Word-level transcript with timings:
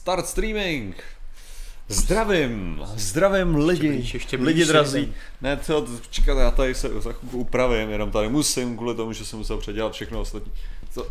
Start 0.00 0.26
streaming! 0.26 0.94
Zdravím, 1.88 2.80
zdravím 2.96 3.54
lidi, 3.54 4.10
ještě 4.12 4.36
lidi 4.36 4.64
drazí. 4.64 5.14
Ne, 5.40 5.56
to, 5.56 5.86
čekat, 6.10 6.38
já 6.38 6.50
tady 6.50 6.74
se 6.74 6.88
za 7.00 7.12
chvilku 7.12 7.38
upravím, 7.38 7.90
jenom 7.90 8.10
tady 8.10 8.28
musím, 8.28 8.76
kvůli 8.76 8.94
tomu, 8.94 9.12
že 9.12 9.24
jsem 9.24 9.38
musel 9.38 9.58
předělat 9.58 9.92
všechno 9.92 10.20
ostatní. 10.20 10.52
To, 10.94 11.06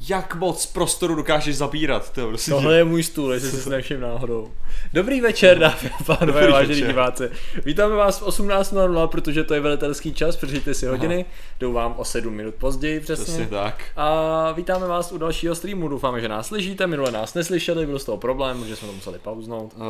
jak 0.00 0.34
moc 0.34 0.66
prostoru 0.66 1.14
dokážeš 1.14 1.56
zabírat, 1.56 2.12
to 2.12 2.28
prostě. 2.28 2.50
Tohle 2.50 2.76
je 2.76 2.84
můj 2.84 3.02
stůl, 3.02 3.32
jestli 3.32 3.50
si 3.50 3.70
nevšiml 3.70 4.00
náhodou. 4.00 4.50
Dobrý 4.92 5.20
večer, 5.20 5.58
dámy 5.58 5.90
a 6.00 6.04
pánové, 6.04 6.50
vážení 6.50 6.82
diváci. 6.82 7.30
Vítáme 7.64 7.94
vás 7.94 8.20
v 8.20 8.26
18.00, 8.26 9.06
protože 9.08 9.44
to 9.44 9.54
je 9.54 9.60
velitelský 9.60 10.14
čas, 10.14 10.36
přežijte 10.36 10.74
si 10.74 10.86
hodiny. 10.86 11.24
Jdou 11.60 11.72
vám 11.72 11.94
o 11.96 12.04
7 12.04 12.34
minut 12.34 12.54
později 12.54 13.00
přesně. 13.00 13.24
Přesně 13.24 13.46
tak. 13.46 13.84
A 13.96 14.52
vítáme 14.52 14.86
vás 14.86 15.12
u 15.12 15.18
dalšího 15.18 15.54
streamu, 15.54 15.88
doufáme, 15.88 16.20
že 16.20 16.28
nás 16.28 16.46
slyšíte, 16.46 16.86
minule 16.86 17.10
nás 17.10 17.34
neslyšeli, 17.34 17.86
byl 17.86 17.98
z 17.98 18.04
toho 18.04 18.18
problém, 18.18 18.60
protože 18.60 18.76
jsme 18.76 18.88
to 18.88 18.94
museli 18.94 19.18
pauznout. 19.18 19.74
Uh, 19.76 19.82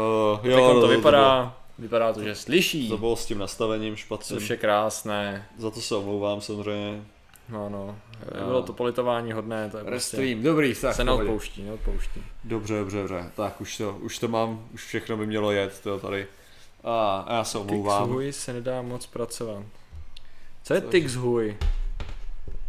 Jo, 0.50 0.56
to, 0.58 0.66
to 0.68 0.74
bylo- 0.74 0.88
vypadá, 0.88 1.56
vypadá 1.78 2.12
to, 2.12 2.22
že 2.22 2.34
slyší, 2.34 2.88
To 2.88 2.98
bylo 2.98 3.16
s 3.16 3.26
tím 3.26 3.38
nastavením 3.38 3.96
špatně. 3.96 4.36
což 4.36 4.50
je 4.50 4.56
krásné. 4.56 5.46
Za 5.58 5.70
to 5.70 5.80
se 5.80 5.94
omlouvám 5.94 6.40
samozřejmě. 6.40 7.02
No, 7.48 7.68
no, 7.68 7.96
bylo 8.44 8.62
to 8.62 8.72
politování 8.72 9.32
hodné, 9.32 9.70
to 9.70 9.78
je 9.78 9.84
prostě, 9.84 10.16
Restream, 10.16 10.42
dobrý, 10.42 10.74
tak. 10.74 10.94
se 10.96 11.04
neodpouští, 11.04 11.62
neodpouští. 11.62 12.22
Dobře, 12.44 12.74
dobře, 12.78 12.98
dobře. 12.98 13.30
Tak 13.36 13.60
už 13.60 13.76
to, 13.76 13.92
už 14.00 14.18
to 14.18 14.28
mám, 14.28 14.68
už 14.74 14.84
všechno 14.84 15.16
by 15.16 15.26
mělo 15.26 15.50
jet, 15.50 15.80
to 15.82 15.98
tady. 15.98 16.26
A 16.84 17.26
já 17.30 17.44
se 17.44 17.58
omlouvám. 17.58 18.02
Tixhuj 18.02 18.32
se 18.32 18.52
nedá 18.52 18.82
moc 18.82 19.06
pracovat. 19.06 19.62
Co 20.62 20.74
je? 20.74 20.80
Tixhuj? 20.80 21.56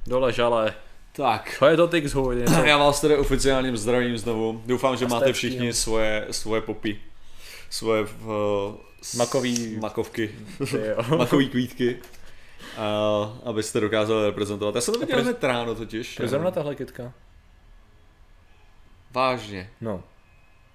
Dole 0.07 0.33
žale. 0.33 0.73
Tak, 1.11 1.55
Co 1.59 1.65
je 1.65 1.77
to 1.77 1.87
Tixhuj? 1.87 2.45
Já 2.65 2.77
vás 2.77 3.01
tady 3.01 3.17
oficiálním 3.17 3.77
zdravím 3.77 4.17
znovu. 4.17 4.61
Doufám, 4.65 4.97
že 4.97 5.07
máte 5.07 5.33
všichni 5.33 5.67
jo. 5.67 5.73
svoje, 5.73 6.27
svoje 6.31 6.61
popy. 6.61 6.99
Svoje 7.69 8.03
uh, 8.03 8.07
Makový- 9.17 9.79
makovky. 9.79 10.31
Makový 11.17 11.49
kvítky. 11.49 11.97
Uh, 12.77 13.49
abyste 13.49 13.79
dokázali 13.79 14.25
reprezentovat. 14.25 14.75
Já 14.75 14.81
jsem 14.81 14.93
to 14.93 14.99
viděl 14.99 15.21
hned 15.21 15.43
ráno 15.43 15.75
totiž. 15.75 16.15
Proč 16.15 16.29
zrovna 16.29 16.51
tahle 16.51 16.75
kytka? 16.75 17.13
Vážně. 19.11 19.69
No. 19.81 20.03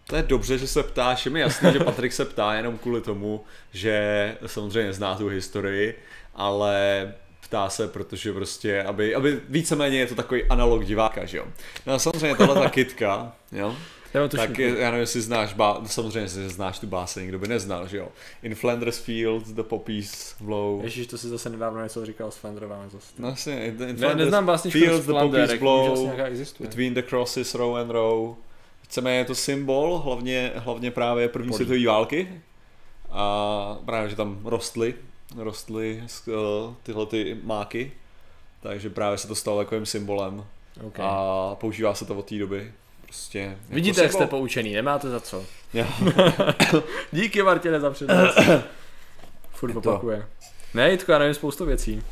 To 0.06 0.16
je 0.16 0.22
dobře, 0.22 0.58
že 0.58 0.66
se 0.66 0.82
ptáš. 0.82 1.26
Je 1.26 1.32
mi 1.32 1.40
jasný, 1.40 1.72
že 1.72 1.80
Patrik 1.80 2.12
se 2.12 2.24
ptá 2.24 2.54
jenom 2.54 2.78
kvůli 2.78 3.00
tomu, 3.00 3.44
že 3.72 4.36
samozřejmě 4.46 4.92
zná 4.92 5.14
tu 5.14 5.28
historii, 5.28 5.98
ale 6.34 7.14
ptá 7.40 7.68
se, 7.68 7.88
protože 7.88 8.32
prostě, 8.32 8.82
aby, 8.82 9.14
aby 9.14 9.40
víceméně 9.48 9.98
je 9.98 10.06
to 10.06 10.14
takový 10.14 10.44
analog 10.44 10.84
diváka, 10.84 11.24
že 11.24 11.38
jo. 11.38 11.46
No 11.86 11.92
a 11.92 11.98
samozřejmě 11.98 12.36
tahle 12.36 12.54
ta 12.54 12.70
kitka, 12.70 13.32
jo, 13.52 13.76
Tuším, 14.12 14.46
tak 14.46 14.58
je, 14.58 14.78
já 14.78 14.90
nevím, 14.90 15.00
jestli 15.00 15.20
znáš, 15.20 15.54
bá, 15.54 15.80
samozřejmě 15.86 16.28
si 16.28 16.48
znáš 16.48 16.78
tu 16.78 16.86
báseň, 16.86 17.28
kdo 17.28 17.38
by 17.38 17.48
neznal, 17.48 17.88
že 17.88 17.96
jo. 17.96 18.08
In 18.42 18.54
Flanders 18.54 18.98
Fields, 18.98 19.52
the 19.52 19.62
poppies 19.62 20.34
blow. 20.40 20.84
Ježíš, 20.84 21.06
to 21.06 21.18
si 21.18 21.28
zase 21.28 21.50
nedávno 21.50 21.82
něco 21.82 22.06
říkal 22.06 22.30
s 22.30 22.36
Flanderová 22.36 22.88
zase. 22.88 23.12
No 23.18 23.28
jasně, 23.28 23.66
in, 23.66 23.82
in 23.88 24.00
Ne, 24.00 24.14
neznám 24.14 24.46
básničku 24.46 24.78
Fields, 24.78 25.06
the 25.06 25.12
poppies 25.12 25.54
blow, 25.54 26.02
nějaká 26.02 26.26
existuje. 26.26 26.68
between 26.68 26.94
the 26.94 27.02
crosses, 27.02 27.54
row 27.54 27.76
and 27.76 27.90
row. 27.90 28.34
Chceme 28.82 29.14
je 29.14 29.24
to 29.24 29.34
symbol, 29.34 29.98
hlavně, 29.98 30.52
hlavně 30.56 30.90
právě 30.90 31.28
první 31.28 31.52
světové 31.52 31.86
války. 31.86 32.28
A 33.10 33.78
právě, 33.84 34.10
že 34.10 34.16
tam 34.16 34.40
rostly, 34.44 34.94
rostly 35.36 36.04
uh, 36.26 36.34
tyhle 36.82 37.06
ty 37.06 37.40
máky. 37.42 37.92
Takže 38.60 38.90
právě 38.90 39.18
se 39.18 39.28
to 39.28 39.34
stalo 39.34 39.58
takovým 39.58 39.86
symbolem. 39.86 40.44
Okay. 40.86 41.06
A 41.08 41.56
používá 41.60 41.94
se 41.94 42.04
to 42.04 42.14
od 42.14 42.26
té 42.26 42.38
doby. 42.38 42.72
Prostě 43.12 43.38
jako 43.38 43.56
Vidíte, 43.74 44.02
jak 44.02 44.12
jste 44.12 44.26
poučený, 44.26 44.72
nemáte 44.72 45.10
za 45.10 45.20
co. 45.20 45.44
Jo. 45.74 45.86
Díky 47.12 47.42
Martine 47.42 47.80
za 47.80 47.90
přednost. 47.90 48.38
Furt 49.52 49.72
to. 49.72 49.78
opakuje. 49.78 50.26
Ne, 50.74 50.90
Jitko, 50.90 51.12
já 51.12 51.18
nevím 51.18 51.34
spoustu 51.34 51.64
věcí. 51.64 52.02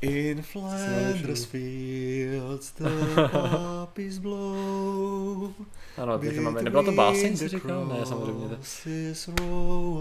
In 0.00 0.42
Flanders 0.42 1.44
fields 1.44 2.72
the 2.72 2.88
poppies 3.30 4.18
blow. 4.18 5.52
Ano, 5.98 6.18
teď 6.18 6.38
máme, 6.38 6.62
nebyla 6.62 6.82
to 6.82 6.92
báseň, 6.92 7.36
jsi 7.36 7.48
říkal? 7.48 7.86
Ne, 7.86 8.06
samozřejmě. 8.06 8.56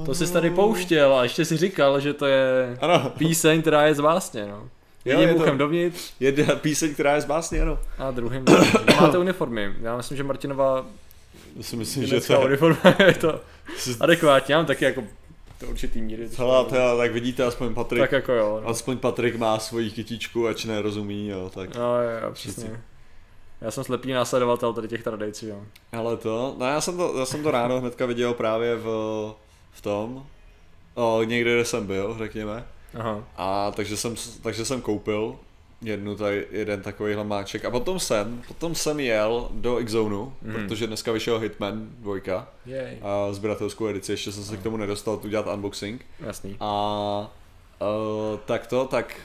To, 0.05 0.15
jsi 0.15 0.33
tady 0.33 0.49
pouštěl 0.49 1.15
a 1.15 1.23
ještě 1.23 1.45
si 1.45 1.57
říkal, 1.57 1.99
že 1.99 2.13
to 2.13 2.25
je 2.25 2.77
Ano, 2.81 3.09
píseň, 3.17 3.61
která 3.61 3.87
je 3.87 3.95
z 3.95 3.99
básně, 3.99 4.45
no. 4.45 4.69
Jo, 5.05 5.11
Jedním 5.11 5.29
je 5.29 5.35
to- 5.35 5.41
uchem 5.41 5.57
dovnitř 5.57 6.13
jedna 6.19 6.55
píseň, 6.55 6.93
která 6.93 7.15
je 7.15 7.21
z 7.21 7.25
básně, 7.25 7.61
ano. 7.61 7.79
a 7.97 8.11
druhým. 8.11 8.45
Máte 9.01 9.17
uniformy. 9.17 9.73
Já 9.81 9.97
myslím, 9.97 10.17
že 10.17 10.23
Martinová 10.23 10.85
Já 11.55 11.63
si 11.63 11.75
myslím, 11.75 12.05
že 12.05 12.21
to 12.21 12.33
je... 12.33 12.39
uniforma 12.39 12.79
je 13.05 13.13
to 13.13 13.41
adekvátní. 13.99 14.51
Já 14.51 14.57
mám 14.57 14.65
taky 14.65 14.85
jako 14.85 15.03
do 15.61 15.67
určitý 15.67 16.01
míry. 16.01 16.29
Hele, 16.37 16.65
teda, 16.65 16.97
tak 16.97 17.11
vidíte, 17.11 17.43
aspoň 17.43 17.73
Patrik, 17.73 18.01
tak 18.01 18.11
jako 18.11 18.33
jo. 18.33 18.59
No, 18.63 18.69
aspoň 18.69 18.97
Patrik 18.97 19.35
má 19.35 19.59
svoji 19.59 19.91
kytičku, 19.91 20.47
ač 20.47 20.65
nerozumí, 20.65 21.27
jo, 21.27 21.51
tak. 21.53 21.75
no 21.75 22.01
jo, 22.01 22.09
jo, 22.23 22.31
přesně. 22.33 22.81
Já 23.61 23.71
jsem 23.71 23.83
slepý 23.83 24.11
následovatel 24.11 24.73
tady 24.73 24.87
těch 24.87 25.03
tradicí, 25.03 25.47
jo. 25.47 25.61
Ale 25.91 26.17
to, 26.17 26.55
no 26.57 26.65
já 26.65 26.81
jsem 26.81 26.97
to, 26.97 27.19
já 27.19 27.25
jsem 27.25 27.43
to 27.43 27.51
ráno 27.51 27.79
hnedka 27.81 28.05
viděl 28.05 28.33
právě 28.33 28.75
v, 28.75 28.85
v 29.71 29.81
tom, 29.81 30.25
o, 30.95 31.23
někde, 31.23 31.53
kde 31.53 31.65
jsem 31.65 31.87
byl, 31.87 32.15
řekněme. 32.17 32.63
Aha. 32.99 33.23
A 33.37 33.71
takže 33.71 33.97
jsem, 33.97 34.15
takže 34.43 34.65
jsem 34.65 34.81
koupil 34.81 35.35
jednu 35.81 36.15
tady, 36.15 36.47
jeden 36.51 36.81
takovýhle 36.81 37.23
máček 37.23 37.65
a 37.65 37.71
potom 37.71 37.99
jsem, 37.99 38.41
potom 38.47 38.75
jsem 38.75 38.99
jel 38.99 39.47
do 39.51 39.79
X-Zonu, 39.79 40.33
Mhm. 40.41 40.53
protože 40.53 40.87
dneska 40.87 41.11
vyšel 41.11 41.39
Hitman 41.39 41.87
2 41.99 42.47
Jej. 42.65 42.97
a 43.01 43.33
sběratelskou 43.33 43.87
edici, 43.87 44.11
ještě 44.11 44.31
jsem 44.31 44.43
se 44.43 44.57
k 44.57 44.63
tomu 44.63 44.77
nedostal 44.77 45.17
tu 45.17 45.27
dělat 45.27 45.47
unboxing. 45.53 46.05
Jasný. 46.19 46.57
A 46.59 47.31
uh, 47.81 48.39
tak 48.45 48.67
to, 48.67 48.85
tak, 48.87 49.15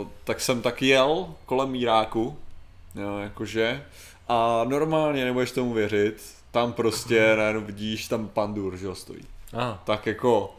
uh, 0.00 0.06
tak 0.24 0.40
jsem 0.40 0.62
tak 0.62 0.82
jel 0.82 1.26
kolem 1.46 1.70
Míráku, 1.70 2.36
jo, 2.94 3.18
jakože, 3.18 3.84
a 4.28 4.64
normálně 4.68 5.24
nebudeš 5.24 5.50
tomu 5.52 5.72
věřit, 5.72 6.22
tam 6.50 6.72
prostě 6.72 7.34
najednou 7.36 7.60
vidíš, 7.60 8.08
tam 8.08 8.28
pandur, 8.28 8.76
že 8.76 8.86
jo, 8.86 8.94
stojí. 8.94 9.20
Aha. 9.52 9.82
Tak 9.86 10.06
jako, 10.06 10.54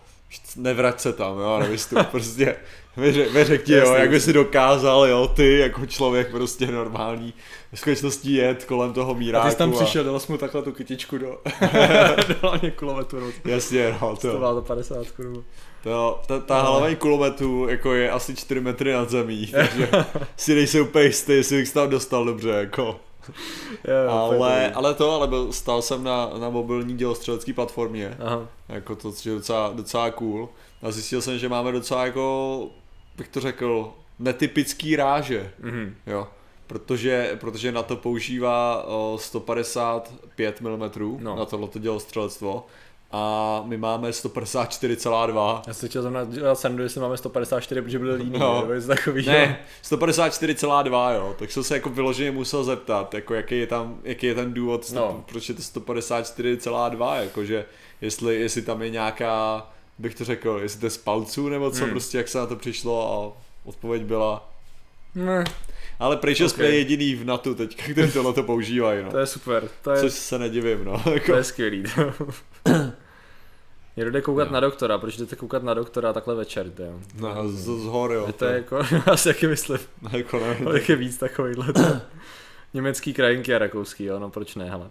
nevrať 0.56 1.00
se 1.00 1.14
tam, 1.14 1.40
jo, 1.40 1.60
nevystup, 1.60 2.08
prostě, 2.12 2.56
vyřek, 2.98 3.32
vyřek 3.32 3.64
ti, 3.64 3.74
jo, 3.74 3.94
jak 3.94 4.10
by 4.10 4.20
si 4.20 4.34
dokázal, 4.34 5.06
jo, 5.06 5.28
ty, 5.28 5.60
jako 5.60 5.86
člověk 5.86 6.32
prostě 6.32 6.68
normální, 6.68 7.34
v 7.74 7.80
skutečnosti 7.80 8.34
jet 8.34 8.66
kolem 8.66 8.94
toho 8.94 9.16
Míráku. 9.16 9.46
A 9.46 9.50
ty 9.50 9.52
jsi 9.52 9.58
tam 9.58 9.72
přišel, 9.72 10.04
dal 10.04 10.20
jsi 10.20 10.32
mu 10.32 10.38
takhle 10.38 10.62
tu 10.62 10.72
kytičku 10.72 11.18
do... 11.18 11.42
dal 12.42 12.60
mě 12.62 12.72
kulometu. 12.72 13.18
Jasně, 13.46 13.98
no, 14.02 14.16
To 14.16 14.32
to, 14.32 14.40
má 14.40 14.54
za 14.54 14.62
50 14.62 15.12
korun. 15.12 15.44
To, 15.84 16.22
ta, 16.28 16.40
ta 16.40 16.62
hlaveň 16.62 16.96
kulometu 16.96 17.68
jako 17.70 17.94
je 17.94 18.12
asi 18.12 18.36
4 18.36 18.62
metry 18.62 18.94
nad 18.94 19.10
zemí, 19.10 19.48
takže 19.48 19.90
si 20.38 20.56
nejsem 20.56 20.82
úplně 20.82 21.06
jistý, 21.06 21.32
jestli 21.34 21.58
bych 21.58 21.68
se 21.68 21.74
tam 21.74 21.90
dostal 21.90 22.26
dobře, 22.26 22.50
jako. 22.50 23.00
Ale, 24.10 24.72
ale 24.72 24.94
to, 24.94 25.12
ale 25.12 25.28
byl, 25.28 25.54
stál 25.54 25.82
jsem 25.82 26.04
na, 26.04 26.30
na 26.40 26.50
mobilní 26.50 26.98
dělostřelecké 26.98 27.54
platformě, 27.54 28.18
Aha. 28.20 28.48
jako 28.70 28.96
to, 28.96 29.12
což 29.12 29.26
je 29.26 29.34
docela, 29.34 29.72
docela 29.76 30.12
cool. 30.12 30.50
A 30.82 30.92
zjistil 30.92 31.22
jsem, 31.22 31.38
že 31.40 31.50
máme 31.50 31.72
docela 31.72 32.06
jako, 32.06 32.68
bych 33.18 33.28
to 33.28 33.40
řekl, 33.40 33.94
netypický 34.20 34.96
ráže, 34.96 35.52
Mhm. 35.60 35.96
jo. 36.08 36.28
Protože, 36.68 37.38
protože 37.42 37.72
na 37.72 37.84
to 37.84 37.96
používá 37.96 38.84
o, 38.84 39.18
155 39.22 40.62
mm, 40.62 41.18
No. 41.20 41.36
na 41.36 41.46
tohleto 41.46 41.80
dělostřelectvo. 41.80 42.66
A 43.14 43.64
my 43.66 43.78
máme 43.78 44.10
154,2 44.10 45.62
Já 45.68 45.74
jsem 45.74 45.90
chtěl 45.90 46.02
zrovna 46.02 46.24
dělat 46.26 46.60
srandu, 46.60 46.84
jestli 46.84 47.02
máme 47.02 47.18
154, 47.18 47.82
protože 47.82 48.00
byl 48.00 48.14
líný, 48.16 48.40
No. 48.40 48.62
nebo 48.62 48.74
něco 48.74 48.88
takovýho. 48.88 49.32
Ne, 49.32 49.60
154,2 49.84 51.16
jo, 51.16 51.36
tak 51.40 51.52
jsem 51.52 51.64
se 51.64 51.74
jako 51.74 51.90
vyloženě 51.90 52.32
musel 52.32 52.64
zeptat, 52.64 53.14
jako 53.14 53.34
jaký 53.34 53.60
je 53.60 53.68
tam, 53.68 54.00
jaký 54.04 54.26
je 54.28 54.36
ten 54.36 54.54
důvod, 54.54 54.92
No. 54.92 55.24
proč 55.32 55.50
je 55.50 55.56
to 55.56 55.62
154,2, 55.62 57.16
jakože 57.22 57.66
jestli, 58.02 58.36
jestli 58.36 58.62
tam 58.62 58.82
je 58.82 58.90
nějaká, 58.90 59.68
bych 59.98 60.16
to 60.16 60.26
řekl, 60.26 60.60
jestli 60.62 60.80
to 60.80 60.86
je 60.86 60.90
z 60.90 60.98
palců 60.98 61.50
nebo 61.50 61.72
co, 61.72 61.82
Hmm. 61.84 61.90
prostě 61.90 62.18
jak 62.18 62.28
se 62.28 62.38
na 62.38 62.46
to 62.46 62.56
přišlo 62.56 63.14
a 63.14 63.42
odpověď 63.70 64.02
byla, 64.04 64.50
Ne, 65.16 65.44
ale 66.00 66.18
pryč, 66.18 66.38
že 66.38 66.50
jsme 66.50 66.66
jediný 66.66 67.16
v 67.16 67.26
NATO 67.26 67.56
teď, 67.56 67.76
kteří 67.92 68.12
tohle 68.12 68.34
to 68.34 68.44
používají, 68.44 69.04
no. 69.04 69.12
to 69.12 69.18
je 69.18 69.26
super, 69.26 69.70
to 69.82 69.92
je, 69.92 70.00
Což 70.00 70.14
se 70.14 70.40
nedivím, 70.40 70.86
no. 70.86 71.02
to 71.04 71.14
Jako, 71.14 71.34
je 71.36 71.44
skvělý. 71.44 71.84
Někdo 73.98 74.12
jde 74.12 74.22
koukat 74.22 74.48
Jo. 74.48 74.54
na 74.54 74.60
doktora, 74.60 74.98
proč 74.98 75.18
jdete 75.18 75.36
koukat 75.36 75.64
na 75.64 75.74
doktora 75.74 76.14
takhle 76.14 76.36
večer, 76.36 76.70
to 76.70 76.84
jo? 76.84 77.00
no, 77.20 77.50
z, 77.50 77.54
z 77.66 77.86
hor, 77.86 78.12
jo. 78.12 78.32
To 78.32 78.46
je 78.46 78.54
jako, 78.54 78.76
já 79.08 79.18
si 79.18 79.30
taky 79.30 79.48
myslím, 79.48 79.80
jako 80.12 80.40
nevím. 80.40 80.68
ale 80.68 80.80
je 80.88 80.96
víc 80.96 81.18
takovýhle. 81.18 81.66
Německý 82.74 83.14
krajinky 83.14 83.56
a 83.56 83.58
rakouský, 83.58 84.04
jo, 84.06 84.20
no 84.20 84.30
proč 84.30 84.56
ne, 84.56 84.70
hele. 84.70 84.90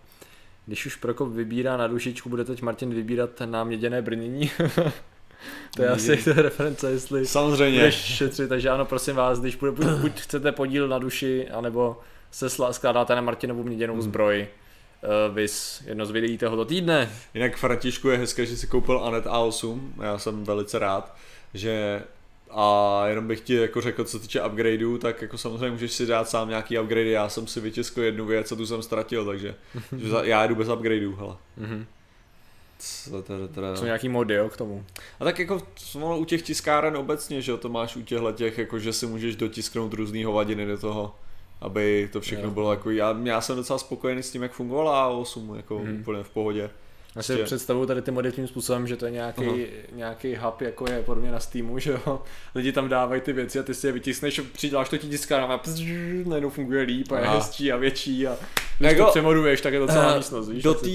Když 0.66 0.86
už 0.86 0.96
Prokop 0.96 1.28
vybírá 1.32 1.76
na 1.76 1.86
dušičku, 1.86 2.28
bude 2.28 2.44
teď 2.44 2.62
Martin 2.62 2.94
vybírat 2.94 3.30
na 3.44 3.64
měděné 3.64 4.02
brnění. 4.02 4.50
to 5.76 5.82
je 5.82 5.88
asi 5.88 6.16
to 6.16 6.30
je 6.30 6.42
reference, 6.42 6.90
jestli 6.90 7.26
Samozřejmě. 7.26 7.78
budeš 7.78 7.94
šetřit, 7.94 8.48
takže 8.48 8.70
ano, 8.70 8.84
prosím 8.84 9.16
vás, 9.16 9.40
když 9.40 9.56
bude, 9.56 9.72
buď, 9.72 9.86
buď 9.86 10.20
chcete 10.20 10.52
podíl 10.52 10.88
na 10.88 10.98
duši, 10.98 11.48
anebo 11.48 12.00
se 12.30 12.46
sla- 12.46 12.70
skládáte 12.70 13.14
na 13.14 13.20
Martinovu 13.20 13.62
měděnou 13.64 13.92
Hmm. 13.94 14.02
zbroj 14.02 14.46
Uh, 15.02 15.34
vys 15.34 15.82
jedno 15.86 16.06
z 16.06 16.10
videí 16.10 16.38
tohoto 16.38 16.64
týdne. 16.64 17.10
Jinak 17.34 17.56
Františku 17.56 18.08
je 18.08 18.18
hezké, 18.18 18.46
že 18.46 18.56
si 18.56 18.66
koupil 18.66 19.04
Anet 19.04 19.24
A8, 19.24 19.80
já 20.02 20.18
jsem 20.18 20.44
velice 20.44 20.78
rád, 20.78 21.16
že 21.54 22.02
a 22.50 23.02
jenom 23.08 23.28
bych 23.28 23.40
ti 23.40 23.54
jako 23.54 23.80
řekl, 23.80 24.04
co 24.04 24.18
týče 24.18 24.42
upgradeů, 24.42 24.98
tak 24.98 25.22
jako 25.22 25.38
samozřejmě 25.38 25.70
můžeš 25.70 25.92
si 25.92 26.06
dát 26.06 26.28
sám 26.28 26.48
nějaký 26.48 26.78
upgrade, 26.78 27.10
já 27.10 27.28
jsem 27.28 27.46
si 27.46 27.60
vytiskl 27.60 28.02
jednu 28.02 28.26
věc 28.26 28.52
a 28.52 28.56
tu 28.56 28.66
jsem 28.66 28.82
ztratil, 28.82 29.24
takže 29.24 29.54
já 30.22 30.46
jdu 30.46 30.54
bez 30.54 30.68
upgradeů, 30.68 31.16
hele. 31.16 31.36
Mhm. 31.56 31.86
Jsou 33.76 33.84
nějaký 33.84 34.08
mody, 34.08 34.34
jo, 34.34 34.48
k 34.48 34.56
tomu. 34.56 34.84
A 35.20 35.24
tak 35.24 35.38
jako 35.38 35.62
no, 35.98 36.18
u 36.18 36.24
těch 36.24 36.42
tiskáren 36.42 36.96
obecně, 36.96 37.42
že 37.42 37.56
to 37.56 37.68
máš 37.68 37.96
u 37.96 38.02
těchhle 38.02 38.32
těch, 38.32 38.58
jako 38.58 38.78
že 38.78 38.92
si 38.92 39.06
můžeš 39.06 39.36
dotisknout 39.36 39.94
různý 39.94 40.24
hovadiny 40.24 40.66
do 40.66 40.78
toho, 40.78 41.14
aby 41.60 42.08
to 42.12 42.20
všechno 42.20 42.44
Jo. 42.44 42.50
bylo 42.50 42.70
jako, 42.70 42.90
já, 42.90 43.16
já 43.22 43.40
jsem 43.40 43.56
docela 43.56 43.78
spokojený 43.78 44.22
s 44.22 44.30
tím, 44.30 44.42
jak 44.42 44.52
fungovala 44.52 45.10
A8, 45.10 45.56
jako 45.56 45.78
Mhm. 45.78 46.00
úplně 46.00 46.22
v 46.22 46.30
pohodě. 46.30 46.70
Já 47.16 47.22
si 47.22 47.36
představuji 47.36 47.86
tady 47.86 48.02
ty 48.02 48.10
mody 48.10 48.32
tím 48.32 48.48
způsobem, 48.48 48.86
že 48.86 48.96
to 48.96 49.04
je 49.04 49.10
nějaký, 49.10 49.44
Aha. 49.46 49.56
nějaký 49.92 50.36
hub, 50.36 50.60
jako 50.60 50.90
je 50.90 51.02
podobně 51.02 51.32
na 51.32 51.40
Steamu, 51.40 51.78
že 51.78 51.90
jo. 52.06 52.22
Lidi 52.54 52.72
tam 52.72 52.88
dávají 52.88 53.20
ty 53.20 53.32
věci 53.32 53.58
a 53.58 53.62
ty 53.62 53.74
si 53.74 53.86
je 53.86 53.92
vytiskneš, 53.92 54.40
přidáš 54.52 54.88
to 54.88 54.98
ti 54.98 55.08
tiskárna 55.08 55.54
a 55.54 55.58
pzz, 55.58 55.80
najednou 56.26 56.50
funguje 56.50 56.82
líp 56.82 57.12
a 57.12 57.18
je 57.20 57.26
hezčí 57.28 57.72
a 57.72 57.76
větší 57.76 58.26
a 58.26 58.36
když 58.78 58.92
Jako- 58.92 59.04
to 59.04 59.10
přemoduješ, 59.10 59.60
tak 59.60 59.72
je 59.72 59.80
to 59.80 59.86
celá 59.86 60.12
Eh, 60.12 60.16
místnost, 60.16 60.48
víš. 60.48 60.62
Do 60.62 60.74
té 60.74 60.88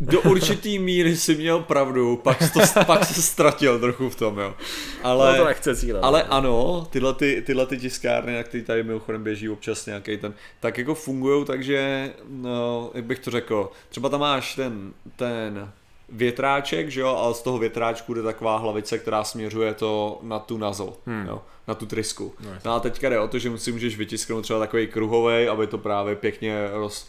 do 0.00 0.20
určitý 0.20 0.78
míry 0.78 1.16
si 1.16 1.34
měl 1.34 1.60
pravdu, 1.60 2.16
pak, 2.16 2.38
to, 2.52 2.84
pak 2.84 3.04
se 3.04 3.22
ztratil 3.22 3.80
trochu 3.80 4.10
v 4.10 4.16
tom, 4.16 4.38
jo. 4.38 4.54
Ale, 5.02 5.32
no 5.32 5.38
to 5.38 5.44
nechce 5.48 5.76
cílet. 5.76 6.04
ale 6.04 6.22
ano, 6.22 6.86
tyhle, 6.90 7.14
ty, 7.14 7.42
tyhle 7.46 7.66
ty 7.66 7.78
tiskárny, 7.78 8.34
jak 8.34 8.48
ty 8.48 8.62
tady 8.62 8.82
mimochodem 8.82 9.24
běží 9.24 9.48
občas 9.48 9.86
nějaký 9.86 10.16
ten, 10.16 10.34
tak 10.60 10.78
jako 10.78 10.94
fungují, 10.94 11.44
takže, 11.44 12.10
no, 12.28 12.90
jak 12.94 13.04
bych 13.04 13.18
to 13.18 13.30
řekl, 13.30 13.70
třeba 13.88 14.08
tam 14.08 14.20
máš 14.20 14.54
ten, 14.54 14.92
ten 15.16 15.72
větráček, 16.08 16.88
že 16.88 17.00
jo, 17.00 17.16
a 17.16 17.34
z 17.34 17.42
toho 17.42 17.58
větráčku 17.58 18.14
jde 18.14 18.22
taková 18.22 18.56
hlavice, 18.56 18.98
která 18.98 19.24
směřuje 19.24 19.74
to 19.74 20.18
na 20.22 20.38
tu 20.38 20.58
nozzle, 20.58 20.92
Hmm. 21.06 21.26
jo, 21.26 21.42
na 21.68 21.74
tu 21.74 21.86
trysku. 21.86 22.34
No. 22.40 22.50
No 22.64 22.72
a 22.74 22.80
teďka 22.80 23.08
jde 23.08 23.18
o 23.20 23.28
to, 23.28 23.38
že 23.38 23.58
si 23.58 23.72
můžeš 23.72 23.96
vytisknout 23.96 24.42
třeba 24.44 24.58
takový 24.60 24.86
kruhový, 24.86 25.48
aby 25.48 25.66
to 25.66 25.78
právě 25.78 26.16
pěkně 26.16 26.68
roz, 26.72 27.08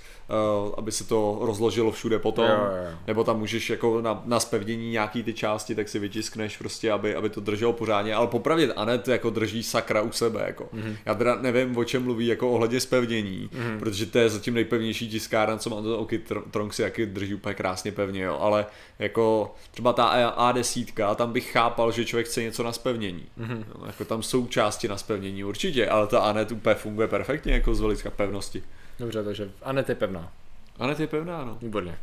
aby 0.78 0.92
se 0.92 1.04
to 1.04 1.40
rozložilo 1.42 1.92
všude 1.92 2.20
potom. 2.20 2.46
Jo, 2.46 2.56
jo. 2.56 2.98
Nebo 3.08 3.24
tam 3.24 3.40
můžeš 3.40 3.70
jako 3.70 4.02
na, 4.02 4.22
na 4.26 4.40
spevnění 4.40 4.92
nějaký 4.92 5.24
ty 5.24 5.34
části, 5.34 5.76
tak 5.76 5.90
si 5.90 6.00
vytiskneš 6.00 6.58
prostě, 6.58 6.92
aby, 6.92 7.16
aby 7.16 7.30
to 7.30 7.42
drželo 7.42 7.74
pořádně. 7.74 8.16
Ale 8.16 8.28
popravdě 8.28 8.74
Anet 8.74 9.08
jako 9.08 9.30
drží 9.30 9.64
sakra 9.64 10.02
u 10.02 10.12
sebe. 10.12 10.44
Jako. 10.48 10.70
Mhm. 10.74 10.88
Mm-hmm. 10.88 10.98
Já 11.06 11.16
teda 11.16 11.36
nevím, 11.42 11.78
o 11.78 11.84
čem 11.84 12.04
mluví 12.04 12.28
jako 12.28 12.52
ohledně 12.52 12.80
spevnění, 12.80 13.50
mm-hmm. 13.54 13.80
protože 13.80 14.06
to 14.06 14.18
je 14.18 14.30
zatím 14.30 14.54
nejpevnější 14.54 15.10
tiskárna, 15.10 15.58
co 15.58 15.70
mám. 15.70 15.84
To 15.84 16.00
OK, 16.00 16.12
Tr- 16.12 16.44
Tronk 16.52 16.74
si 16.74 16.82
jaký 16.82 17.06
drží 17.06 17.34
úplně 17.34 17.56
krásně 17.56 17.92
pevně, 17.92 18.24
jo. 18.24 18.38
ale 18.42 18.66
jako 19.00 19.56
třeba 19.72 19.94
ta 19.94 20.34
A10, 20.38 21.16
tam 21.16 21.34
bych 21.34 21.52
chápal, 21.52 21.92
že 21.92 22.06
člověk 22.06 22.28
chce 22.28 22.42
něco 22.42 22.64
na 22.64 22.72
spevnění. 22.72 23.26
Mm-hmm. 23.40 23.64
Jo, 23.68 23.86
jako 23.88 24.06
tam 24.06 24.24
jsou 24.24 24.48
části 24.48 24.88
na 24.88 24.98
spevnění 24.98 25.44
určitě, 25.44 25.90
ale 25.90 26.08
ta 26.08 26.20
Anet 26.20 26.52
úplně 26.52 26.76
funguje 26.76 27.08
perfektně 27.08 27.54
jako 27.54 27.76
z 27.76 27.80
hlediska 27.80 28.10
pevnosti. 28.10 28.64
Dobře, 29.00 29.24
takže 29.24 29.52
Anet 29.64 29.90
je 29.90 29.96
pevná. 29.96 30.32
Anet 30.80 31.00
je 31.00 31.08
pevná, 31.08 31.46
no. 31.46 31.58
Výborně. 31.62 32.00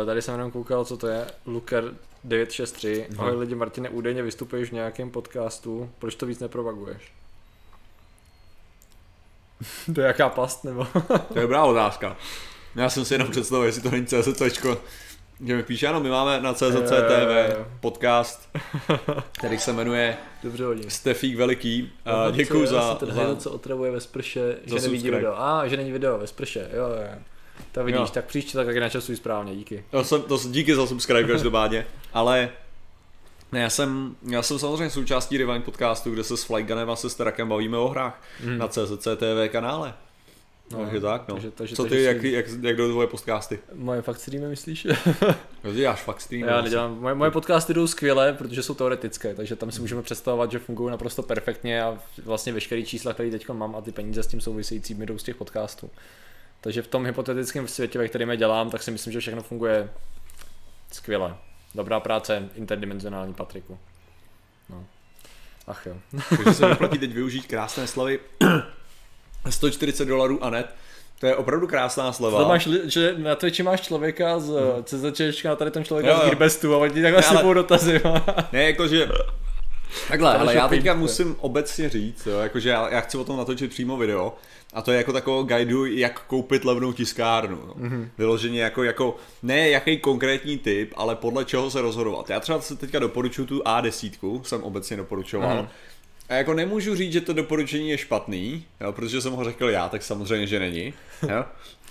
Uh, 0.00 0.06
tady 0.06 0.22
jsem 0.22 0.34
jenom 0.34 0.50
koukal, 0.50 0.84
co 0.84 0.96
to 0.96 1.06
je. 1.06 1.26
Luker 1.46 1.94
963. 2.24 3.06
Aha. 3.12 3.26
Ahoj 3.26 3.38
lidi, 3.40 3.54
Martine, 3.54 3.88
údajně 3.88 4.22
vystupuješ 4.22 4.68
v 4.70 4.72
nějakém 4.72 5.10
podcastu. 5.10 5.90
Proč 5.98 6.14
to 6.14 6.26
víc 6.26 6.38
nepropaguješ? 6.38 7.12
to 9.94 10.00
je 10.00 10.06
jaká 10.06 10.28
past, 10.28 10.64
nebo? 10.64 10.86
To 11.28 11.34
je 11.38 11.42
dobrá 11.42 11.64
otázka. 11.64 12.16
Já 12.74 12.90
jsem 12.90 13.04
si 13.04 13.14
jenom 13.14 13.30
představil, 13.30 13.66
jestli 13.66 13.82
to 13.82 13.90
není 13.90 14.06
CZCčko, 14.06 14.80
že 15.46 15.56
mi 15.56 15.62
píše, 15.62 15.86
ano, 15.88 16.00
my 16.00 16.08
máme 16.10 16.40
na 16.40 16.54
CZC 16.54 16.62
Jo, 16.74 16.80
jo, 16.80 17.02
TV 17.08 17.56
jo. 17.58 17.66
podcast, 17.80 18.48
který 19.38 19.58
se 19.58 19.72
jmenuje 19.72 20.16
Dobře 20.42 20.64
hodně. 20.64 20.90
Stefík 20.90 21.36
Veliký. 21.36 21.92
A 22.04 22.30
děkuju 22.30 22.66
za, 22.66 22.94
Ten 22.94 23.08
za, 23.12 23.14
hejl, 23.22 23.36
co 23.36 23.50
otravuje 23.50 23.90
ve 23.90 24.00
sprše, 24.00 24.56
že 24.64 24.74
nevidí 24.74 24.88
subscribe. 24.88 25.16
video. 25.16 25.34
A, 25.40 25.68
že 25.68 25.76
není 25.76 25.92
video 25.92 26.18
ve 26.18 26.26
sprše, 26.26 26.68
jo, 26.72 26.84
jo. 26.86 27.18
To 27.72 27.84
vidíš, 27.84 28.00
Jo. 28.00 28.06
tak 28.06 28.24
příště 28.24 28.52
tak 28.58 28.66
taky 28.66 28.80
načasuj 28.80 29.16
správně, 29.16 29.56
díky. 29.56 29.84
to 29.90 30.04
jsem, 30.04 30.22
to, 30.22 30.38
díky 30.48 30.74
za 30.74 30.86
subscribe 30.86 31.28
každopádně, 31.32 31.86
ale 32.12 32.48
ne, 33.52 33.60
já 33.60 33.70
jsem, 33.70 34.16
já 34.30 34.42
jsem 34.42 34.58
samozřejmě 34.58 34.90
součástí 34.90 35.38
Rewind 35.38 35.64
podcastu, 35.64 36.10
kde 36.10 36.24
se 36.24 36.36
s 36.36 36.44
Flyganem 36.44 36.90
a 36.90 36.96
se 36.96 37.10
Sterakem 37.10 37.48
bavíme 37.48 37.78
o 37.78 37.88
hrách 37.88 38.22
Mm. 38.44 38.58
na 38.58 38.68
CZC 38.68 39.04
TV 39.16 39.48
kanále. 39.52 39.94
No, 40.72 40.78
takže 40.84 41.00
tak, 41.00 41.28
no. 41.28 41.34
takže- 41.34 41.50
takže- 41.50 41.76
Co 41.76 41.82
ty, 41.84 41.88
takže 41.88 42.04
jak, 42.04 42.20
si- 42.20 42.30
jak, 42.32 42.46
jak 42.62 42.76
jdou 42.76 42.90
tvoje 42.90 43.06
podcasty? 43.08 43.58
Moje 43.74 44.02
fakt 44.02 44.18
streamy, 44.20 44.48
myslíš? 44.48 44.86
Ty 45.62 45.72
děláš 45.72 46.02
fakt 46.02 46.20
stream. 46.20 46.48
Já 46.48 46.60
nedělám, 46.60 47.00
moje, 47.00 47.14
moje 47.14 47.30
podcasty 47.30 47.74
jdou 47.74 47.86
skvěle, 47.86 48.32
protože 48.32 48.62
jsou 48.62 48.74
teoretické, 48.74 49.34
takže 49.34 49.56
tam 49.56 49.70
si 49.70 49.80
můžeme 49.80 50.02
představovat, 50.02 50.50
že 50.52 50.58
fungují 50.58 50.90
naprosto 50.90 51.22
perfektně 51.22 51.82
a 51.82 51.98
vlastně 52.24 52.52
veškerý 52.52 52.84
čísla, 52.84 53.12
které 53.12 53.30
teď 53.30 53.48
mám 53.48 53.76
a 53.76 53.80
ty 53.80 53.92
peníze 53.92 54.22
s 54.22 54.26
tím 54.26 54.40
související 54.40 54.94
jdou 54.94 55.18
z 55.18 55.22
těch 55.22 55.36
podcastů. 55.36 55.90
Takže 56.60 56.82
v 56.82 56.86
tom 56.88 57.06
hypotetickém 57.06 57.68
světě, 57.68 57.98
ve 57.98 58.08
kterém 58.08 58.30
je 58.30 58.36
dělám, 58.36 58.70
tak 58.70 58.82
si 58.82 58.90
myslím, 58.90 59.12
že 59.12 59.20
všechno 59.20 59.42
funguje 59.42 59.90
skvěle. 60.92 61.36
Dobrá 61.74 62.00
práce, 62.00 62.48
interdimenzionální 62.54 63.34
Patriku. 63.34 63.78
No. 64.70 64.84
Ach 65.66 65.86
jo. 65.86 65.96
Takže 66.36 66.54
se 66.54 66.66
vyplatí 66.70 66.98
teď 66.98 67.12
využít 67.12 67.46
krásné 67.46 67.86
slavy 67.86 68.20
140 69.50 70.04
dolarů 70.04 70.44
a 70.44 70.50
net. 70.50 70.66
To 71.20 71.26
je 71.26 71.36
opravdu 71.36 71.66
krásná 71.66 72.12
sleva. 72.12 72.42
To 72.42 72.48
máš, 72.48 72.68
že 72.84 73.14
na 73.18 73.34
Twitchi 73.34 73.62
máš 73.62 73.80
člověka 73.80 74.38
z 74.38 74.52
CZČčka 74.84 75.52
a 75.52 75.56
tady 75.56 75.70
ten 75.70 75.84
člověk 75.84 76.06
Jo, 76.06 76.16
z. 76.16 76.20
Gearbestu 76.20 76.74
a 76.74 76.78
oni 76.78 77.02
takhle 77.02 77.22
ale- 77.22 77.36
sypou 77.38 77.54
dotazy. 77.54 78.00
Ne, 78.52 78.62
jakože... 78.62 79.08
Takhle, 80.08 80.38
ale 80.38 80.54
já 80.54 80.68
teďka 80.68 80.94
musím 80.94 81.36
obecně 81.40 81.88
říct, 81.88 82.26
jo, 82.26 82.38
jakože 82.38 82.68
já, 82.68 82.88
já 82.88 83.00
chci 83.00 83.18
o 83.18 83.24
tom 83.24 83.36
natočit 83.36 83.70
přímo 83.70 83.96
video 83.96 84.34
a 84.72 84.82
to 84.82 84.92
je 84.92 84.96
jako 84.98 85.12
takovou 85.12 85.42
guideu, 85.42 85.84
jak 85.84 86.20
koupit 86.20 86.64
levnou 86.64 86.92
tiskárnu. 86.92 87.60
No. 87.66 87.74
Mhm. 87.76 87.88
Mm-hmm. 88.02 88.08
Vyloženě 88.18 88.60
jako, 88.62 88.82
jako, 88.84 89.16
ne 89.42 89.68
jaký 89.68 89.98
konkrétní 89.98 90.58
typ, 90.58 90.92
ale 90.96 91.16
podle 91.16 91.44
čeho 91.44 91.70
se 91.70 91.80
rozhodovat. 91.80 92.30
Já 92.30 92.40
třeba 92.40 92.60
se 92.60 92.76
teďka 92.76 92.98
doporučuji 92.98 93.46
tu 93.46 93.58
A10, 93.58 94.42
jsem 94.42 94.62
obecně 94.62 94.96
doporučoval. 94.96 95.56
Mhm. 95.56 95.68
A 96.28 96.34
jako 96.34 96.54
nemůžu 96.54 96.94
říct, 96.94 97.12
že 97.12 97.20
to 97.20 97.32
doporučení 97.32 97.90
je 97.90 97.98
špatný, 97.98 98.64
jo, 98.80 98.92
protože 98.92 99.20
jsem 99.20 99.32
ho 99.32 99.44
řekl 99.44 99.68
já, 99.68 99.88
tak 99.88 100.02
samozřejmě, 100.02 100.46
že 100.46 100.58
není. 100.58 100.94
Jo. 101.28 101.44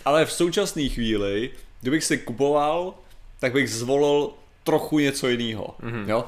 Ale 0.06 0.26
v 0.26 0.32
současné 0.32 0.90
chvíli, 0.90 1.50
kdybych 1.82 2.04
si 2.04 2.18
kupoval, 2.18 2.94
tak 3.40 3.54
bych 3.54 3.70
zvolil 3.70 4.30
trochu 4.64 5.00
něco 5.00 5.30
jiného. 5.30 5.76
Mm-hmm. 5.84 6.10
Jo? 6.10 6.26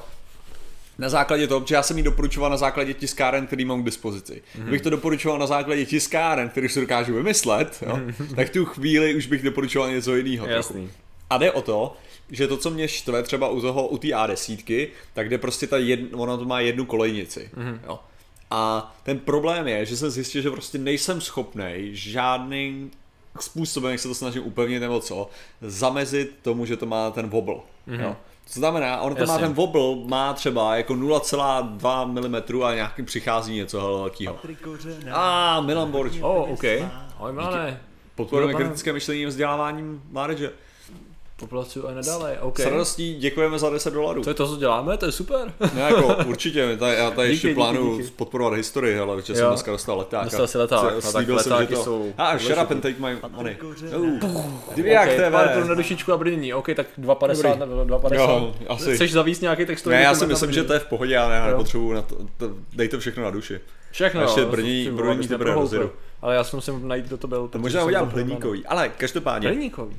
Na 0.98 1.08
základě 1.08 1.46
toho, 1.46 1.60
protože 1.60 1.74
já 1.74 1.82
jsem 1.82 1.96
ji 1.96 2.02
doporučoval 2.02 2.50
na 2.50 2.56
základě 2.56 2.94
tiskáren, 2.94 3.46
který 3.46 3.64
mám 3.64 3.82
k 3.82 3.84
dispozici. 3.84 4.32
Mm-hmm. 4.32 4.62
Kdybych 4.62 4.82
to 4.82 4.90
doporučoval 4.90 5.38
na 5.38 5.46
základě 5.46 5.86
tiskáren, 5.86 6.48
který 6.48 6.68
si 6.68 6.80
dokážu 6.80 7.14
vymyslet, 7.14 7.82
jo, 7.86 8.00
tak 8.36 8.50
tu 8.50 8.64
chvíli 8.64 9.14
už 9.14 9.26
bych 9.26 9.42
doporučoval 9.42 9.90
něco 9.90 10.16
jiného. 10.16 10.46
Jasný. 10.46 10.90
A 11.30 11.38
jde 11.38 11.52
o 11.52 11.62
to, 11.62 11.96
že 12.30 12.48
to, 12.48 12.56
co 12.56 12.70
mě 12.70 12.88
štve 12.88 13.22
třeba 13.22 13.48
u 13.48 13.60
toho, 13.60 13.88
u 13.88 13.98
té 13.98 14.08
A10, 14.08 14.88
tak 15.14 15.28
jde 15.28 15.38
prostě 15.38 15.66
ta 15.66 15.78
jedna, 15.78 16.18
ona 16.18 16.36
to 16.36 16.44
má 16.44 16.60
jednu 16.60 16.84
kolejnici. 16.84 17.50
Mm-hmm. 17.56 17.78
Jo. 17.86 17.98
A 18.50 18.94
ten 19.02 19.18
problém 19.18 19.68
je, 19.68 19.86
že 19.86 19.96
jsem 19.96 20.10
zjistil, 20.10 20.42
že 20.42 20.50
prostě 20.50 20.78
nejsem 20.78 21.20
schopný 21.20 21.90
žádným 21.92 22.90
způsobem, 23.40 23.90
jak 23.90 24.00
se 24.00 24.08
to 24.08 24.14
snažím 24.14 24.46
upevnit 24.46 24.80
nebo 24.80 25.00
co, 25.00 25.28
zamezit 25.60 26.36
tomu, 26.42 26.66
že 26.66 26.76
to 26.76 26.86
má 26.86 27.10
ten 27.10 27.28
wobble. 27.28 27.54
Mm-hmm. 27.88 28.00
Jo. 28.00 28.16
To 28.54 28.60
znamená, 28.60 29.00
on 29.00 29.14
to 29.14 29.26
má 29.26 29.38
ten 29.38 29.52
wobble, 29.52 30.08
má 30.08 30.32
třeba 30.32 30.76
jako 30.76 30.94
0,2 30.94 32.06
mm 32.06 32.62
a 32.62 32.74
nějaký 32.74 33.02
přichází 33.02 33.54
něco 33.54 33.78
velkého. 33.78 34.38
A 35.12 35.60
Milan 35.60 35.90
Borč. 35.90 36.12
Oh, 36.20 36.50
OK. 36.50 36.64
Ahoj, 37.16 37.32
Milane. 37.32 37.80
Podporujeme 38.14 38.54
kritické 38.54 38.92
myšlení 38.92 39.24
a 39.24 39.28
vzděláváním 39.28 40.02
mládeže. 40.10 40.52
Poplacuju 41.38 41.86
a 41.86 41.94
nadále, 41.94 42.38
OK. 42.40 42.60
S 42.60 42.64
radostí 42.64 43.14
děkujeme 43.14 43.58
za 43.58 43.70
10 43.70 43.92
dolarů. 43.94 44.22
To 44.22 44.30
je 44.30 44.34
to, 44.34 44.48
co 44.48 44.56
děláme, 44.56 44.96
to 44.96 45.06
je 45.06 45.12
super. 45.12 45.52
Ne, 45.74 45.80
jako 45.80 46.16
určitě, 46.26 46.76
tady, 46.76 46.96
já 46.96 47.10
tady 47.10 47.28
Díky, 47.28 47.34
ještě 47.34 47.48
díky, 47.48 47.54
plánuju 47.54 47.98
díky. 48.00 48.10
podporovat 48.10 48.54
historii, 48.54 48.98
ale 48.98 49.22
že 49.22 49.34
jsem 49.34 49.48
dneska 49.48 49.72
dostal 49.72 49.98
leták. 49.98 50.24
Dostal 50.24 50.46
jsi 50.46 50.58
leták, 50.58 50.82
no 50.82 51.00
tak 51.00 51.10
slíbil 51.10 51.38
jsem, 51.38 51.50
že 51.50 51.54
letáky 51.54 51.74
to... 51.74 51.84
jsou 51.84 52.12
A, 52.18 52.38
shut 52.38 52.58
up 52.62 52.70
and 52.70 52.80
take 52.80 52.94
my 52.98 53.16
money. 53.36 53.56
Kdyby 54.72 54.88
jak 54.90 55.08
okay, 55.08 55.30
pár 55.30 55.48
TV. 55.48 55.68
na 55.68 55.74
dušičku 55.74 56.12
a 56.12 56.16
brnění, 56.16 56.54
OK, 56.54 56.66
tak 56.76 56.86
2,50 56.98 57.42
Dobrý. 57.42 57.60
nebo 57.60 57.96
2,50. 57.96 58.14
Jo, 58.14 58.54
asi. 58.68 58.94
Chceš 58.94 59.12
zavíst 59.12 59.42
nějaký 59.42 59.66
textový 59.66 59.96
Ne, 59.96 60.02
já 60.02 60.14
si 60.14 60.26
myslím, 60.26 60.52
že 60.52 60.64
to 60.64 60.72
je 60.72 60.78
v 60.78 60.86
pohodě, 60.86 61.14
já 61.14 61.28
ne, 61.28 61.46
nepotřebuju 61.46 61.92
na 61.92 62.02
to, 62.02 62.16
to, 62.36 62.50
dej 62.72 62.88
to 62.88 62.98
všechno 63.00 63.22
na 63.24 63.30
duši. 63.30 63.60
Všechno, 63.90 64.22
ještě 64.22 64.44
brnění- 64.44 64.84
si 64.84 64.90
brnění 64.90 65.28
to 65.28 65.38
bude. 65.38 65.88
Ale 66.22 66.34
já 66.34 66.44
si 66.44 66.56
musím 66.56 66.88
najít, 66.88 67.06
kdo 67.06 67.16
to 67.16 67.26
byl. 67.28 67.50
Možná 67.56 67.80
jsem 67.80 67.86
udělám 67.86 68.08
hliníkový, 68.08 68.66
ale 68.66 68.88
každopádně, 68.88 69.48
Hliníkový? 69.48 69.96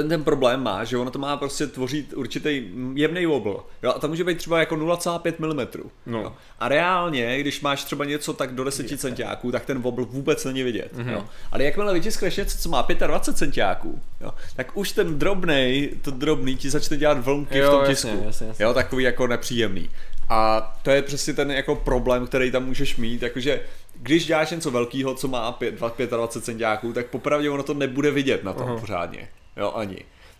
Ten 0.00 0.08
ten 0.08 0.24
problém 0.24 0.62
má, 0.62 0.84
že 0.84 0.96
ono 0.98 1.10
to 1.10 1.18
má 1.18 1.36
prostě 1.36 1.66
tvořit 1.66 2.12
určitý 2.12 2.62
jemný 2.94 3.26
wobble. 3.26 3.54
Jo, 3.82 3.92
a 3.96 3.98
to 3.98 4.08
může 4.08 4.24
být 4.24 4.38
třeba 4.38 4.60
jako 4.60 4.76
0,5 4.76 5.34
mm. 5.38 5.90
No. 6.06 6.20
Jo. 6.20 6.32
A 6.58 6.68
reálně, 6.68 7.40
když 7.40 7.60
máš 7.60 7.84
třeba 7.84 8.04
něco 8.04 8.32
tak 8.32 8.54
do 8.54 8.64
10 8.64 9.00
centiáků, 9.00 9.52
tak 9.52 9.64
ten 9.64 9.78
wobble 9.82 10.04
vůbec 10.04 10.44
není 10.44 10.62
vidět. 10.62 10.92
Mhm. 10.92 11.06
Mm-hmm. 11.06 11.12
Jo. 11.12 11.24
Ale 11.52 11.64
jakmile 11.64 11.94
vytiskneš 11.94 12.36
něco, 12.36 12.58
co 12.58 12.68
má 12.68 12.86
25 13.06 13.38
centiáků, 13.38 14.00
jo, 14.20 14.30
tak 14.56 14.76
už 14.76 14.92
ten 14.92 15.18
drobnej, 15.18 15.90
to 16.02 16.10
drobný 16.10 16.56
ti 16.56 16.70
začne 16.70 16.96
dělat 16.96 17.24
vlnky 17.24 17.58
Jo, 17.58 17.68
v 17.68 17.70
tom 17.70 17.80
jasně, 17.80 18.10
tisku. 18.10 18.24
jasně, 18.26 18.46
jasně. 18.46 18.64
Jo, 18.64 18.74
takový 18.74 19.04
jako 19.04 19.26
nepříjemný. 19.26 19.90
A 20.28 20.60
to 20.82 20.90
je 20.90 21.02
přesně 21.02 21.32
ten 21.32 21.50
jako 21.50 21.74
problém, 21.74 22.26
který 22.26 22.50
tam 22.50 22.66
můžeš 22.66 22.96
mít, 22.96 23.18
takže 23.18 23.60
když 23.96 24.26
děláš 24.26 24.50
něco 24.50 24.70
velkého, 24.70 25.14
co 25.14 25.28
má 25.28 25.52
pět- 25.52 25.74
dva- 25.74 26.06
25 26.16 26.44
centiáků, 26.44 26.92
tak 26.92 27.06
popravdě 27.06 27.50
ono 27.50 27.62
to 27.62 27.74
nebude 27.74 28.10
vidět 28.10 28.44
na 28.44 28.52
tom 28.52 28.68
Aha. 28.68 28.80
pořádně. 28.80 29.28
Jo, 29.56 29.72
ani. 29.76 29.96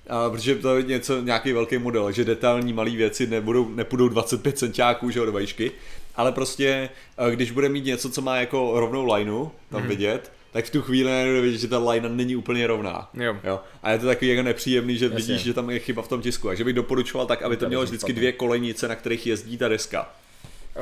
A 0.08 0.30
protože 0.30 0.54
to 0.54 0.76
je 0.76 0.82
něco, 0.82 1.20
nějaký 1.22 1.52
velký 1.52 1.78
model, 1.78 2.12
že 2.12 2.24
detailní 2.24 2.72
malé 2.72 2.90
věci 2.90 3.26
nebudou, 3.26 3.68
nepůjdou 3.68 4.08
25 4.08 4.58
centiáků, 4.58 5.10
že 5.10 5.18
jo, 5.18 5.24
do 5.26 5.32
vejšky, 5.32 5.72
ale 6.16 6.32
prostě, 6.32 6.88
eh, 7.18 7.30
když 7.30 7.50
bude 7.50 7.68
mít 7.68 7.84
něco, 7.84 8.10
co 8.10 8.22
má 8.22 8.36
jako 8.36 8.80
rovnou 8.80 9.12
lineu 9.14 9.46
tam 9.70 9.80
Mhm. 9.80 9.88
vidět, 9.88 10.32
tak 10.52 10.64
v 10.64 10.70
tu 10.70 10.82
chvíli 10.82 11.10
najednou 11.10 11.42
vidět, 11.42 11.58
že 11.58 11.68
ta 11.68 11.78
linea 11.90 12.08
není 12.12 12.36
úplně 12.36 12.66
rovná. 12.66 13.10
Jo. 13.14 13.36
Jo. 13.44 13.60
A 13.82 13.90
je 13.90 13.98
to 13.98 14.06
takový 14.06 14.28
jako 14.30 14.42
nepříjemný, 14.42 14.96
že 14.96 15.04
Jasně. 15.04 15.16
vidíš, 15.16 15.40
že 15.42 15.54
tam 15.54 15.70
je 15.70 15.78
chyba 15.78 16.02
v 16.02 16.08
tom 16.08 16.20
tisku. 16.22 16.48
Takže 16.48 16.64
bych 16.64 16.74
doporučoval 16.74 17.26
tak, 17.26 17.42
aby 17.42 17.56
to 17.56 17.68
mělo 17.68 17.82
vždycky 17.84 18.12
dvě 18.12 18.32
kolejnice, 18.32 18.88
na 18.88 18.94
kterých 18.94 19.26
jezdí 19.26 19.58
ta 19.58 19.68
deska. 19.68 20.08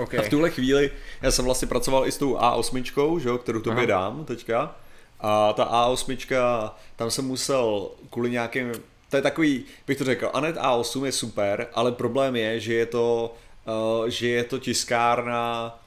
Okay. 0.03 0.21
A 0.21 0.23
v 0.23 0.29
tuhle 0.29 0.51
chvíli, 0.51 0.91
já 1.23 1.31
jsem 1.31 1.45
vlastně 1.45 1.69
pracoval 1.69 2.07
i 2.07 2.13
s 2.13 2.19
tou 2.19 2.35
A8, 2.37 3.19
že 3.19 3.29
jo, 3.29 3.39
kterou 3.39 3.61
tobě 3.61 3.77
Aha. 3.79 3.87
dám 3.87 4.25
teďka. 4.25 4.77
A 5.27 5.53
ta 5.53 5.65
A8, 5.65 6.71
tam 6.97 7.11
jsem 7.11 7.25
musel 7.25 7.91
kvůli 8.11 8.31
nějakým, 8.31 8.73
to 9.11 9.17
je 9.17 9.23
takový, 9.23 9.65
bych 9.87 9.99
to 9.99 10.05
řekl, 10.05 10.31
Anet 10.35 10.57
A8 10.57 11.05
je 11.05 11.13
super, 11.13 11.67
ale 11.75 11.93
problém 11.93 12.37
je, 12.37 12.61
že 12.61 12.75
je 12.75 12.87
to, 12.87 13.35
uh, 13.67 14.07
že 14.07 14.29
je 14.29 14.45
to 14.45 14.59
tiskárna, 14.59 15.79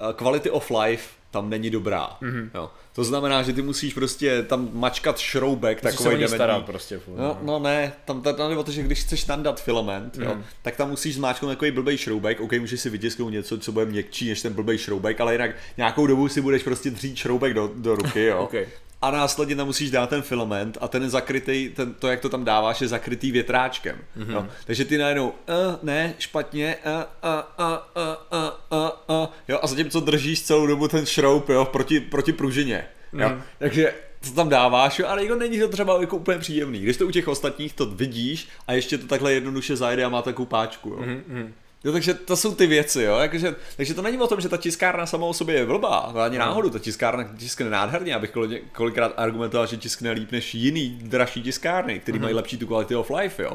uh, 0.00 0.12
quality 0.12 0.50
of 0.50 0.70
life 0.70 1.08
tam 1.32 1.50
není 1.50 1.70
dobrá. 1.70 2.08
Mhm. 2.20 2.32
Mm-hmm. 2.32 2.50
Jo. 2.54 2.70
To 2.92 3.04
znamená, 3.04 3.42
že 3.42 3.52
ty 3.52 3.62
musíš 3.62 3.94
prostě 3.94 4.42
tam 4.42 4.68
mačkat 4.72 5.18
šroubek 5.18 5.82
Musíš 5.82 5.98
se 5.98 6.04
takový 6.04 6.22
ní 6.22 6.28
starat 6.28 6.64
prostě 6.64 6.98
furt. 6.98 7.18
No, 7.18 7.38
no 7.42 7.58
ne, 7.58 7.92
tam 8.04 8.22
tam 8.22 8.34
jde 8.50 8.56
o 8.56 8.62
to, 8.64 8.72
že 8.72 8.82
když 8.82 9.00
chceš 9.00 9.26
nandat 9.26 9.62
filament, 9.62 10.18
jo, 10.18 10.30
Mhm. 10.34 10.44
tak 10.62 10.76
tam 10.76 10.90
musíš 10.90 11.14
zmáčknout 11.14 11.52
takový 11.52 11.70
blbej 11.70 11.98
šroubek, 11.98 12.40
ok, 12.40 12.52
můžeš 12.52 12.80
si 12.80 12.90
vytisknout 12.90 13.32
něco, 13.32 13.58
co 13.58 13.72
bude 13.72 13.84
měkčí 13.86 14.28
než 14.28 14.42
ten 14.42 14.52
blbej 14.52 14.78
šroubek, 14.78 15.20
ale 15.20 15.32
jinak 15.34 15.50
nějakou 15.76 16.06
dobu 16.06 16.28
si 16.28 16.40
budeš 16.40 16.62
prostě 16.62 16.90
dřít 16.90 17.16
šroubek 17.16 17.54
do, 17.54 17.70
do 17.76 17.94
ruky, 17.94 18.24
jo. 18.24 18.38
Ok. 18.42 18.54
A 19.02 19.10
následně 19.10 19.56
tam 19.56 19.66
musíš 19.66 19.90
dát 19.90 20.10
ten 20.10 20.22
filament 20.22 20.78
a 20.80 20.88
ten 20.88 21.02
je 21.02 21.08
zakrytý, 21.08 21.68
ten, 21.68 21.94
to, 21.94 22.08
jak 22.08 22.20
to 22.20 22.28
tam 22.28 22.44
dáváš, 22.44 22.80
je 22.80 22.88
zakrytý 22.88 23.32
větráčkem. 23.32 23.96
Mhm. 24.16 24.26
Mm-hmm. 24.26 24.34
Jo. 24.34 24.46
Takže 24.66 24.84
ty 24.84 24.98
najednou, 24.98 25.28
uh, 25.28 25.34
ne, 25.82 26.14
špatně, 26.18 26.76
uh, 26.86 26.92
uh, 26.92 27.66
uh, 27.66 28.02
uh, 28.02 28.40
uh, 28.40 28.88
uh, 29.08 29.22
uh, 29.22 29.28
jo, 29.48 29.58
a 29.62 29.66
zatímco 29.66 30.00
držíš 30.00 30.42
celou 30.42 30.66
dobu 30.66 30.88
ten 30.88 31.06
šroub, 31.06 31.48
jo, 31.48 31.64
proti, 31.64 32.00
proti 32.00 32.32
pružině. 32.32 32.84
Jo. 33.12 33.28
Mhm. 33.28 33.42
Takže 33.58 33.94
to 34.20 34.30
tam 34.30 34.48
dáváš, 34.48 34.98
jo, 34.98 35.06
ale 35.08 35.22
jako 35.22 35.34
není 35.34 35.58
to 35.58 35.68
třeba 35.68 36.00
jako 36.00 36.16
úplně 36.16 36.38
příjemný. 36.38 36.78
Když 36.78 36.96
to 36.96 37.06
u 37.06 37.10
těch 37.10 37.28
ostatních 37.28 37.72
to 37.72 37.86
vidíš 37.86 38.48
a 38.66 38.72
ještě 38.72 38.98
to 38.98 39.06
takhle 39.06 39.32
jednoduše 39.32 39.76
zajede 39.76 40.04
a 40.04 40.08
má 40.08 40.22
takovou 40.22 40.46
páčku, 40.46 40.88
jo. 40.88 40.98
Mm-hmm. 40.98 41.52
Jo, 41.84 41.92
takže 41.92 42.14
to 42.14 42.36
jsou 42.36 42.54
ty 42.54 42.66
věci, 42.66 43.02
jo. 43.02 43.16
Jakože, 43.18 43.54
takže 43.76 43.94
to 43.94 44.02
není 44.02 44.18
o 44.18 44.26
tom, 44.26 44.40
že 44.40 44.48
ta 44.48 44.56
tiskárna 44.56 45.06
sama 45.06 45.26
o 45.26 45.34
sobě 45.34 45.54
je 45.56 45.66
blbá, 45.66 45.96
ani 45.98 46.38
No. 46.38 46.44
náhodou, 46.44 46.70
ta 46.70 46.78
tiskárna 46.78 47.24
tiskne 47.38 47.70
nádherně, 47.70 48.14
abych 48.14 48.32
koli- 48.32 48.60
kolikrát 48.72 49.12
argumentoval, 49.16 49.66
že 49.66 49.76
tiskne 49.76 50.10
líp 50.10 50.32
než 50.32 50.54
jiný 50.54 50.98
dražší 51.02 51.42
tiskárny, 51.42 51.98
který 51.98 52.18
Mhm. 52.18 52.22
mají 52.22 52.34
lepší 52.34 52.56
tu 52.58 52.66
quality 52.66 52.94
of 52.94 53.10
life, 53.10 53.42
jo. 53.42 53.52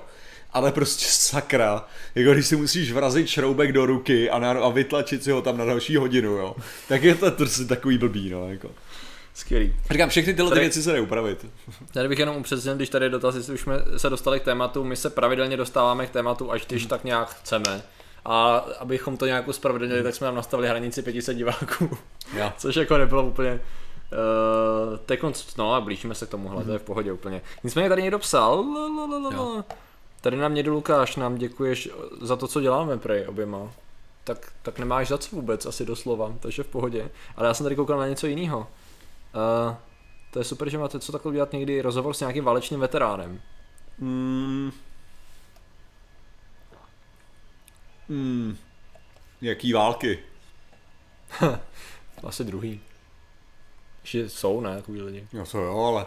Ale 0.53 0.71
prostě 0.71 1.05
sakra, 1.09 1.85
jako 2.15 2.31
když 2.33 2.45
si 2.47 2.55
musíš 2.55 2.91
vrazit 2.91 3.27
šroubek 3.27 3.71
do 3.71 3.85
ruky 3.85 4.29
a, 4.29 4.39
na, 4.39 4.51
a 4.51 4.69
vytlačit 4.69 5.23
si 5.23 5.31
ho 5.31 5.41
tam 5.41 5.57
na 5.57 5.65
další 5.65 5.95
hodinu, 5.95 6.31
jo, 6.31 6.55
tak 6.87 7.03
je 7.03 7.15
to 7.15 7.31
prostě 7.31 7.65
takový 7.65 7.97
blbý, 7.97 8.29
no, 8.29 8.49
jako. 8.49 8.69
Skvělý. 9.33 9.73
Říkám, 9.91 10.09
všechny 10.09 10.33
tyhle 10.33 10.49
ty 10.49 10.53
Tady- 10.53 10.61
věci 10.65 10.83
se 10.83 10.91
dají 10.91 11.01
upravit. 11.03 11.45
Tady 11.93 12.09
bych 12.09 12.19
jenom 12.19 12.35
upřesnil, 12.35 12.75
když 12.75 12.89
tady 12.89 13.05
je 13.05 13.09
dotaz, 13.09 13.35
jestli 13.35 13.53
už 13.53 13.61
jsme 13.61 13.73
se 13.97 14.09
dostali 14.09 14.39
k 14.39 14.43
tématu, 14.43 14.83
my 14.83 14.95
se 14.95 15.09
pravidelně 15.09 15.57
dostáváme 15.57 16.07
k 16.07 16.09
tématu, 16.09 16.51
až 16.51 16.65
když 16.65 16.85
tak 16.85 17.03
nějak 17.03 17.29
chceme. 17.29 17.81
A 18.29 18.57
abychom 18.79 19.17
to 19.17 19.25
nějak 19.25 19.47
uspravedlnili, 19.47 20.03
tak 20.03 20.15
jsme 20.15 20.27
tam 20.27 20.35
nastavili 20.35 20.69
hranici 20.69 21.01
500 21.01 21.37
diváků. 21.37 21.97
Jo. 22.37 22.53
Což 22.57 22.75
jako 22.75 22.97
nebylo 22.97 23.23
úplně... 23.23 23.53
Uh, 23.53 24.97
teď 24.97 25.19
no 25.57 25.73
a 25.73 25.81
blížíme 25.81 26.15
se 26.15 26.25
k 26.25 26.29
tomuhle, 26.29 26.63
to 26.63 26.71
je 26.71 26.79
v 26.79 26.83
pohodě 26.83 27.11
úplně. 27.11 27.41
Nicméně 27.63 27.89
tady 27.89 28.01
někdo 28.01 28.19
psal. 28.19 28.65
Jo. 29.31 29.63
tady 30.21 30.37
nám 30.37 30.53
někdo 30.53 30.73
Lukáš, 30.73 31.15
nám 31.15 31.35
děkuješ 31.35 31.89
za 32.21 32.35
to, 32.35 32.47
co 32.47 32.61
děláme 32.61 32.97
prej 32.97 33.27
oběma. 33.27 33.71
Tak, 34.23 34.51
tak 34.61 34.79
nemáš 34.79 35.07
za 35.07 35.17
co 35.17 35.35
vůbec, 35.35 35.65
asi 35.65 35.85
doslova, 35.85 36.33
takže 36.39 36.63
v 36.63 36.67
pohodě. 36.67 37.09
Ale 37.35 37.47
já 37.47 37.53
jsem 37.53 37.63
tady 37.63 37.75
koukal 37.75 37.97
na 37.97 38.07
něco 38.07 38.27
jiného. 38.27 38.59
Uh, 38.59 39.75
to 40.33 40.39
je 40.39 40.45
super, 40.45 40.69
že 40.69 40.77
máte 40.77 40.99
co 40.99 41.11
takhle 41.11 41.33
dělat 41.33 41.53
někdy 41.53 41.81
rozhovor 41.81 42.13
s 42.13 42.19
nějakým 42.19 42.43
válečným 42.43 42.79
veteránem. 42.79 43.41
Mm. 43.99 44.71
Mm. 48.09 48.57
Jaký 49.41 49.73
války? 49.73 50.19
Asi 52.23 52.43
druhý. 52.43 52.79
Že 54.03 54.29
jsou, 54.29 54.61
ne, 54.61 54.75
takový 54.75 55.01
lidi. 55.01 55.27
No 55.33 55.45
to 55.45 55.57
jo, 55.57 55.79
ale... 55.79 56.05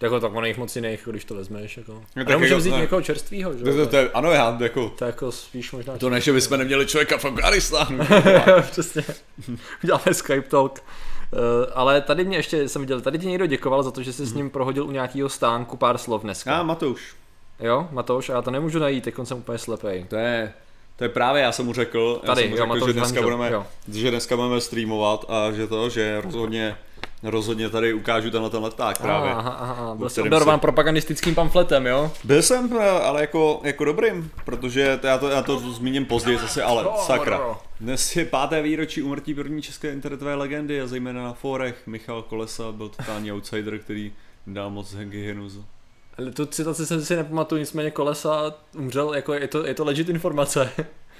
Jako 0.00 0.20
tak 0.20 0.34
ono 0.34 0.46
jich 0.46 0.58
moc 0.58 0.76
jiných, 0.76 1.08
když 1.10 1.24
to 1.24 1.34
vezmeš, 1.34 1.76
jako. 1.76 1.92
No 1.92 2.00
No, 2.16 2.24
tak 2.24 2.40
jako- 2.40 2.56
vzít 2.56 2.70
ne. 2.70 2.78
někoho 2.78 3.02
čerstvýho, 3.02 3.52
že 3.58 3.64
To, 3.64 3.70
jo? 3.70 3.76
to, 3.84 3.90
to, 3.90 3.96
je, 3.96 4.10
ano, 4.10 4.30
já 4.32 4.58
jako... 4.60 4.88
To 4.88 5.04
jako 5.04 5.32
spíš 5.32 5.72
možná... 5.72 5.98
To 5.98 6.10
ne, 6.10 6.20
že 6.20 6.32
bychom 6.32 6.58
neměli 6.58 6.86
člověka 6.86 7.18
v 7.18 7.24
Afganistánu. 7.24 7.98
Přesně. 8.70 9.04
Uděláme 9.84 10.14
Skype 10.14 10.48
talk. 10.48 10.80
Uh, 11.32 11.38
ale 11.74 12.00
tady 12.00 12.24
mě 12.24 12.36
ještě 12.36 12.68
jsem 12.68 12.82
viděl, 12.82 13.00
tady 13.00 13.18
ti 13.18 13.26
někdo 13.26 13.46
děkoval 13.46 13.82
za 13.82 13.90
to, 13.90 14.02
že 14.02 14.12
jsi 14.12 14.26
s 14.26 14.32
ním 14.34 14.50
prohodil 14.50 14.86
u 14.86 14.90
nějakého 14.90 15.28
stánku 15.28 15.76
pár 15.76 15.98
slov 15.98 16.22
dneska. 16.22 16.58
A 16.58 16.62
Matouš. 16.62 17.14
Jo, 17.60 17.88
Matouš, 17.92 18.30
a 18.30 18.32
já 18.32 18.42
to 18.42 18.50
nemůžu 18.50 18.78
najít, 18.78 19.04
teď 19.04 19.14
jsem 19.24 19.38
úplně 19.38 19.58
slepej. 19.58 20.04
To 20.08 20.16
je, 20.16 20.52
to 20.96 21.04
je 21.04 21.08
právě, 21.08 21.42
já 21.42 21.52
jsem 21.52 21.66
mu 21.66 21.72
řekl, 21.72 22.20
Tady, 22.26 22.40
já 22.42 22.46
jsem 22.46 22.50
mu 22.50 22.56
jo, 22.56 22.62
řekl, 22.62 22.68
Matouš 22.68 22.88
že 22.88 22.92
dneska, 22.92 23.20
Vanžel, 23.20 23.22
budeme, 23.38 23.52
jo. 23.52 23.66
že 23.92 24.10
dneska 24.10 24.36
budeme 24.36 24.60
streamovat 24.60 25.24
a 25.28 25.52
že 25.52 25.66
to, 25.66 25.88
že 25.90 26.20
rozhodně, 26.20 26.76
rozhodně 27.22 27.68
tady 27.68 27.92
ukážu 27.94 28.30
tenhle 28.30 28.50
ten 28.50 28.62
leták 28.62 28.98
právě. 28.98 29.30
Aha, 29.30 29.50
aha, 29.50 29.72
aha. 29.72 29.94
Byl 29.94 30.08
kterém 30.08 30.26
obdarován 30.26 30.58
si- 30.58 30.60
propagandistickým 30.60 31.34
pamfletem, 31.34 31.86
jo? 31.86 32.10
Byl 32.24 32.42
jsem, 32.42 32.78
eh, 32.80 32.88
ale 32.90 33.20
jako, 33.20 33.60
jako 33.64 33.84
dobrým, 33.84 34.30
protože 34.44 34.96
to, 34.96 35.06
já, 35.06 35.18
to, 35.18 35.28
já 35.28 35.42
to 35.42 35.58
zmíním 35.58 36.06
později 36.06 36.38
zase, 36.38 36.62
ale 36.62 36.84
sakra. 36.96 37.40
Dnes 37.80 38.16
je 38.16 38.24
páté 38.24 38.62
výročí 38.62 39.02
umrtí 39.02 39.34
první 39.34 39.62
české 39.62 39.92
internetové 39.92 40.34
legendy 40.34 40.80
a 40.80 40.86
zejména 40.86 41.22
na 41.22 41.32
fórech 41.32 41.86
Michal 41.86 42.22
Kolesa 42.22 42.72
byl 42.72 42.88
totální 42.88 43.32
outsider, 43.32 43.78
který 43.78 44.12
dal 44.46 44.70
moc 44.70 44.94
Henky 44.94 45.26
Henuzu. 45.26 45.64
Ale 46.20 46.30
tu 46.30 46.46
citaci 46.46 46.86
jsem 46.86 47.04
si 47.04 47.16
nepamatuju, 47.16 47.58
nicméně 47.58 47.90
Kolesa 47.90 48.54
umřel, 48.78 49.14
jako 49.14 49.34
je 49.34 49.48
to, 49.48 49.66
je 49.66 49.74
to 49.74 49.84
legit 49.84 50.08
informace. 50.08 50.70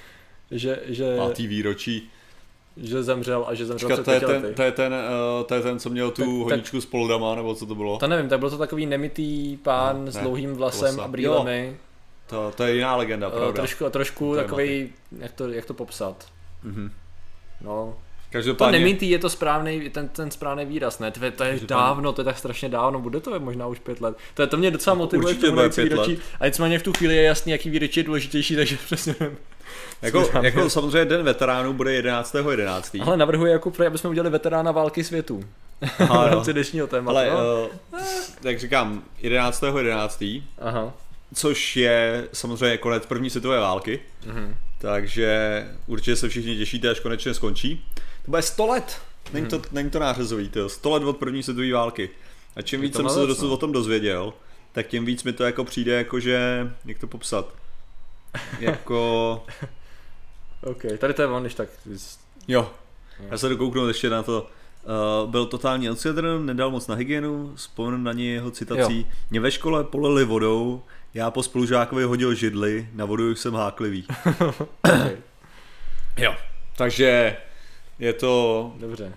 že, 0.51 0.79
že, 0.85 1.17
Pátý 1.17 1.47
výročí. 1.47 2.09
že 2.77 3.03
zemřel 3.03 3.45
a 3.47 3.53
že 3.53 3.65
zemřel 3.65 3.89
Počkat, 3.89 4.03
před 4.03 4.25
to 4.25 4.31
je, 4.31 4.39
ten, 4.41 4.53
to, 4.53 4.61
je 4.63 4.71
ten, 4.71 4.93
eh, 4.93 5.43
to 5.43 5.55
je 5.55 5.61
ten, 5.61 5.79
co 5.79 5.89
měl 5.89 6.11
tu 6.11 6.21
Tak- 6.21 6.27
tak- 6.29 6.51
honičku 6.51 6.81
s 6.81 6.85
poldama, 6.85 7.35
nebo 7.35 7.55
co 7.55 7.65
to 7.65 7.75
bylo? 7.75 7.97
To 7.97 8.07
nevím, 8.07 8.29
tak 8.29 8.39
byl 8.39 8.49
to 8.49 8.57
takový 8.57 8.85
nemitý 8.85 9.57
pán 9.57 10.05
No, 10.05 10.11
s 10.11 10.15
ne, 10.15 10.21
dlouhým 10.21 10.53
vlasem 10.55 10.79
Kolesa. 10.81 11.03
a 11.03 11.07
brýlemi. 11.07 11.77
To, 12.27 12.53
to 12.57 12.63
je 12.63 12.75
jiná 12.75 12.95
legenda, 12.95 13.27
Uh, 13.27 13.33
pravda. 13.33 13.53
trošku, 13.53 13.89
trošku 13.89 14.31
To 14.33 14.35
je 14.37 14.43
takový, 14.43 14.89
jak 15.19 15.31
to, 15.31 15.47
jak 15.49 15.65
to 15.65 15.73
popsat. 15.73 16.25
Mhm. 16.63 16.91
No, 17.61 17.97
to 18.31 18.37
Každopádně, 18.37 18.79
nemitý 18.79 19.09
je 19.09 19.19
to 19.19 19.29
správný, 19.29 19.89
ten, 19.89 20.07
ten 20.07 20.31
správný 20.31 20.65
výraz, 20.65 20.99
ne? 20.99 21.11
To 21.11 21.25
je, 21.25 21.31
to 21.31 21.43
je 21.43 21.49
Každopádně- 21.51 21.67
dávno, 21.83 22.13
to 22.13 22.21
je 22.21 22.25
tak 22.25 22.37
strašně 22.37 22.69
dávno, 22.69 22.99
bude 22.99 23.19
to 23.19 23.39
možná 23.39 23.67
už 23.67 23.79
pět 23.79 24.01
let. 24.01 24.17
To, 24.33 24.41
je, 24.41 24.47
to 24.47 24.57
mě 24.57 24.71
docela 24.71 24.93
motivuje 24.95 25.25
Určitě 25.27 25.41
k 25.47 25.49
tomu 25.49 25.55
bude 25.55 25.69
pět 25.69 25.83
výročí. 25.83 26.17
A 26.39 26.45
nicméně 26.47 26.79
v 26.79 26.83
tu 26.83 26.93
chvíli 26.93 27.15
je 27.15 27.23
jasný, 27.23 27.51
jaký 27.51 27.69
výročí 27.69 27.99
je 27.99 28.03
důležitější, 28.03 28.55
takže 28.55 28.77
přesně 28.85 29.15
nevím. 29.19 29.37
jako, 30.01 30.29
jako 30.41 30.69
samozřejmě 30.69 31.05
den 31.05 31.23
veteránů 31.23 31.73
bude 31.73 32.01
11.11. 32.01 32.49
11. 32.49 32.97
Ale 33.05 33.17
navrhuji 33.17 33.51
jako 33.51 33.71
aby 33.87 33.97
jsme 33.97 34.09
udělali 34.09 34.29
veterána 34.29 34.71
války 34.71 35.03
světů. 35.03 35.43
Aha, 35.99 36.25
v 36.27 36.29
rámci 36.33 36.53
dnešního 36.53 36.87
tématu. 36.87 37.17
Ale, 37.17 37.29
no. 37.29 37.69
uh, 37.93 37.99
jak 38.43 38.59
říkám, 38.59 39.03
11.11. 39.23 39.77
11. 39.77 40.23
Aha. 40.61 40.93
což 41.35 41.77
je 41.77 42.27
samozřejmě 42.33 42.77
konec 42.77 43.05
první 43.05 43.29
světové 43.29 43.59
války, 43.59 43.99
Mhm. 44.25 44.55
takže 44.77 45.63
určitě 45.87 46.15
se 46.15 46.29
všichni 46.29 46.57
těšíte, 46.57 46.89
až 46.89 46.99
konečně 46.99 47.33
skončí. 47.33 47.85
To 48.25 48.31
bude 48.31 48.41
100 48.41 48.67
let, 48.67 49.01
není 49.33 49.47
to, 49.47 49.61
není 49.71 49.89
to 49.89 49.99
nářezový, 49.99 50.49
to 50.49 50.69
100 50.69 50.89
let 50.89 51.03
od 51.03 51.17
první 51.17 51.43
světové 51.43 51.71
války. 51.73 52.09
A 52.55 52.61
čím 52.61 52.81
Je 52.81 52.87
víc 52.87 52.95
jsem 52.95 53.09
se 53.09 53.19
dosud 53.19 53.47
no. 53.47 53.53
o 53.53 53.57
tom 53.57 53.71
dozvěděl, 53.71 54.33
tak 54.71 54.87
tím 54.87 55.05
víc 55.05 55.23
mi 55.23 55.33
to 55.33 55.43
jako 55.43 55.63
přijde 55.63 55.93
jako, 55.93 56.19
že, 56.19 56.67
jak 56.85 56.99
to 56.99 57.07
popsat, 57.07 57.53
jako, 58.59 59.43
OK, 60.63 60.81
tady 60.97 61.13
to 61.13 61.21
je 61.21 61.27
on, 61.27 61.43
když 61.43 61.53
tak. 61.53 61.69
jo, 62.47 62.71
já 63.29 63.37
se 63.37 63.49
dokouknu 63.49 63.87
ještě 63.87 64.09
na 64.09 64.23
to, 64.23 64.47
Uh, 65.23 65.29
byl 65.29 65.45
totální 65.45 65.89
outsider, 65.89 66.23
nedal 66.39 66.71
moc 66.71 66.87
na 66.87 66.95
hygienu, 66.95 67.53
vzpomenu 67.55 67.97
na 67.97 68.13
něj 68.13 68.27
jeho 68.27 68.51
citací. 68.51 68.99
Jo. 68.99 69.15
Mě 69.29 69.39
ve 69.39 69.51
škole 69.51 69.83
polili 69.83 70.25
vodou, 70.25 70.83
já 71.13 71.31
po 71.31 71.43
spolužákovi 71.43 72.03
hodil 72.03 72.33
židli, 72.33 72.89
na 72.93 73.05
vodu 73.05 73.35
jsem 73.35 73.53
háklivý. 73.53 74.07
okay. 74.83 75.17
Jo, 76.17 76.35
takže 76.77 77.37
je 78.01 78.13
to... 78.13 78.73
Dobře. 78.79 79.13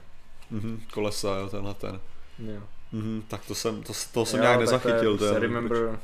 Mhm, 0.50 0.80
kolesa, 0.92 1.36
jo, 1.36 1.48
tenhle 1.48 1.74
ten. 1.74 2.00
Jo. 2.38 2.60
Mhm, 2.92 3.22
tak 3.28 3.46
to 3.46 3.54
jsem, 3.54 3.82
to, 3.82 3.92
to 4.12 4.26
jsem 4.26 4.38
jo, 4.38 4.42
nějak 4.42 4.60
nezachytil. 4.60 5.18
To 5.18 5.24
je, 5.24 5.38
remember, 5.38 5.98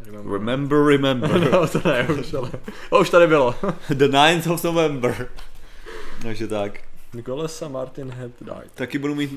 remember. 0.00 0.32
Remember, 0.32 0.78
remember. 0.78 1.50
no, 1.52 1.68
to 1.68 1.88
ne, 1.88 2.08
už, 2.08 2.34
ale... 2.34 2.50
O, 2.90 3.00
už 3.00 3.10
tady 3.10 3.26
bylo. 3.26 3.54
The 3.88 4.08
9th 4.08 4.52
of 4.52 4.64
November. 4.64 5.28
Takže 6.22 6.48
tak. 6.48 6.80
Nicholas 7.14 7.62
a 7.62 7.68
Martin 7.68 8.10
had 8.10 8.30
died. 8.40 8.72
Taky 8.74 8.98
budu 8.98 9.14
mít 9.14 9.30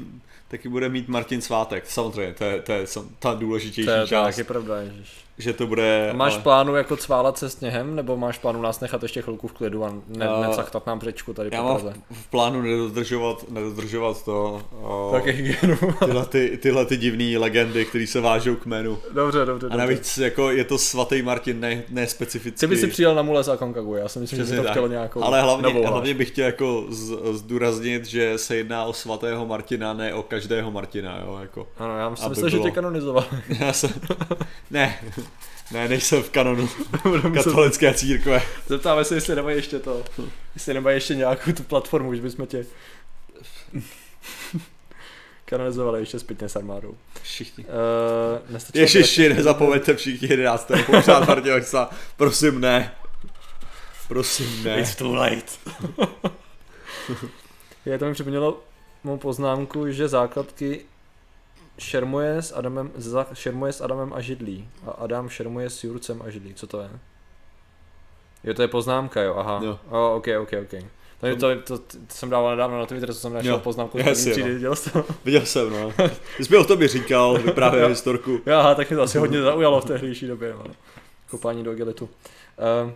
taky 0.53 0.69
bude 0.69 0.89
mít 0.89 1.07
Martin 1.07 1.41
svátek, 1.41 1.83
samozřejmě, 1.87 2.33
to 2.33 2.43
je, 2.43 2.61
to 2.61 2.71
je 2.71 2.85
ta 3.19 3.33
důležitější 3.33 3.85
to 3.85 3.91
je, 3.91 4.07
část. 4.07 4.35
To 4.35 4.41
je 4.41 4.45
pravda, 4.45 4.81
ježiš. 4.81 5.23
Že 5.37 5.53
to 5.53 5.67
bude... 5.67 6.09
A 6.09 6.13
máš 6.13 6.33
ale... 6.33 6.41
plánu 6.43 6.75
jako 6.75 6.97
cválat 6.97 7.37
se 7.37 7.49
sněhem, 7.49 7.95
nebo 7.95 8.17
máš 8.17 8.37
plánu 8.37 8.61
nás 8.61 8.79
nechat 8.79 9.03
ještě 9.03 9.21
chvilku 9.21 9.47
v 9.47 9.53
klidu 9.53 9.85
a 9.85 9.93
ne, 10.07 10.29
uh, 10.29 10.47
necachtat 10.47 10.87
nám 10.87 10.99
břečku 10.99 11.33
tady 11.33 11.49
já 11.53 11.61
po 11.61 11.69
Praze? 11.69 11.85
mám 11.85 11.93
v, 12.11 12.27
plánu 12.27 12.61
nedodržovat, 12.61 13.45
nedodržovat 13.49 14.25
to... 14.25 14.61
Uh, 14.81 15.11
tak 15.11 15.25
hygienu. 15.25 15.77
tyhle, 16.05 16.25
ty, 16.25 16.59
tyhle 16.61 16.85
ty 16.85 16.97
divné 16.97 17.37
legendy, 17.37 17.85
které 17.85 18.07
se 18.07 18.21
vážou 18.21 18.55
k 18.55 18.65
jménu. 18.65 18.97
Dobře, 19.13 19.45
dobře. 19.45 19.67
A 19.71 19.77
navíc 19.77 19.97
dobře. 19.97 20.23
jako 20.23 20.51
je 20.51 20.63
to 20.63 20.77
svatý 20.77 21.21
Martin, 21.21 21.59
ne, 21.59 21.83
ne 21.89 22.07
specificky. 22.07 22.59
Ty 22.59 22.67
by 22.67 22.77
si 22.77 22.87
přijel 22.87 23.15
na 23.15 23.21
Mules 23.21 23.47
a 23.47 23.57
Konkagu, 23.57 23.95
já 23.95 24.09
si 24.09 24.19
myslím, 24.19 24.39
Přesně 24.39 24.55
že 24.55 24.61
by 24.61 24.67
to 24.67 24.71
chtělo 24.71 24.87
nějakou 24.87 25.23
Ale 25.23 25.41
hlavně, 25.41 25.87
hlavně 25.87 26.13
bych 26.13 26.27
chtěl 26.27 26.45
jako 26.45 26.85
z, 26.89 27.17
zdůraznit, 27.31 28.05
že 28.05 28.37
se 28.37 28.55
jedná 28.55 28.85
o 28.85 28.93
svatého 28.93 29.45
Martina, 29.45 29.93
ne 29.93 30.13
o 30.13 30.23
každého 30.43 30.71
Martina, 30.71 31.19
jo, 31.19 31.37
jako. 31.41 31.67
Ano, 31.77 31.97
já 31.97 32.15
jsem 32.15 32.29
myslel, 32.29 32.49
bylo... 32.49 32.63
že 32.63 32.69
tě 32.69 32.75
kanonizoval. 32.75 33.25
já 33.59 33.73
jsem... 33.73 33.89
ne, 34.71 34.99
ne, 35.71 35.87
nejsem 35.87 36.23
v 36.23 36.29
kanonu 36.29 36.69
katolické 37.33 37.93
církve. 37.93 38.41
Zeptáme 38.67 39.05
se, 39.05 39.15
jestli 39.15 39.35
nemají 39.35 39.55
ještě 39.55 39.79
to, 39.79 40.03
jestli 40.53 40.73
nemají 40.73 40.97
ještě 40.97 41.15
nějakou 41.15 41.51
tu 41.51 41.63
platformu, 41.63 42.15
že 42.15 42.21
bychom 42.21 42.47
tě 42.47 42.65
kanonizovali 45.45 45.99
ještě 45.99 46.19
zpětně 46.19 46.49
s 46.49 46.55
armádou. 46.55 46.97
Všichni. 47.21 47.65
Uh, 48.49 48.59
Ježiši, 48.73 49.29
nezapomeňte 49.29 49.95
všichni 49.95 50.27
11. 50.29 50.71
pořád 50.85 51.27
Martina 51.27 51.89
Prosím, 52.17 52.61
ne. 52.61 52.91
Prosím, 54.07 54.63
ne. 54.63 54.79
It's 54.79 54.95
too 54.95 55.15
late. 55.15 55.51
Je 57.85 57.97
to 57.99 58.05
mi 58.05 58.13
připomnělo 58.13 58.61
mou 59.03 59.17
poznámku, 59.17 59.91
že 59.91 60.07
základky 60.07 60.85
šermuje 61.77 62.41
s 62.41 62.51
Adamem, 62.55 62.91
šermuje 63.33 63.73
s 63.73 63.81
Adamem 63.81 64.13
a 64.13 64.21
Židlí. 64.21 64.69
A 64.85 64.91
Adam 64.91 65.29
šermuje 65.29 65.69
s 65.69 65.83
Jurcem 65.83 66.21
a 66.21 66.29
Židlí. 66.29 66.53
Co 66.53 66.67
to 66.67 66.81
je? 66.81 66.89
Jo, 68.43 68.53
to 68.53 68.61
je 68.61 68.67
poznámka, 68.67 69.21
jo, 69.21 69.35
aha. 69.35 69.59
Jo. 69.63 69.79
Oh, 69.89 70.17
ok, 70.17 70.27
ok, 70.41 70.53
ok. 70.61 70.83
To, 71.19 71.35
to, 71.35 71.61
to, 71.61 71.77
to, 71.77 71.97
jsem 72.09 72.29
dával 72.29 72.51
nedávno 72.51 72.79
na 72.79 72.85
Twitter, 72.85 73.13
co 73.13 73.19
jsem 73.19 73.33
našel 73.33 73.53
jo, 73.53 73.59
poznámku. 73.59 73.97
Jasně, 73.97 74.37
no. 74.37 74.45
viděl 74.45 74.75
jsi 74.75 74.91
to? 74.91 75.05
Viděl 75.25 75.45
jsem, 75.45 75.69
no. 75.69 75.93
Jsi 76.39 76.51
mi 76.51 76.57
o 76.57 76.63
tobě 76.63 76.87
říkal, 76.87 77.37
vyprávěl 77.37 77.87
historku. 77.87 78.31
Jo, 78.31 78.57
aha, 78.57 78.75
tak 78.75 78.89
mě 78.89 78.97
to 78.97 79.03
asi 79.03 79.17
hodně 79.17 79.41
zaujalo 79.41 79.81
v 79.81 79.85
tehdejší 79.85 80.27
době, 80.27 80.53
no. 80.53 80.63
Kopání 81.29 81.63
do 81.63 81.71
agilitu. 81.71 82.09
Uh, 82.85 82.91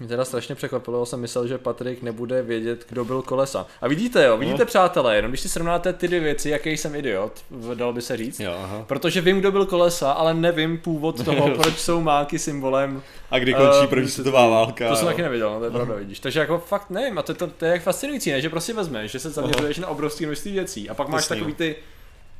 mě 0.00 0.08
teda 0.08 0.24
strašně 0.24 0.54
překvapilo, 0.54 1.06
jsem 1.06 1.20
myslel, 1.20 1.46
že 1.46 1.58
Patrik 1.58 2.02
nebude 2.02 2.42
vědět, 2.42 2.86
kdo 2.88 3.04
byl 3.04 3.22
kolesa. 3.22 3.66
A 3.80 3.88
vidíte 3.88 4.24
jo, 4.24 4.36
vidíte 4.36 4.58
no. 4.58 4.66
přátelé, 4.66 5.16
jenom 5.16 5.30
když 5.30 5.40
si 5.40 5.48
srovnáte 5.48 5.92
ty 5.92 6.08
dvě 6.08 6.20
věci, 6.20 6.50
jaký 6.50 6.76
jsem 6.76 6.94
idiot, 6.94 7.32
dalo 7.74 7.92
by 7.92 8.02
se 8.02 8.16
říct. 8.16 8.40
Jo, 8.40 8.52
aha. 8.64 8.84
Protože 8.86 9.20
vím, 9.20 9.38
kdo 9.38 9.52
byl 9.52 9.66
kolesa, 9.66 10.12
ale 10.12 10.34
nevím 10.34 10.78
původ 10.78 11.24
toho, 11.24 11.50
proč 11.50 11.78
jsou 11.78 12.00
máky 12.00 12.38
symbolem. 12.38 13.02
A 13.30 13.38
kdy 13.38 13.54
končí 13.54 13.80
uh, 13.80 13.86
první 13.86 14.08
světová 14.08 14.48
válka. 14.48 14.88
To 14.88 14.96
jsem 14.96 15.06
taky 15.06 15.22
nevěděl, 15.22 15.50
no, 15.50 15.58
to 15.58 15.64
je 15.64 15.70
pravda, 15.70 15.94
vidíš. 15.94 16.20
Takže 16.20 16.40
jako 16.40 16.58
fakt 16.58 16.90
nevím, 16.90 17.18
a 17.18 17.22
to, 17.22 17.34
to, 17.34 17.46
to 17.46 17.64
je 17.64 17.72
jak 17.72 17.82
fascinující, 17.82 18.30
ne? 18.30 18.40
že 18.40 18.50
prostě 18.50 18.74
vezmeš, 18.74 19.10
že 19.10 19.18
se 19.18 19.30
zaměřuješ 19.30 19.78
na 19.78 19.88
obrovské 19.88 20.26
množství 20.26 20.52
věcí 20.52 20.90
a 20.90 20.94
pak 20.94 21.08
máš 21.08 21.28
takový 21.28 21.54
ty 21.54 21.76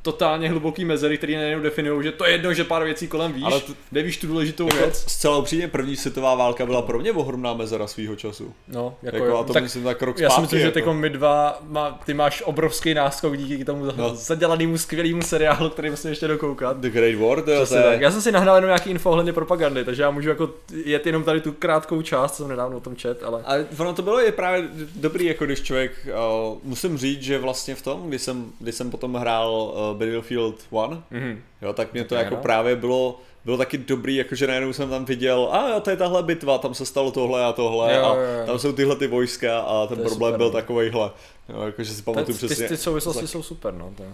totálně 0.02 0.48
hluboký 0.48 0.84
mezery, 0.84 1.18
který 1.18 1.36
najednou 1.36 1.62
definují, 1.62 2.04
že 2.04 2.12
to 2.12 2.24
je 2.24 2.32
jedno, 2.32 2.54
že 2.54 2.64
pár 2.64 2.84
věcí 2.84 3.08
kolem 3.08 3.32
víš, 3.32 3.44
ale 3.44 3.60
tu, 3.60 3.76
nevíš 3.92 4.16
tu 4.16 4.26
důležitou 4.26 4.64
jako 4.64 4.76
věc. 4.76 5.04
Zcela 5.08 5.36
upřímně 5.36 5.68
první 5.68 5.96
světová 5.96 6.34
válka 6.34 6.66
byla 6.66 6.82
pro 6.82 6.98
mě 6.98 7.12
ohromná 7.12 7.54
mezera 7.54 7.86
svýho 7.86 8.16
času. 8.16 8.52
No, 8.68 8.94
jako, 9.02 9.16
jako 9.16 9.38
a 9.38 9.44
to 9.44 9.52
tak, 9.52 9.62
myslím 9.62 9.84
tak 9.84 10.02
rok 10.02 10.18
Já 10.18 10.30
si 10.30 10.40
myslím, 10.40 10.60
jako. 10.60 10.74
že 10.74 10.80
jako 10.80 10.94
my 10.94 11.10
dva, 11.10 11.58
má, 11.68 12.00
ty 12.06 12.14
máš 12.14 12.42
obrovský 12.46 12.94
náskok 12.94 13.36
díky 13.36 13.64
tomu 13.64 13.84
no. 13.96 14.14
zadělanému 14.14 14.78
skvělému 14.78 15.22
seriálu, 15.22 15.70
který 15.70 15.90
musím 15.90 16.10
ještě 16.10 16.28
dokoukat. 16.28 16.76
The 16.76 16.90
Great 16.90 17.14
War, 17.14 17.42
to 17.42 17.50
je. 17.50 17.66
Tak. 17.66 18.00
Já 18.00 18.10
jsem 18.10 18.22
si 18.22 18.32
nahnal 18.32 18.56
jenom 18.56 18.68
nějaký 18.68 18.90
info 18.90 19.10
ohledně 19.10 19.32
propagandy, 19.32 19.84
takže 19.84 20.02
já 20.02 20.10
můžu 20.10 20.28
jako 20.28 20.50
jet 20.84 21.06
jenom 21.06 21.24
tady 21.24 21.40
tu 21.40 21.52
krátkou 21.52 22.02
část, 22.02 22.36
co 22.36 22.42
jsem 22.42 22.48
nedávno 22.48 22.76
o 22.76 22.80
tom 22.80 22.96
čet, 22.96 23.22
ale... 23.22 23.42
Ale 23.44 23.66
ono 23.78 23.94
to 23.94 24.02
bylo 24.02 24.20
je 24.20 24.32
právě 24.32 24.68
dobrý, 24.96 25.24
jako 25.26 25.44
když 25.44 25.62
člověk, 25.62 25.92
uh, 26.06 26.58
musím 26.64 26.98
říct, 26.98 27.22
že 27.22 27.38
vlastně 27.38 27.74
v 27.74 27.82
tom, 27.82 28.08
když 28.08 28.22
jsem, 28.22 28.52
když 28.60 28.74
jsem 28.74 28.90
potom 28.90 29.14
hrál 29.14 29.52
uh, 29.52 29.87
Battlefield 29.94 30.66
One, 30.70 31.02
mm-hmm. 31.12 31.38
jo, 31.62 31.72
tak 31.72 31.92
mě 31.92 32.04
to 32.04 32.14
jako 32.14 32.34
no. 32.34 32.40
právě 32.40 32.76
bylo, 32.76 33.20
bylo 33.44 33.56
taky 33.56 33.78
dobrý, 33.78 34.16
jakože 34.16 34.46
najednou 34.46 34.72
jsem 34.72 34.90
tam 34.90 35.04
viděl, 35.04 35.48
a 35.52 35.68
jo, 35.68 35.80
to 35.80 35.90
je 35.90 35.96
tahle 35.96 36.22
bitva, 36.22 36.58
tam 36.58 36.74
se 36.74 36.86
stalo 36.86 37.10
tohle 37.10 37.44
a 37.44 37.52
tohle 37.52 37.96
jo, 37.96 38.04
a 38.04 38.14
jo, 38.14 38.22
jo. 38.40 38.46
tam 38.46 38.58
jsou 38.58 38.72
tyhle 38.72 38.96
ty 38.96 39.06
vojska 39.06 39.60
a 39.60 39.86
ten 39.86 39.98
problém 39.98 40.32
super, 40.32 40.36
byl 40.36 40.46
no. 40.46 40.52
takovejhle, 40.52 41.10
jo, 41.48 41.62
jakože 41.62 41.94
si 41.94 42.02
pamatuju 42.02 42.36
přesně. 42.36 42.56
Ty, 42.56 42.68
ty 42.68 42.76
souvislosti 42.76 43.22
tak... 43.22 43.30
jsou 43.30 43.42
super, 43.42 43.74
no. 43.74 43.92
To. 43.96 44.04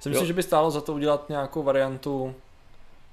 Si 0.00 0.08
myslím, 0.08 0.26
že 0.26 0.32
by 0.32 0.42
stálo 0.42 0.70
za 0.70 0.80
to 0.80 0.92
udělat 0.92 1.28
nějakou 1.28 1.62
variantu 1.62 2.34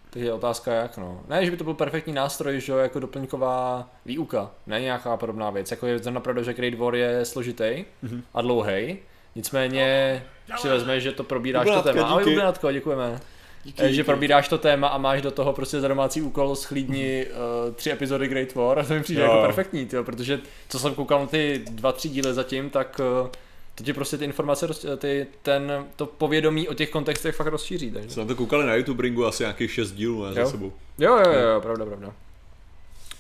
Teď 0.10 0.22
je 0.22 0.34
otázka 0.34 0.74
jak, 0.74 0.98
no. 0.98 1.22
Ne, 1.28 1.46
že 1.46 1.52
by 1.52 1.58
to 1.58 1.64
byl 1.64 1.74
perfektní 1.74 2.14
nástroj, 2.14 2.62
že 2.62 2.72
jo, 2.72 2.78
jako 2.78 3.00
doplňková 3.00 3.90
výuka, 4.06 4.52
ne 4.68 4.82
nějaká 4.82 5.18
podobná 5.18 5.50
věc. 5.50 5.72
Jako 5.72 5.88
je 5.88 6.00
napravdu, 6.10 6.44
že 6.44 6.54
Great 6.54 6.74
War 6.74 6.96
je 6.96 7.26
složitý 7.26 7.64
mm-hmm. 7.64 8.22
a 8.34 8.42
dlouhý, 8.42 8.98
nicméně 9.36 10.24
si 10.56 10.68
vezme, 10.68 11.00
že 11.00 11.12
to 11.12 11.24
probíráš 11.24 11.68
to 11.68 11.82
téma. 11.82 12.04
Ahoj, 12.04 12.24
Ublinatko, 12.24 12.72
děkujeme. 12.72 13.20
Díky, 13.64 13.84
že 13.84 13.90
díky. 13.90 14.04
probíráš 14.04 14.48
to 14.48 14.58
téma 14.58 14.88
a 14.88 14.98
máš 14.98 15.22
do 15.22 15.32
toho 15.32 15.54
prostě 15.54 15.82
za 15.82 15.88
domácí 15.88 16.22
úkol 16.22 16.56
schlídni 16.56 17.26
uh, 17.26 17.74
tři 17.76 17.92
epizody 17.92 18.28
Great 18.28 18.56
War 18.56 18.80
a 18.80 18.84
to 18.88 18.94
mi 18.94 19.04
přijde 19.04 19.22
jo. 19.22 19.28
jako 19.28 19.42
perfektní, 19.42 19.86
tyjo, 19.86 20.04
protože 20.04 20.40
co 20.70 20.80
jsem 20.80 20.96
koukal 20.96 21.20
na 21.20 21.28
ty 21.28 21.62
dva, 21.72 21.92
tři 21.92 22.10
díly 22.10 22.34
zatím, 22.34 22.70
tak 22.70 23.02
uh, 23.24 23.30
to 23.76 23.84
ti 23.84 23.94
prostě 23.94 24.18
ty 24.18 24.26
informace, 24.26 24.68
ty, 24.98 25.28
ten, 25.42 25.86
to 25.96 26.06
povědomí 26.06 26.68
o 26.68 26.74
těch 26.74 26.90
kontextech 26.90 27.36
fakt 27.36 27.48
rozšíří. 27.48 27.92
Takže. 27.92 28.10
Jsme 28.10 28.26
to 28.26 28.36
koukali 28.36 28.66
na 28.66 28.76
YouTube 28.76 29.04
Ringu 29.04 29.26
asi 29.26 29.44
nějakých 29.44 29.72
šest 29.72 29.92
dílů 29.92 30.26
ne, 30.26 30.34
za 30.34 30.46
sebou. 30.46 30.74
Jo, 30.98 31.18
jo, 31.18 31.32
jo, 31.32 31.40
jo, 31.40 31.62
pravda, 31.62 31.86
pravda. 31.86 32.14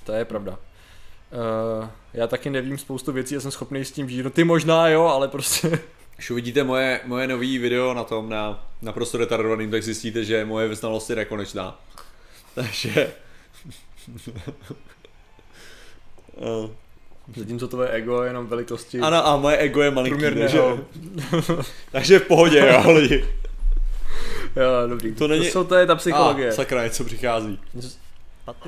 To 0.03 0.11
je 0.11 0.25
pravda. 0.25 0.51
Uh, 0.51 1.87
já 2.13 2.27
taky 2.27 2.49
nevím 2.49 2.77
spoustu 2.77 3.11
věcí 3.11 3.35
a 3.35 3.39
jsem 3.39 3.51
schopný 3.51 3.85
s 3.85 3.91
tím 3.91 4.09
žít. 4.09 4.23
No 4.23 4.29
ty 4.29 4.43
možná 4.43 4.87
jo, 4.87 5.03
ale 5.05 5.27
prostě 5.27 5.79
Když 6.17 6.31
uvidíte 6.31 6.63
moje, 6.63 6.99
moje 7.05 7.27
nový 7.27 7.57
video 7.57 7.93
na 7.93 8.03
tom, 8.03 8.29
na, 8.29 8.67
na 8.81 8.91
prostor 8.91 9.19
retardovaným, 9.19 9.71
tak 9.71 9.83
zjistíte, 9.83 10.23
že 10.23 10.45
moje 10.45 10.67
vyznalost 10.67 11.09
je 11.09 11.15
nekonečná. 11.15 11.79
Takže... 12.55 13.13
Zatímco 17.35 17.67
tvoje 17.67 17.89
ego 17.89 18.23
je 18.23 18.29
jenom 18.29 18.47
velikosti... 18.47 18.99
Ano, 18.99 19.27
a 19.27 19.37
moje 19.37 19.57
ego 19.57 19.81
je 19.81 19.91
malinký, 19.91 20.21
takže... 20.21 20.59
takže 21.91 22.19
v 22.19 22.27
pohodě, 22.27 22.59
jo, 22.59 22.91
lidi. 22.91 23.25
Jo, 24.55 24.87
dobrý. 24.87 25.13
To, 25.13 25.27
není... 25.27 25.45
to, 25.45 25.51
jsou, 25.51 25.63
to 25.63 25.75
je 25.75 25.85
ta 25.85 25.95
psychologie. 25.95 26.49
A, 26.49 26.53
sakra, 26.53 26.83
něco 26.83 27.03
přichází. 27.03 27.59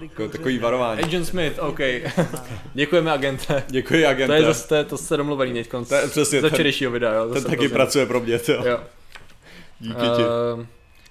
Jako 0.01 0.27
takový 0.27 0.59
varování. 0.59 1.01
Agent 1.01 1.25
Smith, 1.25 1.59
OK. 1.59 1.79
Děkujeme 2.73 3.11
agente. 3.11 3.63
Děkuji 3.67 4.05
agente. 4.05 4.27
To 4.27 4.33
je 4.33 4.43
zase, 4.43 4.83
to, 4.83 4.89
to 4.89 4.97
se 4.97 5.17
domluvený 5.17 5.53
teď 5.53 5.69
konc. 5.69 5.93
Přesně. 6.09 6.41
Za 6.41 6.49
včerejšího 6.49 6.91
videa, 6.91 7.13
jo. 7.13 7.33
Ten 7.33 7.43
taky 7.43 7.69
pracuje 7.69 8.05
pro 8.05 8.19
mě, 8.19 8.39
jo. 8.47 8.63
jo. 8.65 8.79
Díky 9.79 10.01
ti. 10.15 10.23
Uh, 10.57 10.65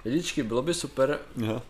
lidičky, 0.04 0.42
bylo 0.42 0.62
by 0.62 0.74
super 0.74 1.18
Aha. 1.48 1.62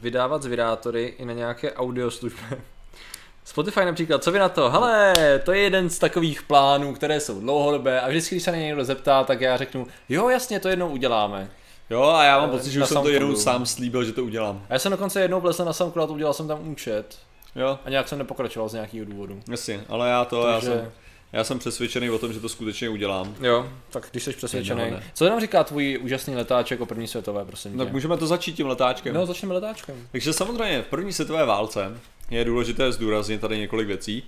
vydávat 0.00 0.42
zvědátory 0.42 1.14
i 1.18 1.24
na 1.24 1.32
nějaké 1.32 1.72
audio 1.72 2.10
služby. 2.10 2.40
Spotify 3.44 3.84
například, 3.84 4.24
co 4.24 4.32
vy 4.32 4.38
na 4.38 4.48
to? 4.48 4.70
Hele, 4.70 5.14
to 5.44 5.52
je 5.52 5.60
jeden 5.60 5.90
z 5.90 5.98
takových 5.98 6.42
plánů, 6.42 6.94
které 6.94 7.20
jsou 7.20 7.40
dlouhodobé 7.40 8.00
a 8.00 8.08
vždycky, 8.08 8.34
když 8.34 8.42
se 8.42 8.52
na 8.52 8.58
někdo 8.58 8.84
zeptá, 8.84 9.24
tak 9.24 9.40
já 9.40 9.56
řeknu, 9.56 9.86
jo 10.08 10.28
jasně, 10.28 10.60
to 10.60 10.68
jednou 10.68 10.88
uděláme. 10.88 11.50
Jo, 11.90 12.02
a 12.02 12.24
já 12.24 12.40
mám 12.40 12.50
pocit, 12.50 12.70
že 12.70 12.82
už 12.82 12.88
jsem 12.88 13.02
to 13.02 13.08
jednou 13.08 13.36
sám 13.36 13.66
slíbil, 13.66 14.04
že 14.04 14.12
to 14.12 14.24
udělám. 14.24 14.66
A 14.68 14.72
já 14.72 14.78
jsem 14.78 14.92
dokonce 14.92 15.20
jednou 15.20 15.40
vlezl 15.40 15.64
na 15.64 15.72
SoundCloud, 15.72 16.10
udělal 16.10 16.34
jsem 16.34 16.48
tam 16.48 16.68
účet. 16.68 17.18
Jo. 17.56 17.78
A 17.84 17.90
nějak 17.90 18.08
jsem 18.08 18.18
nepokračoval 18.18 18.68
z 18.68 18.72
nějakého 18.72 19.04
důvodu. 19.04 19.40
Jasně, 19.50 19.80
ale 19.88 20.08
já 20.08 20.24
to, 20.24 20.44
Takže... 20.44 20.70
já 20.70 20.76
jsem, 20.76 20.92
já 21.32 21.44
jsem 21.44 21.58
přesvědčený 21.58 22.10
o 22.10 22.18
tom, 22.18 22.32
že 22.32 22.40
to 22.40 22.48
skutečně 22.48 22.88
udělám. 22.88 23.34
Jo, 23.40 23.68
tak 23.90 24.06
když 24.10 24.24
jsi 24.24 24.32
přesvědčený. 24.32 24.92
Co 25.14 25.28
nám 25.28 25.40
říká 25.40 25.64
tvůj 25.64 25.98
úžasný 26.02 26.36
letáček 26.36 26.80
o 26.80 26.86
první 26.86 27.06
světové, 27.06 27.44
prosím? 27.44 27.78
Tak 27.78 27.92
můžeme 27.92 28.16
to 28.16 28.26
začít 28.26 28.52
tím 28.52 28.66
letáčkem. 28.66 29.14
No, 29.14 29.26
začneme 29.26 29.54
letáčkem. 29.54 30.08
Takže 30.12 30.32
samozřejmě 30.32 30.82
v 30.82 30.86
první 30.86 31.12
světové 31.12 31.44
válce 31.44 31.96
je 32.30 32.44
důležité 32.44 32.92
zdůraznit 32.92 33.40
tady 33.40 33.58
několik 33.58 33.86
věcí, 33.86 34.22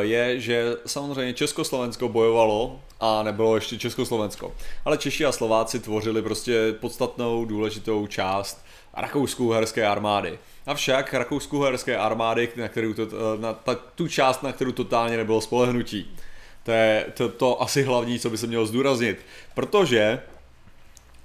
je, 0.00 0.40
že 0.40 0.76
samozřejmě 0.86 1.34
Československo 1.34 2.08
bojovalo 2.08 2.80
a 3.00 3.22
nebylo 3.22 3.54
ještě 3.54 3.78
Československo. 3.78 4.54
Ale 4.84 4.98
Češi 4.98 5.24
a 5.24 5.32
Slováci 5.32 5.80
tvořili 5.80 6.22
prostě 6.22 6.74
podstatnou 6.80 7.44
důležitou 7.44 8.06
část 8.06 8.64
rakousko-uherské 8.94 9.86
armády. 9.86 10.38
Avšak 10.66 11.14
rakousko-uherské 11.14 11.96
armády, 11.96 12.48
na, 12.56 12.68
kterou 12.68 12.92
to, 12.94 13.02
eh, 13.02 13.40
na 13.40 13.52
ta, 13.52 13.74
tu 13.74 14.08
část, 14.08 14.42
na 14.42 14.52
kterou 14.52 14.72
totálně 14.72 15.16
nebylo 15.16 15.40
spolehnutí. 15.40 16.16
To 16.62 16.70
je 16.70 17.06
to, 17.14 17.28
to 17.28 17.62
asi 17.62 17.82
hlavní, 17.82 18.18
co 18.18 18.30
by 18.30 18.38
se 18.38 18.46
mělo 18.46 18.66
zdůraznit. 18.66 19.18
Protože 19.54 20.22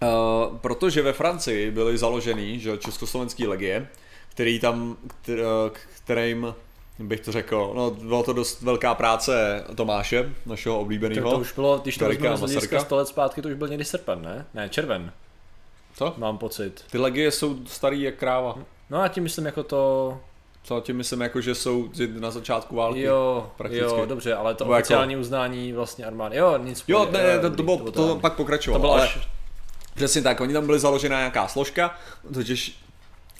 Uh, 0.01 0.57
protože 0.57 1.01
ve 1.01 1.13
Francii 1.13 1.71
byly 1.71 1.97
založený 1.97 2.59
že, 2.59 2.77
československý 2.77 3.47
legie, 3.47 3.87
který 4.37 4.59
tam, 4.59 4.97
kter, 5.07 5.39
kterým 6.03 6.55
bych 6.99 7.19
to 7.19 7.31
řekl, 7.31 7.71
no 7.75 7.91
byla 7.91 8.23
to 8.23 8.33
dost 8.33 8.61
velká 8.61 8.95
práce 8.95 9.63
Tomáše, 9.75 10.33
našeho 10.45 10.79
oblíbeného. 10.79 11.31
To, 11.31 11.39
už 11.39 11.53
bylo, 11.53 11.77
když 11.79 11.97
to 11.97 12.07
vezmeme 12.07 12.37
z 12.37 12.39
hlediska 12.39 12.79
100 12.79 12.95
let 12.95 13.07
zpátky, 13.07 13.41
to 13.41 13.49
už 13.49 13.53
byl 13.55 13.67
někdy 13.67 13.85
srpen, 13.85 14.21
ne? 14.21 14.45
Ne, 14.53 14.69
červen. 14.69 15.11
Co? 15.95 16.13
Mám 16.17 16.37
pocit. 16.37 16.85
Ty 16.91 16.97
legie 16.97 17.31
jsou 17.31 17.65
starý 17.65 18.01
jak 18.01 18.15
kráva. 18.15 18.57
No 18.89 19.01
a 19.01 19.07
tím 19.07 19.23
myslím 19.23 19.45
jako 19.45 19.63
to... 19.63 20.17
Co 20.63 20.81
tím 20.81 20.97
myslím 20.97 21.21
jako, 21.21 21.41
že 21.41 21.55
jsou 21.55 21.89
na 22.19 22.31
začátku 22.31 22.75
války. 22.75 23.01
Jo, 23.01 23.51
prakticky. 23.57 23.83
jo, 23.85 24.05
dobře, 24.05 24.35
ale 24.35 24.55
to 24.55 24.63
Nebo 24.63 24.73
jako- 24.73 24.81
oficiální 24.81 25.13
jako... 25.13 25.21
uznání 25.21 25.73
vlastně 25.73 26.05
armády. 26.05 26.37
Jo, 26.37 26.57
nic. 26.57 26.83
Jo, 26.87 27.07
ne, 27.11 27.23
ne, 27.23 27.39
to, 27.39 27.51
to, 27.51 27.63
bylo, 27.63 27.77
to, 27.77 27.91
to 27.91 28.15
pak 28.15 28.33
pokračovalo. 28.33 28.81
To 28.81 28.87
bylo 28.87 29.03
až... 29.03 29.19
Přesně 29.95 30.21
tak, 30.21 30.41
oni 30.41 30.53
tam 30.53 30.65
byli 30.65 30.79
založená 30.79 31.17
nějaká 31.17 31.47
složka, 31.47 31.95
totiž 32.33 32.86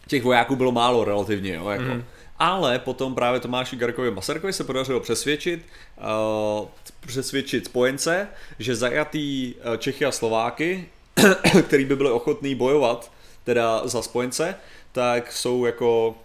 těch 0.07 0.23
vojáků 0.23 0.55
bylo 0.55 0.71
málo 0.71 1.03
relativně, 1.03 1.55
jo, 1.55 1.69
jako. 1.69 1.83
Mm. 1.83 2.03
Ale 2.39 2.79
potom 2.79 3.15
právě 3.15 3.39
Tomáši 3.39 3.75
Garkovi 3.75 4.11
Masarykovi 4.11 4.53
se 4.53 4.63
podařilo 4.63 4.99
přesvědčit, 4.99 5.65
uh, 5.97 6.67
přesvědčit 7.07 7.65
spojence, 7.65 8.27
že 8.59 8.75
zajatý 8.75 9.55
uh, 9.55 9.77
Čechy 9.77 10.05
a 10.05 10.11
Slováky, 10.11 10.89
který 11.67 11.85
by 11.85 11.95
byli 11.95 12.11
ochotní 12.11 12.55
bojovat 12.55 13.11
teda 13.43 13.87
za 13.87 14.01
spojence, 14.01 14.55
tak 14.91 15.31
jsou 15.31 15.65
jako 15.65 16.15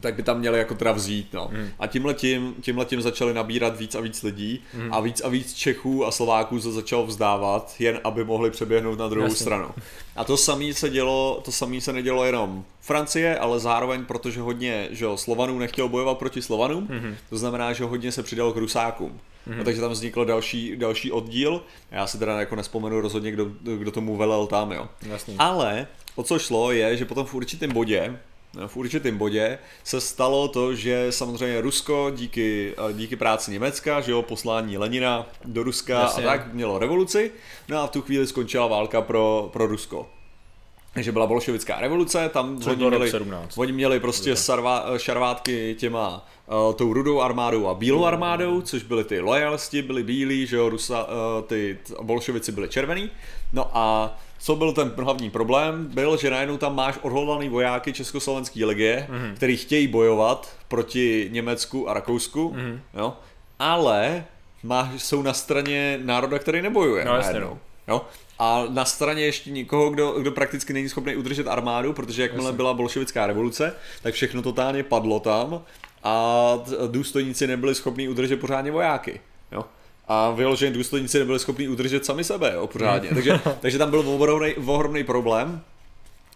tak 0.00 0.14
by 0.14 0.22
tam 0.22 0.38
měli 0.38 0.58
jako 0.58 0.74
teda 0.74 0.92
vzít, 0.92 1.32
no. 1.32 1.48
Hmm. 1.52 1.68
A 1.78 1.86
tímhle 1.86 2.14
tím, 2.14 2.54
tímhle 2.60 2.84
tím 2.84 3.02
začali 3.02 3.34
nabírat 3.34 3.78
víc 3.78 3.94
a 3.94 4.00
víc 4.00 4.22
lidí 4.22 4.62
hmm. 4.74 4.94
a 4.94 5.00
víc 5.00 5.20
a 5.20 5.28
víc 5.28 5.54
Čechů 5.54 6.06
a 6.06 6.10
Slováků 6.10 6.60
se 6.60 6.72
začalo 6.72 7.06
vzdávat, 7.06 7.74
jen 7.78 8.00
aby 8.04 8.24
mohli 8.24 8.50
přeběhnout 8.50 8.98
na 8.98 9.08
druhou 9.08 9.26
Jasně. 9.28 9.44
stranu. 9.44 9.70
A 10.16 10.24
to 10.24 10.36
samé 10.36 10.74
se 10.74 10.90
dělo, 10.90 11.40
to 11.44 11.52
samé 11.52 11.80
se 11.80 11.92
nedělo 11.92 12.24
jenom 12.24 12.64
Francie, 12.80 13.38
ale 13.38 13.60
zároveň, 13.60 14.04
protože 14.04 14.40
hodně, 14.40 14.88
že 14.90 15.04
jo, 15.04 15.16
Slovanů 15.16 15.58
nechtěl 15.58 15.88
bojovat 15.88 16.18
proti 16.18 16.42
Slovanům, 16.42 16.86
hmm. 16.90 17.16
to 17.30 17.38
znamená, 17.38 17.72
že 17.72 17.84
hodně 17.84 18.12
se 18.12 18.22
přidal 18.22 18.52
k 18.52 18.56
Rusákům. 18.56 19.20
Mm-hmm. 19.48 19.56
No, 19.56 19.64
takže 19.64 19.80
tam 19.80 19.90
vznikl 19.90 20.24
další, 20.24 20.76
další 20.76 21.12
oddíl. 21.12 21.62
Já 21.90 22.06
si 22.06 22.18
teda 22.18 22.40
jako 22.40 22.56
nespomenu 22.56 23.00
rozhodně, 23.00 23.30
kdo, 23.30 23.50
kdo 23.76 23.90
tomu 23.90 24.16
velel 24.16 24.46
tam, 24.46 24.72
jo. 24.72 24.88
Jasně. 25.02 25.34
Ale 25.38 25.86
o 26.14 26.22
co 26.22 26.38
šlo 26.38 26.72
je, 26.72 26.96
že 26.96 27.04
potom 27.04 27.26
v 27.26 27.34
určitém 27.34 27.72
bodě 27.72 28.18
v 28.66 28.76
určitém 28.76 29.18
bodě 29.18 29.58
se 29.84 30.00
stalo 30.00 30.48
to, 30.48 30.74
že 30.74 31.06
samozřejmě 31.10 31.60
Rusko 31.60 32.12
díky, 32.14 32.74
díky 32.92 33.16
práci 33.16 33.50
Německa, 33.50 34.00
že 34.00 34.12
jo, 34.12 34.22
poslání 34.22 34.78
Lenina 34.78 35.26
do 35.44 35.62
Ruska 35.62 36.00
Jasně. 36.00 36.24
a 36.24 36.26
tak 36.26 36.52
mělo 36.52 36.78
revoluci, 36.78 37.32
no 37.68 37.78
a 37.78 37.86
v 37.86 37.90
tu 37.90 38.02
chvíli 38.02 38.26
skončila 38.26 38.66
válka 38.66 39.00
pro, 39.00 39.50
pro 39.52 39.66
Rusko. 39.66 40.06
Takže 40.94 41.12
byla 41.12 41.26
bolševická 41.26 41.80
revoluce, 41.80 42.28
tam 42.28 42.60
oni 42.66 42.76
měli, 42.76 43.12
oni 43.56 43.72
měli 43.72 44.00
prostě 44.00 44.36
sarva, 44.36 44.84
šarvátky 44.96 45.76
těma 45.78 46.26
uh, 46.46 46.74
tou 46.74 46.92
rudou 46.92 47.20
armádou 47.20 47.66
a 47.66 47.74
bílou 47.74 48.04
armádou, 48.04 48.60
což 48.62 48.82
byly 48.82 49.04
ty 49.04 49.20
lojalisti, 49.20 49.82
byli 49.82 50.02
bílí, 50.02 50.46
že 50.46 50.56
jo, 50.56 50.68
Rusa, 50.68 51.04
uh, 51.04 51.44
ty 51.46 51.78
bolševici 52.02 52.52
byli 52.52 52.68
červený. 52.68 53.10
No 53.52 53.70
a 53.72 54.16
co 54.38 54.56
byl 54.56 54.72
ten 54.72 54.92
hlavní 54.96 55.30
problém, 55.30 55.86
byl, 55.86 56.16
že 56.16 56.30
najednou 56.30 56.56
tam 56.56 56.76
máš 56.76 56.98
odhodlaný 57.02 57.48
vojáky 57.48 57.92
Československé 57.92 58.64
legie, 58.64 59.08
mm-hmm. 59.10 59.34
který 59.34 59.56
chtějí 59.56 59.86
bojovat 59.88 60.56
proti 60.68 61.28
Německu 61.32 61.88
a 61.88 61.94
Rakousku, 61.94 62.54
mm-hmm. 62.56 62.80
jo, 62.94 63.16
ale 63.58 64.24
máš, 64.62 65.02
jsou 65.02 65.22
na 65.22 65.32
straně 65.32 65.98
národa, 66.02 66.38
který 66.38 66.62
nebojuje. 66.62 67.04
No, 67.04 67.16
jasně, 67.16 67.40
no. 67.40 67.58
jo. 67.88 68.02
A 68.38 68.64
na 68.68 68.84
straně 68.84 69.24
ještě 69.24 69.50
nikoho, 69.50 69.90
kdo, 69.90 70.12
kdo 70.12 70.32
prakticky 70.32 70.72
není 70.72 70.88
schopný 70.88 71.16
udržet 71.16 71.46
armádu, 71.48 71.92
protože 71.92 72.22
jakmile 72.22 72.44
jasně. 72.44 72.56
byla 72.56 72.74
bolševická 72.74 73.26
revoluce, 73.26 73.74
tak 74.02 74.14
všechno 74.14 74.42
totálně 74.42 74.82
padlo 74.82 75.20
tam 75.20 75.62
a 76.02 76.54
důstojníci 76.86 77.46
nebyli 77.46 77.74
schopni 77.74 78.08
udržet 78.08 78.40
pořádně 78.40 78.70
vojáky. 78.70 79.20
Jo 79.52 79.64
a 80.08 80.30
vyloženě 80.30 80.72
důstojníci 80.72 81.18
nebyli 81.18 81.38
schopni 81.38 81.68
udržet 81.68 82.04
sami 82.04 82.24
sebe, 82.24 82.52
jo, 82.54 82.66
pořádně. 82.66 83.08
takže, 83.14 83.40
takže 83.60 83.78
tam 83.78 83.90
byl 83.90 84.04
ohromný, 84.08 84.54
ohromný 84.54 85.04
problém, 85.04 85.62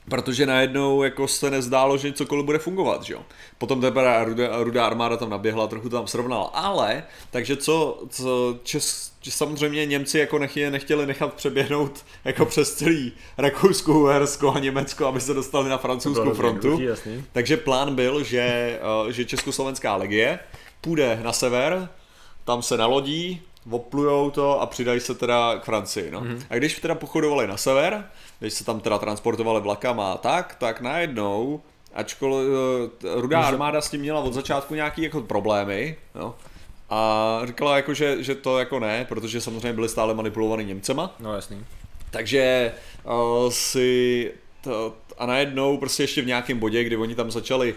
protože 0.08 0.46
najednou 0.46 1.02
jako 1.02 1.28
se 1.28 1.50
nezdálo, 1.50 1.98
že 1.98 2.12
cokoliv 2.12 2.44
bude 2.44 2.58
fungovat, 2.58 3.02
že 3.02 3.14
jo. 3.14 3.22
Potom 3.58 3.80
teprve 3.80 4.24
rudá, 4.24 4.62
rudá 4.62 4.86
armáda 4.86 5.16
tam 5.16 5.30
naběhla, 5.30 5.66
trochu 5.66 5.88
tam 5.88 6.06
srovnala, 6.06 6.44
ale, 6.44 7.04
takže 7.30 7.56
co, 7.56 8.02
co 8.08 8.58
Čes, 8.62 9.12
samozřejmě 9.28 9.86
Němci 9.86 10.18
jako 10.18 10.38
nechtěli, 10.38 10.70
nechtěli 10.70 11.06
nechat 11.06 11.34
přeběhnout 11.34 12.04
jako 12.24 12.46
přes 12.46 12.74
celý 12.74 13.12
Rakousku, 13.38 14.02
Uhersko 14.02 14.52
a 14.52 14.58
Německo, 14.58 15.06
aby 15.06 15.20
se 15.20 15.34
dostali 15.34 15.68
na 15.68 15.78
francouzskou 15.78 16.34
frontu. 16.34 16.80
Takže 17.32 17.56
plán 17.56 17.94
byl, 17.94 18.24
že, 18.24 18.40
eh, 19.08 19.12
že 19.12 19.24
Československá 19.24 19.96
legie 19.96 20.38
půjde 20.80 21.20
na 21.22 21.32
sever, 21.32 21.88
tam 22.44 22.62
se 22.62 22.76
nalodí, 22.76 23.42
oplujou 23.70 24.30
to 24.30 24.60
a 24.60 24.66
přidají 24.66 25.00
se 25.00 25.14
teda 25.14 25.58
k 25.58 25.64
Francii. 25.64 26.10
No. 26.10 26.20
Mm-hmm. 26.20 26.42
A 26.50 26.54
když 26.54 26.80
teda 26.80 26.94
pochodovali 26.94 27.46
na 27.46 27.56
sever, 27.56 28.04
když 28.38 28.52
se 28.52 28.64
tam 28.64 28.80
teda 28.80 28.98
transportovali 28.98 29.60
vlakama 29.60 30.12
a 30.12 30.16
tak, 30.16 30.56
tak 30.58 30.80
najednou, 30.80 31.60
ačkoliv 31.94 32.48
uh, 32.48 33.20
rudá 33.20 33.38
Může... 33.38 33.48
armáda 33.48 33.80
s 33.80 33.90
tím 33.90 34.00
měla 34.00 34.20
od 34.20 34.34
začátku 34.34 34.74
nějaký 34.74 35.02
jako 35.02 35.20
problémy, 35.20 35.96
no, 36.14 36.34
a 36.90 37.40
říkala 37.44 37.76
jako, 37.76 37.94
že, 37.94 38.22
že 38.22 38.34
to 38.34 38.58
jako 38.58 38.80
ne, 38.80 39.04
protože 39.08 39.40
samozřejmě 39.40 39.72
byly 39.72 39.88
stále 39.88 40.14
manipulovaný 40.14 40.64
Němcema. 40.64 41.14
No 41.20 41.34
jasný. 41.34 41.64
Takže 42.10 42.72
uh, 43.04 43.50
si 43.50 44.32
to, 44.60 44.94
a 45.18 45.26
najednou 45.26 45.76
prostě 45.76 46.02
ještě 46.02 46.22
v 46.22 46.26
nějakém 46.26 46.58
bodě, 46.58 46.84
kdy 46.84 46.96
oni 46.96 47.14
tam 47.14 47.30
začali, 47.30 47.74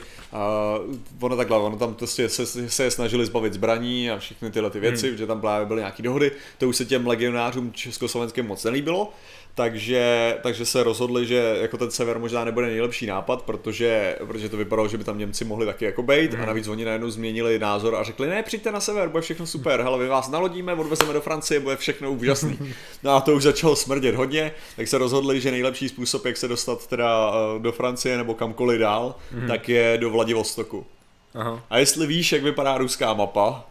uh, 0.87 0.95
ono 1.19 1.37
takhle, 1.37 1.57
ono 1.57 1.77
tam 1.77 1.93
prostě 1.93 2.29
se, 2.29 2.69
se 2.69 2.91
snažili 2.91 3.25
zbavit 3.25 3.53
zbraní 3.53 4.11
a 4.11 4.17
všechny 4.17 4.51
tyhle 4.51 4.69
ty 4.69 4.79
věci, 4.79 5.07
hmm. 5.07 5.17
že 5.17 5.27
tam 5.27 5.41
právě 5.41 5.65
byly 5.65 5.79
nějaké 5.81 6.03
dohody, 6.03 6.31
to 6.57 6.69
už 6.69 6.75
se 6.75 6.85
těm 6.85 7.07
legionářům 7.07 7.73
československým 7.73 8.45
moc 8.45 8.63
nelíbilo, 8.63 9.13
takže, 9.55 10.37
takže 10.41 10.65
se 10.65 10.83
rozhodli, 10.83 11.25
že 11.25 11.57
jako 11.61 11.77
ten 11.77 11.91
sever 11.91 12.19
možná 12.19 12.43
nebude 12.45 12.67
nejlepší 12.67 13.05
nápad, 13.05 13.41
protože, 13.41 14.17
protože 14.27 14.49
to 14.49 14.57
vypadalo, 14.57 14.87
že 14.87 14.97
by 14.97 15.03
tam 15.03 15.17
Němci 15.17 15.45
mohli 15.45 15.65
taky 15.65 15.85
jako 15.85 16.03
bejt 16.03 16.31
mm. 16.31 16.37
a 16.37 16.39
mhm. 16.39 16.47
navíc 16.47 16.67
oni 16.67 16.85
najednou 16.85 17.09
změnili 17.09 17.59
názor 17.59 17.95
a 17.95 18.03
řekli, 18.03 18.27
ne, 18.27 18.43
přijďte 18.43 18.71
na 18.71 18.79
sever, 18.79 19.09
bude 19.09 19.21
všechno 19.21 19.45
super, 19.45 19.81
hele, 19.81 19.97
my 19.97 20.07
vás 20.07 20.29
nalodíme, 20.29 20.73
odvezeme 20.73 21.13
do 21.13 21.21
Francie, 21.21 21.59
bude 21.59 21.75
všechno 21.75 22.11
úžasný. 22.11 22.59
No 23.03 23.11
a 23.11 23.21
to 23.21 23.35
už 23.35 23.43
začalo 23.43 23.75
smrdět 23.75 24.15
hodně, 24.15 24.51
tak 24.75 24.87
se 24.87 24.97
rozhodli, 24.97 25.41
že 25.41 25.51
nejlepší 25.51 25.89
způsob, 25.89 26.25
jak 26.25 26.37
se 26.37 26.47
dostat 26.47 26.87
teda 26.87 27.33
eh, 27.33 27.59
do 27.59 27.71
Francie 27.71 28.17
nebo 28.17 28.33
kamkoliv 28.33 28.79
dál, 28.79 29.15
mm. 29.31 29.47
tak 29.47 29.69
je 29.69 29.97
do 29.97 30.09
Vladivostoku. 30.09 30.85
Aha. 31.35 31.63
A 31.69 31.77
jestli 31.77 32.07
víš, 32.07 32.31
jak 32.31 32.43
vypadá 32.43 32.77
ruská 32.77 33.13
mapa, 33.13 33.65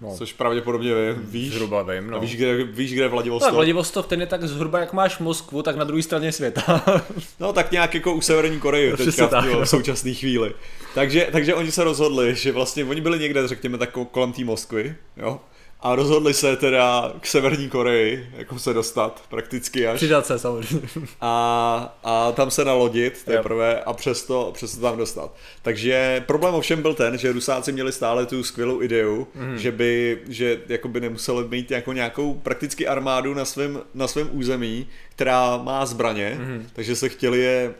No. 0.00 0.16
Což 0.16 0.32
pravděpodobně 0.32 0.92
víš. 1.16 1.52
Zhruba 1.52 1.82
vím, 1.82 2.10
no. 2.10 2.20
víš, 2.20 2.36
kde, 2.36 2.64
víš, 2.64 2.92
kde 2.92 3.02
je 3.02 3.08
Vladivostok? 3.08 3.46
Tak 3.46 3.54
Vladivostok, 3.54 4.06
ten 4.06 4.20
je 4.20 4.26
tak 4.26 4.44
zhruba, 4.44 4.78
jak 4.78 4.92
máš 4.92 5.18
Moskvu, 5.18 5.62
tak 5.62 5.76
na 5.76 5.84
druhé 5.84 6.02
straně 6.02 6.32
světa. 6.32 6.84
no 7.40 7.52
tak 7.52 7.72
nějak 7.72 7.94
jako 7.94 8.14
u 8.14 8.20
Severní 8.20 8.60
Koreje 8.60 8.90
no, 8.90 8.96
teďka 8.96 9.28
tak, 9.28 9.44
v, 9.44 9.52
no. 9.52 9.60
v 9.60 9.68
současné 9.68 10.14
chvíli. 10.14 10.54
Takže, 10.94 11.28
takže 11.32 11.54
oni 11.54 11.72
se 11.72 11.84
rozhodli, 11.84 12.34
že 12.34 12.52
vlastně 12.52 12.84
oni 12.84 13.00
byli 13.00 13.18
někde, 13.18 13.48
řekněme, 13.48 13.78
tak 13.78 13.90
kolem 14.10 14.32
té 14.32 14.44
Moskvy, 14.44 14.94
jo 15.16 15.40
a 15.84 15.94
rozhodli 15.94 16.34
se 16.34 16.56
teda 16.56 17.12
k 17.20 17.26
Severní 17.26 17.68
Koreji, 17.68 18.30
jako 18.36 18.58
se 18.58 18.72
dostat 18.72 19.22
prakticky 19.28 19.86
až. 19.86 19.96
Přidat 19.96 20.26
se 20.26 20.38
samozřejmě. 20.38 20.88
A, 21.20 21.98
a 22.04 22.32
tam 22.32 22.50
se 22.50 22.64
nalodit 22.64 23.24
teprve 23.24 23.80
a 23.80 23.92
přesto, 23.92 24.50
přesto 24.54 24.80
tam 24.80 24.96
dostat. 24.96 25.34
Takže 25.62 26.24
problém 26.26 26.54
ovšem 26.54 26.82
byl 26.82 26.94
ten, 26.94 27.18
že 27.18 27.32
Rusáci 27.32 27.72
měli 27.72 27.92
stále 27.92 28.26
tu 28.26 28.42
skvělou 28.42 28.82
ideu, 28.82 29.26
mm. 29.34 29.58
že 29.58 29.72
by, 29.72 30.18
že 30.28 30.60
jako 30.68 30.88
by 30.88 31.00
nemuseli 31.00 31.48
mít 31.48 31.70
jako 31.70 31.92
nějakou 31.92 32.34
prakticky 32.34 32.86
armádu 32.86 33.34
na 33.34 33.44
svém, 33.44 33.80
na 33.94 34.08
svém 34.08 34.28
území, 34.32 34.86
která 35.08 35.56
má 35.56 35.86
zbraně, 35.86 36.38
mm. 36.40 36.66
takže 36.72 36.96
se 36.96 37.08
chtěli 37.08 37.38
je 37.38 37.74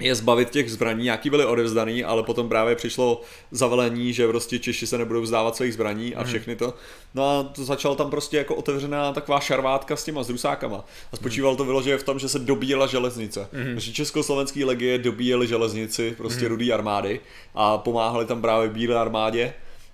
je 0.00 0.14
zbavit 0.14 0.50
těch 0.50 0.72
zbraní, 0.72 1.04
nějaký 1.04 1.30
byly 1.30 1.44
odevzdaný, 1.44 2.04
ale 2.04 2.22
potom 2.22 2.48
právě 2.48 2.76
přišlo 2.76 3.20
zavelení, 3.50 4.12
že 4.12 4.28
prostě 4.28 4.58
Češi 4.58 4.86
se 4.86 4.98
nebudou 4.98 5.20
vzdávat 5.20 5.56
svých 5.56 5.74
zbraní 5.74 6.14
a 6.14 6.24
všechny 6.24 6.56
to. 6.56 6.74
No 7.14 7.24
a 7.24 7.42
to 7.42 7.64
začala 7.64 7.94
tam 7.94 8.10
prostě 8.10 8.36
jako 8.36 8.54
otevřená 8.54 9.12
taková 9.12 9.40
šarvátka 9.40 9.96
s 9.96 10.04
těma 10.04 10.22
s 10.22 10.30
rusákama. 10.30 10.84
A 11.12 11.16
spočívalo 11.16 11.56
to 11.56 11.64
vyloženě 11.64 11.98
v 11.98 12.02
tom, 12.02 12.18
že 12.18 12.28
se 12.28 12.38
dobíjela 12.38 12.86
železnice. 12.86 13.48
Mm. 13.52 13.80
Že 13.80 13.92
československý 13.92 14.64
legie 14.64 14.98
dobíjeli 14.98 15.46
železnici, 15.46 16.14
prostě 16.16 16.44
mm. 16.44 16.48
rudý 16.48 16.72
armády 16.72 17.20
a 17.54 17.78
pomáhali 17.78 18.26
tam 18.26 18.42
právě 18.42 18.68
bílé 18.68 18.98
armádě. 18.98 19.52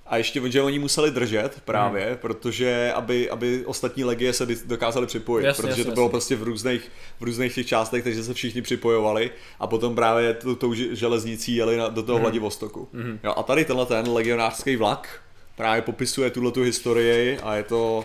A 0.08 0.16
ještě, 0.16 0.50
že 0.50 0.62
oni 0.62 0.78
museli 0.78 1.10
držet 1.10 1.60
právě, 1.64 2.06
hmm. 2.06 2.16
protože 2.16 2.92
aby, 2.94 3.30
aby 3.30 3.66
ostatní 3.66 4.04
legie 4.04 4.32
se 4.32 4.46
dokázali 4.64 5.06
připojit, 5.06 5.44
jasně, 5.44 5.62
protože 5.62 5.70
jasně, 5.70 5.84
to 5.84 5.90
bylo 5.90 6.06
jasně. 6.06 6.10
prostě 6.10 6.36
v 6.36 6.42
různých, 6.42 6.90
v 7.20 7.22
různých 7.22 7.54
těch 7.54 7.66
částech, 7.66 8.04
takže 8.04 8.24
se 8.24 8.34
všichni 8.34 8.62
připojovali 8.62 9.30
a 9.60 9.66
potom 9.66 9.94
právě 9.94 10.34
tou, 10.34 10.54
tou 10.54 10.74
železnicí 10.74 11.56
jeli 11.56 11.76
na, 11.76 11.88
do 11.88 12.02
toho 12.02 12.16
hmm. 12.16 12.22
Vladivostoku. 12.22 12.88
Hmm. 12.92 13.18
Jo, 13.24 13.34
a 13.36 13.42
tady 13.42 13.64
tenhle 13.64 13.86
ten 13.86 14.08
legionářský 14.08 14.76
vlak 14.76 15.20
právě 15.56 15.82
popisuje 15.82 16.30
tuhle 16.30 16.52
tu 16.52 16.62
historii 16.62 17.38
a 17.38 17.54
je 17.54 17.62
to 17.62 18.04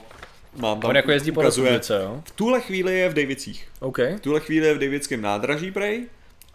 Mám 0.57 0.79
tam, 0.79 0.89
On 0.89 0.95
jako 0.95 1.11
jezdí 1.11 1.31
po 1.31 1.41
republice, 1.41 2.01
jo? 2.03 2.21
V 2.25 2.31
tuhle 2.31 2.61
chvíli 2.61 2.99
je 2.99 3.09
v 3.09 3.13
Davidcích. 3.13 3.67
Okay. 3.79 4.15
V 4.15 4.19
tuhle 4.19 4.39
chvíli 4.39 4.67
je 4.67 4.73
v 4.73 4.79
Davidském 4.79 5.21
nádraží 5.21 5.71
prej 5.71 6.05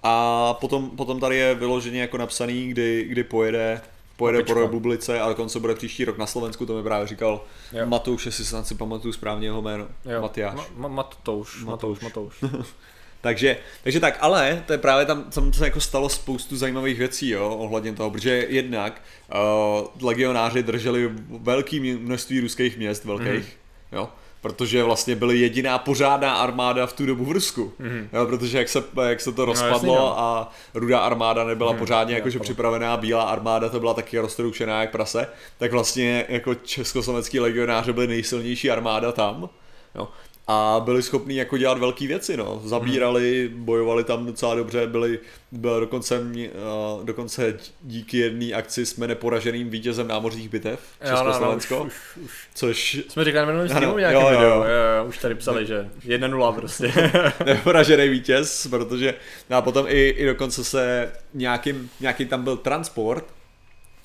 a 0.03 0.55
potom, 0.55 0.91
potom 0.91 1.21
tady 1.21 1.37
je 1.37 1.55
vyloženě 1.55 2.01
jako 2.01 2.17
napsaný, 2.19 2.69
kdy, 2.69 3.05
kdy 3.09 3.25
pojede 3.25 3.81
pojede 4.17 4.39
Opičko. 4.39 4.55
po 4.55 4.61
republice 4.61 5.21
a 5.21 5.29
dokonce 5.29 5.61
bude 5.61 5.75
příští 5.75 6.05
rok 6.05 6.19
na 6.19 6.27
Slovensku, 6.27 6.67
to 6.67 6.77
mi 6.77 6.83
právě 6.83 7.07
říkal 7.07 7.45
jo. 7.73 7.87
Matouš, 7.87 8.27
jestli 8.27 8.45
snad 8.45 8.67
si 8.67 8.75
pamatuju 8.75 9.13
správně 9.13 9.47
jeho 9.47 9.63
jméno. 9.63 9.87
Jo. 10.05 10.23
Matyáš. 10.23 10.55
Ma- 10.55 10.67
ma- 10.77 10.89
Matouš, 10.89 11.65
Matouš, 11.65 12.01
Matouš. 12.01 12.45
takže, 13.21 13.57
takže 13.83 14.01
tak, 14.01 14.19
ale 14.21 14.63
to 14.67 14.73
je 14.73 14.79
právě 14.79 15.07
tam, 15.07 15.25
tam 15.25 15.53
se 15.53 15.65
jako 15.65 15.81
stalo 15.81 16.09
spoustu 16.09 16.57
zajímavých 16.57 16.99
věcí, 16.99 17.29
jo, 17.29 17.57
ohledně 17.57 17.93
toho, 17.93 18.11
protože 18.11 18.47
jednak 18.49 19.03
uh, 19.35 20.07
legionáři 20.07 20.63
drželi 20.63 21.11
velké 21.29 21.81
množství 21.81 22.41
ruských 22.41 22.77
měst, 22.77 23.05
velkých, 23.05 23.59
mm. 23.93 23.99
jo, 23.99 24.09
protože 24.49 24.83
vlastně 24.83 25.17
byly 25.17 25.39
jediná 25.39 25.79
pořádná 25.79 26.35
armáda 26.35 26.87
v 26.87 26.93
tu 26.93 27.07
dobu 27.07 27.25
v 27.25 27.33
Rusku. 27.33 27.73
Mm-hmm. 27.81 28.09
Jo, 28.13 28.27
protože 28.27 28.59
jak 28.59 28.69
se, 28.69 28.85
jak 29.09 29.21
se 29.21 29.33
to 29.33 29.43
no, 29.43 29.47
rozpadlo 29.47 29.95
no, 29.95 30.07
jasný, 30.07 30.17
a 30.17 30.49
rudá 30.75 30.99
armáda 30.99 31.45
nebyla 31.45 31.73
mm-hmm. 31.73 31.79
pořádně 31.79 32.15
jakože 32.15 32.39
připravená, 32.39 32.97
bílá 32.97 33.23
armáda 33.23 33.69
to 33.69 33.81
byla 33.81 33.95
taky 33.95 34.19
roztroušená 34.19 34.81
jak 34.81 34.91
prase, 34.91 35.29
tak 35.59 35.73
vlastně 35.73 36.27
jako 36.29 36.55
československý 36.55 37.41
legionáři 37.41 37.93
byli 37.93 38.07
nejsilnější 38.07 38.71
armáda 38.71 39.13
tam. 39.13 39.49
Jo 39.95 40.09
a 40.49 40.83
byli 40.85 41.03
schopni 41.03 41.37
jako 41.37 41.59
dělat 41.59 41.79
velké 41.79 42.07
věci, 42.07 42.37
no. 42.37 42.61
Zabírali, 42.65 43.49
hmm. 43.53 43.65
bojovali 43.65 44.05
tam 44.05 44.27
docela 44.27 44.55
dobře, 44.55 44.87
byli, 44.87 45.19
byl 45.53 45.81
dokonce, 45.81 46.21
uh, 46.21 47.05
dokonce 47.05 47.59
díky 47.83 48.19
jedné 48.19 48.53
akci 48.55 48.87
jsme 48.87 49.07
neporaženým 49.07 49.71
vítězem 49.71 50.09
námořních 50.09 50.49
bitev 50.49 50.81
Československo. 51.09 51.75
No, 51.75 51.81
no, 51.81 51.87
už, 51.87 51.95
už, 52.17 52.25
už. 52.25 52.49
Což... 52.55 53.01
Jsme 53.09 53.25
říkali 53.25 53.47
minulý 53.47 53.69
streamu 53.69 53.99
nějaký 53.99 54.21
jo, 54.21 54.31
video, 54.31 54.43
jo. 54.43 54.65
Jo, 54.65 54.99
jo, 54.99 55.05
už 55.09 55.19
tady 55.19 55.35
psali, 55.35 55.67
že 55.67 55.91
1-0 56.07 56.55
prostě. 56.55 56.93
neporažený 57.45 58.09
vítěz, 58.09 58.67
protože 58.71 59.15
no 59.51 59.57
a 59.57 59.63
potom 59.63 59.87
i, 59.89 60.09
i 60.09 60.27
dokonce 60.27 60.65
se 60.65 61.13
nějakým, 61.35 61.91
nějaký 62.01 62.27
tam 62.27 62.45
byl 62.45 62.57
transport, 62.57 63.25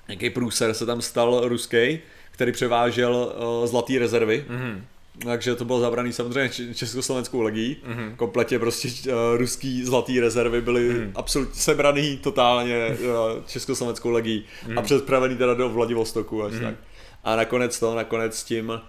nějaký 0.07 0.29
průser 0.29 0.73
se 0.73 0.85
tam 0.85 1.01
stal 1.01 1.41
ruský, 1.43 1.99
který 2.31 2.51
převážel 2.51 3.33
uh, 3.61 3.67
zlatý 3.67 3.97
rezervy. 3.97 4.45
Mm-hmm 4.49 4.81
takže 5.23 5.55
to 5.55 5.65
bylo 5.65 5.79
zabraný 5.79 6.13
samozřejmě 6.13 6.73
československou 6.73 7.41
legií. 7.41 7.77
Mm-hmm. 7.87 8.15
Kompletně 8.15 8.59
prostě 8.59 8.87
uh, 8.87 9.13
ruský 9.37 9.85
zlatý 9.85 10.19
rezervy 10.19 10.61
byly 10.61 10.89
mm-hmm. 10.89 11.11
absolutně 11.15 11.55
sebraný 11.55 12.17
totálně 12.17 12.87
uh, 12.87 13.43
československou 13.47 14.09
legií 14.09 14.45
mm-hmm. 14.67 14.79
a 14.79 14.81
přespravený 14.81 15.37
teda 15.37 15.53
do 15.53 15.69
Vladivostoku 15.69 16.43
až 16.43 16.53
mm-hmm. 16.53 16.63
tak. 16.63 16.75
A 17.23 17.35
nakonec 17.35 17.79
to, 17.79 17.95
nakonec 17.95 18.37
s 18.37 18.43
tím... 18.43 18.81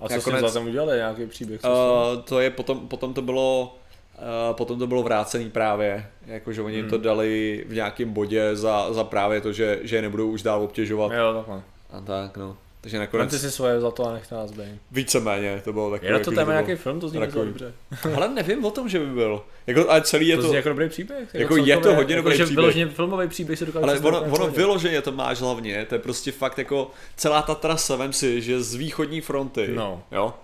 A 0.00 0.08
co 0.08 0.14
nakonec, 0.14 0.50
s 0.50 0.54
tím 0.54 0.66
udělali, 0.66 0.96
nějaký 0.96 1.26
příběh? 1.26 1.60
Uh, 1.64 2.22
to 2.22 2.40
je 2.40 2.50
potom, 2.50 2.88
potom 2.88 3.14
to 3.14 3.22
bylo 3.22 3.74
Uh, 4.18 4.56
potom 4.56 4.78
to 4.78 4.86
bylo 4.86 5.02
vrácený 5.02 5.50
právě, 5.50 6.06
jakože 6.26 6.62
oni 6.62 6.80
hmm. 6.80 6.90
to 6.90 6.98
dali 6.98 7.64
v 7.68 7.74
nějakém 7.74 8.12
bodě 8.12 8.56
za, 8.56 8.92
za 8.92 9.04
právě 9.04 9.40
to, 9.40 9.52
že, 9.52 9.80
že 9.82 9.96
je 9.96 10.02
nebudou 10.02 10.30
už 10.30 10.42
dál 10.42 10.62
obtěžovat. 10.62 11.12
Jo, 11.12 11.34
takhle. 11.34 11.62
A 11.90 12.00
tak, 12.00 12.36
no. 12.36 12.56
Takže 12.80 12.98
nakonec... 12.98 13.32
Vemte 13.32 13.38
si 13.38 13.50
svoje 13.50 13.80
za 13.80 13.90
to 13.90 14.04
a 14.04 14.12
nechte 14.12 14.34
nás 14.34 14.50
být. 14.50 14.80
Víceméně, 14.90 15.60
to 15.64 15.72
bylo 15.72 15.90
takový... 15.90 16.06
Je 16.06 16.12
na 16.12 16.18
to 16.18 16.30
téma 16.30 16.52
nějaký 16.52 16.74
film, 16.74 17.00
to 17.00 17.08
zní 17.08 17.20
takový... 17.20 17.46
dobře. 17.46 17.72
Ale 18.16 18.28
nevím 18.28 18.64
o 18.64 18.70
tom, 18.70 18.88
že 18.88 18.98
by 18.98 19.06
byl. 19.06 19.42
Jako, 19.66 19.90
ale 19.90 20.02
celý 20.02 20.28
je 20.28 20.36
to... 20.36 20.42
To 20.42 20.48
zní 20.48 20.56
jako 20.56 20.68
dobrý 20.68 20.88
příběh. 20.88 21.28
Jako, 21.34 21.56
jako 21.56 21.56
je 21.56 21.76
to 21.76 21.94
hodně 21.94 22.14
jako, 22.14 22.24
dobrý 22.24 22.38
že 22.38 22.44
příběh. 22.44 22.56
Vyloženě 22.56 22.86
filmový 22.86 23.28
příběh 23.28 23.58
se 23.58 23.66
dokáže 23.66 23.82
Ale 23.82 23.98
ono, 23.98 24.20
ono 24.20 24.48
vyloženě 24.48 25.02
to 25.02 25.12
máš 25.12 25.40
hlavně, 25.40 25.86
to 25.86 25.94
je 25.94 25.98
prostě 25.98 26.32
fakt 26.32 26.58
jako 26.58 26.90
celá 27.16 27.42
ta 27.42 27.54
trasa, 27.54 27.96
vem 27.96 28.12
si, 28.12 28.42
že 28.42 28.62
z 28.62 28.74
východní 28.74 29.20
fronty, 29.20 29.68
no. 29.74 30.02
jo, 30.12 30.34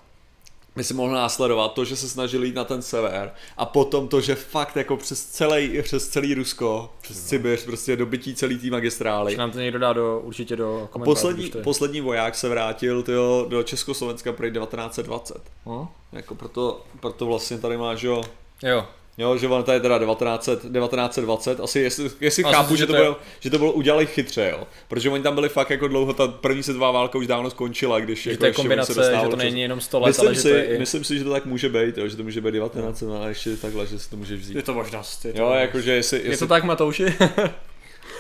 by 0.77 0.85
si 0.85 0.95
mohl 0.95 1.13
následovat 1.13 1.73
to, 1.73 1.85
že 1.85 1.97
se 1.97 2.09
snažili 2.09 2.47
jít 2.47 2.55
na 2.55 2.65
ten 2.65 2.83
sever 2.83 3.33
a 3.57 3.67
potom 3.67 4.09
to, 4.09 4.21
že 4.21 4.35
fakt 4.35 4.77
jako 4.77 4.97
přes 4.97 5.27
celý, 5.27 5.83
přes 5.83 6.09
celý 6.09 6.35
Rusko, 6.35 6.91
přes 7.01 7.17
no. 7.17 7.29
Sibiř, 7.29 7.65
prostě 7.65 7.97
dobytí 7.97 8.35
celý 8.35 8.59
tý 8.59 8.71
magistrály. 8.71 9.33
Že 9.33 9.39
nám 9.39 9.51
to 9.51 9.59
někdo 9.59 9.79
dá 9.79 9.93
do, 9.93 10.21
určitě 10.25 10.57
do 10.57 10.89
poslední, 11.05 11.53
poslední 11.65 12.01
voják 12.01 12.35
se 12.35 12.49
vrátil 12.49 13.03
tyjo, 13.03 13.47
do 13.49 13.63
Československa 13.63 14.33
pro 14.33 14.51
1920. 14.51 15.43
No? 15.67 15.93
Jako 16.13 16.35
proto, 16.35 16.85
proto 17.01 17.27
vlastně 17.27 17.59
tady 17.59 17.77
máš, 17.77 18.03
jo, 18.03 18.23
jo. 18.63 18.87
Jo, 19.19 19.37
že 19.37 19.49
ono 19.49 19.63
to 19.63 19.73
je 19.73 19.81
teda 19.81 19.99
1900, 19.99 20.61
1920, 20.61 21.61
asi 21.61 21.81
jestli, 21.81 22.11
jestli 22.21 22.45
chápu, 22.45 22.77
že 22.77 22.87
to, 22.87 22.93
bylo, 22.93 23.17
že 23.41 23.51
to 23.51 23.59
bylo 23.59 23.73
udělali 23.73 24.07
chytře, 24.07 24.49
jo. 24.53 24.67
Protože 24.89 25.11
oni 25.11 25.23
tam 25.23 25.35
byli 25.35 25.49
fakt 25.49 25.71
jako 25.71 25.89
dlouho, 25.89 26.13
ta 26.13 26.29
první 26.29 26.63
světová 26.63 26.91
válka 26.91 27.19
už 27.19 27.27
dávno 27.27 27.51
skončila, 27.51 28.01
když 28.01 28.23
že 28.23 28.31
jako 28.31 28.41
to 28.41 28.47
je 28.47 28.53
kombinace, 28.53 28.95
se 28.95 29.19
že 29.23 29.29
to 29.31 29.37
není 29.37 29.61
jenom 29.61 29.81
100 29.81 30.01
let, 30.01 30.07
myslím 30.07 30.27
ale 30.27 30.37
si, 30.37 30.43
že 30.43 30.49
to 30.49 30.55
je 30.55 30.65
i... 30.65 30.79
Myslím 30.79 31.05
si, 31.05 31.19
že 31.19 31.25
to 31.25 31.31
tak 31.31 31.47
může 31.47 31.69
být, 31.69 31.99
jo, 31.99 32.09
že 32.09 32.17
to 32.17 32.23
může 32.23 32.41
být 32.41 32.51
19, 32.51 33.01
no. 33.01 33.23
a 33.23 33.29
ještě 33.29 33.57
takhle, 33.57 33.87
že 33.87 33.99
si 33.99 34.11
to 34.11 34.17
můžeš 34.17 34.41
vzít. 34.41 34.57
Je 34.57 34.63
to 34.63 34.75
možnost. 34.75 35.25
Je 35.25 35.33
to 35.33 35.39
jo, 35.39 35.45
možnost. 35.45 35.63
jakože 35.63 35.93
jestli, 35.93 36.17
jestli... 36.19 36.31
Je 36.31 36.37
to 36.37 36.47
tak, 36.47 36.65
Matouši? 36.65 37.15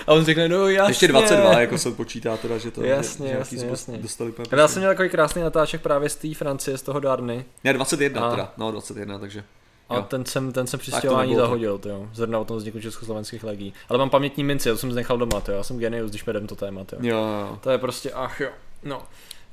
A 0.07 0.13
on 0.13 0.25
řekne, 0.25 0.49
no 0.49 0.69
jasně. 0.69 0.91
Ještě 0.91 1.09
22, 1.09 1.61
jako 1.61 1.79
se 1.79 1.91
počítá 1.91 2.37
teda, 2.37 2.59
že 2.59 2.71
to 2.71 2.85
jasně, 2.85 3.29
že, 3.29 3.35
jasně, 3.35 3.67
jasně. 3.67 3.99
dostali 3.99 4.33
Já 4.57 4.69
jsem 4.69 4.81
měl 4.81 4.91
takový 4.91 5.09
krásný 5.09 5.43
natáček 5.43 5.81
právě 5.81 6.09
z 6.09 6.17
té 6.17 6.35
Francie, 6.35 6.79
z 6.79 6.83
toho 6.83 7.01
Darny. 7.01 7.45
Ne, 7.65 7.73
21 7.73 8.21
a... 8.21 8.31
teda, 8.31 8.53
no 8.57 8.71
21, 8.71 9.19
takže. 9.19 9.45
A 9.89 9.97
jo. 9.97 10.03
ten 10.03 10.25
jsem, 10.25 10.53
ten 10.53 10.67
jsem 10.67 10.81
přistěhování 10.81 11.35
zahodil, 11.35 11.79
to 11.79 11.89
jo. 11.89 12.09
Zrovna 12.13 12.39
o 12.39 12.45
tom 12.45 12.57
vzniku 12.57 12.81
československých 12.81 13.45
legí. 13.45 13.75
Ale 13.89 13.99
mám 13.99 14.11
pamětní 14.11 14.45
minci, 14.45 14.69
to 14.69 14.77
jsem 14.77 14.93
znechal 14.93 15.19
doma, 15.19 15.41
to 15.41 15.53
jo. 15.53 15.57
Já 15.59 15.65
jsem 15.65 15.79
genius, 15.79 16.11
když 16.11 16.25
medem 16.25 16.47
to 16.47 16.57
téma, 16.57 16.81
jo. 16.81 16.99
jo. 17.01 17.17
jo. 17.17 17.59
To 17.61 17.71
je 17.71 17.79
prostě, 17.79 18.11
ach 18.13 18.41
jo. 18.41 18.51
No. 18.83 19.03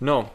No, 0.02 0.30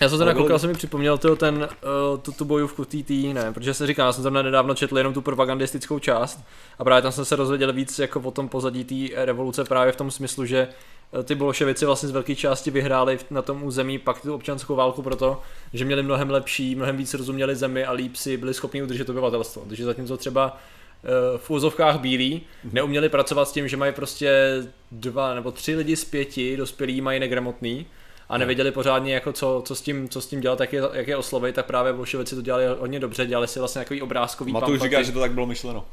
já 0.00 0.08
jsem 0.08 0.18
teda 0.18 0.34
koukal, 0.34 0.58
jsem 0.58 0.70
mi 0.70 0.76
připomněl 0.76 1.18
tyho, 1.18 1.36
ten, 1.36 1.68
uh, 2.12 2.18
tu, 2.18 2.32
tu 2.32 2.44
bojovku 2.44 2.84
TT, 2.84 3.10
ne, 3.10 3.52
protože 3.52 3.74
se 3.74 3.86
říká, 3.86 4.04
já 4.04 4.12
jsem 4.12 4.24
tam 4.24 4.34
nedávno 4.34 4.74
četl 4.74 4.98
jenom 4.98 5.14
tu 5.14 5.22
propagandistickou 5.22 5.98
část 5.98 6.40
a 6.78 6.84
právě 6.84 7.02
tam 7.02 7.12
jsem 7.12 7.24
se 7.24 7.36
rozvěděl 7.36 7.72
víc 7.72 7.98
jako 7.98 8.20
o 8.20 8.30
tom 8.30 8.48
pozadí 8.48 8.84
té 8.84 9.24
revoluce 9.24 9.64
právě 9.64 9.92
v 9.92 9.96
tom 9.96 10.10
smyslu, 10.10 10.44
že 10.44 10.68
Eh, 11.12 11.22
ty 11.22 11.34
bolševici 11.34 11.86
vlastně 11.86 12.08
z 12.08 12.12
velké 12.12 12.34
části 12.34 12.70
vyhráli 12.70 13.18
na 13.30 13.42
tom 13.42 13.64
území 13.64 13.98
pak 13.98 14.20
tu 14.20 14.34
občanskou 14.34 14.76
válku 14.76 15.02
proto, 15.02 15.40
že 15.72 15.84
měli 15.84 16.02
mnohem 16.02 16.30
lepší, 16.30 16.74
mnohem 16.74 16.96
víc 16.96 17.14
rozuměli 17.14 17.56
zemi 17.56 17.84
a 17.84 17.92
líp 17.92 18.16
si 18.16 18.36
byli 18.36 18.54
schopni 18.54 18.82
udržet 18.82 19.10
obyvatelstvo. 19.10 19.64
Takže 19.68 19.84
zatímco 19.84 20.16
třeba 20.16 20.56
eh, 21.04 21.08
v 21.38 21.50
úzovkách 21.50 22.00
bílí 22.00 22.42
neuměli 22.72 23.08
pracovat 23.08 23.48
s 23.48 23.52
tím, 23.52 23.68
že 23.68 23.76
mají 23.76 23.92
prostě 23.92 24.62
dva 24.92 25.34
nebo 25.34 25.50
tři 25.50 25.76
lidi 25.76 25.96
z 25.96 26.04
pěti 26.04 26.56
dospělí 26.56 27.00
mají 27.00 27.20
negramotný 27.20 27.86
a 28.28 28.38
nevěděli 28.38 28.72
pořádně, 28.72 29.14
jako 29.14 29.32
co, 29.32 29.62
co, 29.66 29.74
s 29.74 29.80
tím, 29.80 30.08
co 30.08 30.20
s 30.20 30.26
tím 30.26 30.40
dělat, 30.40 30.60
jak 30.60 30.72
je, 30.72 30.82
jak 30.92 31.08
je 31.08 31.16
oslovit, 31.16 31.54
tak 31.54 31.66
právě 31.66 31.92
bolševici 31.92 32.34
to 32.34 32.42
dělali 32.42 32.64
hodně 32.78 33.00
dobře, 33.00 33.26
dělali 33.26 33.48
si 33.48 33.58
vlastně 33.58 33.80
takový 33.80 34.02
obrázkový 34.02 34.52
Matuš 34.52 34.80
říká, 34.80 35.02
že 35.02 35.12
to 35.12 35.20
tak 35.20 35.32
bylo 35.32 35.46
myšleno. 35.46 35.84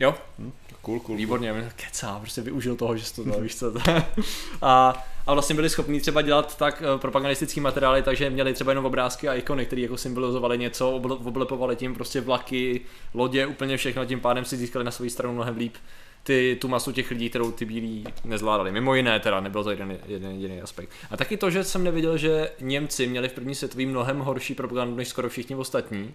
Jo? 0.00 0.14
Hm? 0.38 0.52
Cool, 0.82 1.00
cool. 1.00 1.16
Výborně, 1.16 1.52
cool. 1.52 1.62
kecá, 1.76 2.18
prostě 2.18 2.40
využil 2.40 2.76
toho, 2.76 2.96
že 2.96 3.12
to 3.12 3.22
víš 3.40 3.56
co. 3.56 3.72
a, 4.62 5.04
a 5.26 5.32
vlastně 5.32 5.54
byli 5.54 5.70
schopni 5.70 6.00
třeba 6.00 6.22
dělat 6.22 6.58
tak 6.58 6.82
uh, 6.94 7.00
propagandistický 7.00 7.60
materiály, 7.60 8.02
takže 8.02 8.30
měli 8.30 8.54
třeba 8.54 8.72
jenom 8.72 8.86
obrázky 8.86 9.28
a 9.28 9.34
ikony, 9.34 9.66
které 9.66 9.82
jako 9.82 9.96
symbolizovaly 9.96 10.58
něco, 10.58 10.90
oblepovali 11.24 11.76
tím 11.76 11.94
prostě 11.94 12.20
vlaky, 12.20 12.80
lodě, 13.14 13.46
úplně 13.46 13.76
všechno, 13.76 14.04
tím 14.04 14.20
pádem 14.20 14.44
si 14.44 14.56
získali 14.56 14.84
na 14.84 14.90
svou 14.90 15.08
stranu 15.08 15.34
mnohem 15.34 15.56
líp 15.56 15.74
ty, 16.22 16.58
tu 16.60 16.68
masu 16.68 16.92
těch 16.92 17.10
lidí, 17.10 17.30
kterou 17.30 17.52
ty 17.52 17.64
bílí 17.64 18.04
nezvládali. 18.24 18.72
Mimo 18.72 18.94
jiné 18.94 19.20
teda, 19.20 19.40
nebyl 19.40 19.64
to 19.64 19.70
jeden, 19.70 19.98
jeden 20.06 20.30
jediný 20.30 20.60
aspekt. 20.60 20.90
A 21.10 21.16
taky 21.16 21.36
to, 21.36 21.50
že 21.50 21.64
jsem 21.64 21.84
neviděl, 21.84 22.16
že 22.16 22.50
Němci 22.60 23.06
měli 23.06 23.28
v 23.28 23.32
první 23.32 23.54
světový 23.54 23.86
mnohem 23.86 24.18
horší 24.18 24.54
propagandu 24.54 24.96
než 24.96 25.08
skoro 25.08 25.28
všichni 25.28 25.56
ostatní 25.56 26.14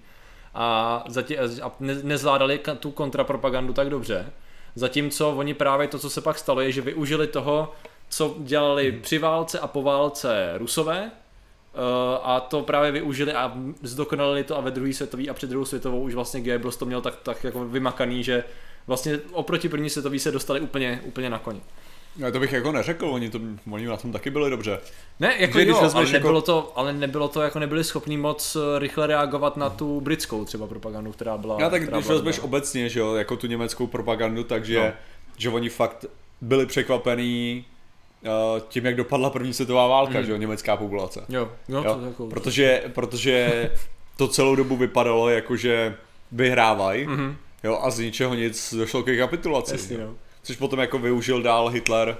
a, 0.53 1.03
zatím, 1.07 1.37
a 1.61 1.71
ne, 1.79 1.95
nezvládali 2.03 2.59
tu 2.79 2.91
kontrapropagandu 2.91 3.73
tak 3.73 3.89
dobře, 3.89 4.33
Zatímco 4.77 5.29
oni 5.29 5.53
právě 5.53 5.87
to, 5.87 5.99
co 5.99 6.09
se 6.09 6.21
pak 6.21 6.37
stalo, 6.37 6.61
je, 6.61 6.71
že 6.71 6.81
využili 6.81 7.27
toho, 7.27 7.71
co 8.09 8.35
dělali 8.39 8.91
hmm. 8.91 9.01
při 9.01 9.17
válce 9.17 9.59
a 9.59 9.67
po 9.67 9.81
válce 9.81 10.53
Rusové, 10.57 11.11
Uh, 11.73 12.19
a 12.23 12.39
to 12.39 12.61
právě 12.61 12.91
využili 12.91 13.33
a 13.33 13.57
zdokonalili 13.81 14.43
to 14.43 14.57
a 14.57 14.61
ve 14.61 14.71
druhé 14.71 14.93
světové 14.93 15.23
a 15.27 15.33
před 15.33 15.49
druhou 15.49 15.65
světovou 15.65 16.01
už 16.01 16.13
vlastně 16.13 16.41
Goebbels 16.41 16.77
to 16.77 16.85
měl 16.85 17.01
tak, 17.01 17.15
tak 17.15 17.43
jako 17.43 17.65
vymakaný, 17.65 18.23
že 18.23 18.43
vlastně 18.87 19.19
oproti 19.31 19.69
první 19.69 19.89
světový 19.89 20.19
se 20.19 20.31
dostali 20.31 20.59
úplně, 20.59 21.01
úplně 21.05 21.29
na 21.29 21.39
koni. 21.39 21.61
No, 22.17 22.31
to 22.31 22.39
bych 22.39 22.53
jako 22.53 22.71
neřekl, 22.71 23.05
oni, 23.07 23.29
to, 23.29 23.39
oni 23.71 23.85
na 23.85 23.97
tom 23.97 24.11
taky 24.11 24.29
byli 24.29 24.49
dobře. 24.49 24.79
Ne, 25.19 25.35
jako 25.39 25.57
když 25.57 25.67
jo, 25.67 25.77
ale 25.77 25.89
jako- 26.03 26.11
nebylo, 26.11 26.41
to, 26.41 26.73
ale 26.75 26.93
nebylo 26.93 27.27
to, 27.27 27.41
jako 27.41 27.59
nebyli 27.59 27.83
schopní 27.83 28.17
moc 28.17 28.55
eh, 28.75 28.79
rychle 28.79 29.07
reagovat 29.07 29.57
na 29.57 29.69
tu 29.69 30.01
britskou 30.01 30.45
třeba 30.45 30.67
propagandu, 30.67 31.11
která 31.11 31.37
byla 31.37 31.57
Já 31.59 31.69
tak 31.69 31.89
když 31.89 32.05
vezmeš 32.05 32.39
obecně, 32.39 32.89
že 32.89 32.99
jo, 32.99 33.15
jako 33.15 33.35
tu 33.37 33.47
německou 33.47 33.87
propagandu, 33.87 34.43
takže 34.43 34.77
No. 34.79 34.91
že 35.37 35.49
oni 35.49 35.69
fakt 35.69 36.05
byli 36.41 36.65
překvapení 36.65 37.65
uh, 38.21 38.59
tím, 38.69 38.85
jak 38.85 38.95
dopadla 38.95 39.29
první 39.29 39.53
světová 39.53 39.87
válka, 39.87 40.19
Mm. 40.19 40.25
že 40.25 40.31
jo, 40.31 40.37
německá 40.37 40.77
populace. 40.77 41.25
Jo, 41.29 41.51
jo, 41.69 41.83
Jo, 41.85 41.95
to 41.99 42.05
jako... 42.05 42.27
Protože, 42.27 42.83
protože 42.95 43.69
to 44.17 44.27
celou 44.27 44.55
dobu 44.55 44.75
vypadalo 44.77 45.29
jako, 45.29 45.55
že 45.55 45.95
vyhrávají, 46.31 47.07
Mhm, 47.07 47.35
jo, 47.63 47.79
a 47.81 47.89
z 47.89 47.99
ničeho 47.99 48.33
nic 48.35 48.73
došlo 48.77 49.03
ke 49.03 49.17
kapitulaci. 49.17 49.71
jasný, 49.73 49.95
jo. 49.95 50.01
no. 50.07 50.15
Což 50.43 50.55
potom 50.57 50.79
jako 50.79 50.99
využil 50.99 51.41
dál 51.41 51.67
Hitler. 51.69 52.17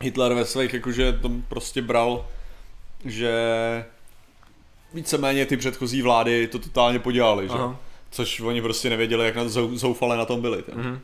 Hitler 0.00 0.34
ve 0.34 0.44
svých 0.44 0.74
jakože 0.74 1.12
to 1.12 1.30
prostě 1.48 1.82
bral, 1.82 2.26
že 3.04 3.32
víceméně 4.94 5.46
ty 5.46 5.56
předchozí 5.56 6.02
vlády 6.02 6.46
to 6.48 6.58
totálně 6.58 6.98
podělali, 6.98 7.48
že? 7.48 7.54
Aha. 7.54 7.76
Což 8.10 8.40
oni 8.40 8.62
prostě 8.62 8.90
nevěděli, 8.90 9.24
jak 9.26 9.36
na 9.36 9.44
zou- 9.44 9.76
zoufale 9.76 10.16
na 10.16 10.24
tom 10.24 10.40
byli. 10.40 10.64
Mm. 10.74 10.80
Mhm. 10.82 11.00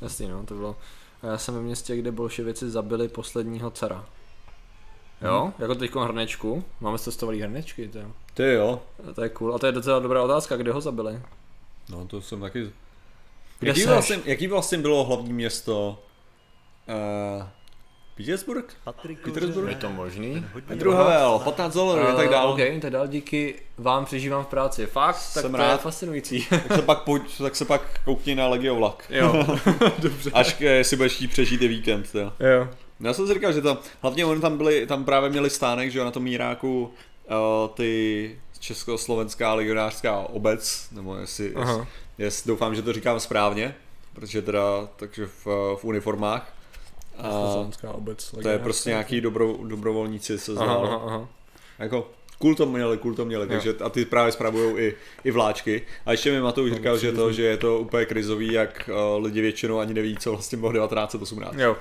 Jasný, 0.00 0.28
no, 0.28 0.44
to 0.46 0.54
bylo. 0.54 0.76
A 1.22 1.26
já 1.26 1.38
jsem 1.38 1.54
ve 1.54 1.60
městě, 1.60 1.96
kde 1.96 2.12
bolševici 2.12 2.70
zabili 2.70 3.08
posledního 3.08 3.70
cara. 3.70 4.04
Jo, 5.22 5.42
Mhm. 5.44 5.52
jako 5.58 5.74
teď 5.74 5.94
hrnečku. 5.94 6.64
Máme 6.80 6.98
cestovali 6.98 7.40
hrnečky, 7.40 7.88
to, 7.88 7.98
jo. 7.98 8.06
Ty 8.34 8.52
jo. 8.52 8.82
to 9.14 9.22
je 9.22 9.28
cool. 9.28 9.54
A 9.54 9.58
to 9.58 9.66
je 9.66 9.72
docela 9.72 9.98
dobrá 9.98 10.22
otázka, 10.22 10.56
kde 10.56 10.72
ho 10.72 10.80
zabili? 10.80 11.20
No 11.88 12.06
to 12.06 12.20
jsem 12.22 12.40
taky... 12.40 12.70
Kde 13.58 13.70
jaký, 13.70 13.84
vlastně, 13.86 14.20
jaký 14.24 14.46
vlastně 14.46 14.78
bylo 14.78 15.04
hlavní 15.04 15.32
město? 15.32 16.02
Uh, 16.88 17.44
Petersburg? 18.16 18.76
Petersburg? 19.24 19.68
Je 19.68 19.74
to 19.76 19.90
možný? 19.90 20.44
Petru 20.66 20.92
Havel, 20.92 21.38
15 21.44 21.74
dolarů 21.74 22.08
a 22.08 22.14
tak 22.14 22.26
Eh, 22.26 22.30
dál. 22.30 22.48
OK, 22.50 22.58
tak 22.82 22.90
dál 22.92 23.06
díky 23.06 23.54
vám 23.78 24.04
přežívám 24.04 24.44
v 24.44 24.46
práci. 24.46 24.86
Fakt, 24.86 25.14
tak 25.34 25.42
Jsem 25.42 25.52
to 25.52 25.58
je 25.62 25.68
rád. 25.68 25.80
fascinující. 25.80 26.46
Tak 26.50 26.72
se 26.74 26.82
pak, 26.82 27.02
pojď, 27.02 27.38
tak 27.38 27.56
se 27.56 27.64
pak 27.64 28.00
koukni 28.04 28.34
na 28.34 28.46
Legio 28.46 28.74
Vlak. 28.74 29.04
jo, 29.10 29.46
dobře. 29.98 30.30
Až 30.34 30.56
eh, 30.60 30.84
si 30.84 30.96
budeš 30.96 31.12
chtít 31.12 31.28
přežít 31.28 31.62
i 31.62 31.68
víkend. 31.68 32.06
Jo. 32.14 32.32
Jo. 32.40 32.68
No, 33.00 33.08
Já 33.08 33.14
jsem 33.14 33.26
si 33.26 33.34
říkal, 33.34 33.52
že 33.52 33.60
tam, 33.62 33.78
hlavně 34.02 34.24
oni 34.26 34.40
tam 34.40 34.56
byli, 34.56 34.86
tam 34.86 35.04
právě 35.04 35.30
měli 35.30 35.50
stánek, 35.50 35.90
že 35.90 35.98
jo, 35.98 36.04
na 36.04 36.10
tom 36.10 36.22
Míráku 36.22 36.82
uh, 36.84 37.68
ty 37.74 38.38
československá 38.64 39.54
legionářská 39.54 40.18
obec, 40.18 40.88
nebo 40.92 41.16
jestli, 41.16 41.54
Aha. 41.54 41.86
jest, 42.18 42.46
doufám, 42.46 42.74
že 42.74 42.82
to 42.82 42.92
říkám 42.92 43.20
správně, 43.20 43.74
protože 44.12 44.42
teda, 44.42 44.88
takže 44.96 45.26
v, 45.26 45.46
v 45.76 45.84
uniformách. 45.84 46.54
A 47.18 47.28
obec. 47.92 48.34
to 48.42 48.48
je 48.48 48.58
prostě 48.58 48.90
nějaký 48.90 49.20
dobro, 49.20 49.56
dobrovolníci 49.66 50.38
se 50.38 50.52
Aha, 50.56 50.74
aha, 50.74 51.02
aha. 51.06 51.28
Jako, 51.78 52.10
kul 52.38 52.54
to 52.54 52.66
měli, 52.66 52.98
kul 52.98 53.14
to 53.14 53.24
měli, 53.24 53.48
takže 53.48 53.74
a 53.84 53.88
ty 53.88 54.04
právě 54.04 54.32
spravují 54.32 54.76
i, 54.78 54.94
i 55.24 55.30
vláčky. 55.30 55.82
A 56.06 56.10
ještě 56.12 56.32
mi 56.32 56.40
Matouš 56.40 56.72
říkal, 56.72 56.98
že 56.98 57.12
to, 57.12 57.32
že 57.32 57.42
je 57.42 57.56
to 57.56 57.78
úplně 57.78 58.06
krizový, 58.06 58.52
jak 58.52 58.90
uh, 59.16 59.24
lidi 59.24 59.40
většinou 59.40 59.78
ani 59.78 59.94
neví, 59.94 60.16
co 60.16 60.30
vlastně 60.30 60.58
bylo 60.58 60.72
1918. 60.72 61.54
Jo. 61.54 61.60
Jo. 61.60 61.76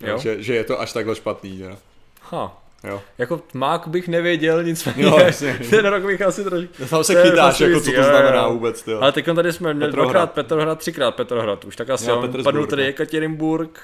Jo. 0.00 0.18
Že, 0.18 0.42
že, 0.42 0.54
je 0.54 0.64
to 0.64 0.80
až 0.80 0.92
takhle 0.92 1.14
špatný, 1.14 1.58
že? 1.58 1.76
Ha. 2.22 2.67
Jo. 2.84 3.02
Jako 3.18 3.42
mák 3.54 3.88
bych 3.88 4.08
nevěděl, 4.08 4.64
nicméně 4.64 5.02
Jo, 5.02 5.18
jasně. 5.18 5.60
ten 5.70 5.86
rok 5.86 6.02
bych 6.02 6.22
asi 6.22 6.44
trošku... 6.44 6.86
Tam 6.90 7.04
se 7.04 7.22
chytáš, 7.22 7.60
jako 7.60 7.80
co 7.80 7.90
to 7.90 7.96
jo, 7.96 8.02
znamená 8.02 8.42
jo. 8.42 8.52
vůbec, 8.52 8.86
jo. 8.86 9.00
Ale 9.00 9.12
teď 9.12 9.26
tady 9.34 9.52
jsme 9.52 9.74
měli 9.74 9.90
Petrohrad. 9.90 10.12
dvakrát 10.12 10.32
Petrohrad, 10.32 10.78
třikrát 10.78 11.10
Petrohrad 11.10 11.64
už, 11.64 11.76
tak 11.76 11.90
asi 11.90 12.04
Jo, 12.04 12.14
jo, 12.14 12.20
Petersburg, 12.20 12.44
padnul 12.44 12.66
tady 12.66 12.82
no. 12.82 12.88
Ekaterinburg, 12.88 13.80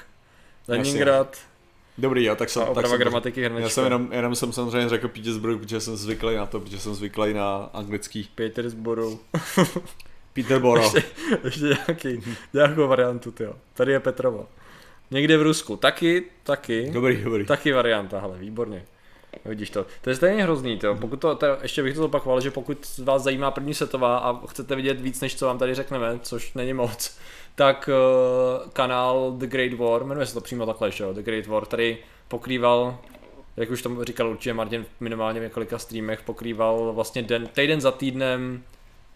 Leningrad 0.69 1.37
Dobrý, 1.99 2.25
jo, 2.25 2.37
tak 2.37 2.51
jsem, 2.51 2.63
a 2.63 2.75
tak 2.75 2.87
jsem, 2.87 2.99
gramatiky 2.99 3.41
já 3.41 3.49
hrnečka. 3.49 3.69
jsem 3.69 3.85
jenom, 3.85 4.09
jenom 4.13 4.35
jsem 4.35 4.53
samozřejmě 4.53 4.89
řekl 4.89 5.09
Petersburg, 5.09 5.61
protože 5.61 5.81
jsem 5.81 5.97
zvyklý 5.97 6.37
na 6.37 6.47
to, 6.47 6.61
protože 6.61 6.79
jsem 6.79 6.95
zvyklý 6.95 7.35
na 7.35 7.71
anglický 7.73 8.31
Petersburu. 8.35 9.21
Peterborough. 10.33 10.95
Ještě 11.45 11.65
nějaký, 11.65 12.23
nějakou 12.53 12.89
variantu, 12.89 13.35
jo. 13.41 13.55
Tady 13.75 13.93
je 13.93 14.01
Petrovo. 14.01 14.49
Někde 15.15 15.37
v 15.37 15.43
Rusku. 15.43 15.77
Taky, 15.77 16.23
taky. 16.43 16.91
Dobrý, 16.93 17.25
dobrý. 17.25 17.47
Taky 17.47 17.73
varianta, 17.73 18.21
hele, 18.21 18.39
výborně. 18.39 18.85
Vidíš 19.45 19.71
to. 19.71 19.87
To 20.03 20.11
je 20.11 20.17
stejně 20.17 20.43
hrozný, 20.43 20.79
to. 20.79 20.95
Pokud 20.95 21.21
to, 21.21 21.35
teda, 21.35 21.59
ještě 21.63 21.83
bych 21.83 21.95
to 21.95 22.01
zopakoval, 22.01 22.41
že 22.41 22.51
pokud 22.51 22.99
vás 22.99 23.23
zajímá 23.23 23.51
první 23.51 23.75
světová 23.75 24.19
a 24.19 24.47
chcete 24.47 24.77
vidět 24.77 25.01
víc, 25.01 25.21
než 25.21 25.37
co 25.37 25.47
vám 25.47 25.59
tady 25.59 25.75
řekneme, 25.75 26.19
což 26.23 26.55
není 26.55 26.73
moc, 26.73 27.19
tak 27.55 27.91
uh, 27.93 28.71
kanál 28.71 29.33
The 29.37 29.47
Great 29.47 29.73
War, 29.73 30.05
jmenuje 30.05 30.27
se 30.27 30.35
to 30.35 30.41
přímo 30.41 30.67
takhle, 30.67 30.91
že 30.91 31.05
jo, 31.05 31.13
The 31.13 31.23
Great 31.23 31.47
War, 31.47 31.67
tady 31.67 31.99
pokrýval, 32.29 32.99
jak 33.57 33.71
už 33.71 33.83
tam 33.83 34.05
říkal 34.05 34.31
určitě 34.31 34.55
Martin 34.55 34.87
minimálně 35.01 35.41
v 35.41 35.43
několika 35.43 35.79
streamech, 35.79 36.23
pokrýval 36.23 36.93
vlastně 36.93 37.23
den, 37.23 37.47
týden 37.47 37.81
za 37.81 37.91
týdnem 37.91 38.63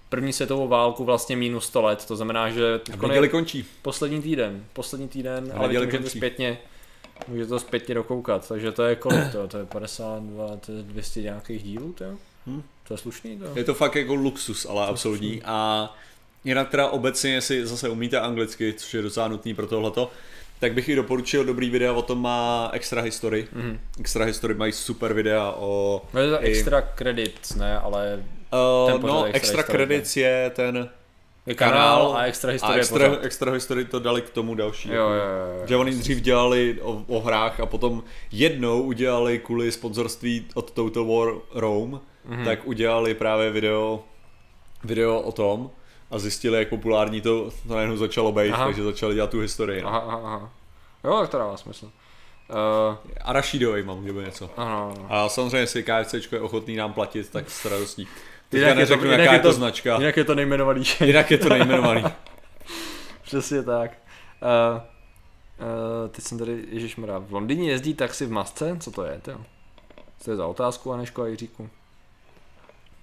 první 0.08 0.32
světovou 0.32 0.68
válku 0.68 1.04
vlastně 1.04 1.36
minus 1.36 1.64
100 1.66 1.82
let, 1.82 2.04
to 2.08 2.16
znamená, 2.16 2.50
že 2.50 2.80
konec- 2.98 3.28
končí. 3.30 3.66
poslední 3.82 4.22
týden, 4.22 4.64
poslední 4.72 5.08
týden, 5.08 5.52
ale 5.56 5.68
vy 5.68 5.74
to 5.74 5.80
můžete 5.80 5.98
končí. 6.02 6.18
zpětně, 6.18 6.58
můžete 7.28 7.48
to 7.48 7.58
zpětně 7.60 7.94
dokoukat, 7.94 8.48
takže 8.48 8.72
to 8.72 8.82
je 8.82 8.96
kolik 8.96 9.32
to, 9.32 9.48
to 9.48 9.58
je 9.58 9.64
52, 9.66 10.56
to 10.56 10.72
je 10.72 10.82
200 10.82 11.22
nějakých 11.22 11.62
dílů, 11.62 11.92
to, 11.92 12.04
Hm. 12.46 12.62
to 12.88 12.94
je 12.94 12.98
slušný 12.98 13.38
to. 13.38 13.44
Je 13.54 13.64
to 13.64 13.74
fakt 13.74 13.94
jako 13.96 14.14
luxus, 14.14 14.66
ale 14.70 14.86
absolutní. 14.86 15.42
A 15.44 15.88
jinak 16.44 16.68
teda 16.70 16.88
obecně, 16.88 17.32
jestli 17.32 17.66
zase 17.66 17.88
umíte 17.88 18.20
anglicky, 18.20 18.72
což 18.72 18.94
je 18.94 19.02
docela 19.02 19.28
nutný 19.28 19.54
pro 19.54 19.66
tohleto, 19.66 20.10
tak 20.60 20.72
bych 20.74 20.88
i 20.88 20.94
doporučil 20.96 21.44
dobrý 21.44 21.70
videa, 21.70 21.92
o 21.92 22.02
tom 22.02 22.22
má 22.22 22.70
Extra 22.72 23.02
History. 23.02 23.48
Mhm. 23.52 23.78
Extra 24.00 24.24
History 24.24 24.54
mají 24.54 24.72
super 24.72 25.12
videa 25.12 25.50
o... 25.58 26.02
No 26.14 26.20
je 26.20 26.30
to 26.30 26.36
i- 26.44 26.46
extra 26.46 26.80
credits, 26.80 27.54
ne, 27.54 27.78
ale 27.78 28.24
Uh, 28.52 29.00
no, 29.02 29.24
Extra 29.24 29.62
Credits 29.62 30.16
je 30.16 30.50
ten 30.54 30.88
je 31.46 31.54
kanál, 31.54 31.74
kanál 32.06 32.16
a 32.16 32.22
extra 32.24 32.50
a 32.50 32.52
historie 32.52 32.80
extra, 32.80 33.08
pořad. 33.08 33.24
extra 33.24 33.52
History 33.52 33.84
to 33.84 33.98
dali 33.98 34.22
k 34.22 34.30
tomu 34.30 34.54
další. 34.54 34.88
Jo, 34.88 34.94
jako. 34.94 35.10
jo, 35.10 35.18
jo, 35.54 35.58
jo. 35.60 35.66
Že 35.66 35.76
oni 35.76 35.90
dřív 35.92 36.20
dělali 36.20 36.78
o, 36.82 37.04
o 37.08 37.20
hrách 37.20 37.60
a 37.60 37.66
potom 37.66 38.02
jednou 38.32 38.82
udělali 38.82 39.38
kvůli 39.38 39.72
sponzorství 39.72 40.46
od 40.54 40.70
Total 40.70 41.04
War 41.04 41.34
Rome, 41.54 41.98
Mhm. 42.24 42.44
tak 42.44 42.66
udělali 42.66 43.14
právě 43.14 43.50
video, 43.50 44.04
video 44.84 45.20
o 45.20 45.32
tom 45.32 45.70
a 46.10 46.18
zjistili, 46.18 46.58
jak 46.58 46.68
populární 46.68 47.20
to, 47.20 47.50
to 47.68 47.74
najednou 47.74 47.96
začalo 47.96 48.32
být, 48.32 48.52
Aha. 48.52 48.64
takže 48.64 48.82
začali 48.84 49.14
dělat 49.14 49.30
tu 49.30 49.40
historii. 49.40 49.82
No. 49.82 49.88
Aha, 49.88 49.98
aha, 49.98 50.20
aha. 50.24 50.50
Jo, 51.04 51.20
tak 51.20 51.28
to 51.30 51.38
dává 51.38 51.56
smysl. 51.56 51.84
Uh, 51.86 52.96
A 53.24 53.32
Rashidovej 53.32 53.82
mám, 53.82 54.04
nebo 54.04 54.20
něco. 54.20 54.50
ano, 54.56 54.94
ano. 54.96 55.06
A 55.08 55.28
samozřejmě, 55.28 55.58
jestli 55.58 55.82
KFC 55.82 56.14
je 56.32 56.40
ochotný 56.40 56.76
nám 56.76 56.92
platit, 56.92 57.30
tak 57.30 57.50
s 57.50 57.64
radostí. 57.64 58.08
Jinak 58.52 58.78
je 58.78 58.86
to- 58.86 58.94
jinak 58.94 59.18
jaká 59.18 59.32
je 59.32 59.38
je 59.38 59.42
to 59.42 59.52
značka. 59.52 59.98
Jinak 59.98 60.16
je 60.16 60.24
to 60.24 60.34
nejmenovanější. 60.34 61.04
Jinak 61.06 61.30
je 61.30 61.38
to 61.38 61.48
nejmenovaný. 61.48 62.04
Přesně 63.22 63.62
tak. 63.62 63.90
Uh, 64.42 64.80
uh, 64.80 66.10
teď 66.10 66.24
jsem 66.24 66.38
tady, 66.38 66.64
ježišmarja, 66.70 67.18
v 67.18 67.32
Londýně 67.32 67.70
jezdí 67.70 67.94
taxi 67.94 68.26
v 68.26 68.30
masce? 68.30 68.76
Co 68.80 68.90
to 68.90 69.04
je, 69.04 69.20
to? 69.22 69.32
Co 70.18 70.24
to 70.24 70.30
je 70.30 70.36
za 70.36 70.46
otázku, 70.46 70.92
Aneško 70.92 71.22
a 71.22 71.26
Jiříku? 71.26 71.68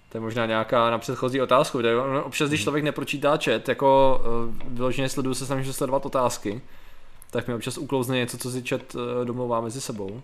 To 0.09 0.17
je 0.17 0.21
možná 0.21 0.45
nějaká 0.45 0.89
na 0.91 0.97
předchozí 0.97 1.41
otázku. 1.41 1.79
Ono 1.79 2.23
občas, 2.23 2.49
když 2.49 2.63
člověk 2.63 2.83
nepročítá 2.83 3.37
chat, 3.43 3.69
jako 3.69 4.21
uh, 4.47 4.73
vyloženě 4.73 5.09
sleduju 5.09 5.33
se 5.33 5.45
snažím 5.45 5.73
sledovat 5.73 6.05
otázky, 6.05 6.61
tak 7.31 7.47
mi 7.47 7.53
občas 7.53 7.77
uklouzne 7.77 8.17
něco, 8.17 8.37
co 8.37 8.51
si 8.51 8.63
chat 8.69 8.95
uh, 8.95 9.01
domlouvá 9.25 9.61
mezi 9.61 9.81
sebou. 9.81 10.21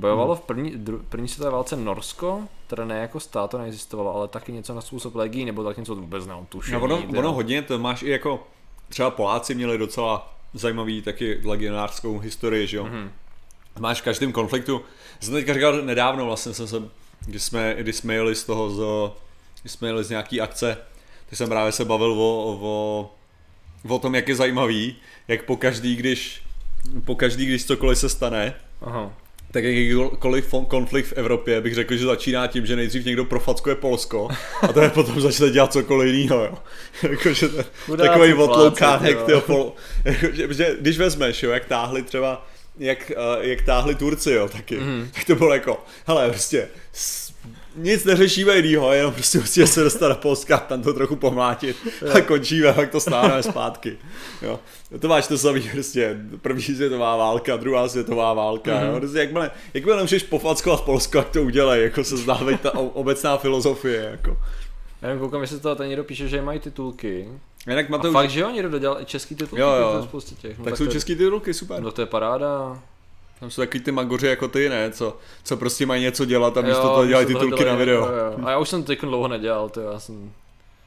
Bojovalo 0.00 0.36
v 0.36 0.40
první, 0.40 0.70
dru, 0.70 1.02
první 1.08 1.28
světové 1.28 1.50
válce 1.50 1.76
Norsko, 1.76 2.42
teda 2.66 2.84
ne 2.84 2.98
jako 2.98 3.20
stát 3.20 3.50
to 3.50 3.58
neexistovalo, 3.58 4.14
ale 4.14 4.28
taky 4.28 4.52
něco 4.52 4.74
na 4.74 4.80
způsob 4.80 5.14
legí, 5.14 5.44
nebo 5.44 5.64
tak 5.64 5.76
něco 5.76 5.94
vůbec 5.94 6.26
nemám 6.26 6.46
tušení. 6.46 6.74
No 6.74 6.80
ono, 6.80 7.02
ono 7.18 7.32
hodně, 7.32 7.62
to 7.62 7.78
máš 7.78 8.02
i 8.02 8.10
jako, 8.10 8.46
třeba 8.88 9.10
Poláci 9.10 9.54
měli 9.54 9.78
docela 9.78 10.34
zajímavý 10.54 11.02
taky 11.02 11.40
legionářskou 11.44 12.18
historii, 12.18 12.66
že 12.66 12.76
jo. 12.76 12.84
Mhm. 12.84 13.10
Máš 13.78 14.00
v 14.00 14.04
každém 14.04 14.32
konfliktu, 14.32 14.82
jsem 15.20 15.34
teďka 15.34 15.54
říkal 15.54 15.82
nedávno 15.82 16.26
vlastně 16.26 16.54
jsem 16.54 16.66
se, 16.66 16.82
když 17.26 17.42
jsme, 17.42 17.74
když 17.78 17.96
jsme 17.96 18.14
jeli 18.14 18.34
z 18.34 18.44
toho, 18.44 18.70
z, 18.70 18.82
když 19.60 19.72
jsme 19.72 19.88
jeli 19.88 20.04
z 20.04 20.10
nějaký 20.10 20.40
akce, 20.40 20.78
tak 21.26 21.38
jsem 21.38 21.48
právě 21.48 21.72
se 21.72 21.84
bavil 21.84 22.12
o, 22.12 22.58
o, 22.62 23.14
o 23.88 23.98
tom, 23.98 24.14
jak 24.14 24.28
je 24.28 24.34
zajímavý, 24.34 24.96
jak 25.28 25.44
po 25.44 25.56
každý, 25.56 25.96
když, 25.96 26.42
po 27.04 27.14
každý, 27.14 27.46
když 27.46 27.66
cokoliv 27.66 27.98
se 27.98 28.08
stane, 28.08 28.54
Aha. 28.82 29.12
Tak 29.52 29.64
jakýkoliv 29.64 30.54
konflikt 30.68 31.06
v 31.06 31.12
Evropě 31.12 31.60
bych 31.60 31.74
řekl, 31.74 31.96
že 31.96 32.04
začíná 32.04 32.46
tím, 32.46 32.66
že 32.66 32.76
nejdřív 32.76 33.04
někdo 33.04 33.24
profackuje 33.24 33.74
Polsko 33.74 34.28
a 34.62 34.68
to 34.72 34.80
je 34.80 34.88
potom 34.94 35.20
začne 35.20 35.50
dělat 35.50 35.72
cokoliv 35.72 36.14
jiného, 36.14 36.44
jo. 36.44 36.54
Jakože 37.10 37.48
takový 37.96 38.32
otloukánek, 38.34 39.18
jo. 39.28 39.40
pol, 39.40 39.72
jakože, 40.04 40.54
že, 40.54 40.76
když 40.80 40.98
vezmeš, 40.98 41.42
jo, 41.42 41.50
jak 41.50 41.64
táhli 41.64 42.02
třeba, 42.02 42.46
jak, 42.78 43.12
uh, 43.16 43.44
jak 43.44 43.62
táhli 43.62 43.94
Turci, 43.94 44.32
jo, 44.32 44.48
taky, 44.48 44.76
Mhm. 44.76 45.10
tak 45.14 45.24
to 45.24 45.34
bylo 45.34 45.54
jako, 45.54 45.84
hele, 46.06 46.28
prostě, 46.30 46.68
s- 46.92 47.29
nic 47.76 48.04
neřešíme 48.04 48.56
jinýho, 48.56 48.92
jenom 48.92 49.14
prostě 49.14 49.38
musíme 49.38 49.66
se 49.66 49.84
dostat 49.84 50.08
do 50.08 50.14
Polska, 50.14 50.58
tam 50.58 50.82
to 50.82 50.92
trochu 50.92 51.16
pomlátit 51.16 51.76
a 52.14 52.20
končíme, 52.20 52.72
pak 52.72 52.90
to 52.90 53.00
stáhneme 53.00 53.42
zpátky. 53.42 53.98
Jo. 54.42 54.60
To 55.00 55.08
máš 55.08 55.26
to 55.26 55.38
samý, 55.38 55.70
prostě 55.72 56.16
první 56.42 56.62
světová 56.62 57.16
válka, 57.16 57.56
druhá 57.56 57.88
světová 57.88 58.34
válka, 58.34 58.70
mm-hmm. 58.70 58.92
jo. 58.92 59.00
Prostě 59.00 59.18
jakmile, 59.18 59.50
jakmile 59.74 59.96
nemůžeš 59.96 60.22
pofackovat 60.22 60.80
Polsko, 60.80 61.18
jak 61.18 61.28
to 61.30 61.42
udělej, 61.42 61.82
jako 61.82 62.04
se 62.04 62.16
zdá 62.16 62.40
ta 62.62 62.78
obecná 62.78 63.36
filozofie, 63.36 64.08
jako. 64.10 64.36
Já 65.02 65.08
nevím, 65.08 65.22
koukám, 65.22 65.40
jestli 65.40 65.60
to 65.60 65.74
tady 65.74 65.88
někdo 65.88 66.04
píše, 66.04 66.28
že 66.28 66.42
mají 66.42 66.60
titulky. 66.60 67.28
Jinak 67.68 67.86
A 67.86 67.90
Mateuš, 67.90 68.12
fakt, 68.12 68.30
že 68.30 68.40
jo, 68.40 68.50
někdo 68.50 68.68
dodělal 68.68 69.04
český 69.04 69.34
titulky, 69.34 69.60
Jo, 69.60 69.68
jo. 69.80 69.92
to 69.96 70.02
spoustě 70.02 70.34
těch. 70.34 70.58
No, 70.58 70.64
tak 70.64 70.76
jsou 70.76 70.84
to 70.84 70.90
je- 70.90 70.92
český 70.92 71.16
titulky, 71.16 71.54
super. 71.54 71.80
No 71.80 71.90
to 71.92 72.02
je 72.02 72.06
paráda. 72.06 72.82
Tam 73.40 73.50
jsou 73.50 73.62
takový 73.62 73.84
ty 73.84 73.92
magoři 73.92 74.26
jako 74.26 74.48
ty, 74.48 74.68
ne, 74.68 74.90
co, 74.90 75.16
co 75.44 75.56
prostě 75.56 75.86
mají 75.86 76.02
něco 76.02 76.24
dělat 76.24 76.56
a 76.56 76.60
místo 76.60 76.82
toho 76.82 77.06
dělají 77.06 77.26
titulky 77.26 77.64
na 77.64 77.74
video. 77.74 78.06
jo, 78.06 78.12
jo. 78.12 78.44
A 78.44 78.50
já 78.50 78.58
už 78.58 78.68
jsem 78.68 78.82
to 78.82 78.86
teď 78.86 79.00
dlouho 79.00 79.28
nedělal, 79.28 79.68
to 79.68 79.80
já 79.80 80.00
jsem 80.00 80.32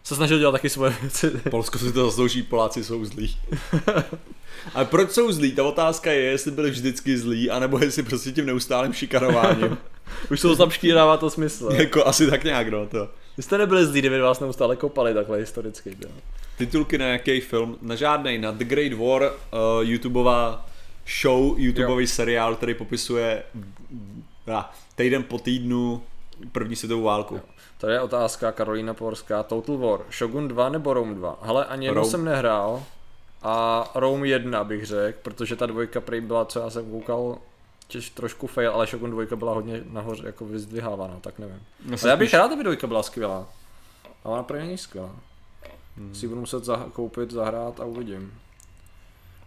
se 0.04 0.16
snažil 0.16 0.40
dělat 0.40 0.52
taky 0.52 0.70
svoje 0.70 0.96
věci. 1.02 1.32
Polsko 1.50 1.78
si 1.78 1.94
to 1.94 2.06
zaslouží, 2.06 2.44
Poláci 2.44 2.84
jsou 2.84 3.06
zlí. 3.06 3.38
Ale 4.74 4.86
proč 4.86 5.12
jsou 5.12 5.32
zlí? 5.32 5.52
Ta 5.52 5.64
otázka 5.64 6.12
je, 6.12 6.22
jestli 6.22 6.52
byli 6.52 6.70
vždycky 6.72 7.18
zlí, 7.18 7.50
anebo 7.50 7.80
jestli 7.80 8.04
prostě 8.04 8.32
tím 8.32 8.46
neustálým 8.46 8.94
šikanováním. 8.94 9.78
Už 10.32 10.40
jsou 10.40 10.56
zapšký, 10.56 10.92
dává 10.92 11.18
to 11.18 11.30
smysl. 11.30 11.70
jako 11.72 12.08
asi 12.08 12.30
tak 12.30 12.44
nějak, 12.44 12.70
no 12.70 12.86
to. 12.88 13.10
Vy 13.38 13.44
jste 13.44 13.58
nebyli 13.58 13.86
zlí, 13.86 14.00
kdyby 14.00 14.20
vás 14.20 14.40
neustále 14.40 14.76
kopali 14.76 15.14
takhle 15.14 15.38
historicky. 15.38 15.98
Jo. 16.02 16.10
Titulky 16.58 16.98
na 16.98 17.06
jaký 17.06 17.42
film? 17.42 17.78
Na 17.82 17.96
žádnej, 17.96 18.38
na 18.38 18.52
The 18.52 18.64
Great 18.64 18.94
War, 18.94 19.22
uh, 19.24 19.30
YouTubeová 19.82 20.66
show, 21.22 21.60
YouTubeový 21.60 22.08
seriál, 22.08 22.56
který 22.56 22.74
popisuje 22.74 23.44
týden 24.96 25.24
po 25.24 25.40
týdnu 25.40 26.04
první 26.52 26.76
světovou 26.76 27.04
válku. 27.04 27.40
Tady 27.78 27.94
je 27.94 28.02
otázka 28.02 28.52
Karolína 28.52 28.94
Porská, 28.94 29.44
Total 29.44 29.78
War, 29.78 30.00
Shogun 30.18 30.48
2 30.48 30.70
nebo 30.70 30.94
Rome 30.94 31.16
2? 31.16 31.40
Hele, 31.42 31.66
ani 31.66 31.86
jednou 31.86 32.02
Rome. 32.02 32.12
jsem 32.12 32.26
nehrál 32.26 32.84
a 33.42 33.84
Rome 33.96 34.28
1 34.28 34.64
bych 34.64 34.86
řekl, 34.86 35.20
protože 35.22 35.56
ta 35.56 35.66
dvojka 35.66 36.02
prej 36.02 36.22
byla, 36.22 36.46
co 36.46 36.60
já 36.60 36.70
jsem 36.70 36.92
koukal, 36.92 37.38
těž 37.88 38.10
trošku 38.10 38.48
fail, 38.48 38.72
ale 38.72 38.88
Shogun 38.88 39.12
2 39.12 39.36
byla 39.36 39.54
hodně 39.54 39.84
nahoře 39.90 40.24
jako 40.26 40.46
vyzdvihávána, 40.46 41.16
tak 41.22 41.40
nevím. 41.40 41.60
Já 41.90 41.98
Ale 42.02 42.10
já 42.10 42.16
bych 42.16 42.34
rád, 42.34 42.52
aby 42.52 42.64
dvojka 42.64 42.88
byla 42.88 43.04
skvělá. 43.04 43.48
A 44.24 44.30
ona 44.30 44.44
prej 44.44 44.62
není 44.62 44.78
skvělá. 44.78 45.16
Hmm. 45.98 46.16
Si 46.16 46.28
budu 46.28 46.40
muset 46.40 46.64
za- 46.64 46.86
koupit, 46.94 47.32
zahrát 47.32 47.80
a 47.80 47.86
uvidím. 47.86 48.34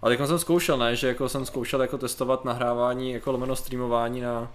Ale 0.07 0.17
teď 0.17 0.27
jsem 0.27 0.39
zkoušel, 0.39 0.79
ne, 0.79 0.97
že 0.97 1.09
jako 1.09 1.29
jsem 1.29 1.47
zkoušel 1.47 1.83
jako 1.83 1.99
testovat 1.99 2.45
nahrávání, 2.45 3.13
jako 3.13 3.33
lomeno 3.33 3.57
streamování 3.57 4.21
na 4.21 4.53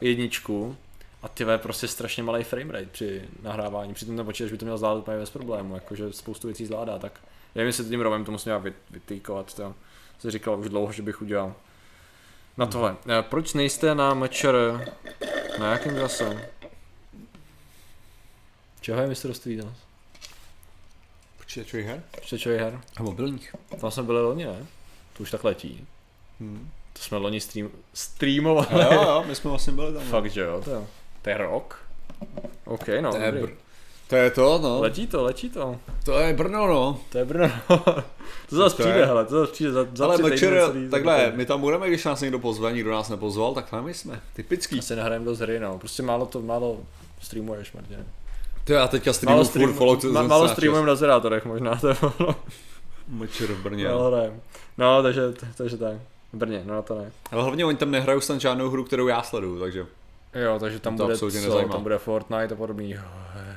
jedničku 0.00 0.76
a 1.22 1.28
ty 1.28 1.44
vole, 1.44 1.58
prostě 1.58 1.88
strašně 1.88 2.22
malý 2.22 2.44
framerate 2.44 2.86
při 2.86 3.28
nahrávání, 3.42 3.94
přitom 3.94 4.16
ten 4.16 4.26
počítač 4.26 4.52
by 4.52 4.58
to 4.58 4.64
měl 4.64 4.78
zvládat 4.78 4.98
úplně 4.98 5.18
bez 5.18 5.30
problému, 5.30 5.74
jakože 5.74 6.12
spoustu 6.12 6.48
věcí 6.48 6.66
zvládá, 6.66 6.98
tak 6.98 7.20
nevím, 7.54 7.66
jestli 7.66 7.84
tím 7.84 8.00
rovem 8.00 8.24
to 8.24 8.32
musím 8.32 8.52
vyt- 8.52 8.72
vytýkovat, 8.90 9.54
to 9.54 9.74
jsem 10.18 10.30
říkal 10.30 10.60
už 10.60 10.68
dlouho, 10.68 10.92
že 10.92 11.02
bych 11.02 11.22
udělal. 11.22 11.54
Na 12.56 12.66
tohle, 12.66 12.96
Eh, 13.08 13.22
proč 13.22 13.54
nejste 13.54 13.94
na 13.94 14.14
MČR? 14.14 14.88
Na 15.58 15.72
jakém 15.72 15.96
čase? 15.96 16.50
Čeho 18.80 19.00
je 19.00 19.06
mistrovství 19.08 19.56
dnes? 19.56 19.74
Počítačových 21.38 21.86
her? 21.86 22.02
Počítačových 22.14 22.60
her? 22.60 22.80
A 22.96 23.02
mobilních. 23.02 23.54
Tam 23.80 23.90
jsme 23.90 24.02
byli 24.02 24.22
loni, 24.22 24.44
ne? 24.44 24.66
To 25.16 25.22
už 25.22 25.30
tak 25.30 25.44
letí. 25.44 25.86
Hmm. 26.40 26.70
To 26.92 27.02
jsme 27.02 27.16
loni 27.18 27.40
stream, 27.40 27.70
streamovali. 27.94 28.66
Jo, 28.72 28.92
jo, 29.02 29.24
my 29.26 29.34
jsme 29.34 29.50
vlastně 29.50 29.72
byli 29.72 29.92
tam. 29.92 30.02
Fakt, 30.02 30.30
že 30.30 30.40
jo, 30.40 30.60
to, 30.64 30.70
je- 30.70 30.86
to 31.22 31.30
je 31.30 31.36
rok. 31.38 31.78
OK, 32.64 32.88
no, 33.00 33.10
To 33.12 33.16
je, 33.18 33.32
br- 33.32 33.50
to 34.08 34.16
je 34.16 34.30
to, 34.30 34.58
no. 34.62 34.80
Letí 34.80 35.06
to, 35.06 35.22
letí 35.22 35.50
to. 35.50 35.76
To 36.04 36.18
je 36.18 36.32
Brno, 36.34 36.66
no. 36.66 37.00
To 37.12 37.18
je 37.18 37.24
Brno. 37.24 37.50
to 38.48 38.56
zase 38.56 38.76
To 38.76 38.82
přijde, 38.82 38.98
je- 38.98 39.06
hele, 39.06 39.24
to 39.24 39.40
zase 39.40 39.52
přijde 39.52 39.72
za, 39.72 39.86
za 39.94 40.04
Ale 40.04 40.16
večer, 40.22 40.72
takhle, 40.90 41.32
my 41.34 41.46
tam 41.46 41.60
budeme, 41.60 41.88
když 41.88 42.04
nás 42.04 42.20
někdo 42.20 42.38
pozve, 42.38 42.72
nikdo 42.72 42.90
nás 42.90 43.08
nepozval, 43.08 43.54
tak 43.54 43.70
tam 43.70 43.84
my 43.84 43.94
jsme. 43.94 44.20
Typický. 44.34 44.78
Asi 44.78 44.96
nehrajeme 44.96 45.24
dost 45.24 45.38
hry, 45.38 45.60
no. 45.60 45.78
Prostě 45.78 46.02
málo 46.02 46.26
to, 46.26 46.42
málo 46.42 46.78
streamuješ, 47.20 47.72
Martin. 47.72 48.06
To 48.64 48.72
já 48.72 48.88
teďka 48.88 49.12
streamuju 49.12 49.44
furt 49.44 49.50
stream, 49.50 49.74
Fallout 49.74 50.04
ma, 50.04 50.22
málo 50.22 50.48
streamujeme 50.48 50.86
na 50.88 50.94
zerátorech 50.94 51.44
možná, 51.44 51.76
to 51.80 51.88
je 51.88 51.96
ono. 52.18 52.34
Mečer 53.08 53.46
v 53.52 53.62
Brně. 53.62 53.88
Málo 53.88 54.10
hrajem. 54.10 54.32
No, 54.34 54.40
takže, 55.02 55.22
takže 55.56 55.76
tak. 55.76 55.94
V 56.32 56.36
Brně, 56.36 56.62
no 56.66 56.74
na 56.74 56.82
to 56.82 56.98
ne. 56.98 57.12
Ale 57.30 57.42
hlavně 57.42 57.64
oni 57.64 57.76
tam 57.76 57.90
nehrajou 57.90 58.20
snad 58.20 58.40
žádnou 58.40 58.68
hru, 58.70 58.84
kterou 58.84 59.06
já 59.08 59.22
sleduju, 59.22 59.60
takže 59.60 59.86
Jo, 60.34 60.56
takže 60.60 60.78
tam 60.80 60.96
To 60.96 61.02
bude 61.02 61.14
absolutně 61.14 61.40
co, 61.40 61.46
nezajímá. 61.46 61.72
tam 61.72 61.82
bude 61.82 61.98
Fortnite 61.98 62.54
a 62.54 62.56
podobný. 62.56 62.90
Jo, 62.90 63.00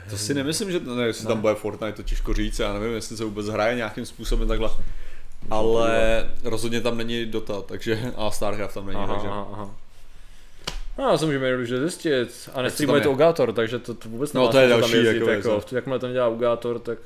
to 0.10 0.18
si 0.18 0.34
nemyslím, 0.34 0.72
že 0.72 0.80
ne, 0.80 1.04
jestli 1.06 1.24
Ne. 1.24 1.28
tam 1.28 1.42
bude 1.42 1.56
Fortnite, 1.56 1.94
to 1.94 2.04
těžko 2.04 2.34
říct, 2.34 2.60
já 2.60 2.74
nevím, 2.74 2.94
jestli 2.96 3.18
se 3.18 3.24
vůbec 3.26 3.48
hraje 3.48 3.76
nějakým 3.76 4.06
způsobem 4.06 4.48
takhle. 4.48 4.70
Ale 5.50 6.24
rozhodně 6.44 6.82
tam 6.82 6.98
není 6.98 7.26
Dota, 7.26 7.62
takže 7.62 8.14
a 8.18 8.32
Starcraft 8.32 8.74
tam 8.74 8.86
není, 8.88 8.98
Aha, 9.00 9.14
takže. 9.14 9.28
aha, 9.28 9.48
aha. 9.54 9.70
No, 10.98 11.18
to 11.18 11.26
můžeme 11.26 11.48
jednoduše 11.48 11.80
zjistit. 11.80 12.50
A 12.54 12.62
nestreamuje 12.62 13.02
to? 13.02 13.12
Ugátor, 13.12 13.54
takže 13.54 13.80
to, 13.80 13.94
to 13.94 14.10
vůbec 14.10 14.34
No, 14.34 14.42
nemá 14.42 14.52
to 14.52 14.58
je 14.58 14.68
další, 14.68 14.92
tam 14.92 15.00
jezdit, 15.02 15.20
jako 15.20 15.30
jako, 15.30 15.50
věc, 15.52 15.72
jakmile 15.72 16.00
to 16.00 16.08
nedělá 16.08 16.28
Ugátor, 16.28 16.80
tak 16.80 16.98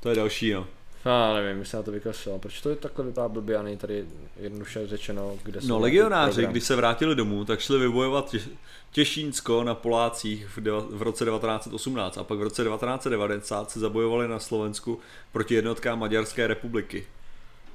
To 0.00 0.08
je 0.08 0.14
další, 0.16 0.52
no. 0.52 0.66
Já 1.06 1.34
nevím, 1.34 1.58
jestli 1.58 1.76
na 1.76 1.82
to 1.82 1.90
vykašlal. 1.90 2.38
Proč 2.38 2.60
to 2.60 2.70
je 2.70 2.76
takhle 2.76 3.04
vypadá 3.04 3.28
blbě 3.28 3.56
a 3.56 3.62
není 3.62 3.76
tady 3.76 4.04
jednoduše 4.40 4.86
řečeno, 4.86 5.38
kde 5.42 5.60
jsou 5.60 5.68
No 5.68 5.78
legionáři, 5.78 6.46
když 6.46 6.64
se 6.64 6.76
vrátili 6.76 7.14
domů, 7.14 7.44
tak 7.44 7.60
šli 7.60 7.78
vybojovat 7.78 8.32
Tě- 8.32 8.48
Těšínsko 8.92 9.64
na 9.64 9.74
Polácích 9.74 10.48
v, 10.48 10.58
deva- 10.60 10.86
v 10.90 11.02
roce 11.02 11.24
1918 11.24 12.18
a 12.18 12.24
pak 12.24 12.38
v 12.38 12.42
roce 12.42 12.64
1990 12.64 13.70
se 13.70 13.80
zabojovali 13.80 14.28
na 14.28 14.38
Slovensku 14.38 15.00
proti 15.32 15.54
jednotkám 15.54 15.98
Maďarské 15.98 16.46
republiky. 16.46 17.06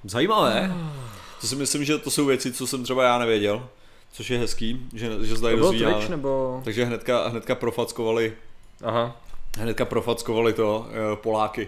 Zajímavé. 0.03 0.75
To 1.41 1.47
si 1.47 1.55
myslím, 1.55 1.84
že 1.84 1.97
to 1.97 2.11
jsou 2.11 2.25
věci, 2.25 2.53
co 2.53 2.67
jsem 2.67 2.84
třeba 2.84 3.03
já 3.03 3.17
nevěděl, 3.17 3.67
což 4.11 4.29
je 4.29 4.39
hezký, 4.39 4.89
že, 4.93 5.09
že 5.21 5.36
dozvídáme. 5.36 5.93
Twitch 5.93 6.09
nebo... 6.09 6.61
Takže 6.63 6.86
hnedka, 6.86 7.27
hnedka 7.27 7.55
profackovali 7.55 8.34
Aha. 8.84 9.21
Hnedka 9.58 9.86
profackovali 9.86 10.54
to 10.54 10.80
uh, 10.80 11.16
Poláky. 11.16 11.68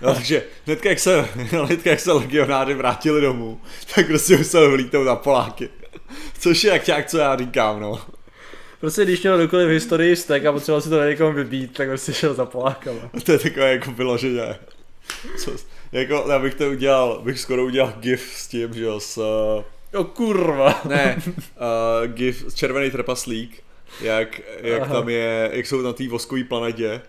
No, 0.00 0.14
takže 0.14 0.42
hnedka 0.66 0.88
jak, 0.88 0.98
se, 0.98 1.20
hnedka 1.34 1.90
jak 1.90 2.00
se 2.00 2.12
legionáři 2.12 2.74
vrátili 2.74 3.20
domů, 3.20 3.60
tak 3.94 4.06
prostě 4.06 4.36
museli 4.36 4.68
vlítnout 4.70 5.04
na 5.04 5.16
Poláky. 5.16 5.68
Což 6.38 6.64
je 6.64 6.72
jak 6.72 6.86
nějak, 6.86 7.06
co 7.06 7.18
já 7.18 7.36
říkám, 7.36 7.80
no. 7.80 8.00
Prostě 8.80 9.04
když 9.04 9.22
měl 9.22 9.38
dokoliv 9.38 9.68
v 9.68 9.70
historii 9.70 10.16
stek 10.16 10.44
a 10.46 10.52
potřeboval 10.52 10.80
si 10.80 10.88
to 10.88 11.04
někomu 11.04 11.32
vybít, 11.32 11.72
tak 11.76 11.88
prostě 11.88 12.12
šel 12.12 12.34
za 12.34 12.46
Polákama. 12.46 13.00
To 13.24 13.32
je 13.32 13.38
takové 13.38 13.72
jako 13.72 13.90
vyloženě. 13.92 14.58
Co, 15.38 15.50
jako, 15.92 16.24
já 16.30 16.38
bych 16.38 16.54
to 16.54 16.70
udělal, 16.70 17.20
bych 17.24 17.40
skoro 17.40 17.64
udělal 17.64 17.92
gif 18.00 18.32
s 18.36 18.48
tím, 18.48 18.74
že 18.74 18.82
jo, 18.84 19.00
s, 19.00 19.18
uh, 19.18 19.64
Jo 19.92 20.04
kurva. 20.04 20.80
ne, 20.88 21.22
uh, 21.26 22.06
gif 22.12 22.54
červený 22.54 22.90
trpaslík, 22.90 23.62
jak, 24.00 24.40
jak 24.60 24.82
Aha. 24.82 24.94
tam 24.94 25.08
je, 25.08 25.50
jak 25.52 25.66
jsou 25.66 25.80
na 25.82 25.92
té 25.92 26.08
voskové 26.08 26.44
planetě 26.44 27.02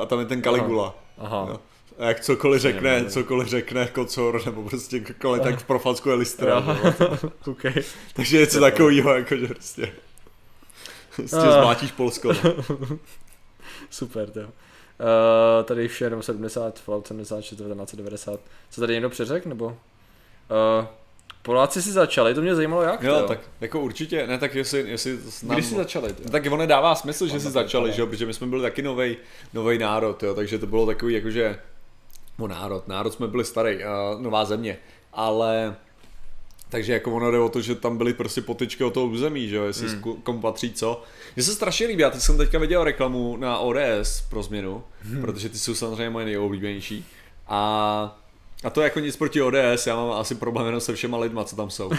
a 0.00 0.06
tam 0.06 0.18
je 0.18 0.24
ten 0.26 0.42
Caligula. 0.42 0.94
Aha. 1.18 1.46
Jo. 1.50 1.60
A 1.98 2.04
jak 2.04 2.20
cokoliv 2.20 2.62
řekne, 2.62 2.90
nevím. 2.90 3.10
cokoliv 3.10 3.48
řekne 3.48 3.86
kocor, 3.86 4.42
nebo 4.46 4.62
prostě 4.68 5.00
cokoliv, 5.00 5.42
tak 5.42 5.64
profackuje 5.64 6.14
listra. 6.14 6.54
Aha. 6.56 6.78
jo. 7.00 7.30
okay. 7.50 7.74
Takže 8.14 8.38
něco 8.38 8.60
takového, 8.60 9.14
jako 9.14 9.36
že 9.36 9.46
prostě... 9.46 9.92
Prostě 11.16 11.36
Ah. 11.36 11.52
zmátíš 11.62 11.92
Polsko. 11.92 12.32
no. 12.32 12.98
Super, 13.90 14.30
to. 14.30 14.40
Uh, 14.40 14.46
tady 15.64 15.88
vše 15.88 16.04
jenom 16.04 16.22
70, 16.22 16.78
Fallout 16.80 17.06
76, 17.06 17.56
1990. 17.56 18.40
Co 18.70 18.80
tady 18.80 18.92
někdo 18.92 19.10
přeřek, 19.10 19.46
nebo? 19.46 19.66
Uh, 19.66 19.74
Poláci 21.46 21.82
si 21.82 21.92
začali, 21.92 22.34
to 22.34 22.42
mě 22.42 22.54
zajímalo 22.54 22.82
jak, 22.82 23.02
Jo, 23.02 23.18
to? 23.18 23.28
tak 23.28 23.40
jako 23.60 23.80
určitě, 23.80 24.26
ne 24.26 24.38
tak 24.38 24.54
jestli, 24.54 24.90
jestli 24.90 25.18
nám, 25.42 25.56
Kdy 25.56 25.62
si 25.62 25.74
začali, 25.74 26.12
to? 26.12 26.22
No, 26.24 26.30
tak 26.30 26.46
ono 26.46 26.56
nedává 26.56 26.94
smysl, 26.94 27.26
že 27.26 27.32
On 27.34 27.40
si 27.40 27.50
začali, 27.50 27.92
že 27.92 28.00
jo, 28.00 28.06
protože 28.06 28.26
my 28.26 28.34
jsme 28.34 28.46
byli 28.46 28.62
taky 28.62 28.82
novej, 28.82 29.16
novej 29.54 29.78
národ, 29.78 30.22
jo, 30.22 30.34
takže 30.34 30.58
to 30.58 30.66
bylo 30.66 30.86
takový 30.86 31.14
jakože, 31.14 31.58
no 32.38 32.46
národ, 32.46 32.88
národ 32.88 33.12
jsme 33.12 33.28
byli 33.28 33.44
starý, 33.44 33.76
uh, 33.76 34.22
nová 34.22 34.44
země, 34.44 34.78
ale 35.12 35.76
takže 36.68 36.92
jako 36.92 37.14
ono 37.14 37.30
jde 37.30 37.38
o 37.38 37.48
to, 37.48 37.60
že 37.60 37.74
tam 37.74 37.98
byly 37.98 38.14
prostě 38.14 38.40
potyčky 38.40 38.84
o 38.84 38.90
toho 38.90 39.06
území, 39.06 39.48
že 39.48 39.56
jo, 39.56 39.64
jestli 39.64 39.88
hmm. 39.88 40.02
komu 40.22 40.40
patří 40.40 40.72
co. 40.72 41.02
Mně 41.36 41.42
se 41.42 41.54
strašně 41.54 41.86
líbí, 41.86 42.02
já 42.02 42.10
teď 42.10 42.20
jsem 42.20 42.38
teďka 42.38 42.58
viděl 42.58 42.84
reklamu 42.84 43.36
na 43.36 43.58
ODS 43.58 44.20
pro 44.30 44.42
změnu, 44.42 44.82
hmm. 45.02 45.20
protože 45.20 45.48
ty 45.48 45.58
jsou 45.58 45.74
samozřejmě 45.74 46.10
moje 46.10 46.26
nejoblíbenější. 46.26 47.06
A 47.48 48.18
a 48.64 48.70
to 48.70 48.80
jako 48.82 49.00
nic 49.00 49.16
proti 49.16 49.42
ODS, 49.42 49.86
já 49.86 49.96
mám 49.96 50.10
asi 50.10 50.34
problém 50.34 50.66
jenom 50.66 50.80
se 50.80 50.94
všema 50.94 51.18
lidma, 51.18 51.44
co 51.44 51.56
tam 51.56 51.70
jsou. 51.70 51.90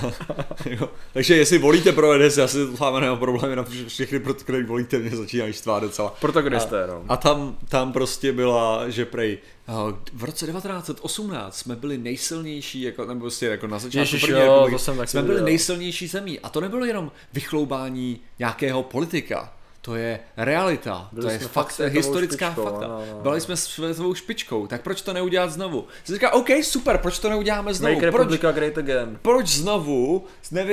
jo. 0.70 0.90
Takže 1.12 1.36
jestli 1.36 1.58
volíte 1.58 1.92
pro 1.92 2.10
ODS, 2.10 2.36
já 2.36 2.48
si 2.48 2.76
sám 2.76 3.00
nemám 3.00 3.18
problém, 3.18 3.50
jenom 3.50 3.64
vš- 3.64 3.86
všechny, 3.86 4.20
pro 4.20 4.34
které 4.34 4.64
volíte, 4.64 4.98
mě 4.98 5.16
začínají 5.16 5.52
štvát 5.52 5.82
docela. 5.82 6.14
Protagonisté, 6.20 6.86
no. 6.86 7.04
A 7.08 7.16
tam, 7.16 7.56
tam 7.68 7.92
prostě 7.92 8.32
byla, 8.32 8.88
že 8.88 9.04
prej, 9.04 9.38
eh, 9.68 9.72
v 10.12 10.24
roce 10.24 10.46
1918 10.46 11.58
jsme 11.58 11.76
byli 11.76 11.98
nejsilnější, 11.98 12.82
jako, 12.82 13.04
nebo 13.04 13.20
prostě 13.20 13.46
jako 13.46 13.66
na 13.66 13.78
začátku 13.78 13.98
Ježiš, 13.98 14.20
první 14.20 14.40
jo, 14.40 14.66
republiky, 14.66 14.84
to 14.84 15.06
jsme 15.06 15.22
byli 15.22 15.42
nejsilnější 15.42 16.06
zemí. 16.06 16.40
A 16.40 16.48
to 16.48 16.60
nebylo 16.60 16.84
jenom 16.84 17.12
vychloubání 17.32 18.20
nějakého 18.38 18.82
politika. 18.82 19.55
To 19.86 19.94
je 19.96 20.20
realita, 20.36 21.08
Byli 21.12 21.26
to 21.26 21.32
je 21.32 21.38
fakt 21.38 21.80
historická 21.80 22.46
špičkou, 22.50 22.64
fakta. 22.64 22.84
ano, 22.86 23.02
ano. 23.12 23.20
Byli 23.22 23.40
jsme 23.40 23.56
světovou 23.56 24.14
špičkou, 24.14 24.66
tak 24.66 24.82
proč 24.82 25.02
to 25.02 25.12
neudělat 25.12 25.50
znovu? 25.52 25.84
Jsi 26.04 26.12
říká, 26.12 26.32
OK, 26.32 26.48
super, 26.62 26.98
proč 26.98 27.18
to 27.18 27.28
neuděláme 27.28 27.74
znovu? 27.74 27.94
Make 27.94 28.10
Proč, 28.12 28.40
great 28.40 28.78
again. 28.78 29.18
proč 29.22 29.48
znovu 29.48 30.24
eh, 30.56 30.66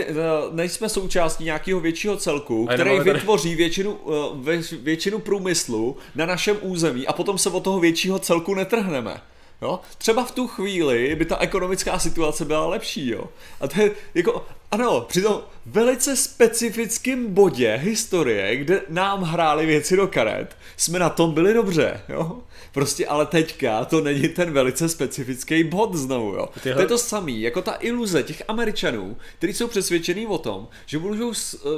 nejsme 0.51 0.89
součástí 0.89 1.43
nějakého 1.43 1.79
většího 1.79 2.17
celku, 2.17 2.67
A 2.69 2.73
který 2.73 2.99
vytvoří 2.99 3.55
většinu, 3.55 3.97
eh, 4.07 4.11
vě- 4.51 4.77
většinu 4.83 5.19
průmyslu 5.19 5.97
na 6.15 6.25
našem 6.25 6.57
území 6.61 7.07
a 7.07 7.13
potom 7.13 7.37
se 7.37 7.49
od 7.49 7.63
toho 7.63 7.79
většího 7.79 8.19
celku 8.19 8.53
netrhneme. 8.55 9.21
Jo? 9.63 9.79
Třeba 9.97 10.23
v 10.25 10.31
tu 10.31 10.47
chvíli 10.47 11.15
by 11.15 11.25
ta 11.25 11.37
ekonomická 11.37 11.99
situace 11.99 12.45
byla 12.45 12.65
lepší, 12.67 13.09
jo. 13.09 13.23
A 13.61 13.67
to 13.67 13.81
je 13.81 13.91
jako, 14.15 14.45
ano, 14.71 15.01
při 15.01 15.21
tom 15.21 15.41
velice 15.65 16.15
specifickém 16.15 17.33
bodě 17.33 17.79
historie, 17.83 18.55
kde 18.57 18.81
nám 18.89 19.21
hrály 19.21 19.65
věci 19.65 19.95
do 19.95 20.07
karet, 20.07 20.55
jsme 20.77 20.99
na 20.99 21.09
tom 21.09 21.31
byli 21.33 21.53
dobře, 21.53 22.01
jo. 22.09 22.37
Prostě 22.73 23.07
ale 23.07 23.25
teďka 23.25 23.85
to 23.85 24.01
není 24.01 24.27
ten 24.29 24.51
velice 24.51 24.89
specifický 24.89 25.63
bod 25.63 25.93
znovu, 25.95 26.33
jo. 26.33 26.49
Tyhle- 26.63 26.75
To 26.75 26.81
je 26.81 26.87
to 26.87 26.97
samý, 26.97 27.41
jako 27.41 27.61
ta 27.61 27.77
iluze 27.79 28.23
těch 28.23 28.43
Američanů, 28.47 29.17
kteří 29.37 29.53
jsou 29.53 29.67
přesvědčení 29.67 30.27
o 30.27 30.37
tom, 30.37 30.67
že, 30.85 30.99
můžou, 30.99 31.33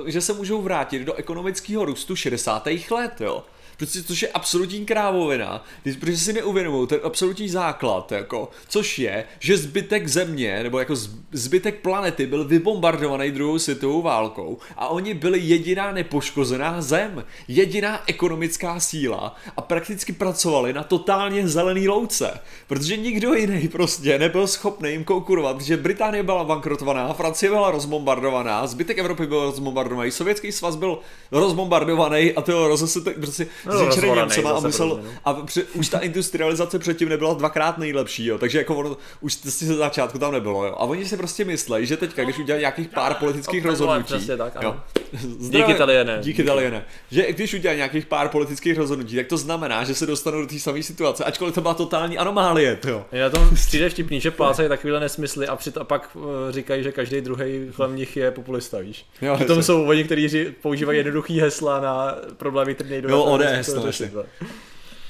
že 0.06 0.22
se 0.22 0.34
můžou 0.34 0.62
vrátit 0.62 1.00
do 1.00 1.14
ekonomického 1.14 1.86
růstu 1.86 2.16
60. 2.16 2.68
let, 2.92 3.22
jo. 3.22 3.44
Prostě 3.78 4.04
což 4.04 4.22
je 4.22 4.28
absolutní 4.28 4.86
krávovina, 4.86 5.64
protože 6.00 6.18
si 6.18 6.34
neuvědomují 6.34 6.88
ten 6.88 7.00
absolutní 7.04 7.50
základ, 7.50 8.12
jako, 8.12 8.50
což 8.68 9.00
je, 9.00 9.26
že 9.40 9.58
zbytek 9.58 10.08
země, 10.08 10.64
nebo 10.64 10.80
jako 10.80 10.96
zbytek 11.32 11.80
planety 11.80 12.26
byl 12.26 12.44
vybombardovaný 12.46 13.32
druhou 13.32 13.60
světovou 13.60 14.02
válkou 14.02 14.58
a 14.78 14.88
oni 14.88 15.14
byli 15.14 15.40
jediná 15.40 15.92
nepoškozená 15.92 16.82
zem, 16.82 17.24
jediná 17.48 18.04
ekonomická 18.08 18.80
síla 18.80 19.36
a 19.58 19.62
prakticky 19.62 20.14
pracovali 20.14 20.74
na 20.74 20.84
totálně 20.84 21.48
zelený 21.48 21.88
louce, 21.88 22.40
protože 22.68 22.98
nikdo 22.98 23.34
jiný 23.34 23.68
prostě 23.68 24.20
nebyl 24.20 24.48
schopný 24.48 24.92
jim 24.92 25.04
konkurovat, 25.04 25.58
protože 25.58 25.78
Británie 25.78 26.24
byla 26.24 26.44
bankrotovaná, 26.44 27.14
Francie 27.14 27.50
byla 27.50 27.72
rozbombardovaná, 27.72 28.68
zbytek 28.68 28.98
Evropy 28.98 29.28
byl 29.28 29.46
rozbombardovaný, 29.46 30.12
Sovětský 30.12 30.52
svaz 30.52 30.76
byl 30.76 31.00
rozbombardovaný 31.32 32.34
a 32.34 32.42
to 32.42 32.78
to 32.78 33.12
prostě 33.12 33.48
No, 33.66 33.72
zničený 33.78 33.95
rozvoranej 33.95 34.38
Němcema 34.38 34.51
a 34.51 34.59
musel, 34.59 34.88
no. 34.88 35.09
a 35.26 35.34
při, 35.34 35.63
už 35.63 35.89
ta 35.89 35.99
industrializace 35.99 36.80
předtím 36.80 37.09
nebyla 37.09 37.34
dvakrát 37.34 37.78
nejlepší, 37.78 38.26
jo, 38.26 38.38
takže 38.38 38.57
jako 38.57 38.76
ono, 38.76 38.97
už 39.22 39.36
to 39.36 39.51
si 39.51 39.66
ze 39.66 39.76
začátku 39.76 40.20
tam 40.20 40.32
nebylo, 40.32 40.66
jo. 40.66 40.72
A 40.78 40.80
oni 40.80 41.05
si 41.05 41.18
prostě 41.18 41.45
myslí, 41.45 41.86
že 41.86 41.97
teďka, 41.97 42.24
když 42.24 42.39
udělají 42.39 42.61
nějakých 42.61 42.88
pár 42.88 43.13
politických 43.13 43.66
rozhodnutí, 43.66 44.28
tak, 44.38 44.53
jo. 44.61 44.76
Zdravé- 45.39 45.72
Italiene. 45.76 46.18
Díky 46.22 46.41
Italiene. 46.41 46.86
Že 47.11 47.34
když 47.34 47.53
udělají 47.53 47.78
nějakých 47.78 48.05
pár 48.05 48.30
politických 48.30 48.78
rozhodnutí, 48.78 49.16
tak 49.16 49.28
to 49.28 49.38
znamená, 49.38 49.84
že 49.84 49.95
se 49.95 50.05
dostanou 50.05 50.41
do 50.41 50.47
té 50.47 50.59
samé 50.59 50.84
situace, 50.84 51.24
ačkoliv 51.24 51.55
to 51.55 51.61
byla 51.61 51.74
totální 51.74 52.18
anomálie, 52.18 52.76
to 52.76 52.89
jo. 52.89 53.05
Na 53.22 53.30
tom 53.30 53.49
přijde 53.55 53.89
vtipný, 53.89 54.22
že 54.22 54.32
plácají 54.32 54.70
takovýhle 54.70 54.99
nesmysly 54.99 55.47
a, 55.47 55.55
přit, 55.55 55.78
a 55.78 55.84
pak 55.84 56.09
uh, 56.13 56.24
říkají, 56.49 56.84
že 56.84 56.91
každý 56.91 57.22
druhý 57.22 57.68
chlemnich 57.72 58.18
je 58.18 58.32
populista, 58.32 58.80
víš. 58.80 59.05
Jo, 59.22 59.36
Přitom 59.36 59.63
jsou 59.63 59.86
oni, 59.86 60.03
kteří 60.03 60.45
používají 60.61 60.97
jednoduchý 60.97 61.39
hesla 61.39 61.80
na 61.80 62.16
problémy, 62.38 62.76
které 62.76 62.89
nejdou. 62.89 63.09
Jo, 63.09 63.18
to, 63.18 63.24
ODS, 63.24 63.43
to 63.64 63.76
no, 63.76 63.82
vole. 64.12 64.26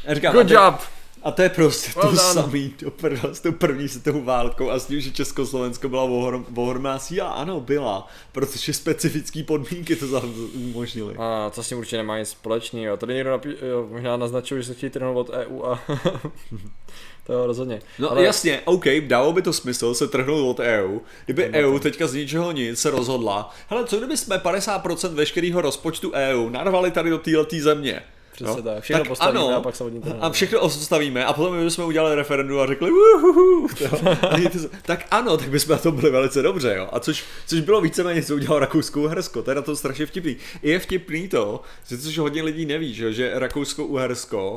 Já 0.05 0.13
říkám, 0.13 0.33
Good 0.33 0.45
a 0.45 0.47
to- 0.47 0.53
job! 0.53 0.81
A 1.23 1.31
to 1.31 1.41
je 1.41 1.49
prostě 1.49 1.91
Well 1.95 2.03
to 2.09 2.15
done. 2.17 2.33
samý 2.33 2.73
do 2.81 2.91
prdele 2.91 3.35
s 3.35 3.39
tou 3.39 3.51
první 3.51 3.87
světovou 3.89 4.23
válkou 4.23 4.69
a 4.69 4.79
s 4.79 4.85
tím, 4.85 5.01
že 5.01 5.11
Československo 5.11 5.89
byla 5.89 6.03
ohrom, 6.03 6.45
ohromná 6.55 6.99
síla. 6.99 7.29
Ano, 7.29 7.59
byla, 7.59 8.07
protože 8.31 8.73
specifické 8.73 9.43
podmínky 9.43 9.95
to 9.95 10.07
za- 10.07 10.21
umožnily. 10.55 11.15
A 11.17 11.51
to 11.55 11.63
s 11.63 11.67
tím 11.69 11.77
určitě 11.77 11.97
nemá 11.97 12.19
nic 12.19 12.29
společného. 12.29 12.97
Tady 12.97 13.13
někdo 13.13 13.29
napí- 13.37 13.55
jo, 13.69 13.87
možná 13.91 14.17
naznačuje, 14.17 14.61
že 14.61 14.67
se 14.67 14.73
chtějí 14.73 14.89
trhnout 14.89 15.29
od 15.29 15.33
EU 15.35 15.63
a 15.63 15.79
to 17.23 17.33
jo, 17.33 17.45
rozhodně. 17.47 17.81
No 17.99 18.11
Ale- 18.11 18.23
jasně, 18.23 18.61
OK, 18.65 18.85
dalo 19.07 19.33
by 19.33 19.41
to 19.41 19.53
smysl 19.53 19.93
se 19.93 20.07
trhnout 20.07 20.59
od 20.59 20.63
EU. 20.63 20.99
Kdyby 21.25 21.45
EU 21.53 21.79
teďka 21.79 22.07
z 22.07 22.13
ničeho 22.13 22.51
nic 22.51 22.79
se 22.79 22.89
rozhodla, 22.91 23.53
hele, 23.69 23.85
co 23.85 23.97
kdyby 23.97 24.17
jsme 24.17 24.37
50% 24.37 25.13
veškerého 25.13 25.61
rozpočtu 25.61 26.11
EU 26.13 26.49
narvali 26.49 26.91
tady 26.91 27.09
do 27.09 27.17
této 27.17 27.45
země? 27.59 28.01
Přesně 28.35 28.57
Jo? 28.57 28.61
tak. 28.63 28.83
Všechno 28.83 29.05
postavíme 29.05 29.55
a 29.55 29.61
pak 29.61 29.75
se 29.75 29.83
od 29.83 29.89
ní 29.89 30.01
trhneme. 30.01 30.21
a 30.21 30.29
všechno 30.29 30.59
ostavíme 30.59 31.25
a 31.25 31.33
potom 31.33 31.63
bychom 31.65 31.85
udělali 31.85 32.15
referendum 32.15 32.59
a 32.59 32.65
řekli 32.67 32.91
uhuhu, 32.91 33.67
to, 33.77 33.85
a 34.09 34.49
to- 34.49 34.69
tak 34.81 35.05
ano, 35.11 35.37
tak 35.37 35.49
bychom 35.49 35.71
na 35.71 35.77
tom 35.77 35.95
byli 35.95 36.11
velice 36.11 36.41
dobře, 36.41 36.73
jo. 36.77 36.89
A 36.91 36.99
což, 36.99 37.23
což 37.47 37.59
bylo 37.59 37.81
víceméně, 37.81 38.23
co 38.23 38.35
udělal 38.35 38.59
Rakousko-Uhersko, 38.59 39.41
to 39.43 39.51
je 39.51 39.55
na 39.55 39.61
to 39.61 39.75
strašně 39.75 40.05
vtipný. 40.05 40.37
I 40.63 40.69
je 40.69 40.79
vtipný 40.79 41.27
to, 41.27 41.61
že 41.87 41.97
což 41.97 42.17
hodně 42.17 42.43
lidí 42.43 42.65
neví, 42.65 42.93
že, 42.93 43.13
že 43.13 43.31
Rakousko-Uhersko 43.39 44.51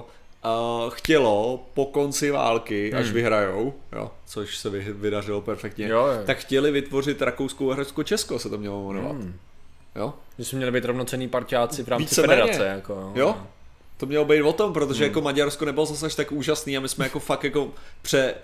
uh, 0.44 0.90
chtělo 0.90 1.66
po 1.74 1.86
konci 1.86 2.30
války, 2.30 2.92
až 2.94 3.04
Hmm. 3.04 3.14
vyhrajou, 3.14 3.74
jo, 3.92 4.10
což 4.26 4.56
se 4.58 4.70
vy, 4.70 4.86
vydařilo 4.92 5.40
perfektně, 5.40 5.88
Jo, 5.88 6.06
jo. 6.06 6.22
tak 6.26 6.38
chtěli 6.38 6.70
vytvořit 6.70 7.22
Rakousko-Uhersko-Česko, 7.22 8.38
se 8.38 8.48
to 8.48 8.58
mělo 8.58 8.88
jmenovat. 8.92 9.12
Hmm. 9.16 9.34
Jo? 9.96 10.14
Že 10.38 10.44
jsme 10.44 10.56
měli 10.56 10.72
být 10.72 10.84
rovnocený 10.84 11.28
parťáci 11.28 11.82
v 11.82 11.88
rámci 11.88 12.04
Víceméně. 12.04 12.42
federace. 12.42 12.66
Jako, 12.66 13.12
Jo? 13.14 13.36
To 13.98 14.06
mělo 14.06 14.24
být 14.24 14.42
o 14.42 14.52
tom, 14.52 14.72
protože 14.72 15.04
Hmm. 15.04 15.10
jako 15.10 15.20
Maďarsko 15.20 15.64
nebylo 15.64 15.86
zase 15.86 16.06
až 16.06 16.14
tak 16.14 16.32
úžasný 16.32 16.76
a 16.76 16.80
my 16.80 16.88
jsme 16.88 17.04
jako 17.04 17.20
fakt 17.20 17.44
jako 17.44 17.70
pře, 18.02 18.34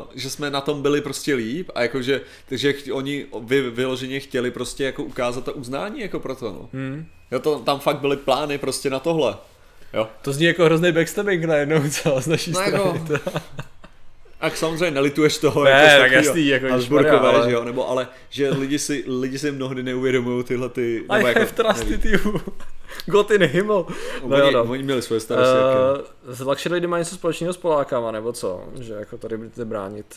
uh, 0.00 0.04
že 0.14 0.30
jsme 0.30 0.50
na 0.50 0.60
tom 0.60 0.82
byli 0.82 1.00
prostě 1.00 1.34
líp 1.34 1.70
a 1.74 1.82
jakože, 1.82 2.20
takže 2.48 2.74
oni 2.92 3.26
vy, 3.42 3.60
vyloženě 3.70 4.20
chtěli 4.20 4.50
prostě 4.50 4.84
jako 4.84 5.04
ukázat 5.04 5.44
to 5.44 5.52
uznání 5.52 6.00
jako 6.00 6.20
pro 6.20 6.34
to, 6.34 6.46
no. 6.52 6.68
Hmm. 6.72 7.06
Jo, 7.30 7.38
to, 7.38 7.58
tam 7.58 7.80
fakt 7.80 7.98
byly 7.98 8.16
plány 8.16 8.58
prostě 8.58 8.90
na 8.90 8.98
tohle. 9.00 9.36
Jo. 9.94 10.08
To 10.22 10.32
zní 10.32 10.44
jako 10.46 10.64
hrozný 10.64 10.92
backstabbing 10.92 11.44
najednou, 11.44 11.82
co 11.90 12.20
z 12.20 12.26
naší 12.26 12.50
No 12.50 12.60
strany. 12.60 12.76
jako- 12.76 13.30
A 14.40 14.50
samozřejmě 14.50 14.90
nelituješ 14.90 15.38
toho 15.38 15.64
Ne, 15.64 15.70
jako 15.70 15.86
tak 15.86 16.00
takovýho 16.00 16.24
jasný, 16.24 16.46
jako 16.46 16.68
Habsburkové, 16.68 17.18
ale- 17.18 17.48
že 17.48 17.54
jo, 17.54 17.64
nebo 17.64 17.88
ale, 17.90 18.08
že 18.30 18.48
lidi 18.50 18.78
si, 18.78 19.04
lidi 19.06 19.38
si 19.38 19.52
mnohdy 19.52 19.82
neuvědomují 19.82 20.44
tyhle 20.44 20.68
ty, 20.68 21.04
I 21.08 21.16
nebo 21.22 21.26
have 21.38 21.46
trusted 21.46 22.04
you. 22.04 22.40
God 23.06 23.30
in 23.30 23.42
Himmel. 23.42 23.86
No 24.26 24.36
jo, 24.36 24.44
oni, 24.44 24.54
no. 24.54 24.62
oni 24.64 24.82
měli 24.82 25.02
svoje 25.02 25.20
starosti. 25.20 25.54
Uh, 25.54 26.28
Uh, 26.28 26.34
z 26.34 26.40
Luxury 26.40 26.86
má 26.86 26.98
něco 26.98 27.14
společného 27.14 27.52
s 27.52 27.56
Polákama, 27.56 28.10
nebo 28.10 28.32
co? 28.32 28.64
Že 28.80 28.92
jako 28.92 29.18
tady 29.18 29.36
budete 29.36 29.64
bránit. 29.64 30.16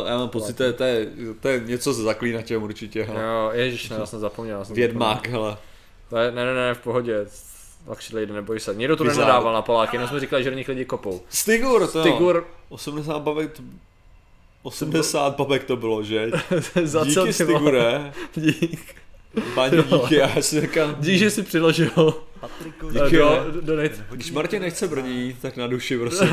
uh, 0.00 0.08
já 0.08 0.16
mám 0.18 0.28
pocit, 0.28 0.56
to 0.56 0.62
je, 0.62 0.72
to 0.72 0.84
je, 0.84 1.06
to 1.40 1.48
je 1.48 1.60
něco 1.60 1.94
se 1.94 2.02
zaklínačem 2.02 2.62
určitě, 2.62 3.02
hele. 3.04 3.22
Jo, 3.22 3.50
ježiš, 3.52 3.88
ne, 3.90 3.96
já 3.98 4.06
jsem 4.06 4.20
zapomněl. 4.20 4.64
Jsem 4.64 4.76
Vědmák, 4.76 5.28
hele. 5.28 5.56
zapomněl. 6.10 6.32
Ne, 6.34 6.44
ne, 6.44 6.54
ne, 6.54 6.54
ne, 6.54 6.74
v 6.74 6.78
pohodě. 6.78 7.26
Luxury 7.88 8.20
Lady, 8.22 8.32
neboj 8.32 8.60
se. 8.60 8.74
Někdo 8.74 8.96
to 8.96 9.04
Bizár. 9.04 9.18
nenadával 9.18 9.52
na 9.52 9.62
Poláky, 9.62 9.96
jenom 9.96 10.08
jsme 10.08 10.20
říkali, 10.20 10.44
že 10.44 10.50
do 10.50 10.56
nich 10.56 10.68
lidi 10.68 10.84
kopou. 10.84 11.20
Stigur, 11.28 11.86
to 11.86 12.02
Tigur, 12.02 12.46
80 12.68 13.18
babek 13.18 13.52
to... 13.52 13.62
80 14.62 15.36
babek 15.36 15.64
to 15.64 15.76
bylo, 15.76 16.02
že? 16.02 16.30
za 16.84 17.04
Díky? 17.04 17.32
Stigure, 17.32 18.12
Dík. 18.34 18.94
Páni 19.54 19.76
Jo. 19.76 19.82
díky, 19.82 20.14
já 20.14 20.42
si 20.42 20.60
říkám, 20.60 20.96
Dík, 20.98 21.18
že 21.18 21.30
jsi 21.30 21.42
přiložil 21.42 22.14
Díky, 22.92 23.16
do, 23.16 23.30
ne. 23.30 23.50
do, 23.50 23.60
do 23.76 23.82
když 24.10 24.30
Martin 24.32 24.62
nechce 24.62 24.88
brní, 24.88 25.36
tak 25.42 25.56
na 25.56 25.66
duši, 25.66 25.98
prosím. 25.98 26.28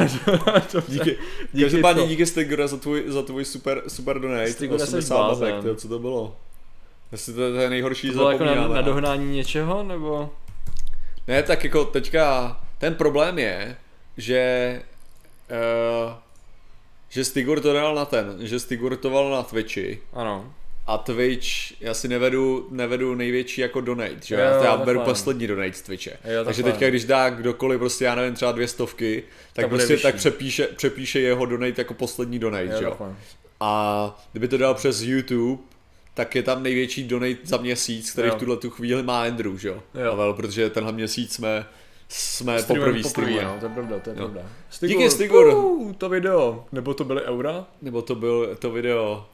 Díky. 0.87 1.17
Díky 1.53 1.63
Každopádně 1.63 2.01
co? 2.03 2.07
díky 2.07 2.25
Stigure 2.25 2.67
za 2.67 2.77
tvůj, 2.77 3.03
za 3.07 3.21
tvůj 3.21 3.45
super, 3.45 3.81
super 3.87 4.19
donate, 4.19 4.51
Stigure, 4.51 4.79
jsi 4.79 4.83
80 4.83 5.15
blázen. 5.15 5.49
babek, 5.49 5.63
to, 5.63 5.75
co 5.75 5.87
to 5.87 5.99
bylo? 5.99 6.35
Jestli 7.11 7.33
to, 7.33 7.39
to 7.39 7.55
je 7.55 7.69
nejhorší 7.69 8.07
To 8.07 8.13
bylo 8.13 8.31
jako 8.31 8.45
na, 8.45 8.67
na 8.67 8.81
dohnání 8.81 9.35
něčeho, 9.35 9.83
nebo? 9.83 10.29
Ne, 11.27 11.43
tak 11.43 11.63
jako 11.63 11.85
teďka 11.85 12.57
ten 12.77 12.95
problém 12.95 13.39
je, 13.39 13.77
že 14.17 14.81
uh, 16.07 16.13
že 17.09 17.23
Stigur 17.25 17.59
to 17.59 17.73
dal 17.73 17.95
na 17.95 18.05
ten, 18.05 18.35
že 18.39 18.59
Stigur 18.59 18.95
to 18.97 19.09
dal 19.09 19.29
na 19.29 19.43
Twitchi 19.43 19.99
Ano. 20.13 20.53
A 20.87 20.97
Twitch, 20.97 21.47
já 21.81 21.93
si 21.93 22.07
nevedu, 22.07 22.67
nevedu 22.71 23.15
největší 23.15 23.61
jako 23.61 23.81
donate, 23.81 24.15
že 24.23 24.35
jo, 24.35 24.41
já, 24.41 24.63
já 24.63 24.77
beru 24.77 24.99
poslední 24.99 25.47
donate 25.47 25.73
z 25.73 25.81
Twitche. 25.81 26.09
Jo, 26.11 26.45
Takže 26.45 26.63
takhle. 26.63 26.71
teďka, 26.71 26.89
když 26.89 27.05
dá 27.05 27.29
kdokoliv 27.29 27.79
prostě, 27.79 28.05
já 28.05 28.15
nevím, 28.15 28.33
třeba 28.33 28.51
dvě 28.51 28.67
stovky, 28.67 29.23
tak 29.53 29.65
bude 29.69 29.77
prostě 29.77 29.93
vyšší. 29.93 30.03
tak 30.03 30.15
přepíše, 30.15 30.67
přepíše 30.75 31.19
jeho 31.19 31.45
donate 31.45 31.81
jako 31.81 31.93
poslední 31.93 32.39
donate, 32.39 32.65
Jo, 32.65 32.77
že 32.79 32.85
jo. 32.85 32.97
A 33.59 34.23
kdyby 34.31 34.47
to 34.47 34.57
dal 34.57 34.73
přes 34.73 35.01
YouTube, 35.01 35.63
tak 36.13 36.35
je 36.35 36.43
tam 36.43 36.63
největší 36.63 37.03
donate 37.03 37.37
za 37.43 37.57
měsíc, 37.57 38.11
který 38.11 38.27
Jo. 38.27 38.35
v 38.35 38.39
tuhle 38.39 38.57
tu 38.57 38.69
chvíli 38.69 39.03
má 39.03 39.23
Andrew, 39.23 39.57
že 39.57 39.67
jo. 39.67 39.83
Jo. 40.03 40.09
Pavel, 40.11 40.33
protože 40.33 40.69
tenhle 40.69 40.91
měsíc 40.91 41.33
jsme, 41.33 41.65
jsme 42.09 42.63
poprvé 42.63 43.03
streamovali. 43.03 43.45
no, 43.45 43.57
to 43.59 43.65
je 43.65 43.71
pravda, 43.71 43.99
to 43.99 44.09
je 44.09 44.15
pravda. 44.15 44.41
Díky, 44.81 45.09
Stigur. 45.09 45.47
Uh, 45.47 45.93
to 45.93 46.09
video. 46.09 46.65
Nebo 46.71 46.93
to 46.93 47.03
byly 47.03 47.21
eura? 47.23 47.65
Nebo 47.81 48.01
to 48.01 48.15
byl 48.15 48.55
to 48.59 48.71
video. 48.71 49.25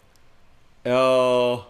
Jo, 0.85 1.65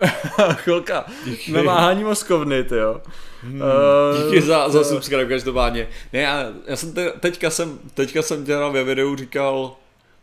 Chvilka. 0.52 1.04
díky. 1.24 1.52
Namáhání 1.52 2.04
mozkovny, 2.04 2.64
ty 2.64 2.76
jo. 2.76 3.00
Hmm, 3.42 3.62
Eh, 3.62 4.24
díky 4.24 4.42
za, 4.42 4.68
za 4.68 4.84
subscribe 4.84 5.26
každopádně. 5.26 5.88
Ne, 6.12 6.20
já, 6.20 6.44
já 6.66 6.76
jsem 6.76 6.92
te, 6.92 7.10
teďka 7.10 7.50
jsem, 7.50 7.78
teďka 7.94 8.22
jsem 8.22 8.44
tě 8.46 8.56
ve 8.56 8.84
videu 8.84 9.16
říkal, 9.16 9.76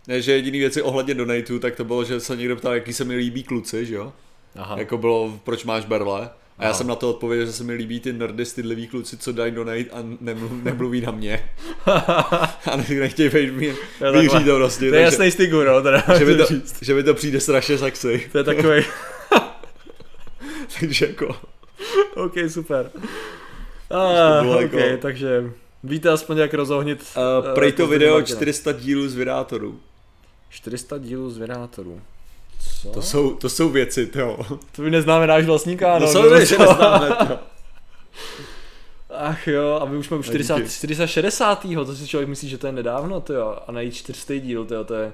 ne, 0.07 0.22
že 0.22 0.32
jediný 0.32 0.59
věci 0.59 0.82
ohledně 0.82 1.13
donatů, 1.13 1.59
tak 1.59 1.76
to 1.76 1.84
bylo, 1.84 2.03
že 2.03 2.20
se 2.20 2.36
někdo 2.36 2.55
ptal, 2.55 2.74
jaký 2.74 2.93
se 2.93 3.03
mi 3.03 3.15
líbí 3.15 3.43
kluci, 3.43 3.86
že 3.86 3.95
jo? 3.95 4.13
Aha. 4.55 4.76
Jako 4.80 4.97
bylo, 4.97 5.39
proč 5.43 5.63
máš 5.63 5.86
berle. 5.86 6.30
A 6.57 6.63
já 6.63 6.69
Aha. 6.69 6.77
jsem 6.77 6.87
na 6.87 6.95
to 6.95 7.09
odpověděl, 7.09 7.45
že 7.45 7.51
se 7.51 7.63
mi 7.63 7.73
líbí 7.73 7.99
ty 7.99 8.13
nerdy, 8.13 8.45
stydliví 8.45 8.87
kluci, 8.87 9.17
co 9.17 9.31
dají 9.31 9.51
donate 9.51 9.83
a 9.91 9.97
nemluví, 10.21 10.59
nemluví 10.63 11.01
na 11.01 11.11
mě. 11.11 11.49
a 12.65 12.75
ne- 12.77 12.95
nechtějí 12.99 13.29
být 13.29 13.51
mě, 13.53 13.75
vyříct 14.11 14.45
to 14.45 14.55
prostě. 14.55 14.89
To 14.89 14.95
je 14.95 15.01
jasný 15.01 15.31
stygu, 15.31 15.63
no, 15.63 15.81
teda. 15.81 16.03
že 16.19 16.25
mi, 16.25 16.35
to, 16.35 16.45
říct. 16.45 16.77
že 16.81 16.93
mi 16.93 17.03
to 17.03 17.13
přijde 17.13 17.39
strašně 17.39 17.77
sexy. 17.77 18.29
to 18.31 18.37
je 18.37 18.43
takový, 18.43 18.81
Takže 20.79 21.05
jako, 21.07 21.35
ok, 22.15 22.33
super. 22.47 22.91
to 23.87 23.95
Ah, 23.97 24.41
bylo 24.41 24.55
ok, 24.55 24.61
jako- 24.73 25.01
takže 25.01 25.51
víte 25.83 26.09
aspoň 26.09 26.37
jak 26.37 26.53
rozohnit. 26.53 27.03
uh, 27.17 27.23
eh, 27.51 27.53
prej 27.55 27.71
to 27.71 27.87
video 27.87 28.13
Martina. 28.13 28.35
400 28.37 28.71
dílů 28.71 29.07
z 29.09 29.15
vydátorů. 29.15 29.79
400 30.49 30.97
dílů 30.97 31.29
z 31.29 31.37
Vydátorů. 31.37 32.01
Co? 32.81 32.89
To 32.89 33.01
jsou, 33.01 33.35
to 33.35 33.49
jsou 33.49 33.69
věci, 33.69 34.09
jo. 34.15 34.37
To 34.75 34.81
by 34.81 34.91
neznáme 34.91 35.27
náš 35.27 35.45
vlastníka, 35.45 35.93
No, 35.99 36.05
no. 36.05 36.11
samozřejmě, 36.11 36.45
že 36.45 36.57
neznáme 36.57 37.09
to. 37.09 37.39
Ach 39.09 39.47
jo, 39.47 39.79
a 39.81 39.85
my 39.85 39.97
už 39.97 40.11
u 40.11 40.23
40, 40.23 40.55
díky. 40.57 40.69
460. 40.69 41.65
To 41.85 41.95
si 41.95 42.07
člověk 42.07 42.29
myslí, 42.29 42.49
že 42.49 42.57
to 42.57 42.67
je 42.67 42.73
nedávno, 42.73 43.21
to 43.21 43.33
jo. 43.33 43.57
A 43.67 43.71
najít 43.71 43.93
400 43.95 44.39
díl, 44.39 44.65
to 44.65 44.75
jo, 44.75 44.83
to 44.83 44.93
je. 44.95 45.13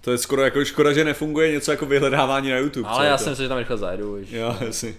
To 0.00 0.10
je 0.10 0.18
skoro 0.18 0.42
jako 0.42 0.64
škoda, 0.64 0.92
že 0.92 1.04
nefunguje 1.04 1.52
něco 1.52 1.70
jako 1.70 1.86
vyhledávání 1.86 2.50
na 2.50 2.56
YouTube. 2.56 2.88
Ale 2.88 3.06
já 3.06 3.16
to? 3.16 3.24
jsem 3.24 3.36
si, 3.36 3.42
že 3.42 3.48
tam 3.48 3.58
rychle 3.58 3.78
zajedu, 3.78 4.14
víš. 4.14 4.30
Jo, 4.32 4.56
jasně. 4.60 4.94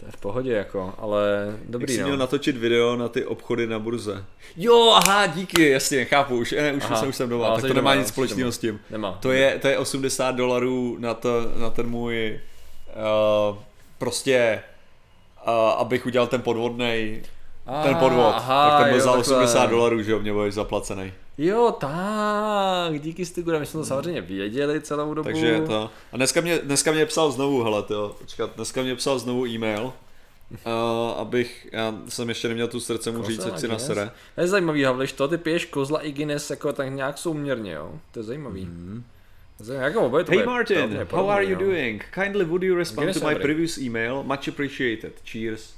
To 0.00 0.06
je 0.06 0.12
v 0.12 0.16
pohodě 0.16 0.52
jako, 0.52 0.94
ale 0.98 1.46
Jak 1.60 1.70
dobrý 1.70 1.94
jsi 1.94 2.00
no. 2.00 2.06
měl 2.06 2.18
natočit 2.18 2.56
video 2.56 2.96
na 2.96 3.08
ty 3.08 3.24
obchody 3.24 3.66
na 3.66 3.78
burze. 3.78 4.24
Jo, 4.56 4.90
aha, 5.04 5.26
díky, 5.26 5.70
jasně, 5.70 6.04
chápu, 6.04 6.36
už, 6.36 6.52
ne, 6.52 6.72
už, 6.72 6.82
Aha. 6.84 6.96
jsem, 6.96 7.08
už 7.08 7.16
jsem 7.16 7.28
doma, 7.28 7.54
tak 7.54 7.60
to 7.60 7.74
nemá 7.74 7.90
doma, 7.90 7.94
nic 7.94 8.08
společného 8.08 8.52
s 8.52 8.58
tím. 8.58 8.80
Nemá. 8.90 9.18
To 9.22 9.32
je, 9.32 9.58
to 9.58 9.68
je 9.68 9.78
80 9.78 10.34
dolarů 10.34 10.96
na, 10.98 11.14
to, 11.14 11.52
na 11.56 11.70
ten 11.70 11.86
můj, 11.86 12.40
uh, 13.50 13.56
prostě, 13.98 14.62
uh, 15.46 15.52
abych 15.52 16.06
udělal 16.06 16.26
ten 16.26 16.42
podvodnej, 17.68 17.94
ten 17.94 18.00
podvod, 18.00 18.34
aha, 18.36 18.70
tak 18.70 18.78
ten 18.78 18.88
byl 18.88 18.98
jo, 18.98 19.04
za 19.04 19.12
takhle. 19.12 19.36
80 19.36 19.66
dolarů, 19.66 20.02
že 20.02 20.12
jo, 20.12 20.18
mě 20.18 20.32
byl 20.32 20.50
zaplacený. 20.50 21.12
Jo, 21.38 21.76
tak, 21.80 23.00
díky 23.00 23.26
Stigura, 23.26 23.58
my 23.58 23.66
jsme 23.66 23.80
to 23.80 23.86
samozřejmě 23.86 24.20
věděli 24.20 24.80
celou 24.80 25.14
dobu. 25.14 25.24
Takže 25.24 25.62
to. 25.66 25.90
A 26.12 26.16
dneska 26.16 26.40
mě, 26.40 26.58
dneska 26.58 26.92
mě 26.92 27.06
psal 27.06 27.30
znovu, 27.30 27.64
hele, 27.64 27.82
to, 27.82 28.16
počkat, 28.18 28.50
dneska 28.56 28.82
mě 28.82 28.94
psal 28.94 29.18
znovu 29.18 29.46
e-mail, 29.46 29.82
uh, 29.84 29.92
abych, 31.16 31.68
já 31.72 31.94
jsem 32.08 32.28
ještě 32.28 32.48
neměl 32.48 32.68
tu 32.68 32.80
srdce 32.80 33.10
mu 33.10 33.22
říct, 33.24 33.46
ať 33.46 33.60
si 33.60 33.68
nasere. 33.68 34.10
To 34.34 34.40
je 34.40 34.48
zajímavý, 34.48 34.84
Havliš, 34.84 35.12
to 35.12 35.28
ty 35.28 35.38
piješ 35.38 35.64
kozla 35.64 36.00
i 36.00 36.12
Guinness 36.12 36.50
jako 36.50 36.72
tak 36.72 36.92
nějak 36.92 37.18
souměrně, 37.18 37.72
jo? 37.72 37.92
To 38.12 38.18
je 38.18 38.24
zajímavý. 38.24 38.64
Mhm. 38.64 38.72
Mm. 38.72 39.04
Jako 39.72 40.24
to 40.24 40.32
Hey 40.32 40.46
Martin, 40.46 41.06
how 41.10 41.28
are 41.28 41.44
you 41.44 41.50
jo. 41.50 41.58
doing? 41.58 42.04
Kindly 42.14 42.44
would 42.44 42.62
you 42.62 42.76
respond 42.76 43.06
Guinness 43.06 43.20
to 43.20 43.28
my 43.28 43.34
previous 43.34 43.78
email? 43.78 44.22
Much 44.22 44.48
appreciated. 44.48 45.12
Cheers. 45.24 45.77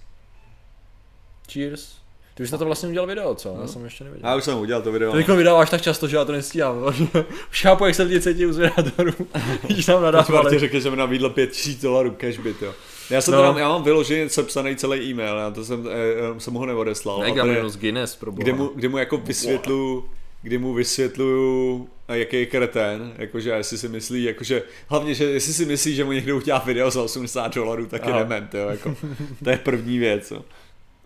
Cheers. 1.52 1.88
Ty 2.34 2.42
už 2.42 2.50
na 2.50 2.58
to 2.58 2.64
vlastně 2.64 2.88
udělal 2.88 3.06
video, 3.06 3.34
co? 3.34 3.58
Já 3.60 3.66
jsem 3.66 3.84
ještě 3.84 4.04
neviděl. 4.04 4.28
Já 4.30 4.36
už 4.36 4.44
jsem 4.44 4.58
udělal 4.58 4.82
to 4.82 4.92
video. 4.92 5.12
To 5.12 5.18
jako 5.18 5.36
vydáváš 5.36 5.70
tak 5.70 5.82
často, 5.82 6.08
že 6.08 6.16
já 6.16 6.24
to 6.24 6.32
nestíhám. 6.32 6.84
Už 7.50 7.62
chápu, 7.62 7.84
jak 7.84 7.94
se 7.94 8.02
lidi 8.02 8.20
cítí 8.20 8.46
u 8.46 8.52
zvědátorů. 8.52 9.12
Když 9.68 9.86
tam 9.86 10.02
Martin 10.02 10.18
nadávali. 10.34 10.58
řekl, 10.58 10.80
že 10.80 10.90
mi 10.90 10.96
nabídl 10.96 11.30
5000 11.30 11.80
dolarů 11.82 12.10
cashbyt, 12.10 12.62
jo. 12.62 12.74
Já 13.10 13.20
jsem 13.20 13.34
No. 13.34 13.42
no. 13.42 13.48
teda, 13.52 13.60
já 13.60 13.68
mám 13.68 13.82
vyloženě 13.82 14.28
sepsaný 14.28 14.76
celý 14.76 15.10
e-mail, 15.10 15.36
já 15.36 15.50
to 15.50 15.64
jsem, 15.64 15.88
eh, 16.36 16.40
jsem 16.40 16.54
ho 16.54 16.66
neodeslal. 16.66 17.20
Ne, 17.20 17.26
a 17.26 17.34
tady- 17.34 17.50
minus 17.52 17.76
Guinness, 17.76 18.16
pro 18.16 18.32
kde 18.32 18.52
mu, 18.52 18.70
kde 18.74 18.88
mu 18.88 18.98
jako 18.98 19.16
vysvětluju, 19.16 20.04
kdy 20.42 20.58
mu 20.58 20.72
vysvětluju, 20.74 21.88
a 22.08 22.14
jaký 22.14 22.36
je 22.36 22.46
kretén, 22.46 23.12
jakože 23.18 23.50
jestli 23.50 23.78
si 23.78 23.88
myslí, 23.88 24.22
jakože, 24.24 24.62
hlavně, 24.88 25.14
že 25.14 25.24
jestli 25.24 25.52
si 25.52 25.64
myslí, 25.64 25.94
že 25.94 26.04
mu 26.04 26.12
někdo 26.12 26.36
udělá 26.36 26.58
video 26.58 26.90
za 26.90 27.02
80 27.02 27.54
dolarů, 27.54 27.86
tak 27.86 28.06
je 28.06 28.12
Aha. 28.12 28.22
dement, 28.22 28.54
jo, 28.54 28.68
jako, 28.68 28.96
to 29.44 29.50
je 29.50 29.56
první 29.58 29.98
věc, 29.98 30.30
jo. 30.30 30.42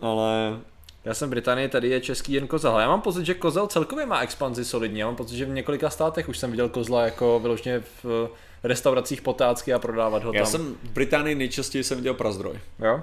Ale 0.05 0.59
Já 1.05 1.15
jsem 1.15 1.29
v 1.29 1.31
Británii, 1.31 1.69
tady 1.69 1.89
je 1.89 2.01
český 2.01 2.33
jen 2.33 2.47
kozel. 2.47 2.79
Já 2.81 2.89
mám 2.89 3.01
pocit, 3.01 3.25
že 3.27 3.35
kozel 3.35 3.67
celkově 3.67 4.07
má 4.07 4.21
expanzi 4.21 4.65
solidně. 4.65 5.01
Já 5.03 5.07
mám 5.07 5.17
pocit, 5.17 5.37
že 5.37 5.45
v 5.45 5.49
několika 5.49 5.91
státech 5.91 6.29
už 6.29 6.39
jsem 6.39 6.51
viděl 6.51 6.69
kozla 6.69 7.05
jako 7.05 7.41
vyloženě 7.41 7.81
v 7.81 8.05
eh, 8.25 8.29
restauracích 8.69 9.23
potácky 9.23 9.75
a 9.75 9.79
prodávat 9.79 10.25
ho 10.25 10.33
já 10.35 10.43
tam. 10.43 10.51
jsem 10.51 10.75
v 10.83 10.91
Británii 10.91 11.35
nejčastěji 11.35 11.85
jsem 11.85 11.97
viděl 11.99 12.15
prazdroj. 12.15 12.61
Jo? 12.79 13.03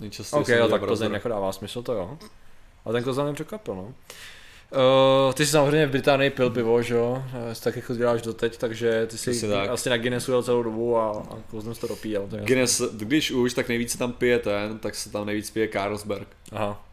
Nejčastěji 0.00 0.40
Ok, 0.40 0.46
jsem 0.46 0.54
jo, 0.58 0.62
viděl 0.64 0.78
tak 0.78 0.86
Plzeň 0.86 0.98
prazdroj. 0.98 1.16
jako 1.16 1.28
dává 1.28 1.52
smysl, 1.52 1.82
to 1.82 1.92
jo. 1.92 2.18
A 2.84 2.92
ten 2.92 3.04
kozel 3.04 3.24
mě 3.24 3.34
překvapil, 3.34 3.74
no. 3.74 3.94
Uh, 4.72 5.32
ty 5.32 5.46
jsi 5.46 5.52
samozřejmě 5.52 5.86
v 5.86 5.90
Británii 5.90 6.30
pil 6.30 6.50
pivo, 6.50 6.82
že 6.82 6.94
jo? 6.94 7.22
Tak 7.62 7.76
jako 7.76 7.94
děláš 7.94 8.22
doteď, 8.22 8.56
takže 8.58 9.06
ty 9.06 9.18
jsi 9.18 9.30
Přesně 9.30 9.48
tak. 9.48 9.70
asi 9.70 9.90
na 9.90 9.96
Guinnessu 9.96 10.30
jel 10.32 10.42
celou 10.42 10.62
dobu 10.62 10.96
a, 10.96 11.10
a 11.10 11.36
kozlem 11.50 11.74
jsi 11.74 11.80
to 11.80 11.86
dopíjel. 11.86 12.22
Je 12.22 12.26
jasný. 12.26 12.46
Guinness, 12.46 12.80
když 12.92 13.30
už, 13.30 13.54
tak 13.54 13.68
nejvíc 13.68 13.92
se 13.92 13.98
tam 13.98 14.12
pije 14.12 14.38
ten, 14.38 14.78
tak 14.78 14.94
se 14.94 15.10
tam 15.12 15.26
nejvíc 15.26 15.50
pije 15.50 15.68
Carlsberg. 15.68 16.28
Aha. 16.52 16.84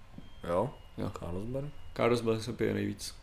Jo? 0.49 0.69
Jo. 0.97 1.11
Carlsberg? 1.19 1.65
Carlsberg 1.97 2.41
se 2.43 2.53
pije 2.53 2.73
nejvíc. 2.73 3.15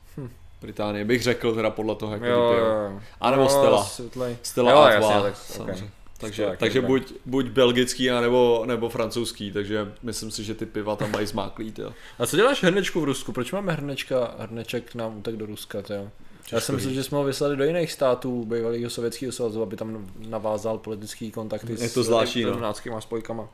Británie, 0.60 1.04
bych 1.04 1.22
řekl 1.22 1.54
teda 1.54 1.70
podle 1.70 1.94
toho, 1.94 2.12
jak 2.12 2.22
Hm. 2.22 2.26
Jo, 2.26 2.48
to 2.48 2.54
pijou. 2.54 3.00
A 3.20 3.30
nebo 3.30 3.48
Stella. 3.48 3.84
světlej. 3.84 4.36
Stella 4.42 4.70
jo, 4.72 4.86
jasně, 5.02 5.22
tak, 5.22 5.36
samozřejmě. 5.36 5.72
okay. 5.72 5.88
Takže, 6.22 6.42
Stella, 6.42 6.56
takže 6.56 6.80
buď, 6.80 7.12
buď 7.26 7.46
belgický, 7.46 8.10
a 8.10 8.20
nebo, 8.20 8.62
nebo 8.66 8.88
francouzský, 8.88 9.52
takže 9.52 9.92
myslím 10.02 10.30
si, 10.30 10.44
že 10.44 10.54
ty 10.54 10.66
piva 10.66 10.96
tam 10.96 11.10
mají 11.12 11.26
zmáklý, 11.26 11.74
jo. 11.78 11.92
A 12.18 12.26
co 12.26 12.36
děláš 12.36 12.62
hrnečku 12.62 13.00
v 13.00 13.04
Rusku? 13.04 13.32
Proč 13.32 13.52
máme 13.52 13.72
hrnečka, 13.72 14.34
hrneček 14.38 14.94
nám 14.94 15.18
utek 15.18 15.36
do 15.36 15.46
Ruska, 15.46 15.82
jo? 15.90 16.08
Já 16.52 16.60
jsem 16.60 16.74
myslel, 16.74 16.94
že 16.94 17.04
jsme 17.04 17.18
ho 17.18 17.24
vyslali 17.24 17.56
do 17.56 17.64
jiných 17.64 17.92
států 17.92 18.44
bývalého 18.44 18.90
sovětského 18.90 19.32
svazu, 19.32 19.62
aby 19.62 19.76
tam 19.76 20.06
navázal 20.28 20.78
politický 20.78 21.30
kontakty 21.30 21.76
Je 21.80 21.88
to 21.88 22.02
zvláštní, 22.02 22.44
no. 22.44 23.00
spojkama. 23.00 23.48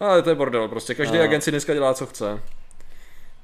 Ale 0.00 0.22
to 0.22 0.28
je 0.30 0.34
bordel, 0.34 0.68
prostě 0.68 0.94
každý 0.94 1.18
A- 1.18 1.24
agent 1.24 1.44
si 1.44 1.50
dneska 1.50 1.74
dělá, 1.74 1.94
co 1.94 2.06
chce. 2.06 2.42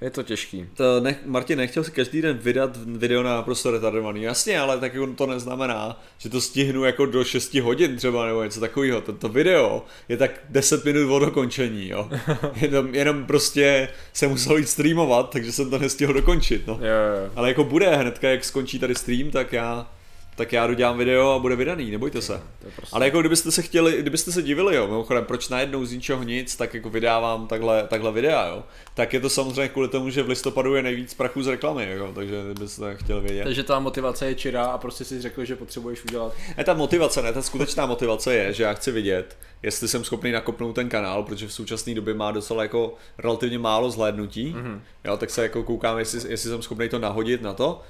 Je 0.01 0.11
to 0.11 0.23
těžký. 0.23 0.67
To 0.75 1.01
nech, 1.01 1.27
Martin 1.27 1.59
nechtěl 1.59 1.85
si 1.85 1.91
každý 1.91 2.23
den 2.23 2.39
vydat 2.39 2.77
video 2.77 3.23
na 3.23 3.35
naprosto 3.35 3.71
retardovaný. 3.71 4.23
Jasně, 4.23 4.61
ale 4.61 4.81
tak 4.81 4.95
jako 4.95 5.07
to 5.07 5.27
neznamená, 5.27 6.03
že 6.19 6.29
to 6.29 6.41
stihnu 6.41 6.85
jako 6.85 7.07
do 7.07 7.25
6 7.25 7.55
hodin 7.55 7.97
třeba 7.97 8.27
nebo 8.27 8.45
něco 8.45 8.61
takového. 8.61 9.01
To, 9.01 9.13
to 9.13 9.29
video 9.29 9.85
je 10.09 10.17
tak 10.17 10.31
10 10.49 10.85
minut 10.85 11.11
od 11.11 11.19
dokončení, 11.19 11.89
jo. 11.89 12.09
Jenom, 12.55 12.95
jenom 12.95 13.27
prostě 13.27 13.89
jsem 14.13 14.31
musel 14.31 14.57
jít 14.57 14.69
streamovat, 14.69 15.31
takže 15.31 15.53
jsem 15.53 15.71
to 15.71 15.79
nestihl 15.79 16.13
dokončit, 16.13 16.67
no. 16.67 16.73
Jo, 16.73 16.81
jo. 16.81 17.31
Ale 17.37 17.49
jako 17.49 17.65
bude 17.65 17.97
hnedka, 17.97 18.29
jak 18.29 18.45
skončí 18.45 18.79
tady 18.79 18.95
stream, 18.95 19.31
tak 19.31 19.53
já 19.53 19.94
tak 20.37 20.53
já 20.53 20.67
dodělám 20.67 20.99
video 20.99 21.31
a 21.31 21.39
bude 21.39 21.57
vydaný, 21.57 21.91
nebojte 21.91 22.23
se. 22.23 22.41
Prostě... 22.77 22.97
Ale 22.97 23.05
jako 23.05 23.21
kdybyste 23.21 23.51
se 23.51 23.63
chtěli, 23.63 23.99
kdybyste 24.01 24.33
se 24.33 24.43
divili, 24.43 24.77
jo, 24.77 24.87
mimochodem, 24.87 25.25
proč 25.25 25.49
najednou 25.49 25.85
z 25.85 25.93
ničeho 25.93 26.23
nic, 26.23 26.57
tak 26.57 26.75
jako 26.75 26.91
vydávám 26.91 27.47
takhle, 27.47 27.87
takhle 27.89 28.13
videa, 28.13 28.47
jo. 28.47 28.63
Tak 28.95 29.13
je 29.13 29.21
to 29.21 29.29
samozřejmě 29.29 29.69
kvůli 29.69 29.89
tomu, 29.89 30.11
že 30.11 30.23
v 30.23 30.29
listopadu 30.29 30.75
je 30.75 30.83
nejvíc 30.83 31.15
prachu 31.15 31.43
z 31.43 31.47
reklamy, 31.47 31.89
jo, 31.97 32.13
takže 32.15 32.43
kdybyste 32.45 32.97
chtěli 32.97 33.21
vědět. 33.21 33.45
Takže 33.45 33.63
ta 33.63 33.79
motivace 33.79 34.27
je 34.27 34.35
čirá 34.35 34.65
a 34.65 34.79
prostě 34.79 35.05
si 35.05 35.21
řekl, 35.21 35.45
že 35.45 35.57
potřebuješ 35.57 36.05
udělat. 36.05 36.33
Ne, 36.57 36.65
ta 36.65 36.75
motivace, 36.75 37.23
ne, 37.23 37.33
ta 37.33 37.43
skutečná 37.43 37.87
motivace 37.87 38.35
je, 38.35 38.53
že 38.53 38.63
já 38.63 38.73
chci 38.73 38.93
vidět, 38.93 39.37
jestli 39.63 39.89
jsem 39.89 40.05
schopný 40.05 40.33
nakopnout 40.33 40.75
ten 40.75 40.89
kanál, 40.89 41.23
protože 41.23 41.47
v 41.47 41.53
současné 41.53 41.95
době 41.95 42.15
má 42.15 42.31
docela 42.31 42.63
jako 42.63 42.95
relativně 43.19 43.59
málo 43.59 43.91
zhlédnutí, 43.91 44.55
mm-hmm. 44.57 44.81
jo, 45.05 45.17
tak 45.17 45.31
se 45.31 45.43
jako 45.43 45.63
koukám, 45.63 45.99
jestli, 45.99 46.31
jestli 46.31 46.51
jsem 46.51 46.63
schopný 46.63 46.89
to 46.89 46.99
nahodit 46.99 47.43
na 47.43 47.55
to. 47.55 47.83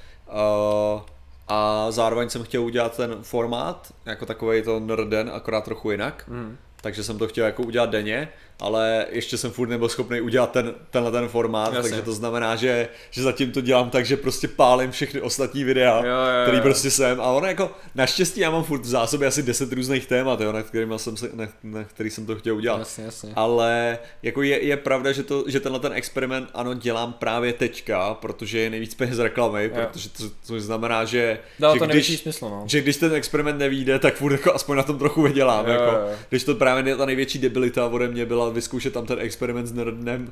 Uh, 0.95 1.01
a 1.49 1.90
zároveň 1.90 2.28
jsem 2.28 2.45
chtěl 2.45 2.62
udělat 2.62 2.97
ten 2.97 3.16
formát, 3.22 3.92
jako 4.07 4.26
takový 4.26 4.62
to 4.62 4.80
nerden, 4.80 5.30
akorát 5.34 5.64
trochu 5.64 5.90
jinak. 5.90 6.24
Mm. 6.28 6.57
Takže 6.80 7.05
jsem 7.05 7.18
to 7.18 7.28
chtěl 7.28 7.47
jako 7.47 7.62
udělat 7.62 7.90
denně, 7.90 8.28
ale 8.61 9.07
ještě 9.11 9.36
jsem 9.38 9.50
furt 9.50 9.68
nebyl 9.68 9.88
schopný 9.88 10.20
udělat 10.20 10.50
ten, 10.50 10.74
tenhle 10.90 11.12
ten 11.12 11.28
formát, 11.28 11.74
Jasně. 11.74 11.90
takže 11.90 12.02
to 12.05 12.12
znamená, 12.12 12.57
že, 12.57 12.88
že 13.11 13.22
zatím 13.22 13.52
to 13.52 13.61
dělám 13.61 13.90
tak, 13.90 14.07
že 14.07 14.16
prostě 14.16 14.48
pálím 14.48 14.90
všechny 14.90 15.20
ostatní 15.20 15.64
videa, 15.64 15.96
Jo, 15.96 16.05
jo, 16.05 16.42
který 16.42 16.57
jo. 16.57 16.62
prostě 16.62 16.90
jsem. 16.90 17.20
A 17.20 17.24
ono 17.24 17.46
jako, 17.46 17.70
naštěstí 17.94 18.40
já 18.40 18.50
mám 18.50 18.64
furt 18.64 18.80
v 18.80 18.86
zásobě 18.86 19.28
asi 19.28 19.42
10 19.42 19.72
různých 19.72 20.07
témat, 20.07 20.40
jo, 20.40 20.52
na, 20.52 20.62
kterým 20.62 20.98
jsem 20.98 21.16
se, 21.16 21.30
na, 21.34 21.48
na 21.62 21.84
který 21.84 22.11
jsem 22.11 22.26
to 22.26 22.36
chtěl 22.36 22.57
udělat. 22.57 22.78
Jasně, 22.78 23.05
jasně. 23.05 23.32
Ale 23.36 23.98
jako 24.22 24.42
je, 24.42 24.64
je 24.64 24.76
pravda, 24.76 25.12
že, 25.12 25.22
to, 25.22 25.44
že 25.46 25.61
tenhle 25.61 25.80
ten 25.80 25.92
experiment 25.92 26.50
ano 26.55 26.74
dělám 26.74 27.12
právě 27.12 27.52
teďka, 27.52 28.14
protože 28.14 28.59
je 28.59 28.70
nejvíc 28.70 28.94
peněz 28.94 29.16
z 29.16 29.18
reklamy, 29.18 29.64
Jo. 29.64 29.86
protože 29.92 30.09
to, 30.09 30.24
to 30.46 30.61
znamená, 30.61 31.05
že, 31.05 31.38
že 31.72 31.78
to 31.78 31.86
když, 31.86 32.20
smysl, 32.20 32.48
no. 32.48 32.64
že 32.66 32.80
když 32.80 32.96
ten 32.96 33.14
experiment 33.14 33.59
nevíde, 33.59 33.98
tak 33.98 34.14
furt 34.14 34.32
jako 34.32 34.55
aspoň 34.55 34.76
na 34.76 34.82
tom 34.82 34.98
trochu 34.98 35.22
vydělám. 35.22 35.66
Jo, 35.66 35.72
jako, 35.72 35.84
jo. 35.84 36.09
Když 36.28 36.44
to 36.44 36.55
právě 36.55 36.96
ta 36.96 37.07
největší 37.07 37.38
debilita 37.38 37.86
ode 37.86 38.09
mě 38.09 38.26
byla 38.26 38.43
vyzkoušet 38.51 38.92
tam 38.92 39.07
ten 39.07 39.18
experiment 39.20 39.66
s 39.66 39.72
Nerdnem 39.72 40.22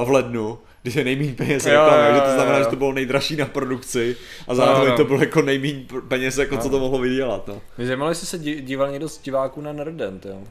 uh, 0.00 0.08
v 0.08 0.10
lednu, 0.10 0.58
když 0.82 0.94
je 0.94 1.04
nejméně 1.04 1.32
peněz 1.32 1.66
Jo, 1.66 1.72
reklamy, 1.72 2.08
jo, 2.08 2.14
že 2.14 2.20
to 2.20 2.28
jo, 2.28 2.34
znamená, 2.34 2.58
jo. 2.58 2.64
že 2.64 2.70
to 2.70 2.76
bylo 2.76 2.92
nejdražší 2.92 3.36
na 3.36 3.46
produkci 3.46 4.16
a 4.48 4.54
zároveň 4.54 4.90
no. 4.90 4.96
to 4.96 5.04
bylo 5.04 5.20
jako 5.20 5.42
nejméně 5.42 5.86
peněz, 6.08 6.38
jako 6.38 6.56
co 6.56 6.68
to 6.70 6.78
mohlo 6.78 6.98
vydělat. 6.98 7.48
No. 7.48 7.60
Mě 7.78 7.86
zajímalo, 7.86 8.10
jestli 8.10 8.26
se 8.26 8.38
dí- 8.38 8.60
díval 8.60 8.90
někdo 8.90 9.08
z 9.08 9.18
diváků 9.18 9.60
na 9.60 9.72
Nerdent, 9.72 10.26
jo. 10.26 10.42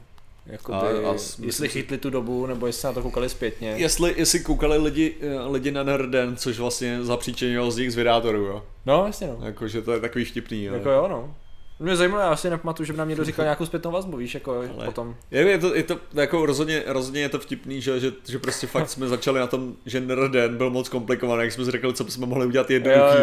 Jakoby, 0.46 0.76
A- 1.04 1.10
a 1.10 1.14
jestli 1.42 1.68
chytli 1.68 1.98
tu 1.98 2.10
dobu, 2.10 2.46
nebo 2.46 2.66
jestli 2.66 2.86
na 2.86 2.92
to 2.92 3.02
koukali 3.02 3.28
zpětně. 3.28 3.74
Jestli, 3.76 4.14
jestli 4.16 4.40
koukali 4.40 4.78
lidi, 4.78 5.14
eh, 5.20 5.48
lidi 5.50 5.70
na 5.70 5.82
Nerden, 5.82 6.36
což 6.36 6.58
vlastně 6.58 7.04
zapříčinilo 7.04 7.70
z 7.70 7.76
nich 7.76 7.92
z 7.92 7.96
vydátorů, 7.96 8.38
jo. 8.38 8.62
No, 8.86 9.06
jasně 9.06 9.26
no. 9.26 9.38
Jakože 9.46 9.82
to 9.82 9.92
je 9.92 10.00
takový 10.00 10.24
vtipný, 10.24 10.64
jo. 10.64 10.74
Jako 10.74 10.90
jo, 10.90 11.08
no. 11.08 11.34
Mě 11.80 11.96
zajímalo, 11.96 12.22
já 12.22 12.36
si 12.36 12.50
nepamatuju, 12.50 12.86
že 12.86 12.92
by 12.92 12.98
nám 12.98 13.08
někdo 13.08 13.24
říkal 13.24 13.44
nějakou 13.44 13.66
zpětnou 13.66 13.90
vazbu, 13.90 14.16
víš, 14.16 14.34
jako 14.34 14.52
Ale 14.52 14.84
potom. 14.84 15.16
Je, 15.30 15.48
je, 15.48 15.58
to, 15.58 15.74
je 15.74 15.82
to 15.82 15.98
jako 16.14 16.46
rozhodně, 16.46 16.82
rozhodně 16.86 17.20
je 17.20 17.28
to 17.28 17.38
vtipný, 17.38 17.80
že, 17.80 18.00
že, 18.00 18.12
že 18.28 18.38
prostě 18.38 18.66
fakt 18.66 18.88
jsme 18.88 19.08
začali 19.08 19.40
na 19.40 19.46
tom, 19.46 19.74
že 19.86 20.00
Nerden 20.00 20.56
byl 20.56 20.70
moc 20.70 20.88
komplikovaný, 20.88 21.42
jak 21.42 21.52
jsme 21.52 21.64
si 21.64 21.70
řekli, 21.70 21.94
co 21.94 22.04
bychom 22.04 22.28
mohli 22.28 22.46
udělat 22.46 22.70
jednoduchý. 22.70 23.18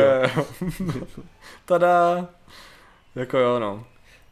Tada. 1.65 2.27
Jako 3.15 3.37
jo, 3.37 3.59
no. 3.59 3.85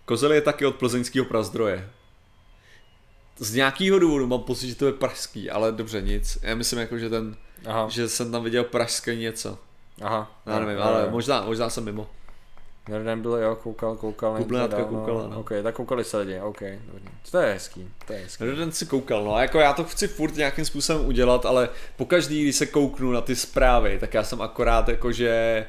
Kozel 0.05 0.33
je 0.33 0.41
taky 0.41 0.65
od 0.65 0.75
plzeňského 0.75 1.25
prazdroje. 1.25 1.89
Z 3.37 3.53
nějakého 3.55 3.99
důvodu 3.99 4.27
mám 4.27 4.39
pocit, 4.39 4.67
že 4.67 4.75
to 4.75 4.85
je 4.85 4.93
pražský, 4.93 5.49
ale 5.49 5.71
dobře, 5.71 6.01
nic. 6.01 6.37
Já 6.41 6.55
myslím 6.55 6.79
jako, 6.79 6.97
že 6.97 7.09
ten, 7.09 7.35
Aha. 7.65 7.89
že 7.89 8.09
jsem 8.09 8.31
tam 8.31 8.43
viděl 8.43 8.63
pražské 8.63 9.15
něco. 9.15 9.57
Aha. 10.01 10.41
Já 10.45 10.59
nevím, 10.59 10.81
ale 10.81 11.09
možná, 11.09 11.41
možná 11.41 11.69
jsem 11.69 11.85
mimo. 11.85 12.09
Jeden 12.89 13.21
byl, 13.21 13.35
jo, 13.35 13.55
koukal, 13.55 13.95
koukal. 13.95 14.37
Kublinátka 14.37 14.83
koukala, 14.83 15.27
no. 15.27 15.39
Ok, 15.39 15.51
tak 15.63 15.75
koukali 15.75 16.03
se 16.03 16.17
lidi, 16.17 16.39
ok, 16.39 16.61
dobře. 16.61 17.09
To 17.31 17.37
je 17.37 17.53
hezký, 17.53 17.89
to 18.07 18.13
je 18.13 18.19
hezký. 18.19 18.43
Jeden 18.43 18.71
si 18.71 18.85
koukal, 18.85 19.23
no, 19.23 19.39
jako 19.39 19.59
já 19.59 19.73
to 19.73 19.83
chci 19.83 20.07
furt 20.07 20.35
nějakým 20.35 20.65
způsobem 20.65 21.05
udělat, 21.05 21.45
ale 21.45 21.69
pokaždý, 21.95 22.43
když 22.43 22.55
se 22.55 22.65
kouknu 22.65 23.11
na 23.11 23.21
ty 23.21 23.35
zprávy, 23.35 23.97
tak 23.99 24.13
já 24.13 24.23
jsem 24.23 24.41
akorát 24.41 24.89
jakože 24.89 25.65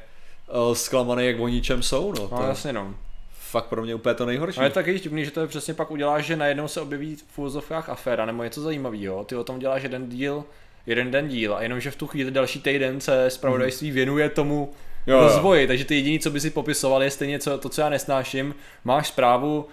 uh, 0.69 0.75
zklamaný, 0.75 1.27
jak 1.27 1.41
o 1.41 1.49
ničem 1.49 1.83
jsou, 1.83 2.13
no. 2.13 2.29
To 2.29 2.37
no, 2.37 2.47
jasně, 2.47 2.73
no. 2.73 2.95
Fakt 3.33 3.67
pro 3.67 3.83
mě 3.83 3.95
úplně 3.95 4.15
to 4.15 4.27
nejhorší. 4.27 4.61
A 4.61 4.65
je 4.65 4.71
taky 4.71 4.99
divný, 4.99 5.25
že 5.25 5.31
to 5.31 5.41
je 5.41 5.47
přesně 5.47 5.75
pak 5.75 5.91
uděláš, 5.91 6.25
že 6.25 6.37
najednou 6.37 6.69
se 6.69 6.81
objeví 6.81 7.17
v 7.17 7.39
úvozovkách 7.39 7.89
aféra 7.89 8.27
nebo 8.27 8.43
něco 8.43 8.61
zajímavého. 8.61 9.25
Ty 9.25 9.37
o 9.37 9.45
tom 9.45 9.59
děláš 9.59 9.83
jeden 9.83 10.09
díl, 10.09 10.45
jeden 10.87 11.11
den 11.11 11.29
díl 11.29 11.55
a 11.55 11.63
jenom, 11.63 11.81
že 11.81 11.91
v 11.91 11.97
tu 11.97 12.07
chvíli 12.07 12.31
další 12.31 12.61
týden 12.61 13.01
se 13.01 13.31
zpravodajství 13.31 13.91
věnuje 13.91 14.29
tomu 14.29 14.73
jo, 15.07 15.21
rozvoji, 15.21 15.63
jo. 15.63 15.67
takže 15.69 15.85
ty 15.85 15.95
jediný, 15.95 16.19
co 16.19 16.31
by 16.31 16.41
si 16.41 16.51
popisoval, 16.51 17.03
je 17.03 17.11
stejně 17.11 17.39
co, 17.39 17.59
to, 17.59 17.69
co 17.69 17.81
já 17.81 17.89
nesnáším. 17.89 18.55
Máš 18.85 19.09
zprávu, 19.09 19.67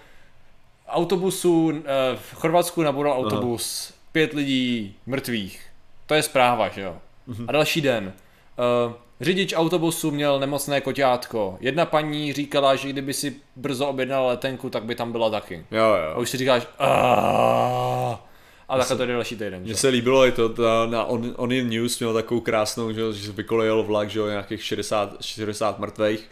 autobusu, 0.87 1.73
eh, 1.75 1.81
v 2.15 2.33
Chorvatsku 2.33 2.81
nabudal 2.81 3.13
autobus, 3.13 3.89
Aha. 3.89 3.99
pět 4.11 4.33
lidí 4.33 4.95
mrtvých. 5.05 5.67
To 6.05 6.13
je 6.13 6.23
zpráva, 6.23 6.69
že 6.69 6.81
jo. 6.81 6.97
Mhm. 7.27 7.45
A 7.49 7.51
další 7.51 7.81
den. 7.81 8.13
Uh, 8.85 8.93
řidič 9.21 9.53
autobusu 9.53 10.11
měl 10.11 10.39
nemocné 10.39 10.81
koťátko. 10.81 11.57
Jedna 11.59 11.85
paní 11.85 12.33
říkala, 12.33 12.75
že 12.75 12.89
kdyby 12.89 13.13
si 13.13 13.35
brzo 13.55 13.87
objednala 13.87 14.27
letenku, 14.27 14.69
tak 14.69 14.83
by 14.83 14.95
tam 14.95 15.11
byla 15.11 15.29
taky. 15.29 15.65
Jo, 15.71 15.83
jo. 15.83 16.13
A 16.15 16.17
už 16.17 16.29
si 16.29 16.37
říkáš, 16.37 16.67
Aaah. 16.79 18.30
A 18.71 18.77
takhle 18.77 18.97
to 18.97 19.03
je 19.03 19.07
další 19.07 19.35
týden. 19.35 19.61
Mně 19.61 19.75
se 19.75 19.87
líbilo 19.87 20.27
i 20.27 20.31
to, 20.31 20.49
ta, 20.49 20.85
na 20.85 21.03
On, 21.03 21.33
On 21.37 21.49
News 21.49 21.99
měl 21.99 22.13
takovou 22.13 22.41
krásnou, 22.41 22.91
že, 22.91 23.13
že 23.13 23.25
se 23.25 23.31
vykolejil 23.31 23.83
vlak, 23.83 24.09
že 24.09 24.19
nějakých 24.19 24.63
60, 24.63 25.17
60 25.21 25.79
mrtvých 25.79 26.29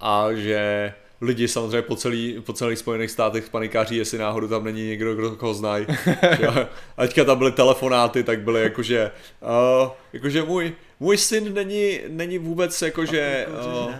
a 0.00 0.32
že 0.32 0.92
lidi 1.20 1.48
samozřejmě 1.48 1.82
po, 1.82 1.96
celý, 1.96 2.40
po 2.46 2.52
celých 2.52 2.78
Spojených 2.78 3.10
státech 3.10 3.50
panikáří, 3.50 3.96
jestli 3.96 4.18
náhodou 4.18 4.48
tam 4.48 4.64
není 4.64 4.86
někdo, 4.86 5.14
kdo 5.14 5.30
koho 5.30 5.54
znají. 5.54 5.86
a 6.96 7.06
teďka 7.06 7.24
tam 7.24 7.38
byly 7.38 7.52
telefonáty, 7.52 8.22
tak 8.24 8.40
byly 8.40 8.62
jakože, 8.62 9.10
uh, 9.82 9.90
jakože 10.12 10.42
můj, 10.42 10.72
můj 11.00 11.16
syn 11.16 11.54
není, 11.54 12.00
není 12.08 12.38
vůbec 12.38 12.82
jakože, 12.82 13.46
uh, 13.84 13.94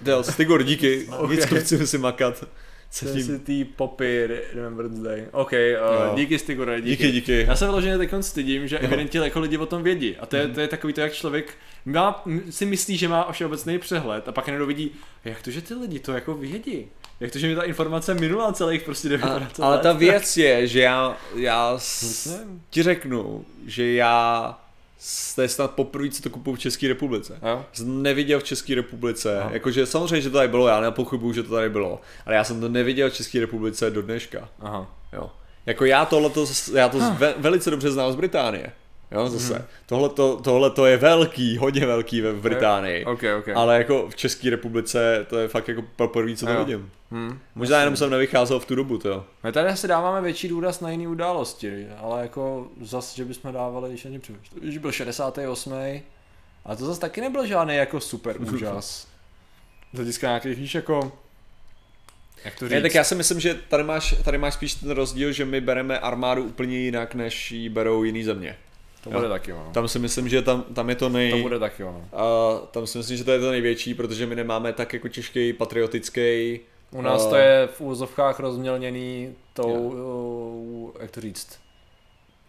Del, 0.00 0.22
Stigor, 0.24 0.62
díky, 0.62 1.06
okay. 1.18 1.36
nic 1.36 1.44
chci 1.44 1.86
si 1.86 1.98
makat. 1.98 2.44
Tý 3.44 3.64
Poppy 3.64 4.28
Remembrance 4.54 5.02
Day. 5.02 5.26
OK, 5.32 5.52
uh, 5.52 6.16
díky 6.16 6.38
Stigore, 6.38 6.80
díky. 6.80 6.90
díky. 6.90 7.12
díky. 7.12 7.44
Já 7.48 7.56
se 7.56 7.64
vyloženě 7.64 7.98
teď 7.98 8.10
stydím, 8.20 8.68
že 8.68 8.78
evidentně 8.78 9.20
jako 9.20 9.40
lidi 9.40 9.58
o 9.58 9.66
tom 9.66 9.82
vědí. 9.82 10.16
A 10.16 10.26
to 10.26 10.36
je, 10.36 10.46
mm. 10.46 10.54
to 10.54 10.60
je 10.60 10.68
takový 10.68 10.92
to, 10.92 11.00
jak 11.00 11.12
člověk 11.12 11.54
má, 11.84 12.24
si 12.50 12.66
myslí, 12.66 12.96
že 12.96 13.08
má 13.08 13.32
všeobecný 13.32 13.78
přehled 13.78 14.28
a 14.28 14.32
pak 14.32 14.46
jenom 14.46 14.68
vidí, 14.68 14.90
jak 15.24 15.42
to, 15.42 15.50
že 15.50 15.62
ty 15.62 15.74
lidi 15.74 15.98
to 15.98 16.12
jako 16.12 16.34
vědí. 16.34 16.86
Jak 17.20 17.30
to, 17.30 17.38
že 17.38 17.48
mi 17.48 17.54
ta 17.54 17.62
informace 17.62 18.14
minula 18.14 18.52
celých 18.52 18.82
prostě 18.82 19.08
9 19.08 19.24
a, 19.24 19.48
Ale 19.62 19.78
ta 19.78 19.92
věc 19.92 20.36
je, 20.36 20.66
že 20.66 20.80
já, 20.80 21.16
já 21.34 21.74
s, 21.78 22.40
ti 22.70 22.82
řeknu, 22.82 23.44
že 23.66 23.92
já 23.92 24.58
to 25.34 25.42
je 25.42 25.48
snad 25.48 25.70
poprvé, 25.70 26.10
co 26.10 26.22
to 26.22 26.30
kupuju 26.30 26.56
v 26.56 26.58
České 26.58 26.88
republice. 26.88 27.38
Jo? 27.42 27.64
Jsem 27.72 28.02
neviděl 28.02 28.40
v 28.40 28.44
České 28.44 28.74
republice. 28.74 29.40
Aha. 29.40 29.50
Jakože 29.52 29.86
samozřejmě, 29.86 30.20
že 30.20 30.30
to 30.30 30.36
tady 30.36 30.48
bylo, 30.48 30.68
já 30.68 30.80
nepochybuju, 30.80 31.32
že 31.32 31.42
to 31.42 31.54
tady 31.54 31.70
bylo. 31.70 32.00
Ale 32.26 32.34
já 32.34 32.44
jsem 32.44 32.60
to 32.60 32.68
neviděl 32.68 33.10
v 33.10 33.14
České 33.14 33.40
republice 33.40 33.90
do 33.90 34.02
dneška. 34.02 34.48
Aha. 34.60 34.96
Jo. 35.12 35.30
Jako 35.66 35.84
já 35.84 36.04
tohle, 36.04 36.30
já 36.74 36.88
to 36.88 36.98
ve, 36.98 37.34
velice 37.38 37.70
dobře 37.70 37.90
znám 37.90 38.12
z 38.12 38.16
Británie. 38.16 38.72
Jo, 39.14 39.28
zase. 39.28 39.54
Hmm. 39.54 39.64
Tohle, 39.86 40.08
to, 40.08 40.40
tohle 40.44 40.70
to 40.70 40.86
je 40.86 40.96
velký, 40.96 41.56
hodně 41.56 41.86
velký 41.86 42.20
ve 42.20 42.32
Británii. 42.32 43.04
Okay, 43.04 43.34
okay. 43.34 43.54
Ale 43.54 43.78
jako 43.78 44.08
v 44.08 44.16
České 44.16 44.50
republice 44.50 45.26
to 45.28 45.38
je 45.38 45.48
fakt 45.48 45.68
jako 45.68 45.82
poprvé, 45.96 46.36
co 46.36 46.46
to 46.46 46.52
jo. 46.52 46.58
vidím. 46.58 46.90
Hmm. 47.10 47.38
Možná 47.54 47.78
jenom 47.78 47.96
jsem 47.96 48.10
nevycházel 48.10 48.60
v 48.60 48.66
tu 48.66 48.74
dobu, 48.74 48.98
to 48.98 49.08
jo. 49.08 49.24
My 49.44 49.52
tady 49.52 49.68
asi 49.68 49.88
dáváme 49.88 50.20
větší 50.20 50.48
důraz 50.48 50.80
na 50.80 50.90
jiné 50.90 51.08
události, 51.08 51.86
ale 51.98 52.22
jako 52.22 52.68
zase, 52.80 53.16
že 53.16 53.24
bychom 53.24 53.52
dávali, 53.52 53.88
když 53.90 54.04
ani 54.04 54.18
přemýšlel. 54.18 54.60
Když 54.60 54.78
byl 54.78 54.92
68. 54.92 55.72
A 56.64 56.76
to 56.76 56.86
zase 56.86 57.00
taky 57.00 57.20
nebyl 57.20 57.46
žádný 57.46 57.76
jako 57.76 58.00
super 58.00 58.36
úžas. 58.54 59.08
Z 59.92 59.96
hlediska 59.96 60.26
nějakých, 60.26 60.58
víš, 60.58 60.74
jako 60.74 61.12
jak 62.44 62.58
to 62.58 62.68
říct? 62.68 62.74
Ne, 62.74 62.82
tak 62.82 62.94
já 62.94 63.04
si 63.04 63.14
myslím, 63.14 63.40
že 63.40 63.54
tady 63.54 63.84
máš, 63.84 64.14
tady 64.24 64.38
máš 64.38 64.54
spíš 64.54 64.74
ten 64.74 64.90
rozdíl, 64.90 65.32
že 65.32 65.44
my 65.44 65.60
bereme 65.60 65.98
armádu 65.98 66.44
úplně 66.44 66.78
jinak, 66.78 67.14
než 67.14 67.52
ji 67.52 67.68
berou 67.68 68.02
jiný 68.02 68.24
země. 68.24 68.56
To 69.04 69.10
bude 69.10 69.24
jo. 69.24 69.28
taky 69.28 69.52
ono. 69.52 69.70
Tam 69.72 69.88
si 69.88 69.98
myslím, 69.98 70.28
že 70.28 70.42
tam, 70.42 70.62
tam 70.62 70.88
je 70.88 70.94
to 70.94 71.08
nej... 71.08 71.30
To 71.30 71.38
bude 71.38 71.58
taky 71.58 71.84
ono. 71.84 72.08
A 72.12 72.54
tam 72.70 72.86
si 72.86 72.98
myslím, 72.98 73.16
že 73.16 73.24
to 73.24 73.32
je 73.32 73.40
to 73.40 73.50
největší, 73.50 73.94
protože 73.94 74.26
my 74.26 74.34
nemáme 74.34 74.72
tak 74.72 74.92
jako 74.92 75.08
těžký 75.08 75.52
patriotický... 75.52 76.60
U 76.90 77.02
nás 77.02 77.24
uh, 77.24 77.30
to 77.30 77.36
je 77.36 77.68
v 77.72 77.80
úzovkách 77.80 78.40
rozmělněný 78.40 79.34
tou, 79.52 79.72
uh, 79.72 81.02
jak 81.02 81.10
to 81.10 81.20
říct, 81.20 81.58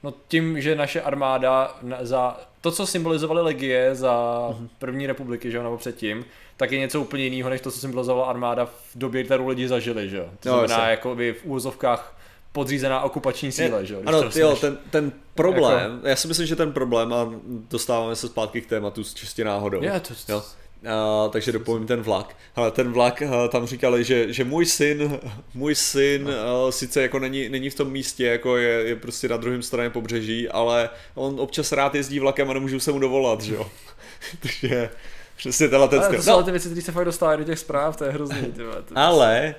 No 0.03 0.13
tím, 0.27 0.61
že 0.61 0.75
naše 0.75 1.01
armáda 1.01 1.75
za 2.01 2.39
to, 2.61 2.71
co 2.71 2.87
symbolizovaly 2.87 3.41
legie 3.41 3.95
za 3.95 4.13
uh-huh. 4.49 4.67
první 4.79 5.07
republiky, 5.07 5.51
že 5.51 5.57
jo, 5.57 5.63
nebo 5.63 5.77
předtím, 5.77 6.25
tak 6.57 6.71
je 6.71 6.79
něco 6.79 7.01
úplně 7.01 7.23
jiného, 7.23 7.49
než 7.49 7.61
to, 7.61 7.71
co 7.71 7.79
symbolizovala 7.79 8.27
armáda 8.27 8.65
v 8.65 8.95
době, 8.95 9.23
kterou 9.23 9.47
lidi 9.47 9.67
zažili, 9.67 10.09
že 10.09 10.17
jo. 10.17 10.29
To 10.39 10.49
no, 10.49 10.67
znamená, 10.67 10.89
jako 10.89 11.15
by 11.15 11.33
v 11.33 11.45
úzovkách 11.45 12.17
podřízená 12.53 13.01
okupační 13.01 13.51
síle, 13.51 13.85
že 13.85 13.93
jo? 13.93 14.01
Ano, 14.05 14.23
jo, 14.35 14.55
ten, 14.55 14.77
ten 14.89 15.11
problém, 15.35 15.91
jako... 15.91 16.07
já 16.07 16.15
si 16.15 16.27
myslím, 16.27 16.47
že 16.47 16.55
ten 16.55 16.71
problém, 16.71 17.13
a 17.13 17.33
dostáváme 17.47 18.15
se 18.15 18.27
zpátky 18.27 18.61
k 18.61 18.69
tématu 18.69 19.03
s 19.03 19.13
čistě 19.13 19.45
náhodou. 19.45 19.83
Je, 19.83 19.99
to, 19.99 20.13
jo? 20.29 20.43
Uh, 20.83 21.31
takže 21.31 21.51
dopovím 21.51 21.87
ten 21.87 22.01
vlak. 22.01 22.35
Ale 22.55 22.71
ten 22.71 22.91
vlak, 22.91 23.23
uh, 23.25 23.49
tam 23.49 23.65
říkali, 23.65 24.03
že, 24.03 24.33
že 24.33 24.43
můj 24.43 24.65
syn, 24.65 25.19
můj 25.53 25.75
syn 25.75 26.27
uh, 26.27 26.69
sice 26.69 27.01
jako 27.01 27.19
není, 27.19 27.49
není 27.49 27.69
v 27.69 27.75
tom 27.75 27.91
místě, 27.91 28.25
jako 28.25 28.57
je, 28.57 28.69
je 28.69 28.95
prostě 28.95 29.29
na 29.29 29.37
druhém 29.37 29.61
straně 29.61 29.89
pobřeží, 29.89 30.49
ale 30.49 30.89
on 31.15 31.39
občas 31.39 31.71
rád 31.71 31.95
jezdí 31.95 32.19
vlakem 32.19 32.49
a 32.49 32.53
nemůžu 32.53 32.79
se 32.79 32.91
mu 32.91 32.99
dovolat, 32.99 33.41
že 33.41 33.55
jo. 33.55 33.71
takže 34.41 34.89
přesně 35.37 35.67
tenhle 35.67 35.87
ten 35.87 36.03
styl. 36.03 36.17
To 36.17 36.23
jsou 36.23 36.31
no. 36.31 36.43
ty 36.43 36.51
věci, 36.51 36.69
které 36.69 36.81
se 36.81 36.91
fakt 36.91 37.05
dostávají 37.05 37.39
do 37.39 37.43
těch 37.43 37.59
zpráv, 37.59 37.97
to 37.97 38.03
je 38.03 38.11
hrozný. 38.11 38.53
To 38.57 38.83
ale 38.95 39.55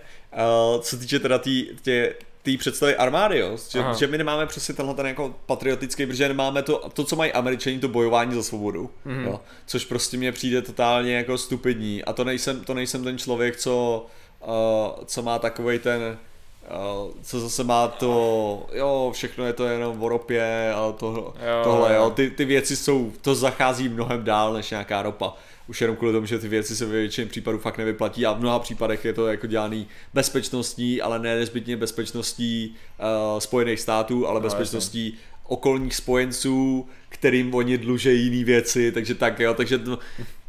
co 0.81 0.97
týče 0.97 1.19
teda 1.19 1.39
tý, 1.39 1.67
tě, 1.83 2.15
té 2.45 2.57
představy 2.59 2.97
armády, 2.97 3.39
jo? 3.39 3.57
Že, 3.71 3.85
že, 3.99 4.07
my 4.07 4.19
nemáme 4.19 4.47
přesně 4.47 4.75
tenhle 4.75 4.95
ten 4.95 5.07
jako 5.07 5.35
patriotický, 5.47 6.07
protože 6.07 6.29
nemáme 6.29 6.63
to, 6.63 6.89
to 6.93 7.05
co 7.05 7.17
mají 7.17 7.33
američani, 7.33 7.79
to 7.79 7.89
bojování 7.89 8.35
za 8.35 8.43
svobodu, 8.43 8.91
mm-hmm. 9.07 9.25
jo? 9.25 9.41
což 9.67 9.85
prostě 9.85 10.17
mně 10.17 10.33
přijde 10.33 10.63
totálně 10.63 11.17
jako 11.17 11.39
stupidní 11.39 12.05
a 12.05 12.13
to 12.13 12.25
nejsem, 12.25 12.61
to 12.61 12.75
nejsem 12.75 13.05
ten 13.05 13.19
člověk, 13.19 13.57
co, 13.57 14.07
uh, 14.41 15.05
co 15.05 15.23
má 15.23 15.39
takový 15.39 15.79
ten 15.79 16.19
Uh, 16.65 17.13
co 17.23 17.41
zase 17.41 17.65
má 17.65 17.89
to, 17.89 18.67
jo, 18.73 19.11
všechno 19.15 19.45
je 19.45 19.53
to 19.53 19.67
jenom 19.67 20.01
v 20.01 20.07
ropě 20.07 20.73
a 20.75 20.93
to, 20.93 21.07
jo, 21.07 21.65
tohle, 21.65 21.95
jo, 21.95 22.11
ty, 22.11 22.31
ty 22.31 22.45
věci 22.45 22.77
jsou, 22.77 23.13
to 23.21 23.35
zachází 23.35 23.89
mnohem 23.89 24.25
dál 24.25 24.53
než 24.53 24.71
nějaká 24.71 25.03
ropa 25.03 25.35
už 25.69 25.81
jenom 25.81 25.97
kvůli 25.97 26.13
tomu, 26.13 26.27
že 26.27 26.39
ty 26.39 26.49
věci 26.49 26.77
se 26.77 26.87
ve 26.87 26.93
většině 26.93 27.27
případů 27.27 27.59
fakt 27.59 27.79
nevyplatí 27.79 28.27
a 28.27 28.33
v 28.33 28.41
mnoha 28.41 28.59
případech 28.59 29.05
je 29.05 29.13
to 29.13 29.27
jako 29.27 29.47
dělaný 29.47 29.87
bezpečnostní, 30.15 31.01
ale 31.01 31.19
ne 31.19 31.37
nezbytně 31.37 31.77
bezpečností 31.77 32.75
uh, 32.99 33.39
Spojených 33.39 33.81
států, 33.81 34.29
ale 34.29 34.41
no, 34.41 34.45
bezpečností 34.45 35.05
jasný. 35.05 35.21
okolních 35.47 35.95
spojenců, 35.95 36.89
kterým 37.09 37.55
oni 37.55 37.79
dluží 37.79 38.25
jiné 38.25 38.45
věci, 38.45 38.93
takže 38.93 39.15
tak 39.15 39.41
jo, 39.41 39.55
takže 39.55 39.79
to, 39.79 39.99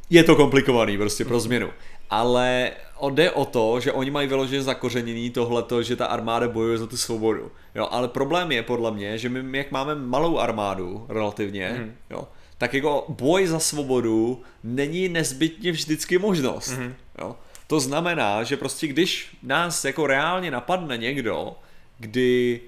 je 0.10 0.24
to 0.24 0.36
komplikovaný 0.36 0.98
prostě 0.98 1.26
pro 1.26 1.40
změnu. 1.40 1.70
Ale 2.10 2.72
jde 3.10 3.32
o 3.32 3.46
to, 3.46 3.80
že 3.80 3.92
oni 3.92 4.12
mají 4.12 4.28
vyloženě 4.28 4.62
zakořeněný 4.62 5.30
tohleto, 5.30 5.84
že 5.84 5.96
ta 5.96 6.06
armáda 6.06 6.48
bojuje 6.48 6.78
za 6.78 6.88
tu 6.88 6.98
svobodu. 6.98 7.52
Jo, 7.76 7.88
ale 7.92 8.08
problém 8.08 8.52
je 8.52 8.64
podle 8.64 8.92
mě, 8.92 9.18
že 9.18 9.30
my 9.30 9.58
jak 9.58 9.72
máme 9.72 9.96
malou 9.96 10.38
armádu 10.38 11.06
relativně, 11.10 11.76
mm. 11.80 11.94
jo, 12.10 12.28
tak 12.58 12.74
jako 12.74 13.06
boj 13.08 13.48
za 13.48 13.60
svobodu 13.60 14.44
není 14.64 15.10
nezbytně 15.10 15.72
vždycky 15.72 16.18
možnost. 16.18 16.72
Mm-hmm. 16.72 16.94
Jo? 17.22 17.36
To 17.68 17.80
znamená, 17.80 18.44
že 18.44 18.58
prostě 18.58 18.88
když 18.88 19.38
nás 19.44 19.86
jako 19.86 20.08
reálně 20.08 20.52
napadne 20.52 20.98
někdo, 20.98 21.56
kdy 22.00 22.62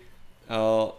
uh, 0.84 0.90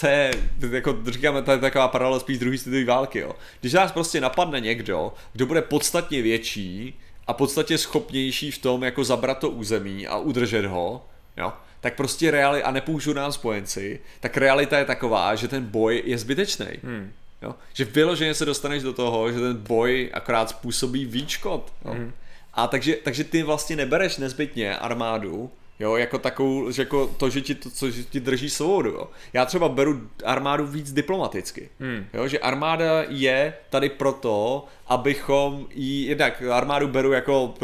to 0.00 0.06
je, 0.06 0.30
jako 0.70 0.96
říkáme, 1.06 1.42
to 1.42 1.50
je 1.50 1.58
taková 1.58 1.88
paralela 1.88 2.20
spíš 2.20 2.38
druhý 2.38 2.58
světové 2.58 2.84
války, 2.84 3.18
jo. 3.18 3.32
Když 3.60 3.72
nás 3.72 3.92
prostě 3.92 4.20
napadne 4.20 4.60
někdo, 4.60 5.12
kdo 5.32 5.46
bude 5.46 5.62
podstatně 5.62 6.22
větší 6.22 7.00
a 7.26 7.32
v 7.32 7.36
podstatě 7.36 7.78
schopnější 7.78 8.50
v 8.50 8.58
tom 8.58 8.84
jako 8.84 9.04
zabrat 9.04 9.38
to 9.38 9.50
území 9.50 10.06
a 10.06 10.18
udržet 10.18 10.64
ho, 10.64 11.06
jo, 11.36 11.52
tak 11.80 11.94
prostě 11.94 12.30
reali 12.30 12.62
a 12.62 12.70
nepoužiju 12.70 13.14
nám 13.14 13.32
spojenci, 13.32 14.00
tak 14.20 14.36
realita 14.36 14.78
je 14.78 14.84
taková, 14.84 15.34
že 15.34 15.48
ten 15.48 15.64
boj 15.64 16.02
je 16.04 16.18
zbytečný. 16.18 16.66
Hmm. 16.84 17.12
Jo? 17.42 17.54
Že 17.72 17.84
vyloženě 17.84 18.34
se 18.34 18.44
dostaneš 18.44 18.82
do 18.82 18.92
toho, 18.92 19.32
že 19.32 19.40
ten 19.40 19.56
boj 19.56 20.10
akorát 20.12 20.48
způsobí 20.48 21.24
škod. 21.28 21.72
Jo? 21.84 21.92
Hmm. 21.92 22.12
A 22.54 22.66
takže, 22.66 22.96
takže 23.04 23.24
ty 23.24 23.42
vlastně 23.42 23.76
nebereš 23.76 24.16
nezbytně 24.16 24.78
armádu, 24.78 25.50
Jo, 25.80 25.96
jako 25.96 26.18
takovou, 26.18 26.70
že 26.70 26.82
jako 26.82 27.06
to, 27.16 27.30
že 27.30 27.40
ti, 27.40 27.54
to, 27.54 27.70
co, 27.70 27.90
že 27.90 28.04
ti 28.04 28.20
drží 28.20 28.50
svobodu, 28.50 28.90
jo. 28.90 29.08
Já 29.32 29.44
třeba 29.44 29.68
beru 29.68 30.08
armádu 30.24 30.66
víc 30.66 30.92
diplomaticky, 30.92 31.68
hmm. 31.80 32.06
jo, 32.14 32.28
že 32.28 32.38
armáda 32.38 33.04
je 33.08 33.54
tady 33.70 33.88
proto, 33.88 34.64
abychom 34.86 35.66
jí, 35.74 36.06
jednak 36.06 36.42
armádu 36.42 36.88
beru 36.88 37.12
jako, 37.12 37.54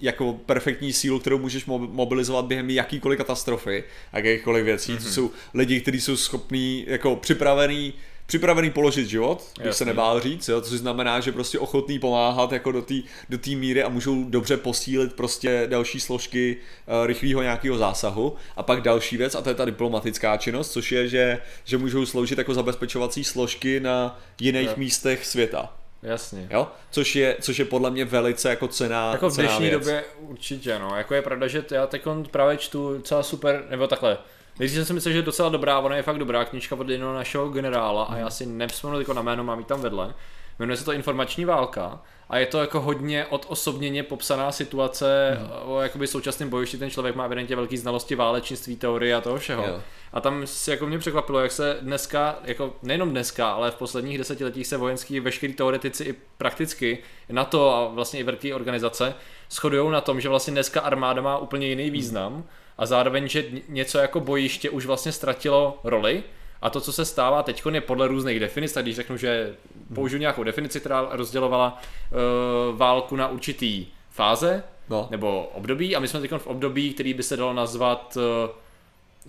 jako 0.00 0.32
perfektní 0.32 0.92
sílu, 0.92 1.18
kterou 1.18 1.38
můžeš 1.38 1.66
mobilizovat 1.66 2.44
během 2.44 2.70
jakýkoliv 2.70 3.18
katastrofy 3.18 3.84
a 4.12 4.18
jakýchkoliv 4.18 4.64
věcí, 4.64 4.92
hmm. 4.92 5.02
to 5.02 5.08
jsou 5.10 5.30
lidi, 5.54 5.80
kteří 5.80 6.00
jsou 6.00 6.16
schopní, 6.16 6.84
jako 6.88 7.16
připravený 7.16 7.94
připravený 8.26 8.70
položit 8.70 9.06
život, 9.06 9.44
když 9.54 9.66
Jasný. 9.66 9.78
se 9.78 9.84
nebál 9.84 10.20
říct, 10.20 10.48
jo, 10.48 10.60
což 10.60 10.78
znamená, 10.78 11.20
že 11.20 11.32
prostě 11.32 11.58
ochotný 11.58 11.98
pomáhat 11.98 12.52
jako 12.52 12.72
do 12.72 12.82
té 12.82 12.94
do 13.28 13.38
tý 13.38 13.56
míry 13.56 13.82
a 13.82 13.88
můžou 13.88 14.24
dobře 14.24 14.56
posílit 14.56 15.12
prostě 15.12 15.66
další 15.70 16.00
složky 16.00 16.56
uh, 16.56 17.06
rychlého 17.06 17.42
nějakého 17.42 17.78
zásahu. 17.78 18.36
A 18.56 18.62
pak 18.62 18.80
další 18.80 19.16
věc, 19.16 19.34
a 19.34 19.40
to 19.40 19.48
je 19.48 19.54
ta 19.54 19.64
diplomatická 19.64 20.36
činnost, 20.36 20.72
což 20.72 20.92
je, 20.92 21.08
že, 21.08 21.38
že 21.64 21.78
můžou 21.78 22.06
sloužit 22.06 22.38
jako 22.38 22.54
zabezpečovací 22.54 23.24
složky 23.24 23.80
na 23.80 24.20
jiných 24.40 24.68
jo. 24.68 24.74
místech 24.76 25.26
světa. 25.26 25.72
Jasně. 26.02 26.48
Jo? 26.50 26.68
Což 26.90 27.16
je, 27.16 27.36
což 27.40 27.58
je 27.58 27.64
podle 27.64 27.90
mě 27.90 28.04
velice 28.04 28.50
jako 28.50 28.68
cená 28.68 29.12
Jako 29.12 29.30
v 29.30 29.34
dnešní 29.34 29.68
věc. 29.68 29.72
době 29.72 30.04
určitě, 30.18 30.78
no. 30.78 30.96
Jako 30.96 31.14
je 31.14 31.22
pravda, 31.22 31.46
že 31.46 31.64
já 31.70 31.86
teď 31.86 32.02
právě 32.30 32.56
čtu 32.56 32.94
docela 32.94 33.22
super, 33.22 33.64
nebo 33.70 33.86
takhle, 33.86 34.18
Nejdřív 34.58 34.76
jsem 34.76 34.84
si 34.84 34.92
myslel, 34.92 35.12
že 35.12 35.18
je 35.18 35.22
docela 35.22 35.48
dobrá, 35.48 35.78
ona 35.78 35.96
je 35.96 36.02
fakt 36.02 36.18
dobrá 36.18 36.44
knižka 36.44 36.76
od 36.76 36.88
jednoho 36.88 37.14
našeho 37.14 37.48
generála 37.48 38.04
a 38.04 38.16
já 38.16 38.30
si 38.30 38.46
nevzpomenu 38.46 38.98
jako 38.98 39.14
na 39.14 39.22
jméno, 39.22 39.44
mám 39.44 39.58
ji 39.58 39.64
tam 39.64 39.80
vedle. 39.80 40.14
Jmenuje 40.58 40.76
se 40.76 40.84
to 40.84 40.92
Informační 40.92 41.44
válka 41.44 42.00
a 42.28 42.38
je 42.38 42.46
to 42.46 42.60
jako 42.60 42.80
hodně 42.80 43.26
odosobněně 43.26 44.02
popsaná 44.02 44.52
situace 44.52 45.38
mm. 45.40 45.70
o 45.70 45.80
jakoby 45.80 46.06
současném 46.06 46.50
bojišti. 46.50 46.78
Ten 46.78 46.90
člověk 46.90 47.16
má 47.16 47.24
evidentně 47.24 47.56
velký 47.56 47.76
znalosti 47.76 48.14
válečnictví, 48.14 48.76
teorie 48.76 49.14
a 49.14 49.20
toho 49.20 49.38
všeho. 49.38 49.64
Jo. 49.66 49.80
A 50.12 50.20
tam 50.20 50.46
si 50.46 50.70
jako 50.70 50.86
mě 50.86 50.98
překvapilo, 50.98 51.40
jak 51.40 51.52
se 51.52 51.76
dneska, 51.80 52.38
jako 52.44 52.76
nejenom 52.82 53.10
dneska, 53.10 53.50
ale 53.50 53.70
v 53.70 53.74
posledních 53.74 54.18
desetiletích 54.18 54.66
se 54.66 54.76
vojenský 54.76 55.20
veškerý 55.20 55.52
teoretici 55.52 56.04
i 56.04 56.14
prakticky 56.38 56.98
na 57.30 57.44
to 57.44 57.74
a 57.74 57.88
vlastně 57.88 58.20
i 58.20 58.22
velké 58.22 58.54
organizace 58.54 59.14
shodují 59.50 59.90
na 59.90 60.00
tom, 60.00 60.20
že 60.20 60.28
vlastně 60.28 60.52
dneska 60.52 60.80
armáda 60.80 61.22
má 61.22 61.38
úplně 61.38 61.66
jiný 61.66 61.90
význam. 61.90 62.32
Mm 62.32 62.44
a 62.78 62.86
zároveň, 62.86 63.28
že 63.28 63.44
něco 63.68 63.98
jako 63.98 64.20
bojiště 64.20 64.70
už 64.70 64.86
vlastně 64.86 65.12
ztratilo 65.12 65.80
roli 65.84 66.22
a 66.62 66.70
to, 66.70 66.80
co 66.80 66.92
se 66.92 67.04
stává 67.04 67.42
teď, 67.42 67.62
je 67.70 67.80
podle 67.80 68.08
různých 68.08 68.40
definic, 68.40 68.72
tak 68.72 68.84
když 68.84 68.96
řeknu, 68.96 69.16
že 69.16 69.54
použiju 69.94 70.20
nějakou 70.20 70.44
definici, 70.44 70.80
která 70.80 71.08
rozdělovala 71.10 71.82
uh, 71.82 72.78
válku 72.78 73.16
na 73.16 73.28
určitý 73.28 73.86
fáze 74.10 74.62
no. 74.88 75.08
nebo 75.10 75.50
období 75.54 75.96
a 75.96 76.00
my 76.00 76.08
jsme 76.08 76.20
teď 76.20 76.30
v 76.38 76.46
období, 76.46 76.94
který 76.94 77.14
by 77.14 77.22
se 77.22 77.36
dalo 77.36 77.52
nazvat, 77.52 78.16
uh, 78.16 78.50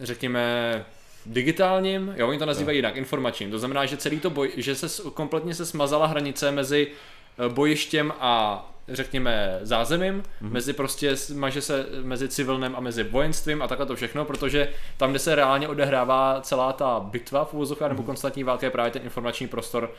řekněme, 0.06 0.86
digitálním, 1.26 2.14
jo, 2.18 2.28
oni 2.28 2.40
to 2.40 2.46
nazývají 2.46 2.76
no. 2.76 2.78
jinak, 2.78 2.96
informačním. 2.96 3.52
To 3.52 3.60
znamená, 3.60 3.86
že 3.86 3.98
celý 3.98 4.20
to 4.20 4.30
boj, 4.30 4.52
že 4.58 4.76
se 4.76 5.10
kompletně 5.10 5.56
se 5.56 5.66
smazala 5.66 6.06
hranice 6.06 6.52
mezi 6.52 6.88
eh, 6.88 7.50
bojištěm 7.50 8.14
a 8.20 8.66
řekněme, 8.88 9.60
zázemím, 9.62 10.22
mm-hmm. 10.22 10.52
mezi 10.52 10.74
prostě, 10.74 11.16
maže 11.34 11.62
se 11.62 11.86
mezi 12.04 12.30
civilnem 12.30 12.76
a 12.76 12.80
mezi 12.80 13.04
vojenstvím 13.04 13.62
a 13.62 13.68
takhle 13.68 13.86
to 13.86 13.96
všechno, 13.96 14.26
protože 14.26 14.70
tam, 14.98 15.10
kde 15.10 15.20
se 15.20 15.36
reálně 15.36 15.68
odehrává 15.68 16.42
celá 16.42 16.74
ta 16.74 17.00
bitva 17.00 17.46
v 17.46 17.54
úvozovkách 17.54 17.86
mm-hmm. 17.86 17.90
nebo 17.90 18.02
mhm. 18.02 18.08
konstantní 18.08 18.44
válka, 18.44 18.66
je 18.66 18.72
právě 18.72 18.92
ten 18.92 19.02
informační 19.04 19.48
prostor, 19.48 19.92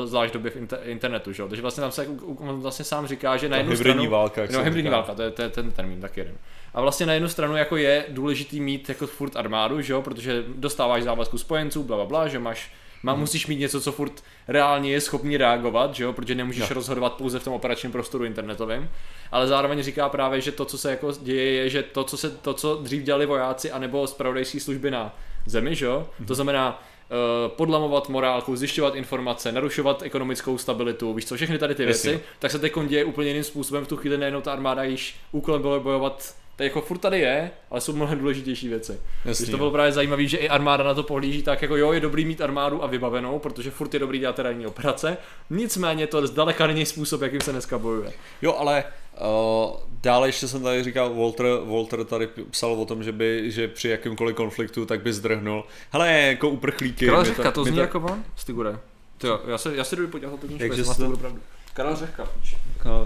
uh, 0.00 0.06
zvlášť 0.06 0.34
době 0.34 0.50
v 0.50 0.56
inter- 0.56 0.78
internetu, 0.84 1.32
že? 1.32 1.42
Takže 1.42 1.62
vlastně 1.62 1.80
tam 1.80 1.90
se 1.90 2.06
on 2.36 2.60
vlastně 2.60 2.84
sám 2.84 3.06
říká, 3.06 3.36
že 3.36 3.48
na 3.48 3.56
jednu 3.56 3.72
hybridní 3.72 3.92
stranu... 3.92 4.10
válka, 4.10 4.42
no, 4.52 4.62
hybridní 4.62 4.88
říká. 4.88 4.96
válka, 4.96 5.14
to 5.14 5.22
je, 5.22 5.30
to 5.30 5.42
je 5.42 5.48
ten 5.48 5.70
termín, 5.70 6.00
tak 6.00 6.16
jeden. 6.16 6.34
A 6.74 6.80
vlastně 6.80 7.06
na 7.06 7.12
jednu 7.12 7.28
stranu 7.28 7.56
jako 7.56 7.76
je 7.76 8.04
důležitý 8.08 8.60
mít 8.60 8.88
jako 8.88 9.06
furt 9.06 9.36
armádu, 9.36 9.80
že 9.80 9.92
jo, 9.92 10.02
protože 10.02 10.44
dostáváš 10.56 11.02
závazku 11.02 11.38
spojenců, 11.38 11.82
bla, 11.82 11.96
bla, 11.96 12.06
bla, 12.06 12.28
že 12.28 12.38
máš 12.38 12.72
má, 13.02 13.12
hmm. 13.12 13.20
musíš 13.20 13.46
mít 13.46 13.56
něco, 13.56 13.80
co 13.80 13.92
furt 13.92 14.22
reálně 14.48 14.92
je 14.92 15.00
schopný 15.00 15.36
reagovat, 15.36 15.94
že 15.94 16.04
jo? 16.04 16.12
protože 16.12 16.34
nemůžeš 16.34 16.68
no. 16.68 16.74
rozhodovat 16.74 17.12
pouze 17.12 17.38
v 17.38 17.44
tom 17.44 17.52
operačním 17.52 17.92
prostoru 17.92 18.24
internetovém. 18.24 18.90
Ale 19.32 19.46
zároveň 19.46 19.82
říká 19.82 20.08
právě, 20.08 20.40
že 20.40 20.52
to, 20.52 20.64
co 20.64 20.78
se 20.78 20.90
jako 20.90 21.12
děje, 21.22 21.52
je, 21.52 21.68
že 21.68 21.82
to, 21.82 22.04
co, 22.04 22.16
se, 22.16 22.30
to, 22.30 22.54
co 22.54 22.76
dřív 22.76 23.02
dělali 23.02 23.26
vojáci 23.26 23.70
anebo 23.70 24.06
zpravodajské 24.06 24.60
služby 24.60 24.90
na 24.90 25.16
zemi, 25.46 25.74
že 25.74 25.86
jo? 25.86 26.06
Hmm. 26.18 26.26
to 26.26 26.34
znamená 26.34 26.82
uh, 27.10 27.52
podlamovat 27.52 28.08
morálku, 28.08 28.56
zjišťovat 28.56 28.94
informace, 28.94 29.52
narušovat 29.52 30.02
ekonomickou 30.02 30.58
stabilitu, 30.58 31.14
víš 31.14 31.24
co, 31.24 31.36
všechny 31.36 31.58
tady 31.58 31.74
ty 31.74 31.84
věci, 31.84 32.08
Jasně. 32.08 32.24
tak 32.38 32.50
se 32.50 32.58
teď 32.58 32.72
děje 32.86 33.04
úplně 33.04 33.28
jiným 33.28 33.44
způsobem. 33.44 33.84
V 33.84 33.88
tu 33.88 33.96
chvíli 33.96 34.18
nejenom 34.18 34.42
ta 34.42 34.52
armáda 34.52 34.82
již 34.82 35.16
úkolem 35.32 35.62
bylo 35.62 35.80
bojovat 35.80 36.34
to 36.56 36.62
jako 36.62 36.80
furt 36.80 36.98
tady 36.98 37.20
je, 37.20 37.50
ale 37.70 37.80
jsou 37.80 37.92
mnohem 37.92 38.18
důležitější 38.18 38.68
věci. 38.68 39.00
Jasný, 39.24 39.44
Když 39.44 39.50
to 39.50 39.56
bylo 39.56 39.70
právě 39.70 39.92
zajímavé, 39.92 40.26
že 40.26 40.36
i 40.36 40.48
armáda 40.48 40.84
na 40.84 40.94
to 40.94 41.02
pohlíží 41.02 41.42
tak 41.42 41.62
jako 41.62 41.76
jo, 41.76 41.92
je 41.92 42.00
dobrý 42.00 42.24
mít 42.24 42.40
armádu 42.40 42.84
a 42.84 42.86
vybavenou, 42.86 43.38
protože 43.38 43.70
furt 43.70 43.94
je 43.94 44.00
dobrý 44.00 44.18
dělat 44.18 44.36
terénní 44.36 44.66
operace, 44.66 45.16
nicméně 45.50 46.06
to 46.06 46.26
zdaleka 46.26 46.66
není 46.66 46.86
způsob, 46.86 47.22
jakým 47.22 47.40
se 47.40 47.52
dneska 47.52 47.78
bojuje. 47.78 48.12
Jo, 48.42 48.56
ale 48.58 48.84
uh, 49.20 49.76
dále 50.02 50.28
ještě 50.28 50.48
jsem 50.48 50.62
tady 50.62 50.84
říkal, 50.84 51.14
Walter, 51.14 51.46
Walter 51.64 52.04
tady 52.04 52.28
psal 52.50 52.72
o 52.72 52.86
tom, 52.86 53.04
že 53.04 53.12
by, 53.12 53.50
že 53.50 53.68
při 53.68 53.88
jakýmkoliv 53.88 54.36
konfliktu 54.36 54.86
tak 54.86 55.02
by 55.02 55.12
zdrhnul. 55.12 55.64
Hele, 55.90 56.12
jako 56.12 56.48
uprchlíky. 56.48 57.06
Karel 57.06 57.24
Řehka, 57.24 57.42
to, 57.42 57.52
to 57.52 57.64
zní 57.64 57.74
to... 57.74 57.80
jako 57.80 58.00
on? 58.00 58.24
Stigure. 58.36 58.78
Jo, 59.24 59.40
já 59.46 59.58
se, 59.58 59.76
já 59.76 59.84
se 59.84 59.96
jdu 59.96 60.08
podívat 60.08 60.40
to 60.40 60.46
knížku, 60.46 60.64
jestli 60.64 61.10
to 61.10 61.16
pravdu. 61.16 61.40
Karel 61.74 61.96
Řehka, 61.96 62.28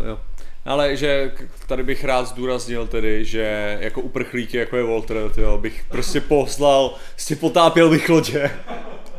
jo. 0.06 0.18
Ale 0.66 0.96
že 0.96 1.32
tady 1.66 1.82
bych 1.82 2.04
rád 2.04 2.24
zdůraznil 2.24 2.86
tedy, 2.86 3.24
že 3.24 3.78
jako 3.80 4.00
uprchlíky, 4.00 4.56
jako 4.56 4.76
je 4.76 4.82
Walter, 4.82 5.30
tyjo, 5.34 5.58
bych 5.58 5.84
prostě 5.88 6.20
poslal, 6.20 6.94
prostě 7.12 7.36
potápěl 7.36 7.90
bych 7.90 8.08
lodě. 8.08 8.50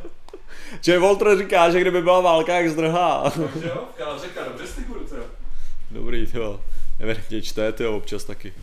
že 0.81 0.99
Walter 0.99 1.37
říká, 1.37 1.69
že 1.69 1.81
kdyby 1.81 2.01
byla 2.01 2.19
válka, 2.19 2.55
jak 2.55 2.69
zdrhá. 2.69 3.33
Dobře 3.37 3.71
jo, 3.99 4.19
říká, 4.21 4.43
dobře 4.43 4.67
Stigur, 4.67 4.97
jo. 5.17 5.23
Dobrý, 5.91 6.27
jo. 6.33 6.61
Evidentně 6.99 7.41
čte, 7.41 7.73
jo, 7.79 7.97
občas 7.97 8.23
taky. 8.23 8.53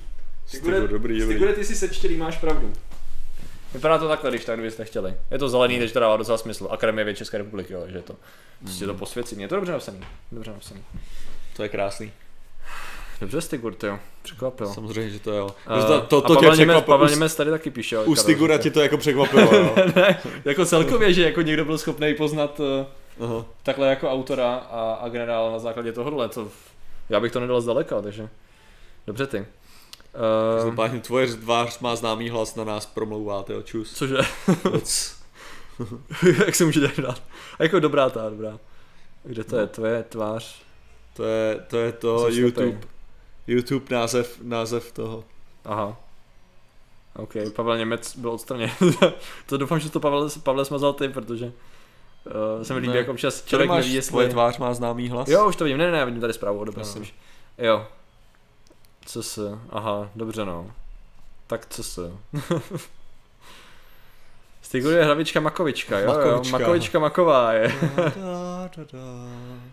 Stigur, 0.47 0.73
dobrý, 0.73 1.21
dobrý. 1.21 1.37
Stigur, 1.37 1.53
ty 1.53 1.65
si 1.65 1.77
sečtělý, 1.77 2.17
máš 2.17 2.37
pravdu. 2.37 2.73
Vypadá 3.75 3.99
to 3.99 4.09
takhle, 4.09 4.31
když 4.31 4.45
tak 4.45 4.57
kdybyste 4.57 4.85
chtěli. 4.85 5.15
Je 5.31 5.39
to 5.39 5.49
zelený, 5.49 5.79
takže 5.79 5.95
to 5.95 6.01
dává 6.01 6.17
docela 6.17 6.39
smysl. 6.39 6.69
Akademie 6.71 7.05
věd 7.05 7.17
České 7.17 7.39
republiky, 7.39 7.73
jo, 7.73 7.85
že 7.89 8.03
to 8.03 8.17
prostě 8.61 8.87
to 8.87 8.95
posvěcí. 8.95 9.41
Je 9.41 9.49
to 9.49 9.55
dobře 9.55 9.73
napsaný. 9.73 10.01
Dobře 10.33 10.51
napsaný. 10.51 10.85
To 11.57 11.63
je 11.63 11.69
krásný. 11.69 12.13
Dobře, 13.21 13.41
Stigur, 13.41 13.75
jo. 13.83 13.99
Překvapil. 14.23 14.67
Samozřejmě, 14.67 15.11
že 15.11 15.19
to 15.19 15.33
jo. 15.33 15.47
Uh, 15.71 15.87
to, 15.87 16.01
to, 16.01 16.21
to 16.21 16.35
Pavel, 16.35 16.57
Němec, 16.57 16.85
Pavel 16.85 17.09
Němec 17.09 17.35
tady 17.35 17.51
taky 17.51 17.71
píše. 17.71 17.99
U 17.99 18.15
Stigura 18.15 18.59
ti 18.59 18.71
to 18.71 18.81
jako 18.81 18.99
překvapilo, 18.99 19.55
jo. 19.55 19.75
ne, 19.97 20.21
jako 20.45 20.67
celkově, 20.67 21.13
že 21.13 21.23
jako 21.23 21.43
někdo 21.43 21.65
byl 21.65 21.79
schopný 21.79 22.15
poznat 22.15 22.61
uh, 22.61 22.67
uh-huh. 23.27 23.45
takhle 23.63 23.89
jako 23.89 24.11
autora 24.11 24.55
a, 24.55 24.99
a 25.01 25.09
generála 25.09 25.53
na 25.53 25.59
základě 25.59 25.93
tohohle, 25.93 26.29
to 26.29 26.49
já 27.09 27.21
bych 27.21 27.33
to 27.33 27.41
nedal 27.41 27.61
zdaleka, 27.61 28.03
takže 28.03 28.29
dobře 29.07 29.27
ty. 29.27 29.47
Uh, 30.67 30.75
Páně, 30.75 31.01
tvoje 31.01 31.27
tvář 31.27 31.79
má 31.79 31.97
známý 31.97 32.31
hlas 32.31 32.55
na 32.55 32.65
nás 32.65 32.87
promlouvá, 32.87 33.45
jo, 33.49 33.63
čus. 33.63 33.95
Cože? 33.95 34.19
Jak 36.47 36.55
se 36.55 36.65
může 36.65 36.81
dát? 36.81 37.23
A 37.59 37.63
jako 37.63 37.81
dobrá 37.81 38.11
ta, 38.11 38.31
dobrá. 38.31 38.59
Kde 39.23 39.45
to 39.45 39.57
no. 39.57 39.63
je? 39.63 39.67
Tvoje 39.67 40.03
tvář? 40.03 40.63
To 41.17 41.25
je 41.25 41.65
to, 41.69 41.79
je 41.79 41.93
to 41.93 42.29
YouTube. 42.29 42.67
Slepej. 42.67 42.94
YouTube 43.47 43.97
název, 43.97 44.39
název 44.43 44.93
toho. 44.93 45.25
Aha. 45.65 45.97
OK, 47.17 47.33
Pavel 47.57 47.79
Němec 47.79 48.17
byl 48.17 48.31
odstraněn. 48.31 48.71
to 49.47 49.57
doufám, 49.57 49.79
že 49.79 49.91
to 49.91 50.01
Pavel, 50.01 50.29
Pavel 50.43 50.65
smazal 50.65 50.93
ty, 50.93 51.09
protože 51.09 51.47
uh, 51.47 51.53
se 52.63 52.75
mi 52.75 52.81
líbí, 52.81 52.97
jak 52.97 53.09
občas 53.09 53.45
člověk 53.45 53.69
máš, 53.69 53.85
neví, 53.85 53.95
jestli... 53.95 54.11
Tvoje 54.11 54.29
tvář 54.29 54.59
má 54.59 54.75
známý 54.75 55.09
hlas? 55.09 55.29
Jo, 55.29 55.49
už 55.49 55.57
to 55.57 55.65
vidím, 55.65 55.79
ne, 55.79 55.91
ne, 55.91 56.05
vidím 56.05 56.21
tady 56.21 56.33
zprávu 56.33 56.59
odebranou. 56.59 56.95
Jo. 57.59 57.87
Co 59.07 59.23
se, 59.23 59.59
aha, 59.71 60.11
dobře 60.15 60.45
no. 60.45 60.73
Tak 61.47 61.67
co 61.67 61.83
se. 61.83 62.13
Stigur 64.63 64.93
je 64.93 65.05
hlavička 65.05 65.41
Makovička, 65.41 65.99
jo, 65.99 66.07
Makovička. 66.07 66.37
jo, 66.37 66.43
Makovička 66.53 66.99
Maková 66.99 67.53
je. 67.53 67.73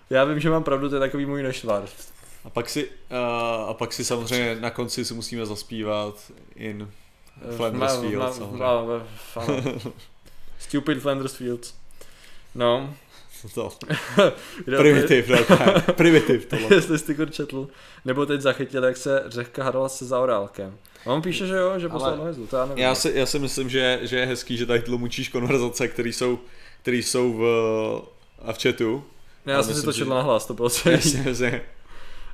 Já 0.10 0.24
vím, 0.24 0.40
že 0.40 0.50
mám 0.50 0.64
pravdu, 0.64 0.90
to 0.90 0.96
je 0.96 1.00
takový 1.00 1.26
můj 1.26 1.44
nešvar. 1.44 1.84
A 2.44 2.50
pak 2.50 2.70
si, 2.70 2.86
uh, 2.86 3.70
a 3.70 3.74
pak 3.74 3.94
si 3.94 4.06
samozřejmě 4.06 4.58
na 4.60 4.70
konci 4.70 5.06
si 5.06 5.14
musíme 5.14 5.46
zaspívat 5.46 6.32
in 6.56 6.92
Flanders 7.56 8.00
Fields. 8.00 8.42
Stupid 10.60 11.02
Flanders 11.02 11.36
Fields. 11.36 11.74
No. 12.56 12.94
To. 13.54 13.72
Primitiv, 14.78 15.30
ne, 15.30 15.46
primitiv 15.94 16.46
tohle. 16.46 16.76
Jestli 16.76 17.00
jsi 17.00 17.16
ty 17.16 17.32
četl. 17.32 17.68
Nebo 18.06 18.26
teď 18.26 18.42
zachytil, 18.42 18.84
jak 18.84 18.98
se 18.98 19.24
řeka 19.28 19.64
hadala 19.64 19.90
se 19.90 20.06
zaorálkem. 20.06 20.78
On 21.06 21.22
píše, 21.22 21.48
že 21.48 21.56
jo, 21.56 21.80
že 21.80 21.90
poslal 21.90 22.18
do 22.18 22.24
hezlu, 22.24 22.48
to 22.48 22.56
já 22.56 22.66
nevím. 22.66 22.84
Já 22.84 22.96
si, 22.96 23.12
já 23.16 23.26
si 23.26 23.40
myslím, 23.40 23.70
že, 23.70 24.00
že 24.02 24.18
je 24.18 24.26
hezký, 24.26 24.58
že 24.58 24.66
tady 24.66 24.82
tlumočíš 24.82 25.30
konverzace, 25.30 25.88
které 25.88 26.10
jsou, 26.10 26.40
které 26.82 26.98
jsou 26.98 27.34
v, 27.34 27.44
a 28.42 28.54
v 28.54 28.64
chatu. 28.64 29.04
Já, 29.46 29.54
já 29.54 29.64
jsem 29.64 29.76
si 29.76 29.86
to 29.86 29.94
četl 29.94 30.06
že... 30.06 30.10
na 30.10 30.22
hlas, 30.22 30.46
to 30.46 30.54
bylo 30.54 30.70
celý. 30.70 30.96
Jasně, 30.96 31.24
jasně. 31.26 31.62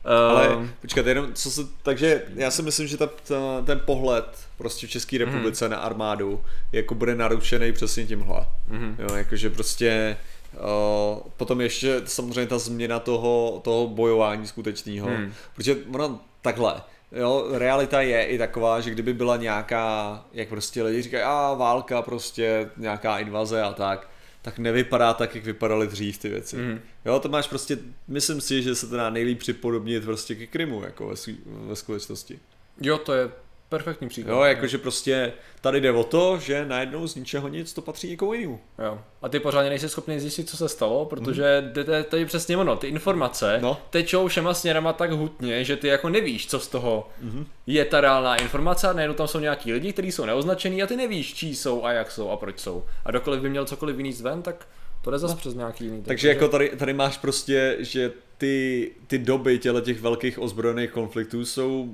Ale 0.05 0.67
počkat, 0.81 1.05
jenom 1.05 1.33
co 1.33 1.51
se, 1.51 1.61
takže 1.83 2.23
já 2.35 2.51
si 2.51 2.61
myslím, 2.61 2.87
že 2.87 2.97
ta, 2.97 3.07
ta, 3.07 3.61
ten 3.65 3.81
pohled 3.85 4.25
prostě 4.57 4.87
v 4.87 4.89
České 4.89 5.17
republice 5.17 5.65
mm. 5.65 5.71
na 5.71 5.77
armádu 5.77 6.43
jako 6.71 6.95
bude 6.95 7.15
narušený 7.15 7.71
přesně 7.71 8.05
tímhle. 8.05 8.45
Mm. 8.67 8.95
Jo, 8.99 9.15
jakože 9.15 9.49
prostě 9.49 10.17
Uh, 10.53 11.19
potom 11.37 11.61
ještě 11.61 12.01
samozřejmě 12.05 12.47
ta 12.47 12.59
změna 12.59 12.99
toho, 12.99 13.61
toho 13.63 13.87
bojování 13.87 14.47
skutečného, 14.47 15.07
hmm. 15.07 15.33
protože 15.55 15.75
ono 15.93 16.19
takhle, 16.41 16.81
jo, 17.11 17.47
realita 17.51 18.01
je 18.01 18.25
i 18.25 18.37
taková, 18.37 18.81
že 18.81 18.89
kdyby 18.91 19.13
byla 19.13 19.37
nějaká, 19.37 20.21
jak 20.33 20.49
prostě 20.49 20.83
lidi 20.83 21.01
říkají, 21.01 21.23
a 21.23 21.53
válka 21.53 22.01
prostě, 22.01 22.69
nějaká 22.77 23.19
invaze 23.19 23.61
a 23.61 23.73
tak, 23.73 24.09
tak 24.47 24.59
nevypadá 24.59 25.13
tak, 25.13 25.35
jak 25.35 25.43
vypadaly 25.43 25.87
dřív 25.87 26.17
ty 26.17 26.29
věci. 26.29 26.57
Mm. 26.57 26.79
Jo, 27.05 27.19
to 27.19 27.29
máš 27.29 27.47
prostě, 27.47 27.77
myslím 28.07 28.41
si, 28.41 28.63
že 28.63 28.75
se 28.75 28.87
to 28.87 28.95
dá 28.95 29.09
nejlíp 29.09 29.39
připodobnit 29.39 30.03
prostě 30.03 30.35
ke 30.35 30.47
Krymu, 30.47 30.83
jako 30.83 31.07
ve, 31.07 31.15
ve 31.45 31.75
skutečnosti. 31.75 32.39
Jo, 32.81 32.97
to 32.97 33.13
je 33.13 33.31
perfektní 33.69 34.09
příklad. 34.09 34.33
Jo, 34.33 34.41
jakože 34.41 34.77
prostě 34.77 35.33
tady 35.61 35.81
jde 35.81 35.91
o 35.91 36.03
to, 36.03 36.39
že 36.39 36.65
najednou 36.65 37.07
z 37.07 37.15
ničeho 37.15 37.47
nic 37.47 37.73
to 37.73 37.81
patří 37.81 38.09
někomu 38.09 38.33
jinému. 38.33 38.59
Jo. 38.85 38.99
A 39.21 39.29
ty 39.29 39.39
pořádně 39.39 39.69
nejsi 39.69 39.89
schopný 39.89 40.19
zjistit, 40.19 40.49
co 40.49 40.57
se 40.57 40.69
stalo, 40.69 41.05
protože 41.05 41.73
mm. 41.75 42.03
to 42.09 42.15
je 42.15 42.25
přesně 42.25 42.57
ono, 42.57 42.75
ty 42.75 42.87
informace 42.87 43.59
no. 43.61 43.77
tečou 43.89 44.27
všema 44.27 44.53
směrama 44.53 44.93
tak 44.93 45.11
hutně, 45.11 45.63
že 45.63 45.75
ty 45.75 45.87
jako 45.87 46.09
nevíš, 46.09 46.47
co 46.47 46.59
z 46.59 46.67
toho 46.67 47.09
mm. 47.21 47.45
je 47.67 47.85
ta 47.85 48.01
reálná 48.01 48.35
informace 48.35 48.87
a 48.87 48.93
najednou 48.93 49.15
tam 49.15 49.27
jsou 49.27 49.39
nějaký 49.39 49.73
lidi, 49.73 49.93
kteří 49.93 50.11
jsou 50.11 50.25
neoznačený 50.25 50.83
a 50.83 50.87
ty 50.87 50.95
nevíš, 50.95 51.33
čí 51.33 51.55
jsou 51.55 51.85
a 51.85 51.91
jak 51.91 52.11
jsou 52.11 52.29
a 52.29 52.37
proč 52.37 52.59
jsou. 52.59 52.83
A 53.05 53.11
dokoliv 53.11 53.41
by 53.41 53.49
měl 53.49 53.65
cokoliv 53.65 53.97
jiný 53.97 54.13
ven, 54.13 54.41
tak 54.41 54.67
to 55.01 55.11
jde 55.11 55.19
zase 55.19 55.33
no. 55.33 55.39
přes 55.39 55.53
nějaký 55.53 55.83
jiný. 55.83 55.97
Takže, 55.97 56.07
takže 56.07 56.27
jako 56.29 56.47
tady, 56.47 56.69
tady 56.69 56.93
máš 56.93 57.17
prostě, 57.17 57.77
že 57.79 58.11
ty, 58.37 58.91
ty 59.07 59.17
doby 59.17 59.59
těle 59.59 59.81
těch 59.81 60.01
velkých 60.01 60.39
ozbrojených 60.39 60.91
konfliktů 60.91 61.45
jsou 61.45 61.93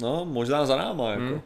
no, 0.00 0.24
možná 0.24 0.66
za 0.66 0.76
náma, 0.76 1.10
jako. 1.10 1.22
Hmm. 1.22 1.40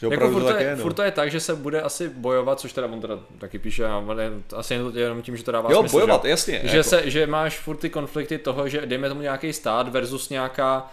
Že 0.00 0.06
jako 0.10 0.30
furt, 0.30 0.42
to 0.42 0.56
je, 0.56 0.64
je, 0.64 0.76
no. 0.76 0.82
furt 0.82 0.92
to 0.92 1.02
je 1.02 1.10
tak, 1.10 1.30
že 1.30 1.40
se 1.40 1.54
bude 1.54 1.82
asi 1.82 2.08
bojovat, 2.08 2.60
což 2.60 2.72
teda 2.72 2.86
on 2.86 3.00
teda 3.00 3.18
taky 3.38 3.58
píše, 3.58 3.86
ale 3.86 4.32
asi 4.56 4.74
jenom 4.94 5.22
tím, 5.22 5.36
že 5.36 5.44
to 5.44 5.52
dává 5.52 5.72
jo, 5.72 5.78
smysl, 5.78 5.92
bojovat, 5.92 6.24
že, 6.24 6.30
jasně. 6.30 6.60
Že, 6.64 6.76
jako. 6.76 6.88
se, 6.88 7.10
že 7.10 7.26
máš 7.26 7.58
furt 7.58 7.76
ty 7.76 7.90
konflikty 7.90 8.38
toho, 8.38 8.68
že 8.68 8.86
dejme 8.86 9.08
tomu 9.08 9.20
nějaký 9.20 9.52
stát 9.52 9.88
versus 9.88 10.28
nějaká 10.28 10.90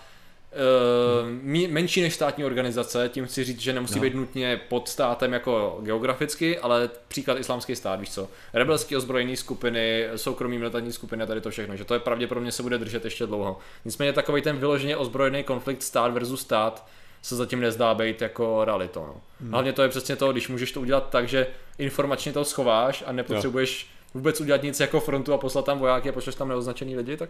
Uh, 0.56 1.70
menší 1.70 2.02
než 2.02 2.14
státní 2.14 2.46
organizace, 2.46 3.10
tím 3.10 3.26
chci 3.26 3.44
říct, 3.44 3.60
že 3.60 3.74
nemusí 3.74 3.96
no. 3.96 4.02
být 4.02 4.16
nutně 4.16 4.62
pod 4.70 4.90
státem 4.90 5.34
jako 5.34 5.80
geograficky, 5.82 6.60
ale 6.60 6.90
příklad 7.08 7.40
islámský 7.40 7.76
stát, 7.76 8.00
víš 8.00 8.12
co, 8.12 8.28
rebelské 8.54 8.98
ozbrojené 8.98 9.36
skupiny, 9.36 10.08
soukromí 10.16 10.58
militantní 10.58 10.92
skupiny 10.92 11.24
a 11.24 11.26
tady 11.26 11.42
to 11.42 11.50
všechno, 11.50 11.76
že 11.76 11.86
to 11.86 11.94
je 11.94 12.00
pravděpodobně 12.00 12.52
se 12.52 12.64
bude 12.64 12.78
držet 12.78 13.06
ještě 13.06 13.26
dlouho. 13.26 13.60
Nicméně 13.86 14.14
takový 14.14 14.42
ten 14.42 14.58
vyloženě 14.58 14.98
ozbrojený 14.98 15.44
konflikt 15.44 15.84
stát 15.84 16.14
versus 16.14 16.42
stát 16.42 16.88
se 17.22 17.36
zatím 17.36 17.60
nezdá 17.60 17.94
být 17.94 18.22
jako 18.22 18.66
realitou. 18.66 19.00
No. 19.00 19.22
Hmm. 19.42 19.52
Hlavně 19.52 19.74
to 19.74 19.84
je 19.84 19.90
přesně 19.90 20.16
to, 20.16 20.32
když 20.32 20.48
můžeš 20.48 20.72
to 20.72 20.82
udělat 20.82 21.10
tak, 21.10 21.28
že 21.28 21.48
informačně 21.78 22.34
to 22.34 22.46
schováš 22.46 23.04
a 23.08 23.12
nepotřebuješ 23.12 23.84
jo. 23.84 23.90
vůbec 24.14 24.42
udělat 24.42 24.64
nic 24.64 24.80
jako 24.80 25.00
frontu 25.00 25.34
a 25.34 25.38
poslat 25.38 25.66
tam 25.66 25.80
vojáky 25.80 26.10
a 26.10 26.12
pošleš 26.12 26.36
tam 26.36 26.50
neoznačený 26.50 26.96
lidi, 26.96 27.18
tak 27.18 27.30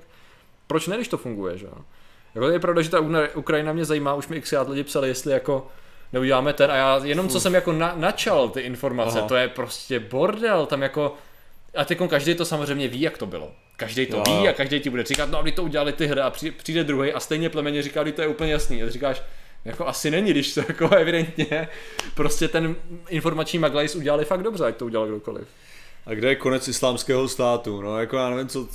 proč 0.67 0.87
ne, 0.87 0.95
když 0.95 1.07
to 1.07 1.17
funguje, 1.17 1.57
že 1.57 1.67
jako 2.35 2.49
je 2.49 2.59
pravda, 2.59 2.81
že 2.81 2.89
ta 2.89 2.99
Ukrajina 3.35 3.73
mě 3.73 3.85
zajímá, 3.85 4.13
už 4.13 4.27
mi 4.27 4.41
xkrát 4.41 4.69
lidi 4.69 4.83
psali, 4.83 5.07
jestli 5.07 5.33
jako 5.33 5.67
neuděláme 6.13 6.53
ten 6.53 6.71
a 6.71 6.75
já 6.75 7.01
jenom 7.03 7.29
co 7.29 7.39
jsem 7.39 7.53
jako 7.53 7.71
na, 7.71 7.93
načal 7.95 8.49
ty 8.49 8.61
informace, 8.61 9.19
Aha. 9.19 9.27
to 9.27 9.35
je 9.35 9.47
prostě 9.47 9.99
bordel, 9.99 10.65
tam 10.65 10.81
jako 10.81 11.15
a 11.75 11.85
teď 11.85 11.99
každý 12.09 12.35
to 12.35 12.45
samozřejmě 12.45 12.87
ví, 12.87 13.01
jak 13.01 13.17
to 13.17 13.25
bylo. 13.25 13.51
Každý 13.77 14.05
to 14.05 14.17
jo. 14.17 14.23
ví 14.27 14.47
a 14.47 14.53
každý 14.53 14.79
ti 14.79 14.89
bude 14.89 15.03
říkat, 15.03 15.29
no 15.29 15.39
a 15.39 15.51
to 15.51 15.63
udělali 15.63 15.93
ty 15.93 16.07
hry 16.07 16.21
a 16.21 16.33
přijde 16.57 16.83
druhý 16.83 17.13
a 17.13 17.19
stejně 17.19 17.49
plemeně 17.49 17.81
říká, 17.81 18.03
to 18.15 18.21
je 18.21 18.27
úplně 18.27 18.51
jasný. 18.51 18.83
A 18.83 18.89
říkáš, 18.89 19.23
jako 19.65 19.87
asi 19.87 20.11
není, 20.11 20.31
když 20.31 20.53
to 20.53 20.59
jako 20.59 20.89
evidentně 20.95 21.67
prostě 22.15 22.47
ten 22.47 22.75
informační 23.09 23.59
maglajs 23.59 23.95
udělali 23.95 24.25
fakt 24.25 24.43
dobře, 24.43 24.65
ať 24.65 24.75
to 24.75 24.85
udělal 24.85 25.07
kdokoliv. 25.07 25.47
A 26.05 26.13
kde 26.13 26.29
je 26.29 26.35
konec 26.35 26.67
islámského 26.67 27.27
státu? 27.27 27.81
No 27.81 27.99
jako 27.99 28.17
já 28.17 28.29
nevím, 28.29 28.47
co, 28.47 28.67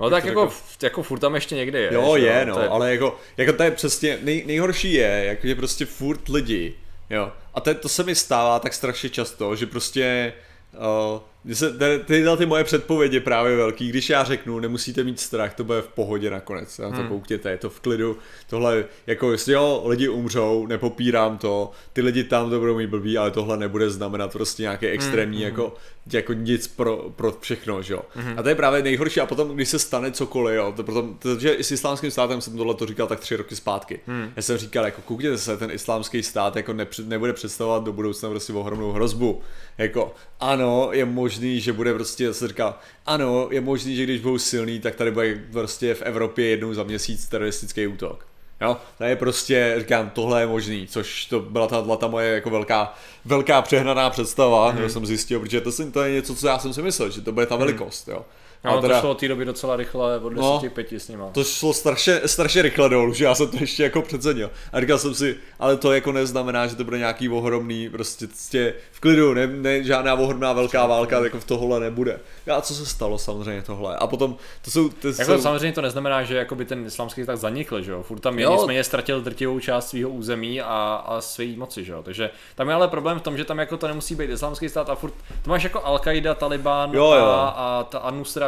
No 0.00 0.10
tak 0.10 0.24
jako, 0.24 0.40
jako, 0.40 0.54
jako 0.82 1.02
furt 1.02 1.18
tam 1.18 1.34
ještě 1.34 1.54
někdy 1.54 1.78
je. 1.78 1.94
Jo, 1.94 2.16
je, 2.16 2.46
no, 2.46 2.60
je... 2.60 2.68
ale 2.68 2.92
jako, 2.92 3.16
jako 3.36 3.52
to 3.52 3.62
je 3.62 3.70
přesně, 3.70 4.18
nej, 4.22 4.44
nejhorší 4.46 4.92
je, 4.92 5.24
jako 5.26 5.46
je 5.46 5.54
prostě 5.54 5.86
furt 5.86 6.28
lidi, 6.28 6.74
jo. 7.10 7.32
A 7.54 7.60
to, 7.60 7.74
to 7.74 7.88
se 7.88 8.04
mi 8.04 8.14
stává 8.14 8.58
tak 8.58 8.74
strašně 8.74 9.10
často, 9.10 9.56
že 9.56 9.66
prostě 9.66 10.32
uh, 10.74 11.54
se, 11.54 11.74
tyhle 12.04 12.36
ty 12.36 12.46
moje 12.46 12.64
předpovědi 12.64 13.20
právě 13.20 13.56
velký, 13.56 13.88
když 13.88 14.10
já 14.10 14.24
řeknu, 14.24 14.60
nemusíte 14.60 15.04
mít 15.04 15.20
strach, 15.20 15.54
to 15.54 15.64
bude 15.64 15.82
v 15.82 15.88
pohodě 15.88 16.30
nakonec, 16.30 16.78
na 16.78 16.90
to 16.90 16.96
hmm. 16.96 17.08
koukněte, 17.08 17.50
je 17.50 17.56
to 17.56 17.70
v 17.70 17.80
klidu, 17.80 18.18
tohle, 18.46 18.84
jako 19.06 19.32
jestli 19.32 19.52
jo, 19.52 19.82
lidi 19.86 20.08
umřou, 20.08 20.66
nepopírám 20.66 21.38
to, 21.38 21.70
ty 21.92 22.02
lidi 22.02 22.24
tam 22.24 22.50
to 22.50 22.58
budou 22.58 22.76
mít 22.76 22.86
blbý, 22.86 23.18
ale 23.18 23.30
tohle 23.30 23.56
nebude 23.56 23.90
znamenat 23.90 24.32
prostě 24.32 24.62
nějaké 24.62 24.86
hmm, 24.86 24.94
extrémní, 24.94 25.36
hmm. 25.36 25.46
jako, 25.46 25.74
jako 26.14 26.32
nic 26.32 26.68
pro, 26.68 26.96
pro 27.16 27.32
všechno, 27.40 27.82
že 27.82 27.94
jo. 27.94 28.00
Hmm. 28.14 28.38
A 28.38 28.42
to 28.42 28.48
je 28.48 28.54
právě 28.54 28.82
nejhorší 28.82 29.20
a 29.20 29.26
potom, 29.26 29.54
když 29.54 29.68
se 29.68 29.78
stane 29.78 30.12
cokoliv, 30.12 30.56
jo, 30.56 30.72
to 30.76 30.84
potom, 30.84 31.14
protože 31.18 31.56
s 31.60 31.70
islámským 31.70 32.10
státem 32.10 32.40
jsem 32.40 32.56
tohle 32.56 32.74
to 32.74 32.86
říkal 32.86 33.06
tak 33.06 33.20
tři 33.20 33.36
roky 33.36 33.56
zpátky. 33.56 34.00
Hmm. 34.06 34.32
Já 34.36 34.42
jsem 34.42 34.56
říkal, 34.58 34.84
jako 34.84 35.02
koukněte 35.02 35.38
se, 35.38 35.56
ten 35.56 35.70
islámský 35.70 36.22
stát 36.22 36.56
jako 36.56 36.72
nepřed, 36.72 37.08
nebude 37.08 37.32
představovat 37.32 37.84
do 37.84 37.92
budoucna 37.92 38.30
prostě 38.30 38.52
ohromnou 38.52 38.92
hrozbu. 38.92 39.40
Jako, 39.78 40.14
ano, 40.40 40.88
je 40.92 41.04
možný, 41.04 41.60
že 41.60 41.72
bude 41.72 41.94
prostě, 41.94 42.34
se 42.34 42.48
říká, 42.48 42.80
ano, 43.06 43.48
je 43.50 43.60
možný, 43.60 43.96
že 43.96 44.04
když 44.04 44.20
budou 44.20 44.38
silný, 44.38 44.80
tak 44.80 44.94
tady 44.94 45.10
bude 45.10 45.40
prostě 45.52 45.94
v 45.94 46.02
Evropě 46.02 46.46
jednou 46.46 46.74
za 46.74 46.82
měsíc 46.82 47.28
teroristický 47.28 47.86
útok. 47.86 48.29
Jo, 48.60 48.76
to 48.98 49.04
je 49.04 49.16
prostě, 49.16 49.74
říkám, 49.78 50.10
tohle 50.10 50.40
je 50.40 50.46
možný, 50.46 50.86
což 50.86 51.24
to 51.24 51.40
byla 51.40 51.66
ta, 51.66 51.96
ta 51.96 52.08
moje 52.08 52.34
jako 52.34 52.50
velká, 52.50 52.94
velká 53.24 53.62
přehnaná 53.62 54.10
představa, 54.10 54.72
mm. 54.72 54.88
jsem 54.88 55.06
zjistil, 55.06 55.40
protože 55.40 55.60
to, 55.60 55.70
to 55.92 56.02
je 56.02 56.12
něco, 56.12 56.34
co 56.34 56.46
já 56.46 56.58
jsem 56.58 56.72
si 56.72 56.82
myslel, 56.82 57.10
že 57.10 57.20
to 57.20 57.32
bude 57.32 57.46
ta 57.46 57.56
velikost, 57.56 58.08
jo. 58.08 58.24
No, 58.64 58.80
teda, 58.80 58.94
to 58.94 59.00
šlo 59.00 59.10
od 59.10 59.18
té 59.18 59.28
doby 59.28 59.44
docela 59.44 59.76
rychle, 59.76 60.18
od 60.18 60.28
10 60.28 60.40
no, 60.40 60.60
5 60.74 60.92
s 60.92 61.08
nima. 61.08 61.30
To 61.32 61.44
šlo 61.44 61.72
strašně, 61.72 62.20
strašně 62.26 62.62
rychle 62.62 62.88
dolů, 62.88 63.12
že 63.12 63.24
já 63.24 63.34
jsem 63.34 63.48
to 63.48 63.56
ještě 63.60 63.82
jako 63.82 64.02
přecenil. 64.02 64.50
A 64.72 64.80
říkal 64.80 64.98
jsem 64.98 65.14
si, 65.14 65.36
ale 65.58 65.76
to 65.76 65.92
jako 65.92 66.12
neznamená, 66.12 66.66
že 66.66 66.76
to 66.76 66.84
bude 66.84 66.98
nějaký 66.98 67.28
ohromný, 67.28 67.88
prostě 67.88 68.26
tě, 68.50 68.74
v 68.92 69.00
klidu, 69.00 69.34
ne, 69.34 69.46
ne, 69.46 69.84
žádná 69.84 70.14
ohromná 70.14 70.52
velká 70.52 70.86
válka, 70.86 71.24
jako 71.24 71.40
v 71.40 71.44
tohle 71.44 71.80
nebude. 71.80 72.20
A 72.54 72.60
co 72.60 72.74
se 72.74 72.86
stalo 72.86 73.18
samozřejmě 73.18 73.62
tohle? 73.62 73.96
A 73.96 74.06
potom, 74.06 74.36
to 74.64 74.70
jsou... 74.70 74.88
To 74.88 75.08
jako 75.08 75.24
jsou... 75.24 75.40
samozřejmě 75.40 75.72
to 75.72 75.82
neznamená, 75.82 76.22
že 76.22 76.36
jako 76.36 76.54
by 76.54 76.64
ten 76.64 76.86
islámský 76.86 77.26
tak 77.26 77.36
zanikl, 77.36 77.82
že 77.82 77.92
jo? 77.92 78.02
Furt 78.02 78.20
tam 78.20 78.38
je, 78.38 78.44
jo. 78.44 78.52
nicméně 78.52 78.84
ztratil 78.84 79.20
drtivou 79.20 79.60
část 79.60 79.88
svého 79.88 80.10
území 80.10 80.60
a, 80.60 81.04
a 81.06 81.20
své 81.20 81.46
moci, 81.46 81.84
že 81.84 81.92
jo? 81.92 82.02
Takže 82.02 82.30
tam 82.54 82.68
je 82.68 82.74
ale 82.74 82.88
problém 82.88 83.18
v 83.18 83.22
tom, 83.22 83.36
že 83.36 83.44
tam 83.44 83.58
jako 83.58 83.76
to 83.76 83.88
nemusí 83.88 84.14
být 84.14 84.30
islámský 84.30 84.68
stát 84.68 84.90
a 84.90 84.94
furt, 84.94 85.14
to 85.42 85.50
máš 85.50 85.64
jako 85.64 85.78
Al-Qaida, 85.78 86.34
Taliban 86.34 86.94
jo, 86.94 87.12
jo. 87.12 87.24
a, 87.24 87.48
a 87.48 87.84
ta 87.84 87.98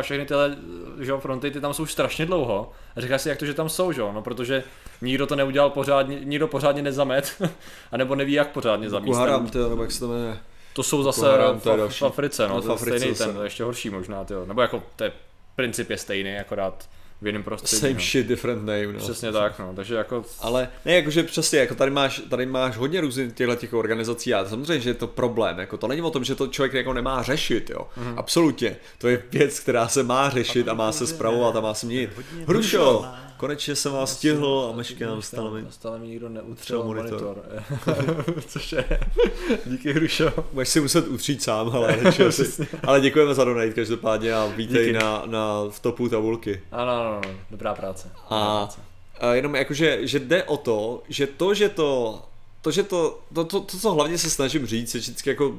Anusra 0.02 0.16
všechny 0.16 0.26
tyhle 0.26 0.56
že, 1.00 1.12
fronty, 1.18 1.50
ty 1.50 1.60
tam 1.60 1.74
jsou 1.74 1.86
strašně 1.86 2.26
dlouho. 2.26 2.72
A 2.96 3.00
říkáš 3.00 3.22
si, 3.22 3.28
jak 3.28 3.38
to, 3.38 3.46
že 3.46 3.54
tam 3.54 3.68
jsou, 3.68 3.92
že? 3.92 4.00
No, 4.00 4.22
protože 4.22 4.64
nikdo 5.02 5.26
to 5.26 5.36
neudělal 5.36 5.70
pořádně, 5.70 6.20
nikdo 6.24 6.48
pořádně 6.48 6.82
nezamet, 6.82 7.42
anebo 7.92 8.14
neví, 8.14 8.32
jak 8.32 8.50
pořádně 8.52 8.90
zamíst. 8.90 9.18
Haram, 9.18 9.46
ty, 9.46 9.58
nebo 9.58 9.82
jak 9.82 9.92
se 9.92 10.00
to 10.00 10.08
jmenuje. 10.08 10.38
To 10.74 10.82
jsou 10.82 11.02
zase 11.02 11.30
Haram, 11.30 11.60
v, 11.60 11.64
v, 11.64 11.88
v, 11.88 12.02
Africe, 12.02 12.48
no, 12.48 12.54
no 12.54 12.62
to 12.62 12.72
je 12.72 12.78
stejný 12.78 13.14
ten, 13.14 13.38
ještě 13.42 13.64
horší 13.64 13.90
možná, 13.90 14.24
tyjo. 14.24 14.46
nebo 14.46 14.60
jako, 14.62 14.82
to 14.96 15.04
je, 15.04 15.12
princip 15.56 15.90
je 15.90 15.98
stejný, 15.98 16.38
akorát 16.38 16.88
v 17.22 17.26
jiném 17.26 17.42
prostředí. 17.42 17.80
Same 17.80 17.92
no. 17.92 18.00
shit, 18.00 18.26
different 18.26 18.60
name, 18.60 18.86
no. 18.86 18.98
Přesně 18.98 19.32
tak, 19.32 19.58
no, 19.58 19.72
takže 19.76 19.94
jako... 19.94 20.24
Ale 20.40 20.68
ne, 20.84 20.92
jakože 20.92 21.22
přesně, 21.22 21.58
jako 21.58 21.74
tady 21.74 21.90
máš, 21.90 22.22
tady 22.30 22.46
máš 22.46 22.76
hodně 22.76 23.00
různých 23.00 23.32
těchto 23.32 23.54
těch 23.54 23.74
organizací 23.74 24.34
a 24.34 24.44
samozřejmě, 24.44 24.80
že 24.80 24.90
je 24.90 24.94
to 24.94 25.06
problém, 25.06 25.58
jako 25.58 25.76
to 25.76 25.88
není 25.88 26.02
o 26.02 26.10
tom, 26.10 26.24
že 26.24 26.34
to 26.34 26.46
člověk 26.46 26.72
jako 26.72 26.92
nemá 26.92 27.22
řešit, 27.22 27.70
jo, 27.70 27.86
mm-hmm. 27.98 28.14
absolutně, 28.16 28.76
to 28.98 29.08
je 29.08 29.22
věc, 29.32 29.60
která 29.60 29.88
se 29.88 30.02
má 30.02 30.30
řešit 30.30 30.68
a 30.68 30.74
má 30.74 30.92
se 30.92 31.06
spravovat 31.06 31.56
a 31.56 31.60
má 31.60 31.74
se 31.74 31.86
měnit. 31.86 32.10
Hrušo, 32.46 33.06
konečně 33.42 33.76
jsem 33.76 33.92
vás 33.92 34.16
stihl 34.16 34.68
a 34.72 34.76
meškám, 34.76 35.22
stále 35.22 35.50
mi... 35.50 35.66
Stále 35.70 35.98
mi 35.98 36.06
nikdo 36.06 36.28
neutřel 36.28 36.84
monitor. 36.84 37.20
monitor. 37.22 38.34
Což 38.46 38.72
je, 38.72 39.00
díky 39.66 39.92
Hrušo. 39.92 40.32
Máš 40.52 40.68
si 40.68 40.80
muset 40.80 41.08
utřít 41.08 41.42
sám, 41.42 41.70
ale, 41.76 41.98
si, 42.30 42.66
ale 42.82 43.00
děkujeme 43.00 43.34
za 43.34 43.44
donate 43.44 43.70
každopádně 43.72 44.34
a 44.34 44.46
vítej 44.46 44.92
na, 44.92 45.22
na 45.26 45.64
v 45.70 45.80
topu 45.80 46.08
tabulky. 46.08 46.60
Ano, 46.72 46.92
ano, 46.92 47.10
ano, 47.10 47.36
dobrá 47.50 47.74
práce. 47.74 48.08
Dobrá 48.08 48.38
a, 48.38 48.66
práce. 48.66 48.80
a 49.20 49.34
jenom 49.34 49.54
jakože, 49.54 50.06
že 50.06 50.18
jde 50.20 50.44
o 50.44 50.56
to, 50.56 51.02
že 51.08 51.26
to, 51.26 51.54
že 51.54 51.68
to 51.68 52.22
to, 52.62 52.70
že 52.70 52.82
to, 52.82 53.20
to, 53.34 53.44
to, 53.44 53.60
to, 53.60 53.78
co 53.78 53.92
hlavně 53.92 54.18
se 54.18 54.30
snažím 54.30 54.66
říct, 54.66 54.94
je 54.94 55.00
vždycky 55.00 55.30
jako 55.30 55.54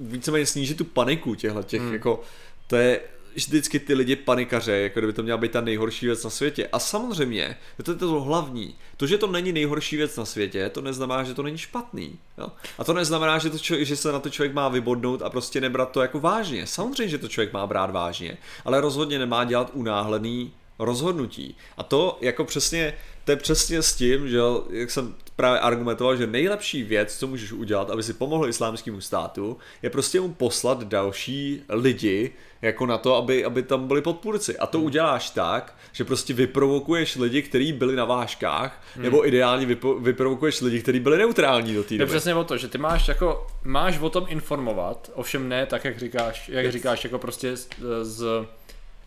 víceméně 0.00 0.46
snížit 0.46 0.76
tu 0.76 0.84
paniku 0.84 1.34
těchto 1.34 1.62
těch, 1.62 1.80
hmm. 1.80 1.92
jako, 1.92 2.22
to 2.66 2.76
je, 2.76 3.00
vždycky 3.34 3.80
ty 3.80 3.94
lidi 3.94 4.16
panikaře, 4.16 4.72
jako 4.72 5.00
kdyby 5.00 5.12
to 5.12 5.22
měla 5.22 5.38
být 5.38 5.52
ta 5.52 5.60
nejhorší 5.60 6.06
věc 6.06 6.24
na 6.24 6.30
světě. 6.30 6.68
A 6.72 6.78
samozřejmě, 6.78 7.56
to 7.82 7.90
je 7.90 7.96
to 7.96 8.20
hlavní. 8.20 8.74
To, 8.96 9.06
že 9.06 9.18
to 9.18 9.26
není 9.26 9.52
nejhorší 9.52 9.96
věc 9.96 10.16
na 10.16 10.24
světě, 10.24 10.68
to 10.68 10.80
neznamená, 10.80 11.24
že 11.24 11.34
to 11.34 11.42
není 11.42 11.58
špatný. 11.58 12.18
Jo? 12.38 12.46
A 12.78 12.84
to 12.84 12.92
neznamená, 12.92 13.38
že, 13.38 13.50
to 13.50 13.58
člověk, 13.58 13.86
že 13.86 13.96
se 13.96 14.12
na 14.12 14.20
to 14.20 14.30
člověk 14.30 14.54
má 14.54 14.68
vybodnout 14.68 15.22
a 15.22 15.30
prostě 15.30 15.60
nebrat 15.60 15.90
to 15.90 16.02
jako 16.02 16.20
vážně. 16.20 16.66
Samozřejmě, 16.66 17.08
že 17.08 17.18
to 17.18 17.28
člověk 17.28 17.52
má 17.52 17.66
brát 17.66 17.90
vážně, 17.90 18.38
ale 18.64 18.80
rozhodně 18.80 19.18
nemá 19.18 19.44
dělat 19.44 19.70
unáhlený 19.74 20.52
rozhodnutí. 20.78 21.56
A 21.76 21.82
to 21.82 22.18
jako 22.20 22.44
přesně, 22.44 22.94
to 23.24 23.30
je 23.30 23.36
přesně 23.36 23.82
s 23.82 23.94
tím, 23.94 24.28
že 24.28 24.38
jak 24.70 24.90
jsem 24.90 25.14
právě 25.40 25.60
argumentoval, 25.60 26.16
že 26.16 26.26
nejlepší 26.26 26.82
věc, 26.82 27.18
co 27.18 27.26
můžeš 27.26 27.52
udělat, 27.52 27.90
aby 27.90 28.02
si 28.02 28.12
pomohl 28.12 28.48
islámskému 28.48 29.00
státu, 29.00 29.56
je 29.82 29.90
prostě 29.90 30.20
mu 30.20 30.28
poslat 30.28 30.84
další 30.84 31.62
lidi, 31.68 32.32
jako 32.62 32.86
na 32.86 32.98
to, 32.98 33.14
aby, 33.14 33.44
aby 33.44 33.62
tam 33.62 33.88
byli 33.88 34.02
podpůrci. 34.02 34.58
A 34.58 34.66
to 34.66 34.78
hmm. 34.78 34.86
uděláš 34.86 35.30
tak, 35.30 35.76
že 35.92 36.04
prostě 36.04 36.34
vyprovokuješ 36.34 37.16
lidi, 37.16 37.42
kteří 37.42 37.72
byli 37.72 37.96
na 37.96 38.04
vážkách, 38.04 38.82
hmm. 38.94 39.04
nebo 39.04 39.28
ideálně 39.28 39.66
vypo, 39.66 39.94
vyprovokuješ 39.94 40.60
lidi, 40.60 40.82
kteří 40.82 41.00
byli 41.00 41.18
neutrální 41.18 41.74
do 41.74 41.82
té 41.82 41.94
doby. 41.94 42.02
Je 42.02 42.06
přesně 42.06 42.34
o 42.34 42.44
to, 42.44 42.56
že 42.56 42.68
ty 42.68 42.78
máš 42.78 43.08
jako, 43.08 43.46
máš 43.64 43.98
o 43.98 44.10
tom 44.10 44.26
informovat, 44.28 45.10
ovšem 45.14 45.48
ne 45.48 45.66
tak, 45.66 45.84
jak 45.84 45.98
říkáš, 45.98 46.48
jak 46.48 46.72
říkáš, 46.72 47.04
jako 47.04 47.18
prostě 47.18 47.56
z, 47.56 47.68
z 48.02 48.46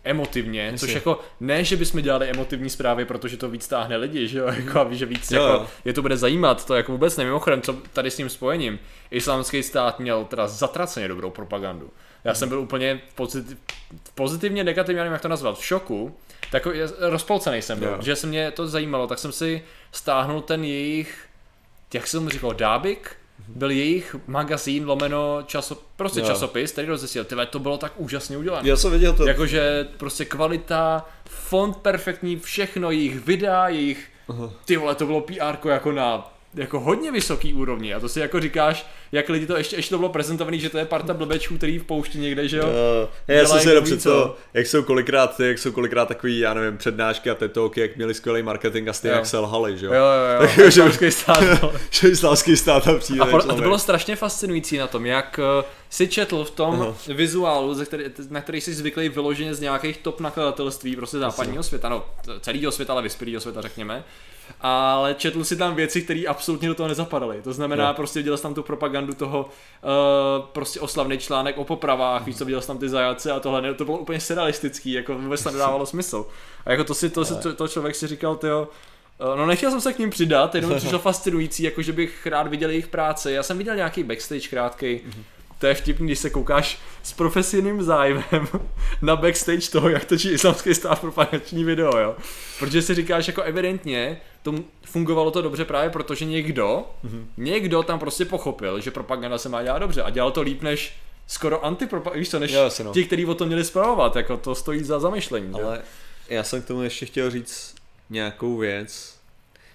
emotivně, 0.04 0.62
Jasně. 0.62 0.78
což 0.78 0.94
jako 0.94 1.20
ne, 1.40 1.64
že 1.64 1.76
bychom 1.76 2.02
dělali 2.02 2.26
emotivní 2.26 2.70
zprávy, 2.70 3.04
protože 3.04 3.36
to 3.36 3.48
víc 3.48 3.68
táhne 3.68 3.96
lidi, 3.96 4.28
že 4.28 4.38
jo, 4.38 4.46
jako, 4.56 4.80
a 4.80 4.84
víš, 4.84 4.98
že 4.98 5.06
víc 5.06 5.30
jo, 5.30 5.42
jako, 5.42 5.54
jo. 5.54 5.66
je 5.84 5.92
to 5.92 6.02
bude 6.02 6.16
zajímat, 6.16 6.66
to 6.66 6.74
jako 6.74 6.92
vůbec 6.92 7.16
nevím, 7.16 7.28
mimochodem, 7.28 7.62
co 7.62 7.72
tady 7.92 8.10
s 8.10 8.16
tím 8.16 8.28
spojením, 8.28 8.78
islámský 9.10 9.62
stát 9.62 10.00
měl 10.00 10.24
teda 10.24 10.48
zatraceně 10.48 11.08
dobrou 11.08 11.30
propagandu. 11.30 11.90
Já 12.24 12.30
hmm. 12.30 12.36
jsem 12.36 12.48
byl 12.48 12.60
úplně 12.60 13.00
pozitiv, 13.14 13.58
pozitivně 14.14 14.64
negativně, 14.64 15.00
nevím 15.00 15.12
jak 15.12 15.22
to 15.22 15.28
nazvat, 15.28 15.58
v 15.58 15.64
šoku, 15.64 16.16
takový 16.50 16.78
rozpolcený 16.98 17.62
jsem 17.62 17.78
byl, 17.78 17.88
jo. 17.88 17.98
že 18.00 18.16
se 18.16 18.26
mě 18.26 18.50
to 18.50 18.68
zajímalo, 18.68 19.06
tak 19.06 19.18
jsem 19.18 19.32
si 19.32 19.62
stáhnul 19.92 20.40
ten 20.40 20.64
jejich, 20.64 21.28
jak 21.94 22.06
jsem 22.06 22.28
říkal, 22.28 22.54
dábik, 22.54 23.16
byl 23.48 23.70
jejich 23.70 24.16
magazín 24.26 24.86
lomeno 24.86 25.42
časo, 25.46 25.82
prostě 25.96 26.20
jo. 26.20 26.26
časopis, 26.26 26.72
který 26.72 26.88
rozesílal. 26.88 27.24
Tyhle, 27.24 27.46
to 27.46 27.58
bylo 27.58 27.78
tak 27.78 27.92
úžasně 27.96 28.36
udělané. 28.36 28.68
Já 28.68 28.76
jsem 28.76 28.92
viděl 28.92 29.12
to. 29.12 29.28
Jakože 29.28 29.88
prostě 29.96 30.24
kvalita, 30.24 31.06
font 31.28 31.76
perfektní, 31.76 32.36
všechno, 32.36 32.90
jejich 32.90 33.20
videa, 33.26 33.68
jejich, 33.68 34.08
uh-huh. 34.28 34.52
ty 34.64 34.76
vole, 34.76 34.94
to 34.94 35.06
bylo 35.06 35.20
PR 35.20 35.68
jako 35.68 35.92
na 35.92 36.33
jako 36.54 36.80
hodně 36.80 37.12
vysoký 37.12 37.54
úrovni 37.54 37.94
a 37.94 38.00
to 38.00 38.08
si 38.08 38.20
jako 38.20 38.40
říkáš, 38.40 38.86
jak 39.12 39.28
lidi 39.28 39.46
to 39.46 39.56
ještě, 39.56 39.76
ještě 39.76 39.90
to 39.90 39.98
bylo 39.98 40.08
prezentovaný, 40.08 40.60
že 40.60 40.70
to 40.70 40.78
je 40.78 40.84
parta 40.84 41.14
blbečů, 41.14 41.56
který 41.56 41.78
v 41.78 41.84
poušti 41.84 42.18
někde, 42.18 42.48
že 42.48 42.56
jo? 42.56 42.66
Uh, 42.66 43.08
já 43.28 43.46
jsem 43.46 43.60
si 43.60 43.68
jenom 43.68 43.98
to, 44.02 44.36
jak 44.54 44.66
jsou 44.66 44.82
kolikrát, 44.82 45.40
jak 45.40 45.58
jsou 45.58 45.72
kolikrát 45.72 46.08
takový, 46.08 46.38
já 46.38 46.54
nevím, 46.54 46.78
přednášky 46.78 47.30
a 47.30 47.34
tetovky, 47.34 47.80
jak 47.80 47.96
měli 47.96 48.14
skvělý 48.14 48.42
marketing 48.42 48.88
a 48.88 48.92
stejně 48.92 49.16
jak 49.16 49.26
selhali, 49.26 49.78
že 49.78 49.86
jo? 49.86 49.92
Jo, 49.92 50.04
jo, 50.04 50.42
jo, 50.42 50.48
tak, 50.56 50.66
islámský 50.66 51.10
stát. 51.10 51.62
No. 51.62 51.72
že 51.90 52.08
islámský 52.08 52.56
stát 52.56 52.84
tam 52.84 52.98
přijde. 52.98 53.20
A, 53.20 53.36
a 53.36 53.40
to 53.40 53.54
bylo 53.54 53.78
strašně 53.78 54.16
fascinující 54.16 54.78
na 54.78 54.86
tom, 54.86 55.06
jak 55.06 55.40
uh, 55.58 55.64
si 55.90 56.08
četl 56.08 56.44
v 56.44 56.50
tom 56.50 56.80
uh-huh. 56.80 57.14
vizuálu, 57.14 57.74
ze 57.74 57.84
který, 57.84 58.04
na 58.30 58.40
který 58.40 58.60
jsi 58.60 58.74
zvyklý 58.74 59.08
vyloženě 59.08 59.54
z 59.54 59.60
nějakých 59.60 59.98
top 59.98 60.20
nakladatelství 60.20 60.96
prostě 60.96 61.18
západního 61.18 61.62
světa, 61.62 61.88
no 61.88 62.04
celého 62.40 62.72
světa, 62.72 62.92
ale 62.92 63.02
vyspělého 63.02 63.40
světa 63.40 63.60
řekněme, 63.60 64.04
ale 64.60 65.14
četl 65.14 65.44
si 65.44 65.56
tam 65.56 65.74
věci, 65.74 66.02
které 66.02 66.22
absolutně 66.28 66.68
do 66.68 66.74
toho 66.74 66.88
nezapadaly. 66.88 67.42
To 67.42 67.52
znamená, 67.52 67.88
no. 67.88 67.94
prostě 67.94 68.18
viděl 68.18 68.36
jsi 68.36 68.42
tam 68.42 68.54
tu 68.54 68.62
propagandu 68.62 69.14
toho 69.14 69.40
uh, 69.44 70.46
prostě 70.52 70.80
oslavný 70.80 71.18
článek 71.18 71.58
o 71.58 71.64
popravách, 71.64 72.24
víš 72.24 72.36
co, 72.36 72.44
viděl 72.44 72.60
jsi 72.60 72.66
tam 72.66 72.78
ty 72.78 72.88
zajace 72.88 73.32
a 73.32 73.40
tohle, 73.40 73.74
to 73.74 73.84
bylo 73.84 73.98
úplně 73.98 74.20
surrealistický, 74.20 74.92
jako 74.92 75.14
vůbec 75.14 75.42
to 75.42 75.50
nedávalo 75.50 75.86
smysl. 75.94 76.26
A 76.66 76.70
jako 76.70 76.84
to 76.84 76.94
si, 76.94 77.10
to, 77.10 77.24
si, 77.24 77.34
to, 77.34 77.54
to 77.54 77.68
člověk 77.68 77.94
si 77.94 78.06
říkal, 78.06 78.36
tyjo, 78.36 78.68
eh, 79.20 79.36
No 79.36 79.46
nechtěl 79.46 79.70
jsem 79.70 79.80
se 79.80 79.92
k 79.92 79.98
ním 79.98 80.10
přidat, 80.10 80.54
jenom 80.54 80.74
přišlo 80.76 80.98
fascinující, 80.98 81.62
jako 81.62 81.82
že 81.82 81.92
bych 81.92 82.26
rád 82.26 82.46
viděl 82.46 82.70
jejich 82.70 82.86
práce. 82.86 83.32
Já 83.32 83.42
jsem 83.42 83.58
viděl 83.58 83.76
nějaký 83.76 84.02
backstage 84.02 84.48
krátkej, 84.48 85.00
mm-hmm 85.08 85.34
to 85.58 85.66
je 85.66 85.74
vtipný, 85.74 86.06
když 86.06 86.18
se 86.18 86.30
koukáš 86.30 86.78
s 87.02 87.12
profesijním 87.12 87.82
zájmem 87.82 88.48
na 89.02 89.16
backstage 89.16 89.70
toho, 89.72 89.88
jak 89.88 90.04
točí 90.04 90.30
islamský 90.30 90.74
stát 90.74 91.00
propagační 91.00 91.64
video, 91.64 91.98
jo. 91.98 92.16
Protože 92.58 92.82
si 92.82 92.94
říkáš, 92.94 93.26
jako 93.26 93.42
evidentně, 93.42 94.20
to 94.42 94.54
fungovalo 94.84 95.30
to 95.30 95.42
dobře 95.42 95.64
právě 95.64 95.90
protože 95.90 96.24
někdo, 96.24 96.86
mm-hmm. 97.04 97.24
někdo 97.36 97.82
tam 97.82 97.98
prostě 97.98 98.24
pochopil, 98.24 98.80
že 98.80 98.90
propaganda 98.90 99.38
se 99.38 99.48
má 99.48 99.62
dělat 99.62 99.78
dobře 99.78 100.02
a 100.02 100.10
dělal 100.10 100.30
to 100.30 100.42
líp 100.42 100.62
než 100.62 100.96
skoro 101.26 101.64
antipropaganda, 101.64 102.18
víš 102.18 102.30
co, 102.30 102.38
než 102.38 102.52
jo, 102.52 102.70
no. 102.84 102.92
ti, 102.92 103.04
kteří 103.04 103.26
o 103.26 103.34
tom 103.34 103.46
měli 103.46 103.64
zpravovat, 103.64 104.16
jako 104.16 104.36
to 104.36 104.54
stojí 104.54 104.84
za 104.84 105.00
zamyšlení. 105.00 105.54
Ale 105.54 105.76
jo? 105.76 105.82
já 106.28 106.42
jsem 106.42 106.62
k 106.62 106.66
tomu 106.66 106.82
ještě 106.82 107.06
chtěl 107.06 107.30
říct 107.30 107.74
nějakou 108.10 108.56
věc, 108.56 109.18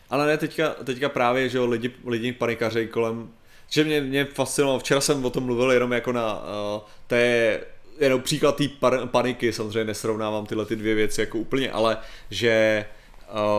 ale 0.09 0.27
ne 0.27 0.38
teďka, 0.38 0.69
teďka 0.69 1.09
právě, 1.09 1.49
že 1.49 1.59
lidi, 1.59 1.91
lidi 2.05 2.32
panikařej 2.32 2.88
kolem 2.88 3.30
že 3.70 3.84
mě, 3.84 4.01
mě 4.01 4.26
fascinovalo, 4.26 4.80
včera 4.80 5.01
jsem 5.01 5.26
o 5.26 5.30
tom 5.30 5.43
mluvil 5.43 5.72
jenom 5.72 5.91
jako 5.91 6.11
na, 6.11 6.34
uh, 6.34 6.82
té 7.07 7.59
jenom 7.99 8.22
příklad 8.22 8.55
té 8.55 8.63
paniky, 9.05 9.53
samozřejmě 9.53 9.84
nesrovnávám 9.84 10.45
tyhle 10.45 10.65
ty 10.65 10.76
dvě 10.76 10.95
věci 10.95 11.22
jako 11.22 11.38
úplně, 11.38 11.72
ale 11.72 11.97
že 12.30 12.86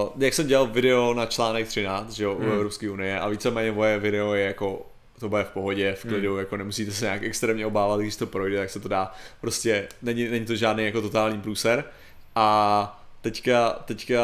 uh, 0.02 0.22
jak 0.22 0.34
jsem 0.34 0.46
dělal 0.46 0.66
video 0.66 1.14
na 1.14 1.26
článek 1.26 1.68
13, 1.68 2.12
že 2.12 2.24
jo, 2.24 2.34
hmm. 2.34 2.48
u 2.48 2.52
Evropské 2.52 2.90
unie 2.90 3.20
a 3.20 3.28
víceméně 3.28 3.72
moje 3.72 3.98
video 3.98 4.34
je 4.34 4.44
jako 4.44 4.86
to 5.20 5.28
bude 5.28 5.44
v 5.44 5.50
pohodě, 5.50 5.94
v 5.94 6.02
klidu, 6.02 6.30
hmm. 6.30 6.38
jako 6.38 6.56
nemusíte 6.56 6.92
se 6.92 7.04
nějak 7.04 7.22
extrémně 7.22 7.66
obávat, 7.66 8.00
když 8.00 8.16
to 8.16 8.26
projde, 8.26 8.58
tak 8.58 8.70
se 8.70 8.80
to 8.80 8.88
dá, 8.88 9.12
prostě 9.40 9.88
není, 10.02 10.28
není 10.28 10.46
to 10.46 10.56
žádný 10.56 10.84
jako 10.84 11.02
totální 11.02 11.40
průser 11.40 11.84
a 12.34 12.99
teďka, 13.20 13.70
teďka 13.84 14.22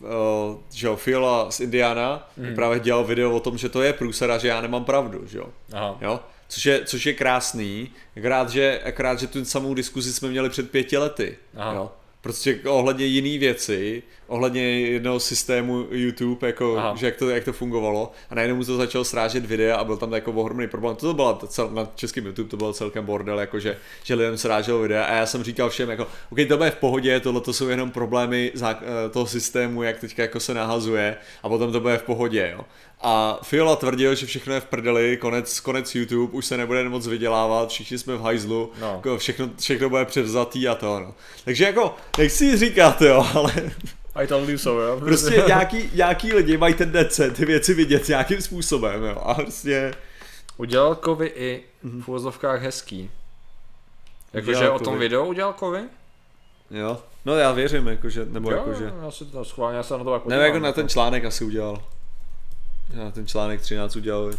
uh, 0.00 0.08
že 0.72 0.86
jo, 0.86 0.96
Fiola 0.96 1.50
z 1.50 1.60
Indiana 1.60 2.28
mm. 2.36 2.54
právě 2.54 2.80
dělal 2.80 3.04
video 3.04 3.32
o 3.32 3.40
tom, 3.40 3.58
že 3.58 3.68
to 3.68 3.82
je 3.82 3.92
průsera, 3.92 4.38
že 4.38 4.48
já 4.48 4.60
nemám 4.60 4.84
pravdu, 4.84 5.26
že 5.26 5.38
jo. 5.38 5.46
Aha. 5.72 5.98
jo? 6.00 6.20
Což 6.48 6.66
je, 6.66 6.84
což 6.84 7.06
je 7.06 7.12
krásný, 7.12 7.90
akorát 8.16 8.50
že, 8.50 8.80
akorát, 8.84 9.18
že 9.18 9.26
tu 9.26 9.44
samou 9.44 9.74
diskuzi 9.74 10.12
jsme 10.12 10.28
měli 10.28 10.50
před 10.50 10.70
pěti 10.70 10.98
lety, 10.98 11.38
Aha. 11.56 11.74
jo. 11.74 11.92
Prostě 12.20 12.60
ohledně 12.66 13.06
jiný 13.06 13.38
věci, 13.38 14.02
ohledně 14.26 14.80
jednoho 14.80 15.20
systému 15.20 15.86
YouTube, 15.90 16.46
jako, 16.46 16.82
že 16.94 17.06
jak 17.06 17.16
to, 17.16 17.30
jak 17.30 17.44
to 17.44 17.52
fungovalo 17.52 18.12
a 18.30 18.34
najednou 18.34 18.56
mu 18.56 18.64
to 18.64 18.76
začal 18.76 19.04
srážet 19.04 19.46
videa 19.46 19.76
a 19.76 19.84
byl 19.84 19.96
tam 19.96 20.12
jako 20.12 20.32
ohromný 20.32 20.68
problém. 20.68 20.96
To, 20.96 21.06
to 21.06 21.14
bylo 21.14 21.38
cel, 21.46 21.70
na 21.70 21.88
českém 21.94 22.26
YouTube 22.26 22.50
to 22.50 22.56
byl 22.56 22.72
celkem 22.72 23.04
bordel, 23.04 23.40
jako 23.40 23.58
že, 23.58 23.76
že 24.04 24.14
lidem 24.14 24.38
srážel 24.38 24.78
videa 24.78 25.04
a 25.04 25.14
já 25.14 25.26
jsem 25.26 25.42
říkal 25.42 25.70
všem 25.70 25.90
jako, 25.90 26.06
OK, 26.30 26.38
to 26.48 26.56
bude 26.56 26.70
v 26.70 26.76
pohodě, 26.76 27.20
tohle 27.20 27.40
to 27.40 27.52
jsou 27.52 27.68
jenom 27.68 27.90
problémy 27.90 28.52
eh, 28.62 28.74
toho 29.10 29.26
systému, 29.26 29.82
jak 29.82 29.98
teďka 30.00 30.22
jako 30.22 30.40
se 30.40 30.54
nahazuje 30.54 31.16
a 31.42 31.48
potom 31.48 31.72
to 31.72 31.80
bude 31.80 31.98
v 31.98 32.02
pohodě, 32.02 32.52
jo. 32.56 32.64
A 33.02 33.38
Fiola 33.42 33.76
tvrdil, 33.76 34.14
že 34.14 34.26
všechno 34.26 34.54
je 34.54 34.60
v 34.60 34.64
prdeli, 34.64 35.16
konec, 35.16 35.60
konec 35.60 35.94
YouTube, 35.94 36.32
už 36.32 36.46
se 36.46 36.56
nebude 36.56 36.88
moc 36.88 37.06
vydělávat, 37.06 37.68
všichni 37.68 37.98
jsme 37.98 38.16
v 38.16 38.20
hajzlu, 38.20 38.72
no. 38.80 38.92
jako 38.94 39.18
všechno, 39.18 39.50
všechno 39.60 39.88
bude 39.88 40.04
převzatý 40.04 40.68
a 40.68 40.74
to, 40.74 41.00
no. 41.00 41.14
Takže 41.44 41.64
jako, 41.64 41.94
nechci 42.18 42.56
říkat, 42.56 43.02
jo, 43.02 43.26
ale... 43.34 43.52
I 44.14 44.26
told 44.26 44.48
you 44.48 44.58
so, 44.58 44.82
jo. 44.82 45.00
Prostě 45.00 45.42
nějaký, 45.46 45.90
nějaký 45.94 46.32
lidi 46.32 46.56
mají 46.56 46.74
tendence 46.74 47.30
ty 47.30 47.44
věci 47.44 47.74
vidět 47.74 48.08
nějakým 48.08 48.42
způsobem, 48.42 49.04
jo, 49.04 49.16
a 49.24 49.34
prostě... 49.34 49.94
Udělal 50.56 50.94
Kovy 50.94 51.32
i 51.34 51.62
v 51.82 52.08
úvozovkách 52.08 52.62
hezký. 52.62 53.10
Jakože 54.32 54.70
o 54.70 54.78
tom 54.78 54.98
videu 54.98 55.24
udělal 55.24 55.52
Kovy? 55.52 55.80
Jo, 56.70 56.98
no 57.24 57.34
já 57.34 57.52
věřím, 57.52 57.86
jakože, 57.86 58.24
nebo 58.24 58.50
jo, 58.50 58.56
jakože... 58.56 58.92
Já 59.02 59.10
si 59.10 59.24
to 59.24 59.44
schválně, 59.44 59.76
já 59.76 59.82
se 59.82 59.98
na 59.98 60.04
to 60.04 60.12
jako 60.14 60.28
Ne, 60.28 60.36
jako 60.36 60.58
na 60.58 60.72
ten 60.72 60.88
článek 60.88 61.24
asi 61.24 61.44
udělal. 61.44 61.82
Já 62.92 63.10
ten 63.10 63.26
článek 63.26 63.60
13 63.60 63.96
udělal. 63.96 64.30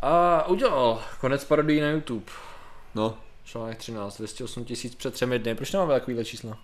A 0.00 0.46
udělal 0.46 1.02
konec 1.20 1.44
parodii 1.44 1.80
na 1.80 1.90
YouTube. 1.90 2.32
No. 2.94 3.18
Článek 3.44 3.78
13, 3.78 4.18
208 4.18 4.64
tisíc 4.64 4.94
před 4.94 5.14
třemi 5.14 5.38
dny. 5.38 5.54
Proč 5.54 5.72
nemáme 5.72 5.94
takovýhle 5.94 6.24
čísla? 6.24 6.58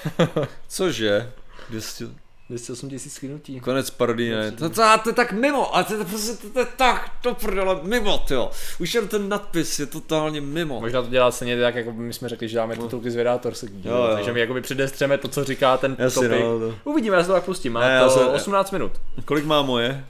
Cože? 0.68 1.32
200... 1.70 2.04
208 2.50 2.88
tisíc 2.88 3.14
skynutí. 3.14 3.60
Konec 3.60 3.90
parodii 3.90 4.30
ne. 4.30 4.52
To, 4.52 4.70
to, 4.70 4.82
to, 5.02 5.10
je 5.10 5.14
tak 5.14 5.32
mimo, 5.32 5.76
a 5.76 5.82
to, 5.82 5.98
to, 5.98 6.04
prostě, 6.04 6.32
to, 6.42 6.52
to 6.52 6.58
je 6.58 6.66
tak, 6.76 7.10
to 7.22 7.34
prdele, 7.34 7.78
mimo, 7.82 8.24
jo. 8.30 8.50
Už 8.80 8.94
jen 8.94 9.08
ten 9.08 9.28
nadpis 9.28 9.78
je 9.78 9.86
totálně 9.86 10.40
mimo. 10.40 10.80
Možná 10.80 11.02
to 11.02 11.08
dělá 11.08 11.30
stejně 11.30 11.60
tak, 11.60 11.74
jako 11.74 11.92
my 11.92 12.12
jsme 12.12 12.28
řekli, 12.28 12.48
že 12.48 12.56
dáme 12.56 12.76
no. 12.76 12.82
titulky 12.82 13.10
z 13.10 13.16
Vedátor, 13.16 13.52
takže 14.14 14.32
my 14.32 14.40
jakoby 14.40 14.60
předestřeme 14.60 15.18
to, 15.18 15.28
co 15.28 15.44
říká 15.44 15.76
ten 15.76 15.96
Jasně, 15.98 16.28
topik. 16.28 16.44
No, 16.44 16.58
to... 16.58 16.74
Uvidíme, 16.84 17.16
já 17.16 17.22
se 17.22 17.26
to 17.26 17.32
tak 17.32 17.44
pustím, 17.44 17.72
má 17.72 17.80
ne, 17.80 18.00
to 18.00 18.20
ale... 18.20 18.26
18 18.26 18.70
minut. 18.70 18.92
Kolik 19.24 19.44
má 19.44 19.62
moje? 19.62 20.04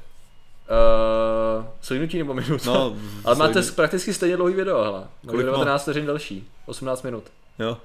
Uh, 1.59 1.67
sojnutí 1.81 2.19
nebo 2.19 2.35
minut? 2.35 2.65
No, 2.65 2.97
ale 3.25 3.37
máte 3.37 3.63
prakticky 3.63 4.15
stejně 4.15 4.37
dlouhý 4.37 4.55
video, 4.55 4.83
hele. 4.83 5.05
Kolik 5.27 5.47
19 5.47 5.83
vteřin 5.83 6.07
delší, 6.07 6.49
18 6.67 7.03
minut. 7.03 7.25
Jo. 7.59 7.77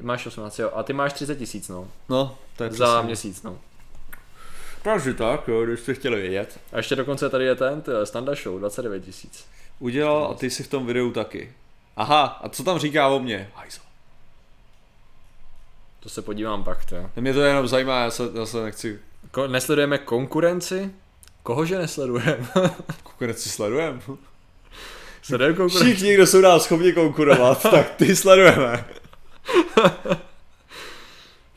Máš 0.00 0.26
18, 0.26 0.58
jo. 0.58 0.70
A 0.74 0.82
ty 0.82 0.92
máš 0.92 1.12
30 1.12 1.36
tisíc, 1.36 1.68
no. 1.68 1.88
No, 2.08 2.36
to 2.56 2.64
je 2.64 2.70
Za 2.70 2.86
přesně. 2.86 3.06
měsíc, 3.06 3.42
no. 3.42 3.58
Takže 4.82 5.14
tak, 5.14 5.48
jo, 5.48 5.64
když 5.64 5.80
jste 5.80 5.94
chtěli 5.94 6.20
vědět. 6.22 6.60
A 6.72 6.76
ještě 6.76 6.96
dokonce 6.96 7.30
tady 7.30 7.44
je 7.44 7.54
ten, 7.54 7.82
ty, 7.82 7.90
Standa 8.04 8.34
Show, 8.34 8.58
29 8.58 9.04
tisíc. 9.04 9.46
Udělal 9.78 10.24
a 10.30 10.34
ty 10.34 10.50
si 10.50 10.62
v 10.62 10.68
tom 10.68 10.86
videu 10.86 11.10
taky. 11.10 11.52
Aha, 11.96 12.22
a 12.24 12.48
co 12.48 12.64
tam 12.64 12.78
říká 12.78 13.08
o 13.08 13.18
mně? 13.18 13.50
Hajzo. 13.54 13.80
To 16.00 16.08
se 16.08 16.22
podívám 16.22 16.64
pak, 16.64 16.84
to. 16.84 16.96
Mě 17.20 17.34
to 17.34 17.40
jenom 17.40 17.68
zajímá, 17.68 18.00
já 18.00 18.10
se, 18.10 18.22
já 18.34 18.46
se 18.46 18.62
nechci 18.62 18.98
Ko- 19.32 19.50
nesledujeme 19.50 19.98
konkurenci? 19.98 20.90
Kohože 21.42 21.78
nesledujeme? 21.78 22.36
konkurenci 23.02 23.48
sledujem. 23.48 24.02
Sledujeme 25.22 25.56
konkurenci. 25.56 25.94
Všichni, 25.94 26.14
kdo 26.14 26.26
jsou 26.26 26.40
nám 26.40 26.60
schopni 26.60 26.92
konkurovat, 26.92 27.62
tak 27.62 27.94
ty 27.94 28.16
sledujeme. 28.16 28.84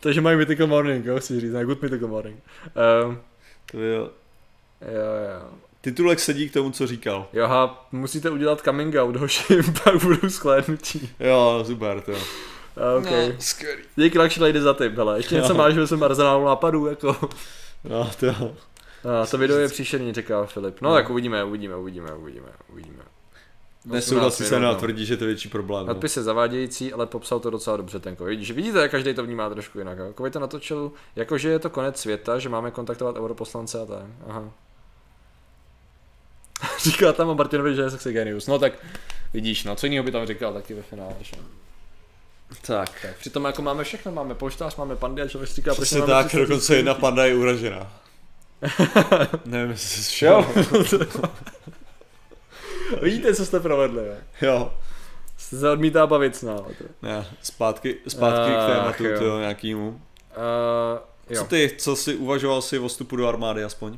Takže 0.05 0.21
mají 0.21 0.37
Mythical 0.37 0.67
Morning, 0.67 1.05
jo, 1.05 1.19
chci 1.19 1.39
říct, 1.39 1.51
ne, 1.53 1.65
Good 1.65 1.81
Mythical 1.81 2.07
Morning. 2.09 2.43
Um, 3.07 3.19
To 3.71 3.77
byl 3.77 4.11
jo, 4.81 5.41
jo. 5.41 5.49
titulek 5.81 6.19
sedí 6.19 6.49
k 6.49 6.53
tomu, 6.53 6.71
co 6.71 6.87
říkal. 6.87 7.27
Joha, 7.33 7.87
musíte 7.91 8.29
udělat 8.29 8.61
coming 8.61 8.95
out, 8.95 9.15
hoši, 9.15 9.43
pak 9.83 9.95
budu 10.03 10.29
sklédnutí. 10.29 11.09
Jo, 11.19 11.63
super, 11.67 12.01
to. 12.01 12.11
OK. 12.97 13.05
No, 13.11 13.35
skvělý. 13.39 13.81
Díky 13.95 14.19
Lucky 14.19 14.41
Lady 14.41 14.61
za 14.61 14.73
tip, 14.73 14.95
hele. 14.97 15.19
Ještě 15.19 15.35
něco 15.35 15.51
Jo. 15.53 15.57
máš, 15.57 15.73
že 15.73 15.87
jsem 15.87 16.03
arzenálu 16.03 16.45
nápadů, 16.45 16.87
jako. 16.87 17.17
No, 17.83 18.11
to 18.19 18.25
jo. 18.25 18.55
A, 19.21 19.25
to 19.25 19.37
video 19.37 19.57
je 19.57 19.67
příšerný, 19.67 20.13
říká 20.13 20.45
Filip. 20.45 20.81
No, 20.81 20.89
No. 20.89 20.95
tak 20.95 21.09
uvidíme, 21.09 21.43
uvidíme, 21.43 21.75
uvidíme, 21.75 22.13
uvidíme, 22.13 22.47
uvidíme. 22.73 23.03
Nesouhlasí 23.85 24.43
18 24.43 24.49
se 24.49 24.59
na 24.59 24.71
no. 24.71 24.75
tvrdí, 24.75 25.05
že 25.05 25.17
to 25.17 25.23
je 25.23 25.27
větší 25.27 25.49
problém. 25.49 25.85
No. 25.85 25.93
Nadpis 25.93 26.17
je 26.17 26.23
zavádějící, 26.23 26.93
ale 26.93 27.05
popsal 27.05 27.39
to 27.39 27.49
docela 27.49 27.77
dobře 27.77 27.99
tenko. 27.99 28.25
Vidíš, 28.25 28.51
vidíte, 28.51 28.79
jak 28.79 28.91
každý 28.91 29.13
to 29.13 29.23
vnímá 29.23 29.49
trošku 29.49 29.79
jinak. 29.79 29.97
Kovej 30.15 30.31
to 30.31 30.39
natočil, 30.39 30.91
jakože 31.15 31.49
je 31.49 31.59
to 31.59 31.69
konec 31.69 31.99
světa, 31.99 32.39
že 32.39 32.49
máme 32.49 32.71
kontaktovat 32.71 33.15
europoslance 33.15 33.81
a 33.81 33.85
tak. 33.85 34.05
Aha. 34.27 34.51
Říká 36.83 37.13
tam 37.13 37.29
o 37.29 37.35
Martinovi, 37.35 37.75
že 37.75 37.81
je 37.81 37.89
sexy 37.89 38.13
genius. 38.13 38.47
No 38.47 38.59
tak 38.59 38.73
vidíš, 39.33 39.63
no 39.63 39.75
co 39.75 39.85
jiného 39.85 40.03
by 40.03 40.11
tam 40.11 40.27
říkal 40.27 40.53
taky 40.53 40.73
ve 40.73 40.81
finále. 40.81 41.15
Že? 41.21 41.35
Tak. 42.61 42.89
Tak, 43.01 43.17
přitom 43.17 43.45
jako 43.45 43.61
máme 43.61 43.83
všechno, 43.83 44.11
máme 44.11 44.35
poštář, 44.35 44.75
máme 44.75 44.95
pandy 44.95 45.21
a 45.21 45.27
člověk 45.27 45.51
říká, 45.51 45.75
proč 45.75 45.91
nemáme 45.91 46.13
tak, 46.13 46.27
30 46.27 46.41
dokonce 46.41 46.75
jedna 46.75 46.93
panda 46.93 47.25
je 47.25 47.35
uražená. 47.35 47.91
Nevím, 49.45 49.71
jestli 49.71 50.03
jsi 50.03 50.11
šel. 50.11 50.45
Vidíte, 53.01 53.35
co 53.35 53.45
jste 53.45 53.59
provedli, 53.59 54.07
jo? 54.07 54.13
jo. 54.41 54.73
Jste 55.37 55.57
se 55.57 55.69
odmítá 55.69 56.07
bavit 56.07 56.35
s 56.35 56.41
námi. 56.43 56.59
to. 56.77 56.83
Ne, 57.01 57.25
zpátky, 57.41 57.97
zpátky 58.07 58.51
k 58.51 58.55
Ach, 58.57 58.71
tématu 58.71 59.03
jo. 59.05 59.19
toho 59.19 59.39
nějakýmu. 59.39 59.87
Uh, 59.89 59.95
jo. 61.29 61.41
Co 61.43 61.47
ty, 61.49 61.71
co 61.77 61.95
si 61.95 62.15
uvažoval 62.15 62.61
si 62.61 62.79
o 62.79 62.87
vstupu 62.87 63.15
do 63.15 63.27
armády 63.27 63.63
aspoň? 63.63 63.97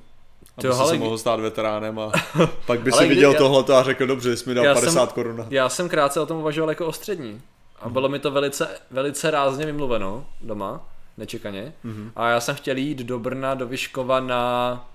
Aby 0.58 0.68
To, 0.68 0.74
jsi 0.74 0.78
hele, 0.80 0.90
se 0.92 0.98
mohl 0.98 1.18
stát 1.18 1.40
veteránem 1.40 2.00
a 2.00 2.12
pak 2.66 2.80
by 2.82 2.92
Ale 2.92 3.02
si 3.02 3.08
viděl 3.10 3.32
já- 3.32 3.38
tohleto 3.38 3.76
a 3.76 3.84
řekl, 3.84 4.08
dobře, 4.08 4.38
jsi 4.38 4.50
mi 4.50 4.56
dal 4.56 4.66
Já 4.66 4.74
50 4.74 4.92
jsem- 5.06 5.08
korun. 5.16 5.46
Já 5.50 5.70
jsem 5.70 5.90
krátce 5.90 6.20
o 6.20 6.26
tom 6.26 6.38
uvažoval 6.38 6.70
jako 6.70 6.86
o 6.86 6.94
střední. 6.94 7.42
A 7.80 7.90
bylo 7.90 8.10
mi 8.10 8.20
to 8.20 8.32
velice, 8.32 8.68
velice 8.92 9.32
rázně 9.32 9.66
vymluveno 9.66 10.26
doma, 10.42 10.88
nečekaně. 11.18 11.74
Mhm. 11.84 12.12
A 12.16 12.30
já 12.30 12.40
jsem 12.40 12.56
chtěl 12.56 12.78
jít 12.78 12.98
do 12.98 13.20
Brna, 13.20 13.54
do 13.56 13.68
Vyškova 13.68 14.20
na... 14.20 14.86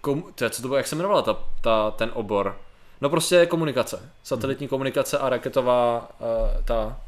Kom... 0.00 0.24
To, 0.34 0.50
co 0.50 0.62
to 0.62 0.68
bylo, 0.68 0.76
jak 0.76 0.86
se 0.86 0.94
jmenovala 0.94 1.22
ta, 1.22 1.36
ta, 1.60 1.90
ten 1.90 2.10
obor? 2.14 2.56
No 3.00 3.10
prostě 3.10 3.46
komunikace. 3.46 4.10
Satelitní 4.22 4.68
komunikace 4.68 5.18
a 5.18 5.28
raketová 5.28 6.10
uh, 6.20 6.64
ta 6.64 7.00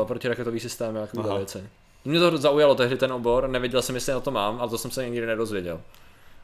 uh, 0.00 0.06
protiraketový 0.06 0.60
systém 0.60 1.08
Aha. 1.18 1.36
věci. 1.36 1.68
Mě 2.04 2.20
to 2.20 2.38
zaujalo 2.38 2.74
tehdy 2.74 2.96
ten 2.96 3.12
obor, 3.12 3.48
nevěděl 3.48 3.82
jsem, 3.82 3.94
jestli 3.94 4.12
na 4.12 4.20
to 4.20 4.30
mám, 4.30 4.60
ale 4.60 4.70
to 4.70 4.78
jsem 4.78 4.90
se 4.90 5.08
nikdy 5.08 5.26
nedozvěděl. 5.26 5.80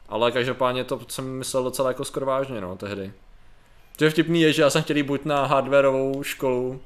Ale 0.09 0.31
každopádně 0.31 0.83
to 0.83 0.99
jsem 1.07 1.37
myslel 1.37 1.63
docela 1.63 1.89
jako 1.89 2.05
skoro 2.05 2.25
vážně, 2.25 2.61
no, 2.61 2.75
tehdy. 2.75 3.13
To 3.97 4.03
je 4.03 4.09
vtipný 4.09 4.41
je, 4.41 4.53
že 4.53 4.61
já 4.61 4.69
jsem 4.69 4.83
chtěl 4.83 4.97
jít 4.97 5.03
buď 5.03 5.25
na 5.25 5.45
hardwareovou 5.45 6.23
školu, 6.23 6.81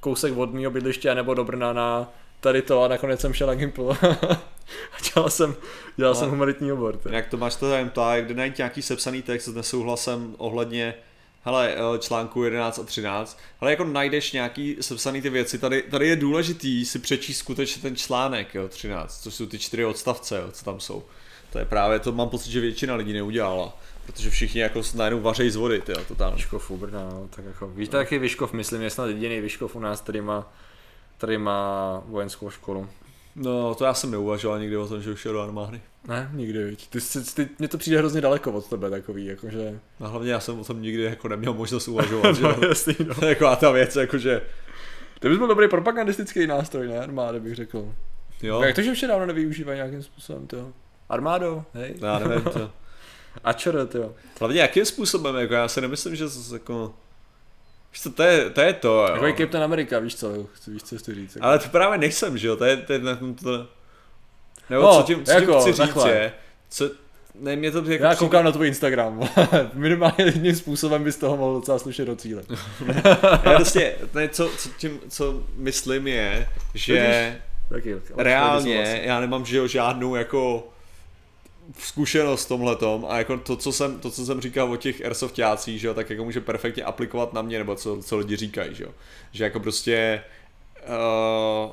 kousek 0.00 0.36
od 0.36 0.50
bydliště, 0.50 1.14
nebo 1.14 1.34
do 1.34 1.44
Brna 1.44 1.72
na 1.72 2.08
tady 2.44 2.62
to 2.62 2.82
a 2.82 2.88
nakonec 2.88 3.20
jsem 3.20 3.32
šel 3.32 3.46
na 3.46 3.54
Gimple. 3.54 3.96
a 4.02 4.96
dělal 5.14 5.30
jsem, 5.30 5.54
dělal 5.96 6.14
No. 6.14 6.20
jsem 6.20 6.30
humanitní 6.30 6.72
obor. 6.72 6.96
ty. 6.96 7.08
Jak 7.12 7.26
to 7.28 7.36
máš 7.36 7.56
to 7.56 7.70
tady 7.70 7.84
ptá, 7.84 8.20
kde 8.20 8.34
najít 8.34 8.58
nějaký 8.58 8.82
sepsaný 8.82 9.22
text 9.22 9.44
s 9.44 9.54
nesouhlasem 9.54 10.34
ohledně 10.38 10.94
hele, 11.44 11.74
eh, 11.74 11.98
článku 11.98 12.44
11 12.44 12.78
a 12.78 12.82
13, 12.82 13.38
ale 13.60 13.70
jako 13.70 13.84
najdeš 13.84 14.32
nějaký 14.32 14.76
sepsaný 14.80 15.22
ty 15.22 15.30
věci, 15.30 15.58
tady, 15.58 15.82
tady 15.82 16.08
je 16.08 16.16
důležitý 16.16 16.84
si 16.84 16.98
přečíst 16.98 17.38
skutečně 17.38 17.82
ten 17.82 17.96
článek, 17.96 18.54
jo, 18.54 18.68
13, 18.68 19.22
což 19.22 19.34
jsou 19.34 19.46
ty 19.46 19.58
čtyři 19.58 19.84
odstavce, 19.84 20.36
jo, 20.36 20.48
co 20.52 20.64
tam 20.64 20.80
jsou. 20.80 21.02
To 21.52 21.58
je 21.58 21.64
právě, 21.64 21.98
to 21.98 22.12
mám 22.12 22.28
pocit, 22.28 22.50
že 22.50 22.60
většina 22.60 22.94
lidí 22.94 23.12
neudělala, 23.12 23.78
protože 24.06 24.30
všichni 24.30 24.60
jako 24.60 24.80
najednou 24.94 25.20
vařejí 25.20 25.50
z 25.50 25.56
vody, 25.56 25.82
jo, 25.88 25.96
totálně. 26.08 26.36
Vyškov 26.36 26.70
u 26.70 26.76
Brna, 26.76 27.00
no, 27.12 27.28
tak 27.36 27.44
jako, 27.44 27.68
víte, 27.68 27.96
jaký 27.96 28.18
Vyškov, 28.18 28.52
myslím, 28.52 28.82
je 28.82 28.90
snad 28.90 29.06
jediný 29.06 29.40
Vyškov 29.40 29.76
u 29.76 29.80
nás, 29.80 30.00
který 30.00 30.20
má, 30.20 30.52
který 31.18 31.38
má 31.38 32.02
vojenskou 32.06 32.50
školu. 32.50 32.88
No, 33.36 33.74
to 33.74 33.84
já 33.84 33.94
jsem 33.94 34.10
neuvažoval 34.10 34.58
nikdy 34.58 34.76
o 34.76 34.88
tom, 34.88 35.02
že 35.02 35.10
už 35.12 35.24
jdu 35.24 35.32
do 35.32 35.40
armády. 35.42 35.80
Ne, 36.08 36.30
nikdy, 36.32 36.64
viď. 36.64 36.88
Ty, 36.88 37.00
ty, 37.00 37.20
ty, 37.34 37.48
mně 37.58 37.68
to 37.68 37.78
přijde 37.78 37.98
hrozně 37.98 38.20
daleko 38.20 38.52
od 38.52 38.66
tebe 38.68 38.90
takový, 38.90 39.26
jakože... 39.26 39.80
A 40.00 40.06
hlavně 40.06 40.32
já 40.32 40.40
jsem 40.40 40.60
o 40.60 40.64
tom 40.64 40.82
nikdy 40.82 41.02
jako 41.02 41.28
neměl 41.28 41.54
možnost 41.54 41.88
uvažovat, 41.88 42.36
že 42.36 42.42
no, 42.42 42.48
jo. 42.50 42.68
jasný, 42.68 42.94
no. 43.06 43.14
To 43.14 43.24
je 43.26 43.34
Taková 43.34 43.56
ta 43.56 43.70
věc, 43.70 43.96
jakože, 43.96 44.42
To 45.20 45.28
bys 45.28 45.38
byl 45.38 45.46
dobrý 45.46 45.68
propagandistický 45.68 46.46
nástroj, 46.46 46.88
ne? 46.88 46.98
Armády 47.00 47.40
bych 47.40 47.54
řekl. 47.54 47.94
jo, 48.42 48.62
Jak 48.62 48.74
to, 48.74 48.82
že 48.82 48.94
vše 48.94 49.06
dávno 49.06 49.26
nevyužívají 49.26 49.76
nějakým 49.76 50.02
způsobem, 50.02 50.46
to 50.46 50.72
Armádo, 51.08 51.64
hej. 51.74 51.94
já 52.00 52.18
nevím, 52.18 52.44
to. 52.44 52.70
A 53.44 53.52
čer, 53.52 53.88
jo. 53.94 54.12
Hlavně 54.40 54.60
jakým 54.60 54.84
způsobem, 54.84 55.36
jako 55.36 55.54
já 55.54 55.68
si 55.68 55.80
nemyslím, 55.80 56.16
že 56.16 56.28
z- 56.28 56.52
jako... 56.52 56.94
Víš 57.94 58.00
co, 58.02 58.10
to 58.10 58.22
je 58.22 58.50
to, 58.50 58.60
je 58.60 58.72
to 58.72 58.88
jo. 58.88 59.24
Jako 59.26 59.38
Captain 59.38 59.64
America, 59.64 59.98
víš 59.98 60.14
co, 60.16 60.32
víš 60.66 60.82
co 60.82 60.98
chci 60.98 61.14
říct. 61.14 61.34
Jako. 61.36 61.46
Ale 61.46 61.58
to 61.58 61.68
právě 61.68 61.98
nejsem, 61.98 62.38
že 62.38 62.48
jo, 62.48 62.56
to 62.56 62.64
je, 62.64 62.76
to 62.76 62.92
je 62.92 62.98
na 62.98 63.16
tom 63.16 63.34
to... 63.34 63.66
Nebo 64.70 64.82
No, 64.82 64.96
co 64.96 65.02
tím, 65.02 65.24
co 65.24 65.32
tím 65.32 65.40
jako, 65.40 65.60
chci 65.60 65.68
říct 65.72 65.76
takhle. 65.78 66.10
je, 66.10 66.32
co, 66.70 66.90
ne, 67.40 67.56
mě 67.56 67.70
to 67.70 67.78
jako 67.78 67.90
Já 67.90 67.96
přijde- 67.96 68.16
koukám 68.16 68.44
na 68.44 68.52
tvůj 68.52 68.68
Instagram. 68.68 69.20
Minimálně 69.74 70.24
jedním 70.24 70.56
způsobem 70.56 71.04
bys 71.04 71.16
toho 71.16 71.36
mohl 71.36 71.54
docela 71.54 71.78
slušet 71.78 72.06
do 72.06 72.16
cíle. 72.16 72.42
já 73.44 73.52
prostě, 73.56 73.94
ne, 74.14 74.28
co, 74.28 74.50
co, 74.58 74.68
tím, 74.78 75.00
co 75.08 75.42
myslím 75.56 76.06
je, 76.06 76.48
že 76.74 77.36
Taky, 77.68 77.96
reálně 78.16 79.02
já 79.04 79.20
nemám 79.20 79.44
že 79.44 79.56
jo, 79.56 79.66
žádnou 79.66 80.14
jako 80.14 80.68
zkušenost 81.78 82.44
v 82.44 82.48
tomhletom 82.48 83.06
a 83.08 83.18
jako 83.18 83.36
to, 83.36 83.56
co 83.56 83.72
jsem, 83.72 84.00
to, 84.00 84.10
co 84.10 84.26
jsem 84.26 84.40
říkal 84.40 84.72
o 84.72 84.76
těch 84.76 85.04
airsoftácích, 85.04 85.80
že 85.80 85.86
jo, 85.86 85.94
tak 85.94 86.10
jako 86.10 86.24
může 86.24 86.40
perfektně 86.40 86.84
aplikovat 86.84 87.32
na 87.32 87.42
mě, 87.42 87.58
nebo 87.58 87.76
co, 87.76 88.02
co 88.02 88.16
lidi 88.16 88.36
říkají, 88.36 88.74
že 88.74 88.84
jo. 88.84 88.90
Že 89.32 89.44
jako 89.44 89.60
prostě 89.60 90.24
uh, 91.66 91.72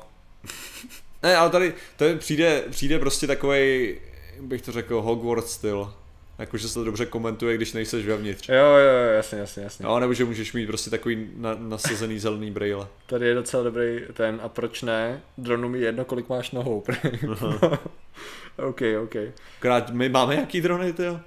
ne, 1.22 1.36
ale 1.36 1.50
tady 1.50 1.74
je, 2.00 2.16
přijde, 2.16 2.64
přijde 2.70 2.98
prostě 2.98 3.26
takovej, 3.26 4.00
bych 4.40 4.62
to 4.62 4.72
řekl, 4.72 5.02
Hogwarts 5.02 5.52
styl. 5.52 5.94
Jakože 6.38 6.68
se 6.68 6.74
to 6.74 6.84
dobře 6.84 7.06
komentuje, 7.06 7.56
když 7.56 7.72
nejseš 7.72 8.06
vevnitř. 8.06 8.48
Jo, 8.48 8.54
jo, 8.54 9.04
jo, 9.04 9.12
jasně, 9.14 9.38
jasně, 9.38 9.62
jasně. 9.62 9.86
No, 9.86 10.00
nebo 10.00 10.14
že 10.14 10.24
můžeš 10.24 10.52
mít 10.52 10.66
prostě 10.66 10.90
takový 10.90 11.30
na, 11.36 11.56
nasazený 11.58 12.18
zelený 12.18 12.50
brýle. 12.50 12.86
Tady 13.06 13.26
je 13.26 13.34
docela 13.34 13.62
dobrý 13.62 14.00
ten, 14.12 14.40
a 14.42 14.48
proč 14.48 14.82
ne? 14.82 15.20
Dronu 15.38 15.68
mi 15.68 15.80
jedno, 15.80 16.04
kolik 16.04 16.28
máš 16.28 16.50
nohou. 16.50 16.84
ok, 18.56 18.80
ok. 19.02 19.14
Krát, 19.60 19.90
my 19.90 20.08
máme 20.08 20.34
jaký 20.34 20.60
drony, 20.60 20.92
ty 20.92 21.04
jo? 21.04 21.20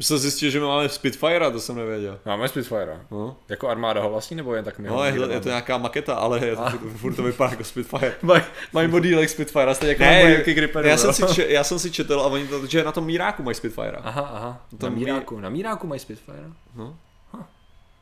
My 0.00 0.04
jsme 0.04 0.18
zjistili, 0.18 0.50
že 0.52 0.60
my 0.60 0.66
máme 0.66 0.88
Spitfire, 0.88 1.50
to 1.50 1.60
jsem 1.60 1.76
nevěděl. 1.76 2.18
Máme 2.26 2.48
Spitfire. 2.48 3.00
No, 3.10 3.36
Jako 3.48 3.68
armáda 3.68 4.02
ho 4.02 4.10
vlastní, 4.10 4.36
nebo 4.36 4.54
jen 4.54 4.64
tak 4.64 4.78
my 4.78 4.88
no 4.88 5.04
je, 5.04 5.14
je 5.32 5.40
to 5.40 5.48
nějaká 5.48 5.78
maketa, 5.78 6.14
ale 6.14 6.46
je 6.46 6.56
to, 6.56 6.62
furt, 6.96 7.14
to 7.14 7.22
vypadá 7.22 7.50
jako 7.50 7.64
Spitfire. 7.64 8.14
Mají 8.22 8.42
maj 8.72 8.88
modílek 8.88 9.28
Spitfire, 9.30 9.74
stejně 9.74 9.92
jako 9.92 10.02
Ne, 10.02 10.22
nějaký 10.30 10.54
Gripen. 10.54 10.86
já 10.86 10.96
jsem, 10.96 11.12
si, 11.12 11.46
já 11.48 11.64
jsem 11.64 11.78
si 11.78 11.90
četl 11.90 12.20
a 12.20 12.26
oni 12.26 12.46
to, 12.48 12.66
že 12.66 12.84
na 12.84 12.92
tom 12.92 13.04
míráku 13.04 13.42
mají 13.42 13.54
Spitfire. 13.54 13.96
Aha, 14.02 14.30
aha. 14.34 14.66
Na 14.82 14.88
mí- 14.88 14.96
míráku, 14.96 15.40
na 15.40 15.48
míráku 15.48 15.86
mají 15.86 15.98
Spitfire. 16.00 16.42
No. 16.76 16.96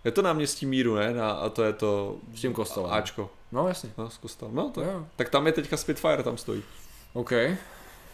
Je 0.04 0.10
to 0.10 0.22
náměstí 0.22 0.66
míru, 0.66 0.94
ne? 0.94 1.14
Na, 1.14 1.30
a 1.30 1.48
to 1.48 1.64
je 1.64 1.72
to 1.72 2.16
S 2.34 2.40
tím 2.40 2.52
kostelem. 2.52 2.92
Ačko. 2.92 3.30
No 3.52 3.68
jasně. 3.68 3.90
No, 3.98 4.10
z 4.10 4.18
kostel. 4.18 4.48
No, 4.52 4.70
to, 4.74 4.80
Jo. 4.82 5.06
tak 5.16 5.28
tam 5.28 5.46
je 5.46 5.52
teďka 5.52 5.76
Spitfire, 5.76 6.22
tam 6.22 6.36
stojí. 6.36 6.62
OK. 7.12 7.32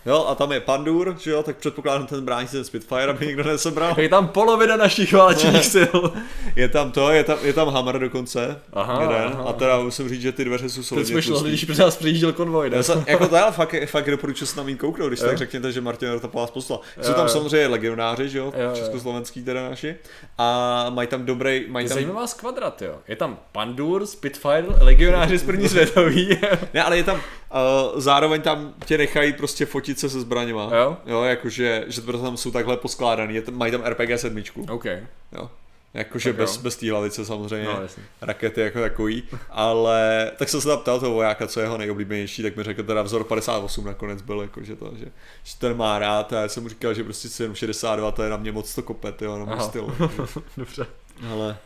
Jo, 0.07 0.25
a 0.29 0.35
tam 0.35 0.53
je 0.53 0.61
Pandur, 0.61 1.17
že 1.21 1.31
jo, 1.31 1.43
tak 1.43 1.57
předpokládám 1.57 2.07
ten 2.07 2.25
brání 2.25 2.49
ten 2.49 2.65
Spitfire, 2.65 3.05
aby 3.11 3.27
nikdo 3.27 3.45
nesebral. 3.45 3.95
Je 4.01 4.09
tam 4.09 4.29
polovina 4.29 4.77
našich 4.77 5.13
válečných 5.13 5.65
sil. 5.75 5.97
Je 6.57 6.69
tam 6.69 6.93
to, 6.93 7.11
je 7.11 7.25
tam, 7.25 7.39
je 7.43 7.53
tam 7.53 7.69
Hammer 7.69 7.99
dokonce. 7.99 8.61
Aha, 8.73 9.03
jeden. 9.03 9.17
aha. 9.33 9.45
A 9.49 9.53
teda 9.53 9.81
musím 9.81 10.09
říct, 10.09 10.23
že 10.23 10.33
ty 10.33 10.45
dveře 10.45 10.69
jsou 10.69 10.81
Teď 10.81 10.87
solidně 10.89 11.13
jsme 11.13 11.23
šli, 11.23 11.31
tlustý. 11.31 11.49
když 11.49 11.65
pro 11.65 11.75
nás 11.77 11.97
přijížděl 11.97 12.33
konvoj, 12.33 12.71
ne? 12.71 12.77
Já 12.77 12.83
jsem, 12.83 13.05
jako 13.07 13.29
to, 13.29 13.37
ale 13.43 13.53
fakt, 13.53 13.75
fakt 13.87 14.11
doporučuji 14.11 14.47
se 14.47 14.57
na 14.57 14.63
mým 14.63 14.77
kouknout, 14.77 15.09
když 15.09 15.21
Jo. 15.21 15.27
tak 15.27 15.39
řekněte, 15.39 15.73
že 15.73 15.81
Martin 15.81 16.11
Rotapa 16.11 16.41
vás 16.41 16.51
poslal. 16.51 16.81
Jsou 17.03 17.13
tam 17.13 17.29
samozřejmě 17.29 17.67
legionáři, 17.67 18.29
že 18.29 18.39
jo, 18.39 18.53
Jo, 18.57 18.69
jo. 18.69 18.77
československý 18.77 19.43
teda 19.45 19.69
naši. 19.71 19.97
A 20.39 20.87
mají 20.91 21.09
tam 21.09 21.25
dobrý, 21.27 21.65
mají 21.69 21.85
Je 21.85 21.89
tam, 21.89 21.95
zajímavá 21.95 22.27
skvadrat, 22.27 22.83
jo. 22.83 22.95
Je 23.09 23.17
tam 23.17 23.39
Pandur, 23.53 24.07
Spitfire, 24.07 24.65
legionáři 24.81 25.39
z 25.39 25.43
první 25.43 25.69
světový. 25.69 26.39
ne, 26.75 26.83
ale 26.83 26.97
je 26.97 27.05
tam, 27.05 27.21
uh, 27.55 28.01
zároveň 28.01 28.43
tam 28.43 28.75
tě 28.87 28.99
nechají 28.99 29.33
prostě 29.33 29.67
fotit 29.67 29.99
se 29.99 30.09
se 30.11 30.21
zbraněma. 30.21 30.71
Jo? 30.77 30.97
Jo, 31.07 31.23
jakože, 31.23 31.85
že 31.87 32.01
to 32.01 32.19
tam 32.19 32.37
jsou 32.37 32.51
takhle 32.51 32.77
poskládaný, 32.77 33.41
mají 33.51 33.73
tam 33.73 33.83
RPG 33.83 34.09
sedmičku. 34.21 34.67
OK. 34.71 34.85
Jo. 35.33 35.51
Jakože 35.95 36.31
Tak 36.31 36.39
jo. 36.39 36.43
bez, 36.45 36.57
bez 36.57 36.77
té 36.77 36.91
hlavice 36.91 37.25
samozřejmě, 37.25 37.65
No, 37.69 37.81
rakety 38.21 38.61
jako 38.61 38.81
takový, 38.81 39.23
ale 39.51 40.31
tak 40.37 40.49
jsem 40.49 40.61
se 40.61 40.69
tam 40.69 40.79
ptal 40.79 41.01
toho 41.01 41.13
vojáka, 41.15 41.47
co 41.47 41.61
je 41.61 41.65
jeho 41.65 41.79
nejoblíbenější, 41.79 42.43
tak 42.43 42.57
mi 42.57 42.63
řekl 42.63 42.83
teda 42.83 43.03
vzor 43.03 43.25
58 43.25 43.85
nakonec 43.85 44.23
byl, 44.23 44.41
jako, 44.41 44.63
že, 44.63 44.77
to, 44.77 44.93
že, 44.97 45.05
že 45.45 45.57
ten 45.59 45.77
má 45.77 45.99
rád 45.99 46.33
a 46.33 46.41
já 46.41 46.49
jsem 46.49 46.63
mu 46.63 46.69
říkal, 46.69 46.95
že 46.95 47.05
prostě 47.05 47.29
762 47.29 48.11
to 48.11 48.23
je 48.23 48.31
na 48.31 48.37
mě 48.37 48.53
moc 48.53 48.75
to 48.75 48.83
kopet, 48.83 49.23
jo, 49.23 49.39
na 49.39 49.45
můj 49.45 49.55
Aha. 49.55 49.69
styl. 49.69 49.97
Dobře. 50.57 50.87
ale 51.33 51.57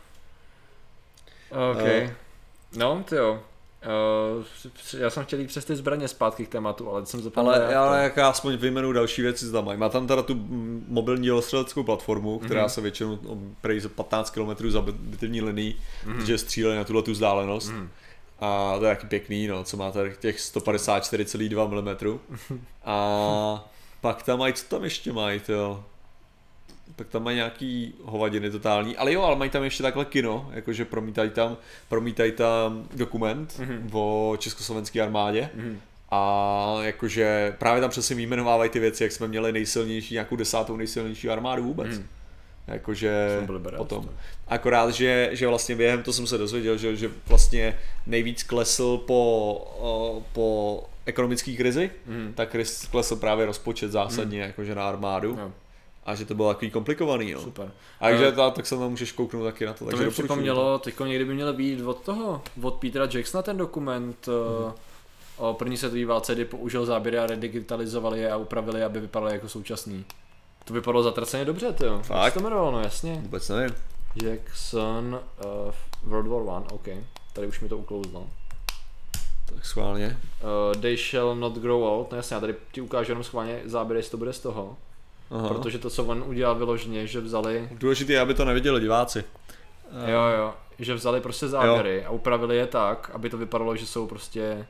OK. 1.71 1.81
Eh. 1.85 2.15
No, 2.75 3.03
ty 3.09 3.15
jo. 3.15 3.39
Uh, 4.37 4.45
já 4.97 5.09
jsem 5.09 5.23
chtěl 5.25 5.39
jít 5.39 5.47
přes 5.47 5.65
ty 5.65 5.75
zbraně 5.75 6.07
zpátky 6.07 6.45
k 6.45 6.49
tématu, 6.49 6.89
ale 6.89 7.05
jsem 7.05 7.21
zapomněl. 7.21 7.53
Ale, 7.53 7.97
to. 7.97 8.03
jak 8.03 8.17
já 8.17 8.29
aspoň 8.29 8.55
vyjmenu 8.57 8.91
další 8.91 9.21
věci, 9.21 9.51
tam 9.51 9.65
mají. 9.65 9.79
Má 9.79 9.89
tam 9.89 10.07
teda 10.07 10.21
tu 10.21 10.35
mobilní 10.87 11.23
dělostřeleckou 11.23 11.83
platformu, 11.83 12.39
která 12.39 12.61
Mhm. 12.61 12.69
se 12.69 12.81
většinou 12.81 13.19
o, 13.27 13.37
prej 13.61 13.79
za 13.79 13.89
15 13.89 14.29
km 14.29 14.69
za 14.71 14.81
bitevní 14.81 15.41
linii, 15.41 15.75
Mhm. 16.05 16.25
že 16.25 16.37
stříleli 16.37 16.77
na 16.77 16.83
tuhle 16.83 17.01
tu 17.03 17.11
vzdálenost. 17.11 17.69
Mhm. 17.69 17.89
A 18.39 18.75
to 18.79 18.85
je 18.85 18.95
taky 18.95 19.07
pěkný, 19.07 19.47
no, 19.47 19.63
co 19.63 19.77
má 19.77 19.91
tady 19.91 20.13
těch 20.19 20.39
154,2 20.39 21.67
mm. 21.67 22.61
A 22.85 23.69
pak 24.01 24.23
tam 24.23 24.39
mají, 24.39 24.53
co 24.53 24.65
tam 24.65 24.83
ještě 24.83 25.13
mají, 25.13 25.41
jo. 25.49 25.83
Pak 26.99 27.07
tam 27.07 27.23
mají 27.23 27.35
nějaký 27.35 27.93
hovadiny 28.03 28.51
totální, 28.51 28.97
ale 28.97 29.13
jo, 29.13 29.21
ale 29.21 29.35
mají 29.35 29.49
tam 29.51 29.63
ještě 29.63 29.83
takhle 29.83 30.05
kino, 30.05 30.49
jakože 30.53 30.85
promítají 30.85 31.29
tam, 31.29 31.57
promítají 31.89 32.31
tam 32.31 32.87
dokument 32.95 33.59
Mhm. 33.59 33.89
o 33.93 34.35
československé 34.39 35.01
armádě. 35.01 35.49
Mhm. 35.55 35.79
A 36.11 36.77
jakože 36.81 37.55
právě 37.57 37.81
tam 37.81 37.89
přesně 37.89 38.15
vyjmenovávají 38.15 38.69
ty 38.69 38.79
věci, 38.79 39.03
jak 39.03 39.11
jsme 39.11 39.27
měli 39.27 39.51
nejsilnější, 39.51 40.13
nějakou 40.13 40.35
desátou 40.35 40.77
nejsilnější 40.77 41.29
armádu 41.29 41.63
vůbec. 41.63 41.87
Mhm. 41.87 42.07
Jakože 42.67 43.37
potom. 43.77 44.03
to. 44.05 44.09
Akorát, 44.47 44.93
že, 44.93 45.29
že 45.31 45.47
vlastně 45.47 45.75
během, 45.75 46.03
to 46.03 46.13
jsem 46.13 46.27
se 46.27 46.37
dozvěděl, 46.37 46.77
že, 46.77 46.95
že 46.95 47.09
vlastně 47.27 47.77
nejvíc 48.07 48.43
klesl 48.43 48.97
po, 48.97 50.23
po 50.33 50.83
ekonomické 51.05 51.51
krizi, 51.55 51.91
Mhm. 52.07 52.33
tak 52.35 52.55
klesl 52.91 53.15
právě 53.15 53.45
rozpočet 53.45 53.91
zásadně 53.91 54.39
jakože 54.41 54.75
na 54.75 54.87
armádu 54.89 55.29
Jo, 55.39 55.51
a 56.09 56.15
že 56.15 56.25
to 56.25 56.35
bylo 56.35 56.53
takový 56.53 56.71
komplikovaný. 56.71 57.33
No. 57.33 57.41
super. 57.41 57.71
A 57.99 58.09
takže 58.09 58.31
ta, 58.31 58.49
tak 58.49 58.65
se 58.65 58.77
tam 58.77 58.89
můžeš 58.89 59.11
kouknout 59.11 59.43
taky 59.45 59.65
na 59.65 59.73
to. 59.73 59.79
To 59.79 59.85
takže 59.85 60.05
mi 60.05 60.11
připomnělo, 60.11 60.79
teď 60.79 60.99
někdy 60.99 61.25
by 61.25 61.33
měl 61.33 61.53
být 61.53 61.81
od 61.81 61.99
toho, 62.01 62.41
od 62.61 62.73
Petera 62.75 63.07
Jacksona 63.13 63.41
ten 63.41 63.57
dokument 63.57 64.27
Mhm. 64.27 64.65
uh, 64.65 64.71
o 65.49 65.53
první 65.53 65.77
světové 65.77 66.05
válce, 66.05 66.35
kdy 66.35 66.45
použil 66.45 66.85
záběry 66.85 67.17
a 67.19 67.27
redigitalizovali 67.27 68.19
je 68.19 68.31
a 68.31 68.37
upravili, 68.37 68.83
aby 68.83 68.99
vypadaly 68.99 69.33
jako 69.33 69.49
současný. 69.49 70.05
To 70.65 70.73
vypadalo 70.73 71.03
zatraceně 71.03 71.45
dobře, 71.45 71.73
ty 71.73 71.85
jo. 71.85 71.93
Jak 71.93 72.05
Fakt? 72.05 72.33
se 72.33 72.39
to 72.39 72.45
jmenovalo, 72.45 72.71
no 72.71 72.81
jasně. 72.81 73.19
Vůbec 73.23 73.49
nevím. 73.49 73.75
Jackson 74.23 75.19
uh, 75.45 75.71
World 76.11 76.27
War 76.27 76.41
One, 76.57 76.65
OK. 76.71 76.87
Tady 77.33 77.47
už 77.47 77.59
mi 77.59 77.69
to 77.69 77.77
uklouzlo. 77.77 78.27
Tak 79.45 79.65
schválně. 79.65 80.17
Uh, 80.73 80.81
they 80.81 80.97
shall 80.97 81.35
not 81.35 81.53
grow 81.57 81.83
old, 81.83 82.11
no 82.11 82.17
jasně, 82.17 82.33
já 82.33 82.39
tady 82.39 82.55
ti 82.71 82.81
ukážu 82.81 83.11
jenom 83.11 83.23
schválně 83.23 83.61
záběry, 83.65 83.99
jestli 83.99 84.11
to 84.11 84.17
bude 84.17 84.33
z 84.33 84.39
toho. 84.39 84.77
Aha. 85.31 85.47
Protože 85.47 85.77
to, 85.79 85.89
co 85.89 86.05
on 86.05 86.23
udělal 86.27 86.55
vyloženě, 86.55 87.07
že 87.07 87.19
vzali 87.21 87.69
Důležité 87.71 88.13
je, 88.13 88.19
aby 88.19 88.33
to 88.33 88.45
neviděli 88.45 88.81
diváci. 88.81 89.23
Jo, 90.07 90.21
jo, 90.37 90.53
že 90.79 90.93
vzali 90.93 91.21
prostě 91.21 91.47
záběry 91.47 92.05
a 92.05 92.09
upravili 92.09 92.57
je 92.57 92.67
tak, 92.67 93.09
aby 93.13 93.29
to 93.29 93.37
vypadalo, 93.37 93.75
že 93.75 93.85
jsou 93.87 94.07
prostě, 94.07 94.67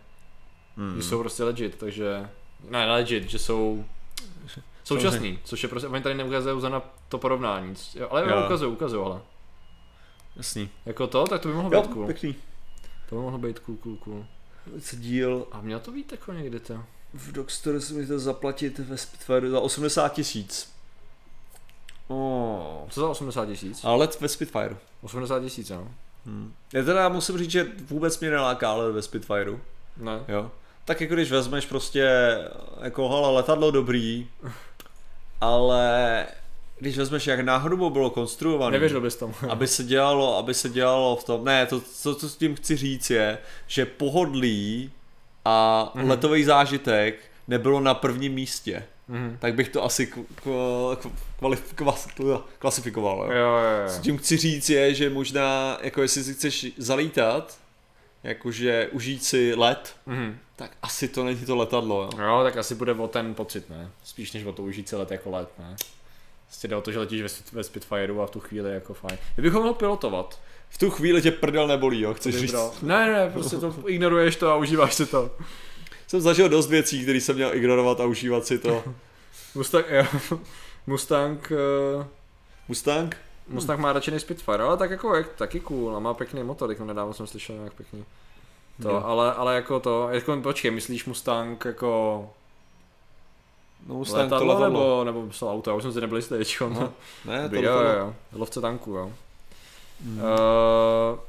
Hmm. 0.78 0.96
že 0.98 1.04
jsou 1.04 1.20
prostě 1.20 1.44
legit, 1.44 1.76
takže, 1.76 2.30
ne, 2.70 2.92
legit, 2.92 3.30
že 3.30 3.40
jsou 3.40 3.86
současný, 4.84 5.40
což 5.44 5.64
je 5.64 5.70
prostě, 5.70 5.88
oni 5.88 6.02
tady 6.04 6.16
neukazují 6.16 6.62
za 6.62 6.70
na 6.70 6.82
to 7.10 7.18
porovnání, 7.18 7.74
jo, 7.96 8.08
ale 8.12 8.22
jo, 8.22 8.36
Jo. 8.38 8.46
ukazují, 8.46 8.72
ukazují, 8.72 9.06
ale 9.06 9.22
Jasný. 10.36 10.70
jako 10.86 11.08
to, 11.08 11.26
tak 11.28 11.42
to 11.42 11.48
by 11.48 11.54
mohlo 11.54 11.72
Jo, 11.74 11.82
být 11.82 11.88
cool, 11.94 12.06
pěkný. 12.06 12.36
to 13.10 13.16
by 13.16 13.22
mohlo 13.22 13.38
být 13.38 13.60
cool, 13.60 13.76
cool, 13.78 13.96
cool. 13.96 14.26
Co 14.82 14.96
díl 14.96 15.48
A 15.52 15.62
mělo 15.62 15.80
to 15.82 15.92
být 15.92 16.12
jako 16.12 16.34
někdy 16.34 16.60
to. 16.60 16.84
V 17.14 17.32
Dockster 17.32 17.82
si 17.82 17.94
můžete 17.94 18.20
zaplatit 18.20 18.80
ve 18.80 18.98
Spitfire 18.98 19.50
za 19.50 19.60
80 19.60 20.14
tisíc. 20.14 20.72
Oh. 22.08 22.90
Co 22.90 23.02
za 23.02 23.10
80 23.10 23.46
tisíc? 23.46 23.84
Ale 23.84 23.98
let 23.98 24.18
ve 24.22 24.28
Spitfire. 24.28 24.78
80 25.02 25.40
tisíc, 25.40 25.70
jo. 25.70 25.88
Hmm. 26.26 26.54
Já 26.74 26.84
teda 26.84 27.10
musím 27.10 27.38
říct, 27.38 27.52
že 27.52 27.68
vůbec 27.88 28.20
mě 28.20 28.30
neláká 28.30 28.74
let 28.74 28.92
ve 28.92 29.02
Spitfireu. 29.02 29.60
Ne. 29.98 30.20
Jo. 30.28 30.52
Tak 30.86 31.02
jako 31.02 31.14
když 31.14 31.32
vezmeš 31.32 31.66
prostě 31.66 32.10
jako 32.82 33.10
hala 33.10 33.32
letadlo 33.32 33.72
dobrý, 33.72 34.28
ale 35.42 36.26
když 36.80 36.98
vezmeš 36.98 37.28
jak 37.28 37.40
náhodou 37.40 37.90
bylo 37.90 38.10
konstruované, 38.10 38.72
Nevěřil 38.72 39.02
bys 39.02 39.16
tomu. 39.16 39.34
aby 39.50 39.68
se 39.68 39.84
dělalo, 39.84 40.38
aby 40.38 40.54
se 40.54 40.70
dělalo 40.70 41.16
v 41.16 41.24
tom, 41.24 41.46
ne, 41.46 41.66
to, 41.66 41.82
co, 41.82 42.16
co 42.16 42.30
s 42.30 42.36
tím 42.36 42.56
chci 42.56 42.76
říct 42.76 43.10
je, 43.10 43.38
že 43.68 43.86
pohodlí 43.86 44.92
a 45.50 45.92
Mhm. 45.96 46.04
mm. 46.04 46.10
letový 46.10 46.44
zážitek 46.44 47.16
nebylo 47.48 47.80
na 47.80 47.94
prvním 47.94 48.34
místě. 48.34 48.84
Mhm. 49.08 49.38
Tak 49.40 49.54
bych 49.54 49.70
to 49.70 49.84
asi 49.84 50.14
kvalif, 51.38 51.74
kvas, 51.74 52.08
klasifikoval. 52.60 53.18
Jo. 53.18 53.32
Jo, 53.32 53.48
jo, 53.48 53.88
Co 53.90 53.96
jo. 53.96 54.02
tím 54.02 54.18
chci 54.18 54.38
říct 54.38 54.70
je, 54.70 54.94
že 54.94 55.10
možná, 55.10 55.78
jako 55.82 56.02
jestli 56.02 56.24
si 56.24 56.34
chceš 56.34 56.68
zalítat, 56.78 57.58
jakože 58.24 58.88
užít 58.92 59.24
si 59.26 59.54
let, 59.56 59.96
Mhm. 60.06 60.38
tak 60.56 60.72
asi 60.82 61.08
to 61.08 61.24
není 61.24 61.46
to 61.46 61.56
letadlo, 61.56 62.04
jo. 62.04 62.10
Jo, 62.28 62.40
tak 62.44 62.58
asi 62.58 62.76
bude 62.76 62.94
o 62.94 63.08
ten 63.08 63.34
pocit, 63.36 63.70
ne? 63.70 63.90
Spíš 64.04 64.32
než 64.32 64.44
o 64.46 64.52
to 64.54 64.64
užít 64.64 64.90
si 64.90 64.96
let 64.96 65.12
jako 65.12 65.30
let, 65.30 65.50
ne? 65.60 65.76
Prostě 66.48 66.68
jde 66.68 66.76
o 66.76 66.82
to, 66.82 66.92
že 66.92 67.00
letíš 67.00 67.22
ve, 67.22 67.28
ve 67.52 67.64
Spitfireu 67.64 68.22
a 68.22 68.26
v 68.28 68.32
tu 68.32 68.40
chvíli 68.40 68.74
jako 68.74 68.94
fajn. 68.94 69.18
Kdybychom 69.34 69.62
mohl 69.62 69.74
pilotovat, 69.74 70.40
V 70.70 70.78
tu 70.78 70.90
chvíli 70.90 71.22
tě 71.22 71.32
prdel 71.32 71.68
nebolí, 71.68 72.02
jo, 72.02 72.14
chceš 72.14 72.36
říct. 72.36 72.82
Ne, 72.82 73.12
ne, 73.12 73.30
prostě 73.34 73.58
to 73.58 73.74
ignoruješ 73.90 74.36
to 74.36 74.52
a 74.52 74.56
užíváš 74.56 74.94
si 74.94 75.06
to. 75.06 75.32
Jsem 76.08 76.22
zažil 76.22 76.50
dost 76.50 76.68
věcí, 76.70 77.04
které 77.04 77.22
jsem 77.22 77.36
měl 77.36 77.56
ignorovat 77.56 78.00
a 78.00 78.06
užívat 78.06 78.46
si 78.46 78.58
to. 78.60 78.84
Mustang, 79.56 79.86
jo. 79.90 80.06
Mustang, 80.88 81.52
uh, 81.98 82.06
Mustang? 82.68 83.18
Mustang 83.48 83.80
má 83.80 83.94
radši 83.94 84.12
než 84.12 84.22
Spitfire, 84.22 84.64
ale 84.64 84.78
tak 84.78 84.92
jako 84.92 85.16
jak, 85.16 85.30
taky 85.36 85.60
cool 85.60 85.96
a 85.96 86.00
má 86.00 86.14
pěkný 86.14 86.44
motor, 86.44 86.70
jako 86.70 86.86
nedávno 86.86 87.14
jsem 87.14 87.28
slyšel 87.28 87.56
nějak 87.56 87.74
pěkný. 87.74 88.06
To, 88.82 88.90
Jo. 88.90 89.02
ale, 89.06 89.34
ale 89.34 89.56
jako 89.56 89.80
to, 89.80 90.10
jako 90.12 90.38
počkej, 90.42 90.72
myslíš 90.72 91.06
Mustang 91.06 91.66
jako 91.66 92.30
No 93.88 93.96
Mustang 93.96 94.24
letadlo, 94.24 94.40
to 94.40 94.46
letadlo. 94.60 94.70
nebo, 94.70 95.04
nebo 95.04 95.26
myslel 95.26 95.52
auto, 95.52 95.70
já 95.70 95.76
už 95.76 95.84
jsem 95.84 95.94
si 95.94 96.02
nebyl 96.02 96.18
jistý. 96.18 96.36
Aha. 96.72 96.92
Ne, 97.26 97.50
to 97.50 97.56
jo, 97.56 97.62
jo, 97.62 97.94
jo, 98.00 98.16
lovce 98.34 98.62
tanku, 98.62 98.92
jo. 98.92 99.12
Mm. 100.02 100.18
Uh, 100.18 101.20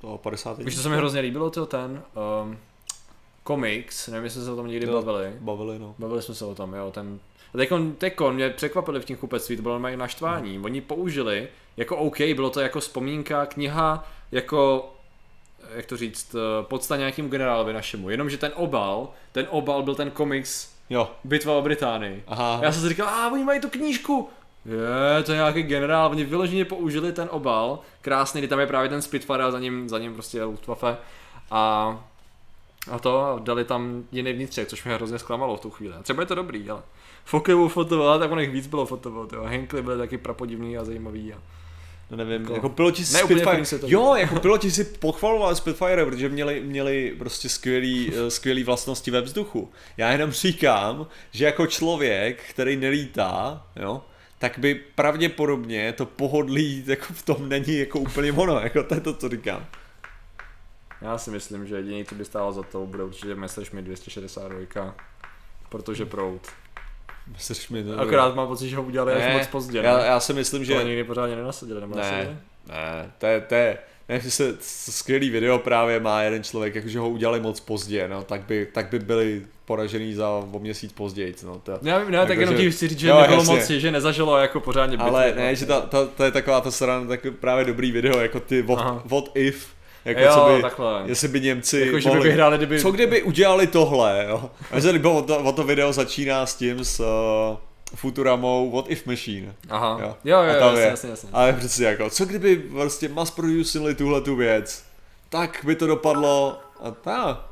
To 0.00 0.18
50. 0.18 0.58
Víš, 0.58 0.76
co 0.76 0.82
se 0.82 0.88
mi 0.88 0.96
hrozně 0.96 1.20
líbilo, 1.20 1.50
to 1.50 1.66
ten 1.66 2.02
um, 2.42 2.58
komiks, 3.42 4.08
nevím, 4.08 4.24
jestli 4.24 4.44
se 4.44 4.50
o 4.50 4.56
tom 4.56 4.66
někdy 4.66 4.86
Jo. 4.86 4.92
bavili. 5.02 5.32
Bavili, 5.40 5.78
no. 5.78 5.94
Bavili 5.98 6.22
jsme 6.22 6.34
se 6.34 6.44
o 6.44 6.54
tom, 6.54 6.74
jo, 6.74 6.90
ten... 6.90 7.18
A 7.54 7.58
Tekon, 7.58 7.92
Tekon 7.92 8.34
mě 8.34 8.50
překvapili 8.50 9.00
v 9.00 9.04
tím 9.04 9.16
kupectví, 9.16 9.56
to 9.56 9.62
bylo 9.62 9.78
naštvání. 9.78 10.58
Oni 10.58 10.80
použili, 10.80 11.48
jako 11.76 11.96
OK, 11.96 12.18
bylo 12.18 12.50
to 12.50 12.60
jako 12.60 12.80
vzpomínka, 12.80 13.46
kniha, 13.46 14.08
jako, 14.32 14.90
jak 15.74 15.86
to 15.86 15.96
říct, 15.96 16.34
eh, 16.34 16.62
podsta 16.62 16.96
nějakým 16.96 17.28
generálovi 17.30 17.72
našemu. 17.72 18.10
Jenomže 18.10 18.38
ten 18.38 18.52
obal, 18.54 19.08
ten 19.32 19.46
obal 19.50 19.82
byl 19.82 19.94
ten 19.94 20.10
komiks 20.10 20.78
Jo. 20.90 21.10
Bitva 21.24 21.54
o 21.54 21.62
Británii. 21.62 22.24
Aha. 22.26 22.60
Já 22.62 22.72
jsem 22.72 22.82
si 22.82 22.88
říkal, 22.88 23.08
a 23.08 23.32
oni 23.32 23.44
mají 23.44 23.60
tu 23.60 23.68
knížku. 23.70 24.28
Je, 24.68 25.22
to 25.22 25.32
je 25.32 25.36
nějaký 25.36 25.62
generál, 25.62 26.10
oni 26.10 26.24
vyloženě 26.24 26.64
použili 26.64 27.12
ten 27.12 27.28
obal, 27.30 27.78
krásný, 28.00 28.40
kdy 28.40 28.48
tam 28.48 28.60
je 28.60 28.66
právě 28.66 28.88
ten 28.90 29.02
Spitfire 29.02 29.44
a 29.44 29.50
za 29.50 29.58
ním, 29.58 29.88
za 29.88 29.98
ním 29.98 30.14
prostě 30.14 30.44
Luftwaffe 30.44 30.96
a, 31.50 31.96
a 32.90 32.98
to 32.98 33.20
a 33.20 33.38
dali 33.38 33.64
tam 33.64 34.04
jiný 34.12 34.32
vnitřek, 34.32 34.68
což 34.68 34.84
mě 34.84 34.94
hrozně 34.94 35.18
zklamalo 35.18 35.56
v 35.56 35.60
tu 35.60 35.70
chvíli. 35.70 35.94
A 35.94 36.02
třeba 36.02 36.22
je 36.22 36.26
to 36.26 36.34
dobrý, 36.34 36.70
ale 36.70 36.82
Foklivu 37.24 37.68
fotoval, 37.68 38.18
tak 38.18 38.30
on 38.30 38.40
jich 38.40 38.50
víc 38.50 38.66
bylo 38.66 38.86
fotovat, 38.86 39.32
jo. 39.32 39.44
Hinkley 39.44 39.82
byly 39.82 39.98
taky 39.98 40.18
prapodivný 40.18 40.78
a 40.78 40.84
zajímavý. 40.84 41.32
A... 41.32 41.38
No 42.10 42.16
nevím, 42.16 42.42
Jako- 42.42 42.54
jako, 42.54 42.68
piloti 42.68 43.02
Ne, 43.02 43.08
úplně 43.08 43.24
Spitfire, 43.24 43.50
první 43.50 43.66
světový. 43.66 43.92
jo, 43.92 44.14
jako 44.14 44.40
piloti 44.40 44.70
si 44.70 44.84
pochvalovali 44.84 45.56
Spitfire, 45.56 46.04
protože 46.04 46.28
měli, 46.28 46.60
měli 46.60 47.14
prostě 47.18 47.48
skvělý, 47.48 48.12
eh, 48.26 48.30
skvělý 48.30 48.64
vlastnosti 48.64 49.10
ve 49.10 49.20
vzduchu. 49.20 49.70
Já 49.96 50.10
jenom 50.12 50.30
říkám, 50.30 51.06
že 51.30 51.44
jako 51.44 51.66
člověk, 51.66 52.42
který 52.50 52.76
nelítá, 52.76 53.62
jo, 53.76 54.02
tak 54.38 54.58
by 54.58 54.74
pravděpodobně 54.74 55.92
to 55.92 56.06
pohodlí 56.06 56.84
jako 56.86 57.12
v 57.12 57.22
tom 57.22 57.48
není 57.48 57.78
jako 57.78 57.98
úplně 57.98 58.32
ono, 58.32 58.60
jako 58.60 58.82
to 58.82 58.94
je 58.94 59.00
to, 59.00 59.14
co 59.14 59.28
říkám. 59.28 59.66
Já 61.02 61.18
si 61.18 61.30
myslím, 61.30 61.66
že 61.66 61.76
jediný, 61.76 62.04
co 62.04 62.14
by 62.14 62.24
stálo 62.24 62.52
za 62.52 62.62
to, 62.62 62.86
bude 62.86 63.02
určitě 63.04 63.34
Messerschmitt 63.34 63.84
262, 63.86 64.94
protože 65.68 66.06
prout. 66.06 66.46
Mi 67.70 67.84
to? 67.84 68.00
Akorát 68.00 68.34
mám 68.34 68.48
pocit, 68.48 68.68
že 68.68 68.76
ho 68.76 68.82
udělali 68.82 69.12
až 69.12 69.22
Ne, 69.22 69.38
moc 69.38 69.46
pozdě. 69.46 69.78
já, 69.78 69.96
ne? 69.98 70.06
já 70.06 70.20
si 70.20 70.32
myslím, 70.32 70.60
To 70.60 70.64
že... 70.64 70.84
nikdy 70.84 71.04
pořádně 71.04 71.36
nenasadili, 71.36 71.80
nebo 71.80 71.94
Ne. 71.96 72.02
nasadili? 72.02 72.36
Ne, 72.68 73.12
to 73.18 73.26
je, 73.26 73.40
to 73.40 73.54
je, 73.54 73.78
ne, 74.08 74.20
se 74.20 74.56
skvělý 74.60 75.30
video 75.30 75.58
právě 75.58 76.00
má 76.00 76.22
jeden 76.22 76.42
člověk, 76.44 76.74
jakože 76.74 76.98
ho 76.98 77.08
udělali 77.08 77.40
moc 77.40 77.60
pozdě, 77.60 78.08
no, 78.08 78.22
tak 78.24 78.40
by, 78.40 78.66
tak 78.66 78.88
by 78.90 78.98
byli 78.98 79.46
poražený 79.68 80.14
za 80.14 80.28
o 80.28 80.58
měsíc 80.58 80.92
později. 80.92 81.34
No, 81.44 81.60
to, 81.62 81.78
Já 81.82 81.98
vím, 81.98 82.10
ne, 82.10 82.18
tak 82.18 82.28
Jako, 82.28 82.40
jenom 82.40 82.56
že- 82.56 82.62
ti 82.62 82.70
chci 82.70 82.88
říct, 82.88 82.98
že 82.98 83.08
Jo, 83.08 83.20
nebylo 83.20 83.38
jasně. 83.40 83.54
moc, 83.54 83.66
že 83.70 83.90
nezažilo 83.90 84.36
jako 84.38 84.60
pořádně 84.60 84.96
bitvy. 84.96 85.10
ale 85.10 85.32
no. 85.36 85.42
ne, 85.42 85.56
že 85.56 85.66
ta, 85.66 85.80
ta, 85.80 86.06
to 86.06 86.24
je 86.24 86.30
taková 86.30 86.60
ta 86.60 86.70
srana, 86.70 87.06
tak 87.06 87.20
právě 87.40 87.64
dobrý 87.64 87.92
video, 87.92 88.18
jako 88.20 88.40
ty 88.40 88.62
what, 88.62 88.78
Aha. 88.78 89.02
what 89.04 89.24
if, 89.34 89.66
jako 90.04 90.20
jo, 90.20 90.30
co 90.34 90.54
by, 90.56 90.62
takhle. 90.62 91.02
jestli 91.06 91.28
by 91.28 91.40
Němci 91.40 91.80
Jako, 91.80 91.98
že 92.00 92.08
by 92.08 92.14
mohli, 92.14 92.28
vyhráli, 92.28 92.56
kdyby... 92.56 92.80
co 92.80 92.90
kdyby 92.90 93.22
udělali 93.22 93.66
tohle, 93.66 94.26
jo. 94.28 94.50
A 94.70 94.80
že 94.80 94.92
nebo 94.92 95.22
to, 95.22 95.38
o 95.38 95.52
to 95.52 95.64
video 95.64 95.92
začíná 95.92 96.46
s 96.46 96.54
tím, 96.54 96.84
s 96.84 97.00
uh, 97.00 97.56
Futuramou 97.94 98.70
What 98.70 98.84
if 98.88 99.06
Machine. 99.06 99.54
Aha. 99.70 99.98
Jo. 100.00 100.16
Jo, 100.24 100.42
jo, 100.42 100.52
jo, 100.54 100.60
jasně, 100.60 100.82
jasně, 100.82 101.10
jasně. 101.10 101.28
Ale 101.32 101.52
přesně 101.52 101.86
jako, 101.86 102.10
co 102.10 102.24
kdyby 102.24 102.56
prostě 102.56 103.08
mass 103.08 103.30
producili 103.30 103.94
tuhle 103.94 104.20
tu 104.20 104.36
věc, 104.36 104.84
tak 105.28 105.60
by 105.64 105.76
to 105.76 105.86
dopadlo 105.86 106.58
a 106.82 106.90
ta, 106.90 107.47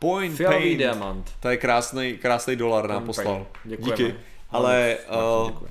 point 0.00 0.36
Fialový 0.36 0.62
paint, 0.62 0.78
diamant. 0.78 1.32
to 1.40 1.48
je 1.48 1.56
krásný, 1.56 2.18
krásný 2.18 2.56
dolar 2.56 2.88
nám 2.88 3.06
poslal. 3.06 3.46
Děkujeme. 3.64 3.96
Díky. 3.96 4.14
Ale, 4.50 4.96
uh, 5.42 5.50
děkuji. 5.50 5.68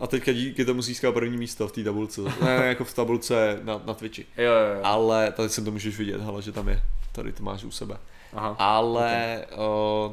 a 0.00 0.06
teďka 0.06 0.32
díky 0.32 0.64
tomu 0.64 0.82
získal 0.82 1.12
první 1.12 1.36
místo 1.36 1.68
v 1.68 1.72
té 1.72 1.84
tabulce. 1.84 2.20
Ne, 2.20 2.58
ne, 2.58 2.66
jako 2.66 2.84
v 2.84 2.94
tabulce 2.94 3.60
na, 3.62 3.80
na 3.86 3.94
Twitchi. 3.94 4.26
Jo, 4.36 4.52
jo, 4.52 4.74
jo. 4.74 4.80
Ale 4.82 5.32
tady 5.32 5.48
se 5.48 5.62
to 5.62 5.70
můžeš 5.70 5.98
vidět, 5.98 6.20
hele, 6.20 6.42
že 6.42 6.52
tam 6.52 6.68
je. 6.68 6.82
Tady 7.12 7.32
to 7.32 7.42
máš 7.42 7.64
u 7.64 7.70
sebe. 7.70 7.96
Aha. 8.32 8.56
Ale, 8.58 9.44
uh, 10.06 10.12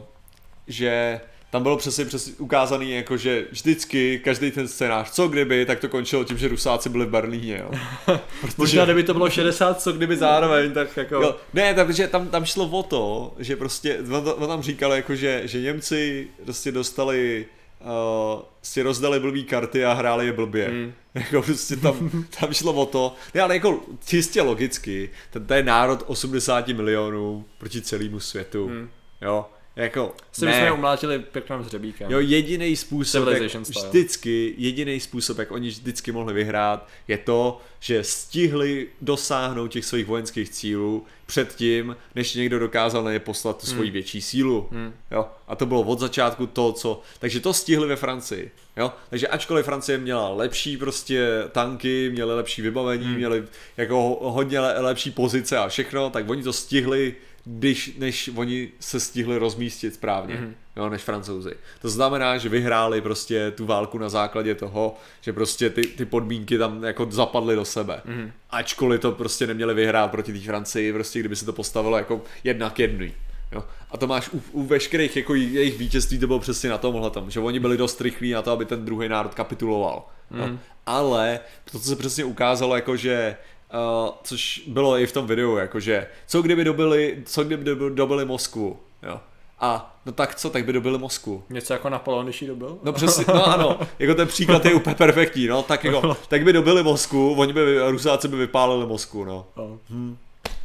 že 0.67 1.21
tam 1.55 1.63
bylo 1.63 1.77
přesně, 1.77 2.05
přesně 2.05 2.33
ukázaný, 2.37 2.91
jako 2.91 3.17
že 3.17 3.45
vždycky 3.51 4.19
každý 4.23 4.51
ten 4.51 4.67
scénář, 4.67 5.11
co 5.11 5.27
kdyby, 5.27 5.65
tak 5.65 5.79
to 5.79 5.89
končilo 5.89 6.23
tím, 6.23 6.37
že 6.37 6.47
Rusáci 6.47 6.89
byli 6.89 7.05
v 7.05 7.09
Berlíně, 7.09 7.63
jo. 7.63 7.71
Možná 8.57 8.85
kdyby 8.85 9.03
to 9.03 9.13
bylo 9.13 9.29
60, 9.29 9.81
co 9.81 9.93
kdyby 9.93 10.17
zároveň, 10.17 10.71
tak 10.73 10.97
jako... 10.97 11.15
Jo, 11.15 11.35
ne, 11.53 11.73
takže 11.73 12.07
tam, 12.07 12.27
tam 12.27 12.45
šlo 12.45 12.65
o 12.65 12.83
to, 12.83 13.33
že 13.39 13.55
prostě, 13.55 13.99
on, 14.11 14.33
on 14.37 14.47
tam 14.47 14.61
říkal 14.61 14.93
jako, 14.93 15.15
že, 15.15 15.41
že 15.45 15.61
Němci 15.61 16.27
prostě 16.43 16.71
dostali, 16.71 17.45
uh, 17.81 18.41
si 18.61 18.81
rozdali 18.81 19.19
blbý 19.19 19.43
karty 19.43 19.85
a 19.85 19.93
hráli 19.93 20.25
je 20.25 20.33
blbě. 20.33 20.67
Hmm. 20.67 20.93
Jako 21.15 21.41
prostě 21.41 21.75
tam, 21.75 22.25
tam 22.39 22.53
šlo 22.53 22.73
o 22.73 22.85
to, 22.85 23.15
ne, 23.33 23.41
ale 23.41 23.55
jako 23.55 23.79
čistě 24.05 24.41
logicky, 24.41 25.09
ten, 25.29 25.45
je 25.53 25.63
národ 25.63 26.03
80 26.07 26.67
milionů 26.67 27.45
proti 27.57 27.81
celému 27.81 28.19
světu, 28.19 28.67
Hmm. 28.67 28.89
jo, 29.21 29.45
jako, 29.75 30.15
Si 30.31 30.45
ne. 30.45 30.57
je 30.57 30.71
umlátili 30.71 31.19
pěkným 31.19 31.59
hřebíkem. 31.59 32.11
Jo, 32.11 32.19
jediný 32.19 32.75
způsob, 32.75 33.27
jak 33.27 33.51
style. 33.65 33.87
vždycky, 33.89 34.53
jediný 34.57 34.99
způsob, 34.99 35.37
jak 35.37 35.51
oni 35.51 35.67
vždycky 35.69 36.11
mohli 36.11 36.33
vyhrát, 36.33 36.87
je 37.07 37.17
to, 37.17 37.61
že 37.79 38.03
stihli 38.03 38.87
dosáhnout 39.01 39.67
těch 39.67 39.85
svých 39.85 40.05
vojenských 40.05 40.49
cílů 40.49 41.05
předtím, 41.25 41.95
než 42.15 42.33
někdo 42.33 42.59
dokázal 42.59 43.03
na 43.03 43.11
ně 43.11 43.19
poslat 43.19 43.61
tu 43.61 43.67
svoji 43.67 43.89
větší 43.91 44.21
sílu. 44.21 44.67
Hmm. 44.71 44.93
Jo? 45.11 45.25
A 45.47 45.55
to 45.55 45.65
bylo 45.65 45.81
od 45.81 45.99
začátku 45.99 46.47
to, 46.47 46.71
co... 46.73 47.01
Takže 47.19 47.39
to 47.39 47.53
stihli 47.53 47.87
ve 47.87 47.95
Francii. 47.95 48.51
Jo? 48.77 48.91
Takže 49.09 49.27
ačkoliv 49.27 49.65
Francie 49.65 49.97
měla 49.97 50.29
lepší 50.29 50.77
prostě 50.77 51.27
tanky, 51.51 52.09
měli 52.13 52.35
lepší 52.35 52.61
vybavení, 52.61 53.05
Hmm. 53.05 53.15
měli 53.15 53.43
jako 53.77 53.95
ho- 53.95 54.31
hodně 54.31 54.59
le- 54.59 54.81
lepší 54.81 55.11
pozice 55.11 55.57
a 55.57 55.67
všechno, 55.67 56.09
tak 56.09 56.29
oni 56.29 56.43
to 56.43 56.53
stihli, 56.53 57.15
když, 57.45 57.95
než 57.97 58.29
oni 58.35 58.69
se 58.79 58.99
stihli 58.99 59.37
rozmístit 59.37 59.93
správně, 59.93 60.35
Mhm. 60.35 60.55
jo, 60.75 60.89
než 60.89 61.01
Francouzi. 61.01 61.51
To 61.81 61.89
znamená, 61.89 62.37
že 62.37 62.49
vyhráli 62.49 63.01
prostě 63.01 63.51
tu 63.51 63.65
válku 63.65 63.97
na 63.97 64.09
základě 64.09 64.55
toho, 64.55 64.95
že 65.21 65.33
prostě 65.33 65.69
ty, 65.69 65.81
ty 65.81 66.05
podmínky 66.05 66.57
tam 66.57 66.83
jako 66.83 67.07
zapadly 67.11 67.55
do 67.55 67.65
sebe. 67.65 68.01
Mhm. 68.05 68.31
Ačkoliv 68.49 69.01
to 69.01 69.11
prostě 69.11 69.47
neměli 69.47 69.73
vyhrát 69.73 70.11
proti 70.11 70.33
té 70.33 70.39
Francii, 70.39 70.93
prostě 70.93 71.19
kdyby 71.19 71.35
se 71.35 71.45
to 71.45 71.53
postavilo 71.53 71.97
jako 71.97 72.21
jedna 72.43 72.69
k 72.69 72.79
jedný. 72.79 73.13
Jo. 73.51 73.63
A 73.91 73.97
to 73.97 74.07
máš 74.07 74.29
u, 74.33 74.41
u 74.51 74.63
veškerých 74.63 75.15
jako 75.15 75.35
jejich 75.35 75.77
vítězství, 75.77 76.19
to 76.19 76.27
bylo 76.27 76.39
přesně 76.39 76.69
na 76.69 76.77
tomhle 76.77 77.09
tom, 77.09 77.31
že 77.31 77.39
oni 77.39 77.59
byli 77.59 77.77
dost 77.77 78.01
rychlí 78.01 78.31
na 78.31 78.41
to, 78.41 78.51
aby 78.51 78.65
ten 78.65 78.85
druhý 78.85 79.09
národ 79.09 79.33
kapituloval. 79.33 80.05
Jo. 80.31 80.47
Mhm. 80.47 80.59
Ale 80.85 81.39
to, 81.71 81.79
co 81.79 81.85
se 81.89 81.95
přesně 81.95 82.25
ukázalo, 82.25 82.75
jako 82.75 82.95
že 82.97 83.35
Uh, 83.73 84.09
což 84.23 84.61
bylo 84.67 84.97
i 84.97 85.05
v 85.07 85.11
tom 85.11 85.27
videu, 85.27 85.55
jakože 85.57 86.07
co 86.27 86.41
kdyby 86.41 86.63
dobili, 86.63 87.17
co 87.25 87.43
kdyby 87.43 87.63
dobi- 87.71 87.95
dobili 87.95 88.25
Moskvu, 88.25 88.79
jo. 89.03 89.19
A 89.59 89.99
no 90.05 90.11
tak 90.11 90.35
co, 90.35 90.49
tak 90.49 90.65
by 90.65 90.73
dobili 90.73 90.97
Moskvu. 90.97 91.43
Něco 91.49 91.73
jako 91.73 91.89
Napoleon, 91.89 92.25
když 92.25 92.41
jí 92.41 92.47
dobil? 92.47 92.77
No 92.83 92.93
přesně, 92.93 93.25
no 93.27 93.47
ano, 93.47 93.79
jako 93.99 94.13
ten 94.15 94.27
příklad 94.27 94.65
je 94.65 94.73
úplně 94.73 94.95
perfektní, 94.95 95.47
no, 95.47 95.63
tak 95.63 95.83
jako, 95.83 96.17
tak 96.27 96.43
by 96.43 96.53
dobili 96.53 96.83
Moskvu, 96.83 97.35
oni 97.35 97.53
by, 97.53 97.79
Rusáci 97.91 98.27
by 98.27 98.37
vypálili 98.37 98.85
Moskvu, 98.85 99.25
no. 99.25 99.45
No. 99.57 99.79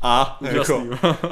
A, 0.03 0.39
jako, 0.41 0.85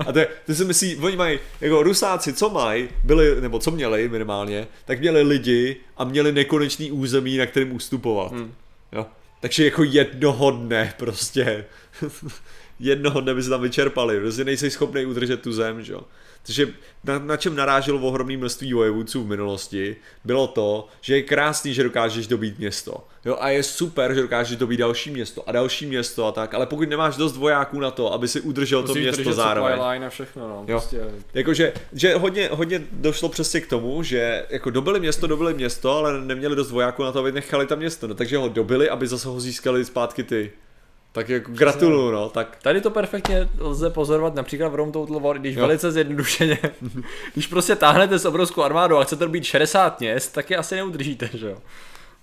a 0.07 0.13
to, 0.13 0.21
ty 0.47 0.55
si 0.55 0.65
myslí, 0.65 0.97
oni 0.97 1.17
mají, 1.17 1.39
jako 1.61 1.83
Rusáci, 1.83 2.33
co 2.33 2.51
mají, 2.51 2.89
byli, 3.05 3.41
nebo 3.41 3.59
co 3.59 3.71
měli 3.71 4.09
minimálně, 4.09 4.67
tak 4.85 5.01
měli 5.01 5.23
lidi 5.23 5.77
a 5.97 6.05
měli 6.05 6.33
nekonečný 6.33 6.91
území, 6.93 7.37
na 7.37 7.47
kterým 7.47 7.73
ustupovat. 7.73 8.33
Hmm. 8.33 8.55
Jo. 8.93 9.07
Takže 9.41 9.65
jako 9.65 9.83
jednoho 9.85 10.51
dne 10.51 10.95
prostě, 10.97 11.65
jednoho 12.81 13.21
dne 13.21 13.35
by 13.35 13.43
se 13.43 13.51
tam 13.51 13.63
vyčerpali, 13.63 14.21
prostě 14.21 14.45
nejsi 14.45 14.71
schopný 14.71 15.07
udržet 15.07 15.43
tu 15.43 15.53
zem, 15.53 15.85
že 15.85 15.93
jo. 15.93 16.01
Takže 16.49 16.69
na, 17.05 17.19
na 17.19 17.37
čem 17.37 17.57
naráželo 17.57 18.01
ohromné 18.01 18.37
množství 18.37 18.73
vojevůdců 18.73 19.25
v 19.25 19.27
minulosti, 19.27 19.97
bylo 20.25 20.47
to, 20.47 20.89
že 21.01 21.17
je 21.17 21.23
krásný, 21.23 21.75
že 21.75 21.83
dokážeš 21.83 22.27
dobít 22.27 22.59
město. 22.59 23.05
Jo, 23.25 23.37
a 23.41 23.49
je 23.49 23.63
super, 23.63 24.15
že 24.15 24.23
dokážeš 24.23 24.57
dobít 24.57 24.77
další 24.81 25.11
město 25.11 25.49
a 25.49 25.53
další 25.53 25.87
město 25.87 26.27
a 26.27 26.33
tak, 26.33 26.55
ale 26.55 26.67
pokud 26.67 26.89
nemáš 26.89 27.17
dost 27.17 27.37
vojáků 27.37 27.81
na 27.81 27.91
to, 27.91 28.13
aby 28.13 28.29
si 28.29 28.41
udržel 28.41 28.83
to 28.83 28.89
Musí 28.89 29.01
město 29.01 29.23
držet 29.23 29.35
zároveň. 29.35 29.81
line 29.81 30.07
a 30.07 30.11
všechno, 30.11 30.49
no. 30.49 30.65
Jo. 30.69 30.79
Prostě, 30.79 31.01
Jakože, 31.35 31.73
že 31.93 32.15
hodně, 32.17 32.49
hodně 32.53 32.83
došlo 32.93 33.29
přesně 33.29 33.61
k 33.61 33.67
tomu, 33.67 34.03
že 34.03 34.47
jako 34.51 34.71
dobili 34.71 35.01
město, 35.01 35.27
dobili 35.27 35.55
město, 35.55 35.97
ale 35.97 36.21
neměli 36.21 36.57
dost 36.57 36.71
vojáků 36.71 37.03
na 37.03 37.13
to, 37.13 37.19
aby 37.19 37.33
nechali 37.33 37.67
tam 37.67 37.79
město, 37.79 38.07
no, 38.07 38.15
takže 38.15 38.37
ho 38.37 38.49
dobili, 38.49 38.91
aby 38.91 39.07
zase 39.07 39.29
ho 39.29 39.41
získali 39.41 39.85
zpátky 39.85 40.23
ty. 40.23 40.53
Tak 41.13 41.29
jako 41.29 41.53
gratuluju, 41.53 42.11
no, 42.11 42.29
tak 42.29 42.59
Tady 42.63 42.81
to 42.81 42.91
perfektně 42.91 43.49
lze 43.59 43.91
pozorovat 43.91 44.35
například 44.35 44.69
v 44.69 44.75
Rome 44.75 44.93
Total 44.93 45.21
War, 45.21 45.39
když 45.39 45.57
Jo. 45.57 45.61
velice 45.63 45.93
zjednodušeně, 45.93 46.59
když 47.33 47.47
prostě 47.47 47.77
táhnete 47.77 48.19
s 48.19 48.25
obrovskou 48.25 48.63
armádou 48.63 48.97
a 48.97 49.05
chcete 49.05 49.29
být 49.29 49.45
60 49.45 50.01
měst, 50.01 50.29
tak 50.33 50.51
je 50.51 50.57
asi 50.57 50.75
neudržíte, 50.77 51.31
že 51.35 51.47
jo. 51.49 51.57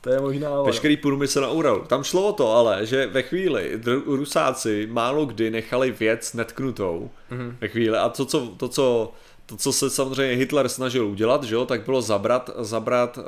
To 0.01 0.09
je 0.09 0.19
možná... 0.19 0.61
veškerý 0.61 0.97
průmysl 0.97 1.41
na 1.41 1.49
Uralu. 1.49 1.83
Tam 1.87 2.03
šlo 2.03 2.27
o 2.27 2.33
to 2.33 2.51
ale, 2.51 2.85
že 2.85 3.07
ve 3.07 3.21
chvíli 3.21 3.79
Rusáci 4.05 4.87
málo 4.91 5.25
kdy 5.25 5.51
nechali 5.51 5.91
věc 5.91 6.33
netknutou, 6.33 7.09
Mhm. 7.31 7.57
ve 7.61 7.67
chvíli 7.67 7.97
a 7.97 8.09
to, 8.09 8.25
co, 8.25 8.47
to, 8.57 8.67
co 8.67 9.11
to, 9.45 9.57
co 9.57 9.73
se 9.73 9.89
samozřejmě 9.89 10.35
Hitler 10.35 10.69
snažil 10.69 11.07
udělat, 11.07 11.43
že 11.43 11.55
jo, 11.55 11.65
tak 11.65 11.85
bylo 11.85 12.01
zabrat, 12.01 12.49
zabrat 12.57 13.17
uh, 13.17 13.23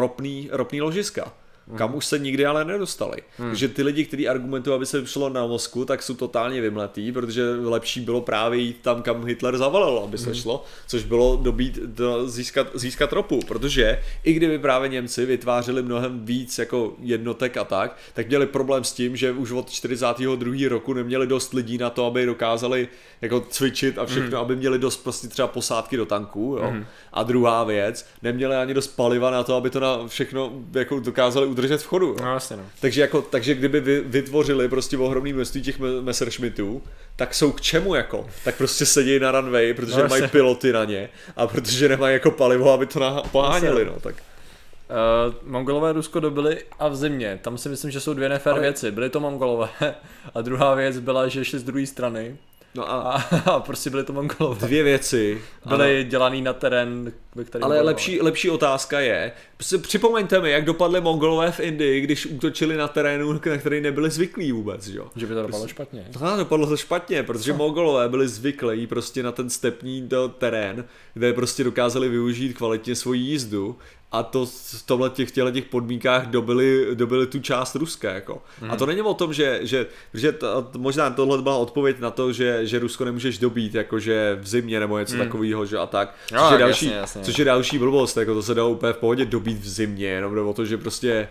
ropný, 0.00 0.48
ropný 0.52 0.80
ložiska. 0.82 1.32
Kam 1.74 1.94
už 1.94 2.06
se 2.06 2.18
nikdy 2.18 2.46
ale 2.46 2.64
nedostali. 2.64 3.16
Hmm. 3.38 3.48
Takže 3.48 3.68
ty 3.68 3.82
lidi, 3.82 4.04
kteří 4.04 4.28
argumentují, 4.28 4.76
aby 4.76 4.86
se 4.86 5.06
šlo 5.06 5.28
na 5.28 5.46
Moskvu, 5.46 5.84
tak 5.84 6.02
jsou 6.02 6.14
totálně 6.14 6.60
vymletý, 6.60 7.12
protože 7.12 7.42
lepší 7.64 8.00
bylo 8.00 8.20
právě 8.20 8.60
jít 8.60 8.78
tam, 8.82 9.02
kam 9.02 9.24
Hitler 9.24 9.58
zavalil, 9.58 9.98
aby 9.98 10.18
se 10.18 10.34
šlo, 10.34 10.64
což 10.86 11.04
bylo 11.04 11.36
dobít, 11.42 11.76
do, 11.76 12.28
získat, 12.28 12.66
získat 12.74 13.12
ropu, 13.12 13.40
protože 13.48 14.02
i 14.24 14.32
kdyby 14.32 14.58
právě 14.58 14.88
Němci 14.88 15.26
vytvářeli 15.26 15.82
mnohem 15.82 16.24
víc 16.24 16.58
jako 16.58 16.94
jednotek 17.00 17.56
a 17.56 17.64
tak, 17.64 17.96
tak 18.14 18.28
měli 18.28 18.46
problém 18.46 18.84
s 18.84 18.92
tím, 18.92 19.16
že 19.16 19.32
už 19.32 19.52
od 19.52 19.70
42. 19.70 20.54
roku 20.68 20.92
neměli 20.92 21.26
dost 21.26 21.52
lidí 21.52 21.78
na 21.78 21.90
to, 21.90 22.06
aby 22.06 22.26
dokázali 22.26 22.88
jako 23.22 23.40
cvičit 23.40 23.98
a 23.98 24.06
všechno, 24.06 24.38
aby 24.38 24.56
měli 24.56 24.78
dost 24.78 24.96
prostě 24.96 25.28
třeba 25.28 25.48
posádky 25.48 25.96
do 25.96 26.06
tanků, 26.06 26.56
jo. 26.60 26.72
A 27.12 27.22
druhá 27.22 27.64
věc, 27.64 28.06
neměli 28.22 28.56
ani 28.56 28.74
dost 28.74 28.88
paliva 28.88 29.30
na 29.30 29.42
to, 29.42 29.54
aby 29.54 29.70
to 29.70 29.80
na 29.80 30.06
všechno 30.06 30.52
jako 30.74 31.00
dokázali 31.00 31.46
udržet 31.58 31.82
v 31.82 31.86
chodu. 31.86 32.16
No 32.22 32.32
jasně 32.34 32.56
no. 32.56 32.62
Takže, 32.80 33.00
jako, 33.00 33.22
takže 33.22 33.54
kdyby 33.54 33.80
vy, 33.80 34.00
vytvořili 34.00 34.68
prostě 34.68 34.98
ohromný 34.98 35.32
množství 35.32 35.62
těch 35.62 35.78
me- 35.78 36.00
Messerschmittů, 36.02 36.82
tak 37.16 37.34
jsou 37.34 37.52
k 37.52 37.60
čemu 37.60 37.94
jako? 37.94 38.26
Tak 38.44 38.54
prostě 38.56 38.86
sedí 38.86 39.18
na 39.18 39.30
runway, 39.30 39.74
protože 39.74 39.92
No, 39.96 40.02
nemají 40.02 40.22
jasně. 40.22 40.32
piloty 40.32 40.72
na 40.72 40.84
ně 40.84 41.08
a 41.36 41.46
protože 41.46 41.88
nemají 41.88 42.12
jako 42.14 42.30
palivo, 42.30 42.72
aby 42.72 42.86
to 42.86 43.00
na- 43.00 43.22
poháněli, 43.32 43.84
no 43.84 43.94
tak. 44.00 44.14
Uh, 44.16 45.34
Mongolové 45.50 45.92
Rusko 45.92 46.20
dobili 46.20 46.58
a 46.78 46.88
v 46.88 46.96
zimě. 46.96 47.38
Tam 47.42 47.58
si 47.58 47.68
myslím, 47.68 47.90
že 47.90 48.00
jsou 48.00 48.14
dvě 48.14 48.28
nefér 48.28 48.52
Ale- 48.52 48.62
věci. 48.62 48.90
Byly 48.90 49.10
to 49.10 49.20
Mongolové 49.20 49.68
a 50.34 50.40
druhá 50.42 50.74
věc 50.74 50.98
byla, 50.98 51.28
že 51.28 51.44
šli 51.44 51.58
z 51.58 51.62
druhé 51.62 51.86
strany 51.86 52.36
No 52.74 52.90
a 52.90 52.94
a, 53.12 53.36
a 53.50 53.60
prostě 53.60 53.90
byly 53.90 54.04
to 54.04 54.12
Mongolové. 54.12 54.66
dvě 54.66 54.82
věci. 54.82 55.42
Byly 55.66 56.06
dělaný 56.08 56.42
na 56.42 56.52
terén, 56.52 57.12
ve 57.34 57.44
kterém 57.44 57.64
Ale 57.64 57.80
lepší, 57.80 58.20
lepší 58.20 58.50
otázka 58.50 59.00
je, 59.00 59.32
připomeňte 59.80 60.40
mi, 60.40 60.50
jak 60.50 60.64
dopadly 60.64 61.00
Mongolové 61.00 61.52
v 61.52 61.60
Indii, 61.60 62.00
když 62.00 62.26
útočili 62.26 62.76
na 62.76 62.88
terénu, 62.88 63.32
na 63.32 63.58
který 63.58 63.80
nebyli 63.80 64.10
zvyklí 64.10 64.52
vůbec, 64.52 64.86
že 64.86 64.98
jo? 64.98 65.06
Že 65.16 65.26
by 65.26 65.34
to 65.34 65.42
dopadlo 65.42 65.68
špatně. 65.68 66.08
No, 66.20 66.36
dopadlo 66.36 66.66
to 66.66 66.76
špatně, 66.76 67.22
protože 67.22 67.52
Mongolové 67.52 68.08
byli 68.08 68.28
zvyklí 68.28 68.86
prostě 68.86 69.22
na 69.22 69.32
ten 69.32 69.50
stepní 69.50 70.02
do 70.02 70.28
terén, 70.38 70.84
kde 71.14 71.32
prostě 71.32 71.64
dokázali 71.64 72.08
využít 72.08 72.56
kvalitně 72.56 72.94
svoji 72.94 73.20
jízdu 73.20 73.76
a 74.12 74.22
to 74.22 74.46
v 74.46 74.82
tomhle 74.86 75.10
těch, 75.10 75.30
těchto 75.30 75.50
těch 75.50 75.64
podmínkách 75.64 76.26
dobili, 76.26 76.86
dobili 76.94 77.26
tu 77.26 77.38
část 77.38 77.74
Ruska, 77.74 78.12
jako. 78.12 78.42
Mm. 78.62 78.70
A 78.70 78.76
to 78.76 78.86
není 78.86 79.02
o 79.02 79.14
tom, 79.14 79.32
že, 79.32 79.60
že, 79.62 79.86
že 80.14 80.32
to, 80.32 80.70
možná 80.76 81.10
tohle 81.10 81.42
byla 81.42 81.56
odpověď 81.56 82.00
na 82.00 82.10
to, 82.10 82.32
že, 82.32 82.66
že 82.66 82.78
Rusko 82.78 83.04
nemůžeš 83.04 83.38
dobít, 83.38 83.74
jakože 83.74 84.38
v 84.40 84.48
zimě 84.48 84.80
nebo 84.80 84.98
něco 84.98 85.14
mm. 85.14 85.20
takového, 85.20 85.66
že 85.66 85.78
a 85.78 85.86
tak. 85.86 86.14
No, 86.32 86.42
Což, 86.42 86.52
je 86.52 86.58
další, 86.58 86.86
jasně, 86.86 86.98
jasně. 86.98 87.22
což 87.22 87.38
je 87.38 87.44
další 87.44 87.78
blbost, 87.78 88.16
jako 88.16 88.34
to 88.34 88.42
se 88.42 88.54
dá 88.54 88.64
úplně 88.64 88.92
v 88.92 88.96
pohodě 88.96 89.24
dobít 89.24 89.45
v 89.54 89.68
zimě, 89.68 90.06
jenom 90.06 90.34
jde 90.34 90.40
o 90.40 90.52
to, 90.52 90.64
že 90.64 90.78
prostě 90.78 91.28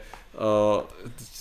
uh, 0.78 0.84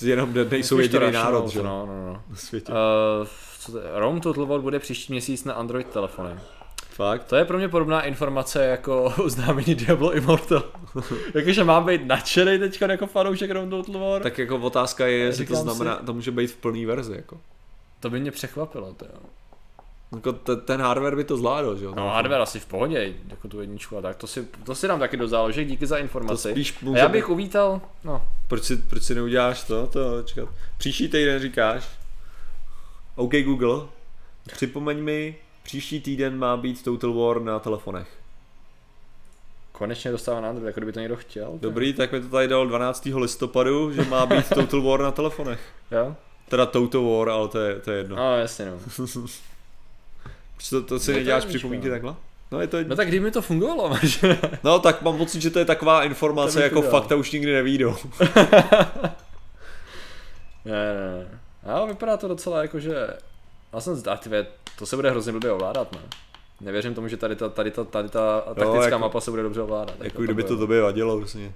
jenom 0.02 0.34
nejsou 0.50 0.78
jediný 0.78 1.12
národ, 1.12 1.48
že? 1.48 1.62
No, 1.62 1.86
no, 1.86 2.06
no. 2.06 2.22
na 2.30 2.36
světě. 2.36 2.72
Uh, 2.72 3.26
co 3.60 3.72
to 3.72 3.78
je? 3.78 3.84
Rome 3.94 4.20
Total 4.20 4.46
War 4.46 4.60
bude 4.60 4.78
příští 4.78 5.12
měsíc 5.12 5.44
na 5.44 5.54
Android 5.54 5.86
telefony. 5.86 6.30
Fakt? 6.90 7.24
To 7.24 7.36
je 7.36 7.44
pro 7.44 7.58
mě 7.58 7.68
podobná 7.68 8.02
informace 8.02 8.64
jako 8.64 9.04
oznámení 9.24 9.74
Diablo 9.74 10.14
Immortal. 10.14 10.62
Jakože 11.34 11.64
mám 11.64 11.86
být 11.86 12.06
nadšený 12.06 12.58
teď 12.58 12.82
jako 12.82 13.06
fanoušek 13.06 13.50
Rome 13.50 13.70
Total 13.70 14.00
War. 14.00 14.22
Tak 14.22 14.38
jako 14.38 14.56
otázka 14.58 15.06
je, 15.06 15.16
jestli 15.18 15.46
to 15.46 15.54
Říkám 15.54 15.70
si- 15.70 15.76
znamená, 15.76 15.96
to 15.96 16.12
může 16.14 16.30
být 16.30 16.46
v 16.46 16.56
plný 16.56 16.86
verzi, 16.86 17.12
jako. 17.16 17.40
to 18.00 18.10
by 18.10 18.20
mě 18.20 18.30
překvapilo. 18.30 18.94
To 18.96 19.04
jo. 19.04 19.20
Jako 20.14 20.32
te- 20.32 20.56
ten 20.56 20.80
hardware 20.80 21.16
by 21.16 21.24
to 21.24 21.36
zvládl, 21.36 21.76
že 21.76 21.84
jo? 21.84 21.94
No 21.96 22.08
hardware 22.08 22.40
asi 22.40 22.60
v 22.60 22.66
pohodě, 22.66 23.14
jako 23.28 23.48
tu 23.48 23.60
jedničku 23.60 23.96
a 23.98 24.02
tak, 24.02 24.16
to 24.16 24.26
si, 24.26 24.48
to 24.64 24.74
si 24.74 24.88
dám 24.88 24.98
taky 24.98 25.16
do 25.16 25.28
záložek, 25.28 25.68
díky 25.68 25.86
za 25.86 25.96
to 25.96 26.00
informaci. 26.02 26.50
spíš 26.50 26.72
a 26.82 26.84
může 26.84 26.98
já 26.98 27.08
být- 27.08 27.12
bych 27.12 27.28
uvítal, 27.28 27.80
no, 28.04 28.22
Proč 28.48 28.62
si, 28.64 28.76
proč 28.76 29.02
si 29.02 29.14
neuděláš 29.14 29.64
to? 29.64 29.86
to 29.86 30.22
čekat. 30.22 30.48
Příští 30.78 31.08
týden 31.08 31.40
říkáš, 31.40 31.88
OK 33.16 33.32
Google, 33.44 33.80
připomeň 34.52 35.02
mi, 35.02 35.36
příští 35.62 36.00
týden 36.00 36.38
má 36.38 36.56
být 36.56 36.84
Total 36.84 37.12
War 37.14 37.40
na 37.42 37.58
telefonech. 37.58 38.08
konečně 39.72 40.10
dostává 40.10 40.40
na 40.40 40.48
Android, 40.48 40.66
jako 40.66 40.80
kdyby 40.80 40.92
to 40.92 41.00
někdo 41.00 41.16
chtěl. 41.16 41.58
Dobrý, 41.60 41.92
tak 41.92 42.12
mi 42.12 42.20
to 42.20 42.28
tady 42.28 42.48
dal 42.48 42.66
12. 42.66 43.04
listopadu, 43.18 43.92
že 43.92 44.02
má 44.04 44.26
být 44.26 44.48
Total 44.54 44.82
War 44.82 45.00
na 45.00 45.10
telefonech. 45.10 45.60
Jo? 45.90 46.16
Teda 46.48 46.66
Total 46.66 47.02
War, 47.04 47.28
ale 47.28 47.48
to 47.48 47.58
je, 47.58 47.80
to 47.80 47.90
je 47.90 47.98
jedno. 47.98 48.16
No 48.16 48.36
jasně 48.38 48.64
no. 48.66 48.78
To, 50.70 50.82
to 50.82 50.98
si 50.98 51.12
to 51.12 51.18
neděláš 51.18 51.44
připomínky 51.44 51.88
no. 51.88 51.94
takhle? 51.94 52.14
No 52.50 52.60
je 52.60 52.66
to. 52.66 52.76
No 52.86 52.96
tak 52.96 53.08
kdyby 53.08 53.24
mi 53.24 53.30
to 53.30 53.42
fungovalo, 53.42 53.88
máš. 54.02 54.24
No 54.64 54.78
tak 54.78 55.02
mám 55.02 55.18
pocit, 55.18 55.42
že 55.42 55.50
to 55.50 55.58
je 55.58 55.64
taková 55.64 56.04
informace, 56.04 56.62
jako 56.62 56.78
udělal. 56.78 57.00
fakta 57.00 57.16
už 57.16 57.32
nikdy 57.32 57.52
nevídou. 57.52 57.96
ne, 60.64 60.94
ne, 60.94 60.94
ne. 61.18 61.40
Ale 61.66 61.88
vypadá 61.88 62.16
to 62.16 62.28
docela 62.28 62.62
jako, 62.62 62.80
že... 62.80 63.06
Já 63.72 63.80
jsem 63.80 63.96
zdávě, 63.96 64.46
to 64.78 64.86
se 64.86 64.96
bude 64.96 65.10
hrozně 65.10 65.32
blbě 65.32 65.52
ovládat, 65.52 65.92
ne? 65.92 65.98
Nevěřím 66.60 66.94
tomu, 66.94 67.08
že 67.08 67.16
tady 67.16 67.36
ta, 67.36 67.48
tady 67.48 67.70
ta, 67.70 67.84
tady 67.84 68.08
ta 68.08 68.40
taktická 68.40 68.84
jako- 68.84 68.98
mapa 68.98 69.20
se 69.20 69.30
bude 69.30 69.42
dobře 69.42 69.62
ovládat. 69.62 69.94
Jako 70.00 70.22
kdyby 70.22 70.42
to 70.42 70.56
tobě 70.56 70.80
vadilo, 70.80 71.18
prostě. 71.18 71.52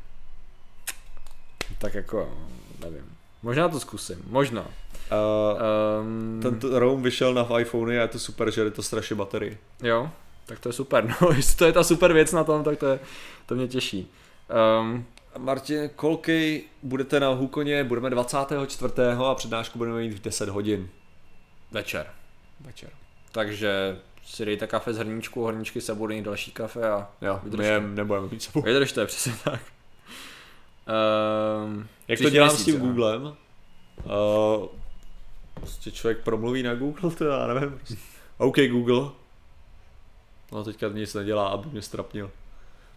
Tak 1.78 1.94
jako, 1.94 2.38
nevím. 2.80 3.17
Možná 3.42 3.68
to 3.68 3.80
zkusím, 3.80 4.22
možná. 4.26 4.60
Uh, 4.62 4.68
Um, 6.02 6.40
Tento 6.42 6.78
ROM 6.78 7.02
vyšel 7.02 7.34
na 7.34 7.58
iPhone 7.58 7.98
a 7.98 8.02
je 8.02 8.08
to 8.08 8.18
super, 8.18 8.50
že 8.50 8.60
je 8.60 8.70
to 8.70 8.82
strašně 8.82 9.16
baterii. 9.16 9.58
Jo, 9.82 10.10
tak 10.46 10.58
to 10.58 10.68
je 10.68 10.72
super. 10.72 11.14
No, 11.22 11.28
jestli 11.36 11.56
to 11.56 11.64
je 11.64 11.72
ta 11.72 11.84
super 11.84 12.12
věc 12.12 12.32
na 12.32 12.44
tom, 12.44 12.64
tak 12.64 12.78
to, 12.78 12.86
je, 12.86 13.00
to 13.46 13.54
mě 13.54 13.68
těší. 13.68 14.10
Um, 14.80 15.04
Martin, 15.38 15.90
kolky 15.96 16.64
budete 16.82 17.20
na 17.20 17.28
Hukoně, 17.28 17.84
budeme 17.84 18.10
24. 18.10 18.92
a 19.26 19.34
přednášku 19.34 19.78
budeme 19.78 19.98
mít 20.00 20.12
v 20.12 20.20
10 20.22 20.48
hodin. 20.48 20.88
večer. 21.70 22.06
Večer. 22.60 22.90
Takže 23.32 23.98
si 24.24 24.44
dejte 24.44 24.66
kafe 24.66 24.94
z 24.94 24.98
hrníčku, 24.98 25.46
hrníčky 25.46 25.80
se 25.80 25.94
budou 25.94 26.22
další 26.22 26.50
kafe 26.50 26.90
a 26.90 27.08
Jo, 27.22 27.40
Vydržte. 27.42 27.62
my 27.80 27.86
je 27.86 27.94
nebudeme 27.94 28.26
mít 28.30 28.42
sebou. 28.42 28.62
vydržte, 28.62 29.06
přesně 29.06 29.32
tak. 29.44 29.60
Um, 30.88 31.88
Jak 32.08 32.20
to 32.20 32.30
dělám 32.30 32.48
měsíc, 32.48 32.62
s 32.62 32.64
tím 32.64 32.74
jo. 32.74 32.80
Googlem? 32.86 33.22
Uh, 33.22 34.66
prostě 35.54 35.90
člověk 35.90 36.18
promluví 36.18 36.62
na 36.62 36.74
Google, 36.74 37.10
to 37.18 37.24
já 37.24 37.46
nevím. 37.46 37.80
OK 38.38 38.56
Google. 38.70 39.10
No 40.52 40.64
teďka 40.64 40.88
nic 40.88 41.14
nedělá, 41.14 41.48
aby 41.48 41.68
mě 41.70 41.82
strapnil. 41.82 42.30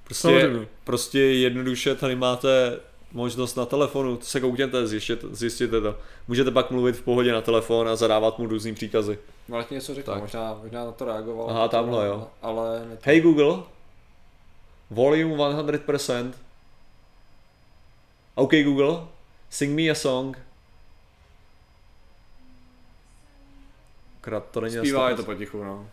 Prostě, 0.04 0.22
Samozřejmě. 0.28 0.68
prostě 0.84 1.20
jednoduše 1.20 1.96
tady 1.96 2.16
máte 2.16 2.80
možnost 3.12 3.56
na 3.56 3.66
telefonu, 3.66 4.20
se 4.22 4.40
koukněte, 4.40 4.88
zjistěte, 4.88 5.28
zjistěte 5.32 5.82
to. 5.82 5.98
Můžete 6.28 6.52
pak 6.52 6.72
mluvit 6.72 6.96
v 6.96 7.02
pohodě 7.02 7.32
na 7.32 7.42
telefon 7.42 7.90
a 7.90 7.96
zadávat 7.96 8.40
mu 8.40 8.48
různý 8.48 8.76
příkazy. 8.76 9.20
Martin 9.48 9.76
něco 9.76 9.96
řekl, 9.96 10.12
Tak. 10.12 10.22
možná, 10.22 10.60
možná 10.64 10.86
na 10.86 10.92
to 10.92 11.06
reagoval. 11.06 11.50
Aha, 11.50 11.68
tamhle, 11.68 12.08
jo. 12.08 12.28
Ale. 12.42 12.82
Hey 13.04 13.22
Google, 13.22 13.64
volume 14.90 15.36
100%. 15.36 16.32
OK 18.36 18.52
Google, 18.64 19.08
sing 19.50 19.80
me 19.80 19.90
a 19.90 19.96
song. 19.96 20.38
Krát 24.22 24.44
to 24.52 24.62
není 24.62 24.76
Zpívá 24.78 25.10
je 25.10 25.16
to 25.16 25.22
100%. 25.22 25.26
potichu, 25.26 25.64
no. 25.64 25.90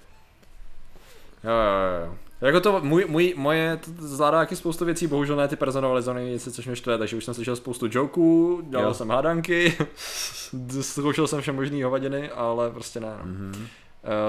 Jo, 1.44 1.50
jo, 1.50 2.06
jo. 2.06 2.14
Jako 2.40 2.60
to, 2.60 2.80
můj, 2.80 3.04
můj, 3.08 3.34
moje, 3.36 3.76
to 3.76 3.90
zvládá 3.98 4.38
taky 4.38 4.56
spoustu 4.56 4.84
věcí, 4.84 5.06
bohužel 5.06 5.36
ne 5.36 5.48
ty 5.48 5.56
personalizované 5.56 6.24
věci, 6.24 6.52
což 6.52 6.66
mě 6.66 6.76
štve, 6.76 6.98
takže 6.98 7.16
už 7.16 7.24
jsem 7.24 7.34
slyšel 7.34 7.56
spoustu 7.56 7.88
joků, 7.92 8.62
dělal 8.68 8.86
Jo. 8.86 8.94
jsem 8.94 9.08
hádanky, 9.10 9.76
zkoušel 10.80 11.26
jsem 11.26 11.40
vše 11.40 11.52
možný 11.52 11.82
hovadiny, 11.82 12.30
ale 12.30 12.70
prostě 12.70 13.00
ne. 13.00 13.08
No. 13.18 13.24
Mhm. 13.24 13.66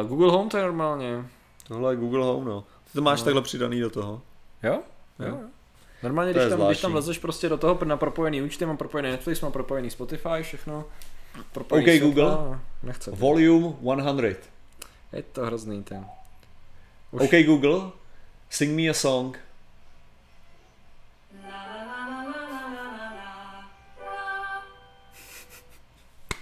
Uh, 0.04 0.08
Google 0.10 0.32
Home 0.32 0.50
to 0.50 0.58
je 0.58 0.64
normálně. 0.64 1.26
Tohle 1.68 1.94
je 1.94 1.98
Google 1.98 2.26
Home, 2.26 2.46
no. 2.46 2.62
Ty 2.62 2.94
to 2.94 3.02
máš 3.02 3.20
No. 3.20 3.26
takhle 3.26 3.42
přidaný 3.42 3.80
do 3.80 3.90
toho. 3.90 4.22
Jo? 4.64 4.80
Jo. 5.28 5.38
Normálně, 6.04 6.34
To 6.34 6.40
když 6.40 6.50
tam, 6.50 6.68
když 6.68 6.82
tam 6.82 6.96
lezeš 6.96 7.18
prostě 7.18 7.50
do 7.50 7.58
toho 7.58 7.80
na 7.86 7.98
propojený 7.98 8.42
účty, 8.42 8.66
mám 8.66 8.78
propojený 8.78 9.12
Netflix, 9.12 9.42
mám 9.42 9.52
propojený 9.52 9.90
Spotify, 9.90 10.42
všechno. 10.42 10.86
Propojený 11.52 11.86
OK, 11.86 11.90
světla, 11.90 12.08
Google. 12.08 12.56
a 12.56 12.62
Nechce. 12.84 13.12
Volume 13.12 13.74
100. 13.82 14.50
Je 15.14 15.24
to 15.24 15.46
hrozný 15.46 15.84
ten. 15.84 16.06
Už. 17.12 17.22
OK 17.22 17.32
Google, 17.46 17.92
sing 18.50 18.76
me 18.76 18.90
a 18.90 18.94
song. 18.94 19.38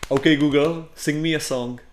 OK 0.10 0.24
Google, 0.40 0.86
sing 0.96 1.22
me 1.24 1.36
a 1.36 1.40
song. 1.40 1.86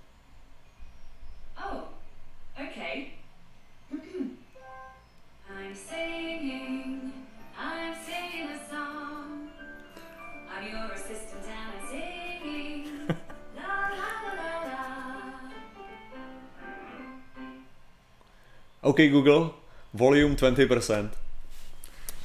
OK 18.85 19.01
Google, 19.11 19.51
volume 19.95 20.35
20%. 20.35 21.11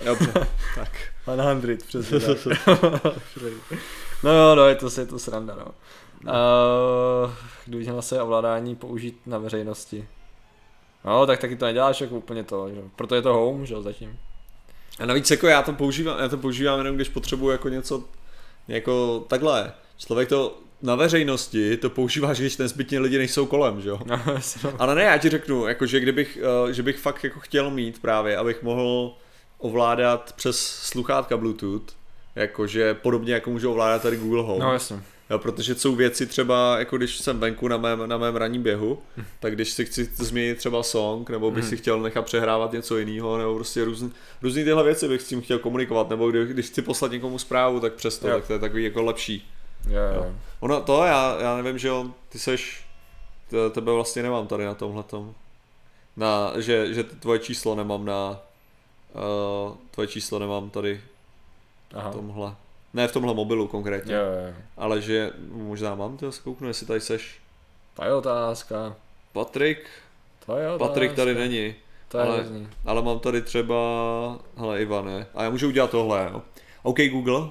Dobře, 0.05 0.33
tak. 0.75 0.91
100, 1.23 1.85
přesně 1.87 2.19
tak. 2.19 2.37
no 4.23 4.33
jo, 4.33 4.55
no, 4.55 4.67
je 4.67 4.75
to, 4.75 4.89
je 4.99 5.05
to 5.05 5.19
sranda, 5.19 5.55
no. 5.55 5.65
Uh, 6.23 7.31
měl 7.79 8.01
se 8.01 8.21
ovládání 8.21 8.75
použít 8.75 9.19
na 9.25 9.37
veřejnosti. 9.37 10.07
No, 11.05 11.25
tak 11.25 11.39
taky 11.39 11.55
to 11.55 11.65
neděláš 11.65 12.01
jako 12.01 12.15
úplně 12.15 12.43
to, 12.43 12.69
že? 12.69 12.81
Proto 12.95 13.15
je 13.15 13.21
to 13.21 13.33
home, 13.33 13.65
že 13.65 13.73
jo, 13.73 13.81
zatím. 13.81 14.19
A 14.99 15.05
navíc 15.05 15.31
jako 15.31 15.47
já 15.47 15.61
to 15.63 15.73
používám, 15.73 16.19
já 16.19 16.29
to 16.29 16.37
používám 16.37 16.77
jenom 16.79 16.95
když 16.95 17.09
potřebuji 17.09 17.49
jako 17.49 17.69
něco, 17.69 18.03
jako 18.67 19.25
takhle. 19.27 19.73
Člověk 19.97 20.29
to 20.29 20.57
na 20.81 20.95
veřejnosti 20.95 21.77
to 21.77 21.89
používáš, 21.89 22.39
když 22.39 22.57
nezbytně 22.57 22.99
lidi 22.99 23.17
nejsou 23.17 23.45
kolem, 23.45 23.81
že 23.81 23.89
jo? 23.89 23.99
No. 24.63 24.73
Ale 24.79 24.95
ne, 24.95 25.03
já 25.03 25.17
ti 25.17 25.29
řeknu, 25.29 25.67
jako, 25.67 25.85
že 25.85 25.99
kdybych, 25.99 26.37
eh, 26.69 26.73
že 26.73 26.83
bych 26.83 26.97
fakt 26.97 27.23
jako 27.23 27.39
chtěl 27.39 27.69
mít 27.71 28.01
právě, 28.01 28.37
abych 28.37 28.63
mohl 28.63 29.13
ovládat 29.57 30.33
přes 30.35 30.59
sluchátka 30.65 31.37
Bluetooth, 31.37 31.93
jakože 32.35 32.93
podobně 32.93 33.33
jako 33.33 33.49
můžu 33.49 33.71
ovládat 33.71 34.01
tady 34.01 34.17
Google 34.17 34.43
Home. 34.43 34.59
no 34.61 34.73
jasně. 34.73 35.01
Jo, 35.29 35.39
protože 35.39 35.75
jsou 35.75 35.95
věci 35.95 36.25
třeba, 36.25 36.79
jako 36.79 36.97
když 36.97 37.17
jsem 37.17 37.39
venku 37.39 37.67
na 37.67 37.77
mém, 37.77 38.09
na 38.09 38.17
mém 38.17 38.35
ranním 38.35 38.63
běhu, 38.63 38.99
tak 39.39 39.55
když 39.55 39.71
si 39.71 39.85
chci 39.85 40.09
změnit 40.15 40.57
třeba 40.57 40.83
song, 40.83 41.29
nebo 41.29 41.51
bych 41.51 41.65
si 41.65 41.77
chtěl 41.77 41.99
nechat 42.01 42.25
přehrávat 42.25 42.71
něco 42.71 42.97
jiného, 42.97 43.37
nebo 43.37 43.55
prostě 43.55 43.85
různý, 43.85 44.11
různý 44.41 44.63
tyhle 44.63 44.83
věci 44.83 45.07
bych 45.07 45.21
s 45.21 45.27
tím 45.27 45.41
chtěl 45.41 45.59
komunikovat, 45.59 46.09
nebo 46.09 46.29
kdy, 46.29 46.45
když 46.45 46.65
chci 46.65 46.81
poslat 46.81 47.11
někomu 47.11 47.39
zprávu, 47.39 47.79
tak 47.79 47.93
přesto, 47.93 48.27
tak 48.27 48.47
to 48.47 48.53
je 48.53 48.59
takový 48.59 48.83
jako 48.83 49.01
lepší. 49.01 49.49
Jo, 49.89 50.01
jo. 50.15 50.35
Ono 50.59 50.81
to, 50.81 51.03
já, 51.05 51.37
já 51.41 51.55
nevím, 51.57 51.77
že 51.77 51.87
jo, 51.87 52.05
ty 52.29 52.39
seš, 52.39 52.85
tebe 53.71 53.91
vlastně 53.91 54.23
nemám 54.23 54.47
tady 54.47 54.65
na 54.65 54.73
tomhletom. 54.73 55.33
Na, 56.17 56.53
že, 56.61 56.93
že 56.93 57.03
tvoje 57.03 57.39
číslo 57.39 57.75
nemám 57.75 58.05
na, 58.05 58.39
uh, 59.69 59.75
tvoje 59.91 60.07
číslo 60.07 60.39
nemám 60.39 60.69
tady 60.69 61.01
Aha. 61.93 62.09
v 62.09 62.13
tomhle. 62.15 62.55
Ne 62.93 63.07
v 63.07 63.11
tomhle 63.13 63.33
mobilu 63.33 63.67
konkrétně, 63.67 64.13
Jo, 64.15 64.21
jo, 64.21 64.47
jo. 64.47 64.53
ale 64.77 65.01
že 65.01 65.31
možná 65.51 65.95
mám, 65.95 66.17
to 66.17 66.31
se 66.31 66.41
kouknu, 66.41 66.67
jestli 66.67 66.85
tady 66.85 67.01
seš. 67.01 67.39
To 67.93 68.05
je 68.05 68.13
otázka. 68.13 68.95
Patrik, 69.33 69.89
To 70.45 70.57
je 70.57 70.67
otázka. 70.71 70.87
Patrik 70.87 71.13
tady 71.13 71.35
není. 71.35 71.75
To 72.07 72.17
je 72.17 72.23
ale, 72.23 72.35
hrozný. 72.37 72.67
ale 72.85 73.01
mám 73.01 73.19
tady 73.19 73.41
třeba, 73.41 73.75
hele 74.57 74.81
Ivan, 74.81 75.05
ne? 75.05 75.27
A 75.35 75.43
já 75.43 75.49
můžu 75.49 75.67
udělat 75.67 75.91
tohle, 75.91 76.29
jo. 76.31 76.41
OK 76.83 76.97
Google. 77.11 77.49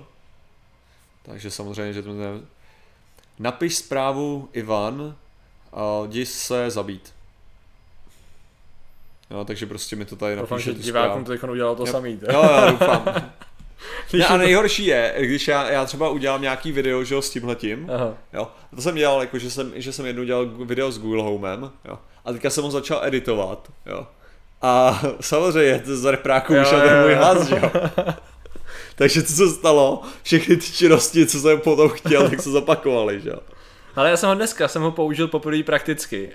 Takže 1.28 1.50
samozřejmě, 1.50 1.92
že 1.92 2.02
to 2.02 2.12
ne... 2.12 2.26
Napiš 3.38 3.76
zprávu 3.76 4.48
Ivan 4.52 5.16
a 5.72 5.82
jdi 6.06 6.26
se 6.26 6.70
zabít. 6.70 7.12
Jo, 9.30 9.44
takže 9.44 9.66
prostě 9.66 9.96
mi 9.96 10.04
to 10.04 10.16
tady 10.16 10.36
Doufám, 10.36 10.56
napíše 10.56 10.70
že 10.70 10.76
tu 10.76 10.82
divákům 10.82 11.24
to 11.24 11.32
udělalo 11.32 11.76
to 11.76 11.86
Jo. 11.86 11.92
samý. 11.92 12.20
Jo, 12.32 12.42
jo, 12.42 12.70
doufám. 12.70 13.04
Ne, 14.12 14.26
a 14.26 14.36
nejhorší 14.36 14.86
je, 14.86 15.14
když 15.18 15.48
já, 15.48 15.70
já 15.70 15.84
třeba 15.84 16.08
udělám 16.08 16.42
nějaký 16.42 16.72
video, 16.72 17.04
že 17.04 17.14
jo, 17.14 17.22
s 17.22 17.30
tímhletím, 17.30 17.90
Aha. 17.94 18.14
jo, 18.32 18.50
to 18.74 18.82
jsem 18.82 18.94
dělal, 18.94 19.20
jako, 19.20 19.38
že 19.38 19.50
jsem, 19.50 19.72
že 19.76 19.92
jsem 19.92 20.06
jednou 20.06 20.24
dělal 20.24 20.46
video 20.46 20.92
s 20.92 20.98
Google 20.98 21.22
Homem, 21.22 21.70
jo, 21.84 21.98
a 22.24 22.32
teďka 22.32 22.50
jsem 22.50 22.64
ho 22.64 22.70
začal 22.70 23.00
editovat, 23.04 23.72
jo, 23.86 24.06
a 24.62 25.00
samozřejmě 25.20 25.78
to 25.78 25.96
z 25.96 26.04
repráku 26.04 26.54
vyšel 26.54 26.78
jo, 26.80 26.88
ten 26.88 27.02
můj 27.02 27.14
hlas, 27.14 27.46
že 27.46 27.54
jo. 27.54 27.70
Takže 28.98 29.22
co 29.22 29.32
se 29.32 29.50
stalo, 29.50 30.02
všechny 30.22 30.56
ty 30.56 30.72
činnosti, 30.72 31.26
co 31.26 31.38
jsem 31.40 31.60
potom 31.60 31.88
chtěl, 31.88 32.30
tak 32.30 32.40
se 32.42 32.50
zopakovaly, 32.50 33.20
že 33.20 33.28
jo. 33.30 33.38
Ale 33.96 34.10
já 34.10 34.16
jsem 34.16 34.28
ho 34.28 34.34
dneska, 34.34 34.68
jsem 34.68 34.82
ho 34.82 34.92
použil 34.92 35.28
poprvé 35.28 35.62
prakticky. 35.62 36.30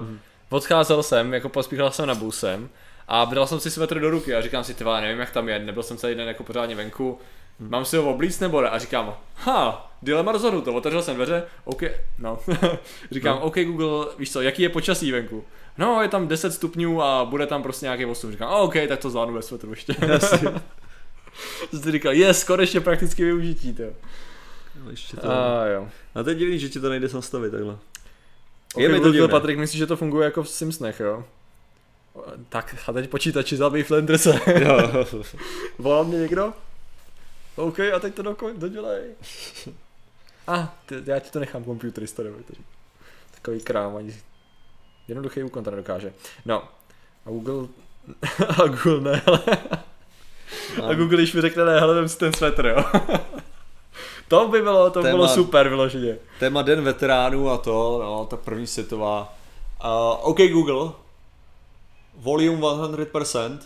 Uh. 0.00 0.06
Odcházel 0.50 1.02
jsem, 1.02 1.34
jako 1.34 1.48
pospíchal 1.48 1.90
jsem 1.90 2.06
na 2.08 2.14
busem 2.14 2.68
a 3.08 3.24
dal 3.24 3.46
jsem 3.46 3.60
si 3.60 3.70
svetr 3.70 4.00
do 4.00 4.10
ruky 4.10 4.34
a 4.34 4.40
říkám 4.40 4.64
si, 4.64 4.74
ty 4.74 4.84
vole, 4.84 5.00
nevím 5.00 5.18
jak 5.20 5.30
tam 5.30 5.48
je, 5.48 5.58
nebyl 5.58 5.82
jsem 5.82 5.96
celý 5.96 6.14
den 6.14 6.28
jako 6.28 6.44
pořádně 6.44 6.74
venku, 6.74 7.18
Mhm. 7.60 7.70
mám 7.70 7.84
si 7.84 7.96
ho 7.96 8.10
oblíct 8.10 8.40
nebo 8.40 8.60
ne? 8.60 8.68
A 8.70 8.78
říkám, 8.78 9.14
ha, 9.34 9.92
dilema 10.02 10.32
rozhodnuto, 10.32 10.74
otevřel 10.74 11.02
jsem 11.02 11.14
dveře, 11.16 11.42
OK, 11.64 11.82
no. 12.18 12.38
říkám, 13.10 13.36
No. 13.36 13.42
OK 13.42 13.54
Google, 13.58 14.06
víš 14.18 14.32
co, 14.32 14.40
jaký 14.40 14.62
je 14.62 14.68
počasí 14.68 15.12
venku? 15.12 15.44
No, 15.78 16.02
je 16.02 16.08
tam 16.08 16.28
10 16.28 16.52
stupňů 16.52 17.02
a 17.02 17.24
bude 17.24 17.46
tam 17.46 17.62
prostě 17.62 17.86
nějaký 17.86 18.04
8. 18.04 18.30
Říkám, 18.30 18.48
OK, 18.52 18.74
tak 18.88 18.98
to 19.00 19.10
zvládnu 19.10 19.34
ve 19.34 19.42
svetru 19.42 19.70
ještě. 19.70 19.94
Jsem 21.70 21.82
si 21.82 21.92
říkal, 21.92 22.12
yes, 22.12 22.44
konečně 22.44 22.80
prakticky 22.80 23.24
využití, 23.24 23.74
to. 23.74 23.82
No, 24.84 24.90
ještě 24.90 25.16
to. 25.16 25.30
A 25.30 25.66
jo. 25.66 25.88
A 26.14 26.22
to 26.22 26.30
je 26.30 26.34
divný, 26.34 26.58
že 26.58 26.68
ti 26.68 26.80
to 26.80 26.88
nejde 26.88 27.08
nastavit 27.14 27.50
takhle. 27.50 27.78
Je 28.76 28.82
Je 28.82 28.88
mi 28.88 29.00
to 29.00 29.12
divné. 29.12 29.28
Patrik, 29.28 29.58
myslíš, 29.58 29.78
že 29.78 29.86
to 29.86 29.96
funguje 29.96 30.24
jako 30.24 30.42
v 30.42 30.48
Simsnech, 30.48 31.00
jo? 31.00 31.24
Tak 32.48 32.76
a 32.86 32.92
teď 32.92 33.10
počítači 33.10 33.56
zabij 33.56 33.82
Flanderse. 33.82 34.40
Jo. 34.60 35.06
Volá 35.78 36.02
mě 36.02 36.18
někdo? 36.18 36.52
OK, 37.56 37.80
a 37.80 37.98
teď 38.00 38.14
to 38.14 38.22
dokon, 38.22 38.58
dodělej. 38.58 39.02
A, 40.46 40.54
ah, 40.54 40.68
ty, 40.86 40.94
já 41.04 41.18
ti 41.18 41.30
to 41.30 41.40
nechám 41.40 41.64
komputerista, 41.64 42.22
nebo 42.22 42.36
to. 42.36 42.54
Takový 43.34 43.60
krám, 43.60 43.96
ani 43.96 44.16
jednoduchý 45.08 45.42
úkon 45.42 45.64
to 45.64 45.70
nedokáže. 45.70 46.12
No, 46.44 46.68
a 47.26 47.30
Google, 47.30 47.68
a 48.48 48.66
Google 48.66 49.00
ne, 49.00 49.22
ale, 49.26 49.40
a 50.88 50.94
Google 50.94 51.16
když 51.16 51.32
mi 51.34 51.40
řekne 51.40 51.64
ne, 51.64 51.80
hele, 51.80 51.94
vem 51.94 52.08
si 52.08 52.18
ten 52.18 52.32
svetr, 52.32 52.66
jo. 52.66 52.84
to 54.28 54.48
by 54.48 54.62
bylo, 54.62 54.90
to 54.90 55.00
Téma- 55.02 55.10
bylo 55.10 55.28
super 55.28 55.68
vyloženě. 55.68 56.16
Téma 56.38 56.62
Den 56.62 56.80
veteránů 56.84 57.50
a 57.50 57.58
to, 57.58 58.00
no, 58.02 58.26
ta 58.26 58.36
první 58.36 58.66
světová. 58.66 59.34
Uh, 59.84 59.90
OK 60.30 60.38
Google, 60.52 60.92
volume 62.14 62.60
100%. 62.60 63.58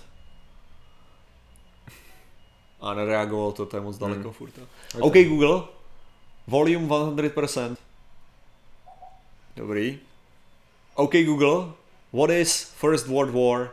A 2.81 2.95
nereagoval 2.95 3.53
to, 3.53 3.67
to 3.67 3.77
je 3.77 3.81
moc 3.81 3.99
daleko 3.99 4.23
Hmm. 4.23 4.33
furt. 4.33 4.53
jo. 4.59 4.65
OK 5.01 5.15
Google, 5.29 5.63
volume 6.47 6.87
100%. 6.89 7.77
Dobrý. 9.57 9.99
OK 10.95 11.13
Google, 11.25 11.73
what 12.13 12.31
is 12.31 12.65
First 12.77 13.07
World 13.07 13.35
War? 13.35 13.71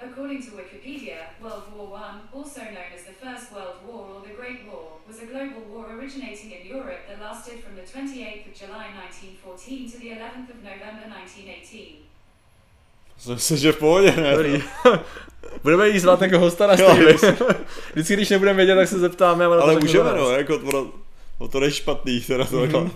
According 0.00 0.42
to 0.42 0.50
Wikipedia, 0.52 1.18
World 1.42 1.64
War 1.74 1.98
I, 1.98 2.20
also 2.32 2.60
known 2.60 2.90
as 2.94 3.02
the 3.02 3.12
First 3.12 3.52
World 3.52 3.78
War 3.86 4.06
or 4.14 4.20
the 4.28 4.34
Great 4.40 4.60
War, 4.70 4.92
was 5.08 5.18
a 5.18 5.26
global 5.26 5.62
war 5.72 5.86
originating 5.96 6.52
in 6.52 6.66
Europe 6.76 7.02
that 7.08 7.20
lasted 7.20 7.58
from 7.64 7.74
the 7.74 7.82
28th 7.82 8.46
of 8.46 8.54
July 8.54 8.86
1914 8.94 9.90
to 9.90 9.98
the 9.98 10.10
11th 10.10 10.50
of 10.54 10.58
November 10.62 11.04
1918. 11.24 12.08
Jsem 13.18 13.38
se, 13.38 13.56
že 13.56 13.72
v 13.72 13.78
pohodě, 13.78 14.14
ne? 14.16 14.32
Dobrý. 14.32 14.62
Budeme 15.62 15.88
jí 15.88 15.98
zvát 15.98 16.22
jako 16.22 16.38
hosta 16.38 16.66
na 16.66 16.74
Jo, 16.74 16.90
streamy. 16.90 17.12
Vždycky, 17.92 18.14
když 18.14 18.30
nebudeme 18.30 18.56
vědět, 18.56 18.74
tak 18.74 18.88
se 18.88 18.98
zeptáme. 18.98 19.44
Ale 19.44 19.74
řekne 19.74 19.80
můžeme, 19.80 20.12
no, 20.12 20.30
jako 20.30 20.58
to, 20.58 21.48
to 21.48 21.60
není 21.60 21.72
špatný, 21.72 22.20
teda 22.20 22.44
to 22.44 22.56
mm-hmm. 22.56 22.90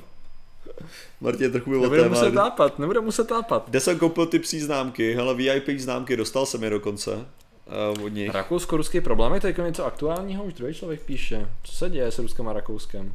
Martin 1.23 1.53
trochu 1.53 1.71
bylo 1.71 1.83
Nebude 1.83 2.03
téma. 2.03 2.15
muset 2.15 2.35
tápat, 2.35 2.79
nebude 2.79 3.01
muset 3.01 3.29
tápat. 3.29 3.71
Kde 3.71 3.81
jsem 3.81 3.99
koupil 3.99 4.27
ty 4.27 4.39
psí 4.39 4.61
známky, 4.61 5.15
hele 5.15 5.35
VIP 5.35 5.69
známky, 5.79 6.17
dostal 6.17 6.47
jsem 6.47 6.65
je 6.65 6.71
dokonce 6.71 7.15
uh, 7.15 8.05
od 8.05 8.09
nich. 8.09 8.31
Rakousko-ruský 8.35 9.01
problém 9.01 9.35
je 9.35 9.41
to 9.41 9.47
jako 9.47 9.63
něco 9.63 9.85
aktuálního, 9.87 10.45
už 10.45 10.55
druhý 10.55 10.75
člověk 10.75 11.03
píše. 11.03 11.49
Co 11.63 11.73
se 11.73 11.91
děje 11.91 12.11
s 12.11 12.19
Ruskem 12.19 12.49
a 12.49 12.53
Rakouskem? 12.53 13.15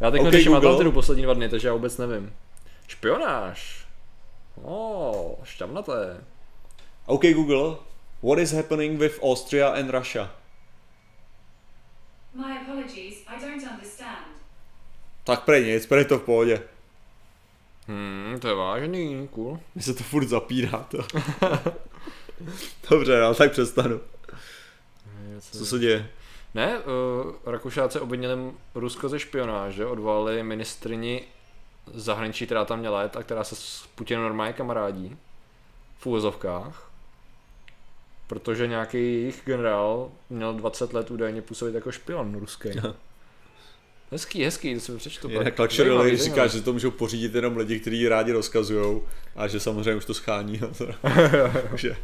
Já 0.00 0.10
teď 0.10 0.20
OK, 0.20 0.26
okay, 0.26 0.38
řeším. 0.38 0.54
Atlantidu 0.54 0.92
poslední 0.92 1.22
dva 1.22 1.34
dny, 1.34 1.48
takže 1.48 1.68
já 1.68 1.74
vůbec 1.74 1.98
nevím. 1.98 2.32
Špionáž. 2.88 3.86
Oh, 4.62 5.32
šťavnaté. 5.44 6.16
OK 7.06 7.22
Google, 7.34 7.76
what 8.22 8.38
is 8.38 8.52
happening 8.52 9.00
with 9.00 9.18
Austria 9.22 9.68
and 9.68 9.90
Russia? 9.90 10.30
My 12.34 12.58
apologies, 12.62 13.14
I 13.26 13.40
don't 13.40 13.62
understand. 13.72 14.26
Tak 15.24 15.44
prej 15.44 15.64
nic, 15.64 15.86
prej 15.86 16.04
to 16.04 16.18
v 16.18 16.22
pohodě. 16.22 16.62
Hmm, 17.88 18.38
to 18.40 18.48
je 18.48 18.54
vážný, 18.54 19.28
cool. 19.28 19.60
Mně 19.74 19.82
se 19.82 19.94
to 19.94 20.04
furt 20.04 20.26
zapírá 20.26 20.78
to. 20.78 20.98
Dobře, 22.90 23.20
no, 23.20 23.34
tak 23.34 23.52
přestanu. 23.52 24.00
Co 25.40 25.66
se 25.66 25.78
děje? 25.78 26.10
Ne, 26.54 26.78
uh, 26.78 27.52
Rakušáci 27.52 28.00
obvinili 28.00 28.52
Rusko 28.74 29.08
ze 29.08 29.18
špionáže, 29.18 29.86
odvolali 29.86 30.42
ministrini 30.42 31.24
zahraničí, 31.94 32.46
která 32.46 32.64
tam 32.64 32.78
měla 32.78 33.02
jet 33.02 33.16
a 33.16 33.22
která 33.22 33.44
se 33.44 33.56
s 33.56 33.86
Putinem 33.94 34.22
normálně 34.22 34.52
kamarádí. 34.52 35.16
V 35.98 36.06
úvozovkách. 36.06 36.90
Protože 38.26 38.66
nějaký 38.66 38.96
jejich 38.98 39.42
generál 39.44 40.10
měl 40.30 40.54
20 40.54 40.92
let 40.92 41.10
údajně 41.10 41.42
působit 41.42 41.74
jako 41.74 41.92
špion 41.92 42.34
ruský. 42.38 42.68
Hezký, 44.14 44.44
hezký, 44.44 44.74
to 44.74 44.80
si 44.80 44.92
přečtu. 44.96 45.28
Jinak. 45.28 45.58
Luxury 45.58 45.90
Lily 45.90 46.16
říká, 46.16 46.24
zajímavý. 46.34 46.50
že 46.52 46.62
to 46.62 46.72
můžou 46.72 46.90
pořídit 46.90 47.34
jenom 47.34 47.56
lidi, 47.56 47.80
kteří 47.80 48.08
rádi 48.08 48.32
rozkazují 48.32 49.00
a 49.36 49.48
že 49.48 49.60
samozřejmě 49.60 49.94
už 49.94 50.04
to 50.04 50.14
schání. 50.14 50.60
a 50.60 50.66
to- 50.66 50.86
že- 51.76 51.96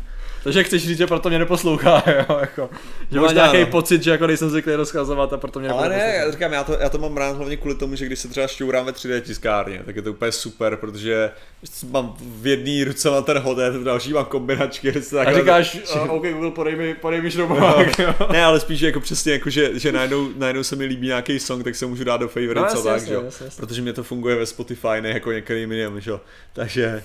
Takže 0.44 0.64
chceš 0.64 0.86
říct, 0.86 0.98
že 0.98 1.06
proto 1.06 1.28
mě 1.28 1.38
neposlouchá, 1.38 2.02
jo, 2.28 2.38
jako. 2.40 2.70
Že 3.10 3.20
Možná, 3.20 3.42
nějaký 3.42 3.60
no. 3.60 3.66
pocit, 3.66 4.02
že 4.02 4.10
jako 4.10 4.26
nejsem 4.26 4.50
zvyklý 4.50 4.74
rozkazovat 4.74 5.32
a 5.32 5.36
proto 5.36 5.60
mě 5.60 5.68
Ale 5.68 5.88
nebude 5.88 6.06
ne, 6.06 6.14
já 6.14 6.30
říkám, 6.30 6.52
já 6.52 6.64
to, 6.64 6.76
já 6.80 6.88
to 6.88 6.98
mám 6.98 7.16
rád 7.16 7.36
hlavně 7.36 7.56
kvůli 7.56 7.74
tomu, 7.74 7.94
že 7.94 8.06
když 8.06 8.18
se 8.18 8.28
třeba 8.28 8.46
šťourám 8.46 8.86
ve 8.86 8.92
3D 8.92 9.20
tiskárně, 9.20 9.82
tak 9.84 9.96
je 9.96 10.02
to 10.02 10.10
úplně 10.10 10.32
super, 10.32 10.76
protože 10.76 11.30
mám 11.90 12.16
v 12.20 12.46
jedné 12.46 12.84
ruce 12.84 13.10
mám 13.10 13.24
ten 13.24 13.38
hodet, 13.38 13.76
v 13.76 13.84
další 13.84 14.12
mám 14.12 14.24
kombinačky. 14.24 14.90
kde 14.90 15.02
se 15.02 15.20
A 15.20 15.32
říkáš, 15.32 15.74
uh, 15.94 16.14
OK 16.14 16.26
Google, 16.26 16.50
podej 16.50 16.76
mi, 16.76 16.94
podej 16.94 17.22
mi 17.22 17.30
šroubovák, 17.30 17.98
jo. 17.98 18.14
Ne, 18.32 18.44
ale 18.44 18.60
spíš 18.60 18.80
jako 18.80 19.00
přesně 19.00 19.32
jako, 19.32 19.50
že, 19.50 19.78
že 19.78 19.92
najednou, 19.92 20.28
najednou 20.36 20.62
se 20.62 20.76
mi 20.76 20.84
líbí 20.84 21.06
nějaký 21.06 21.38
song, 21.38 21.64
tak 21.64 21.74
se 21.74 21.86
můžu 21.86 22.04
dát 22.04 22.16
do 22.16 22.28
favorites 22.28 22.56
No, 22.56 22.62
jasně, 22.62 22.82
tak, 22.82 22.92
jasně, 22.92 23.08
že 23.08 23.14
jo. 23.14 23.22
jasně, 23.24 23.44
jasně. 23.44 23.60
Protože 23.60 23.82
mě 23.82 23.92
to 23.92 24.02
funguje 24.02 24.36
ve 24.36 24.46
Spotify, 24.46 25.00
ne 25.00 25.08
jako 25.08 25.32
některým 25.32 25.72
jiným, 25.72 26.00
že 26.00 26.10
jo. 26.10 26.20
Takže 26.52 27.02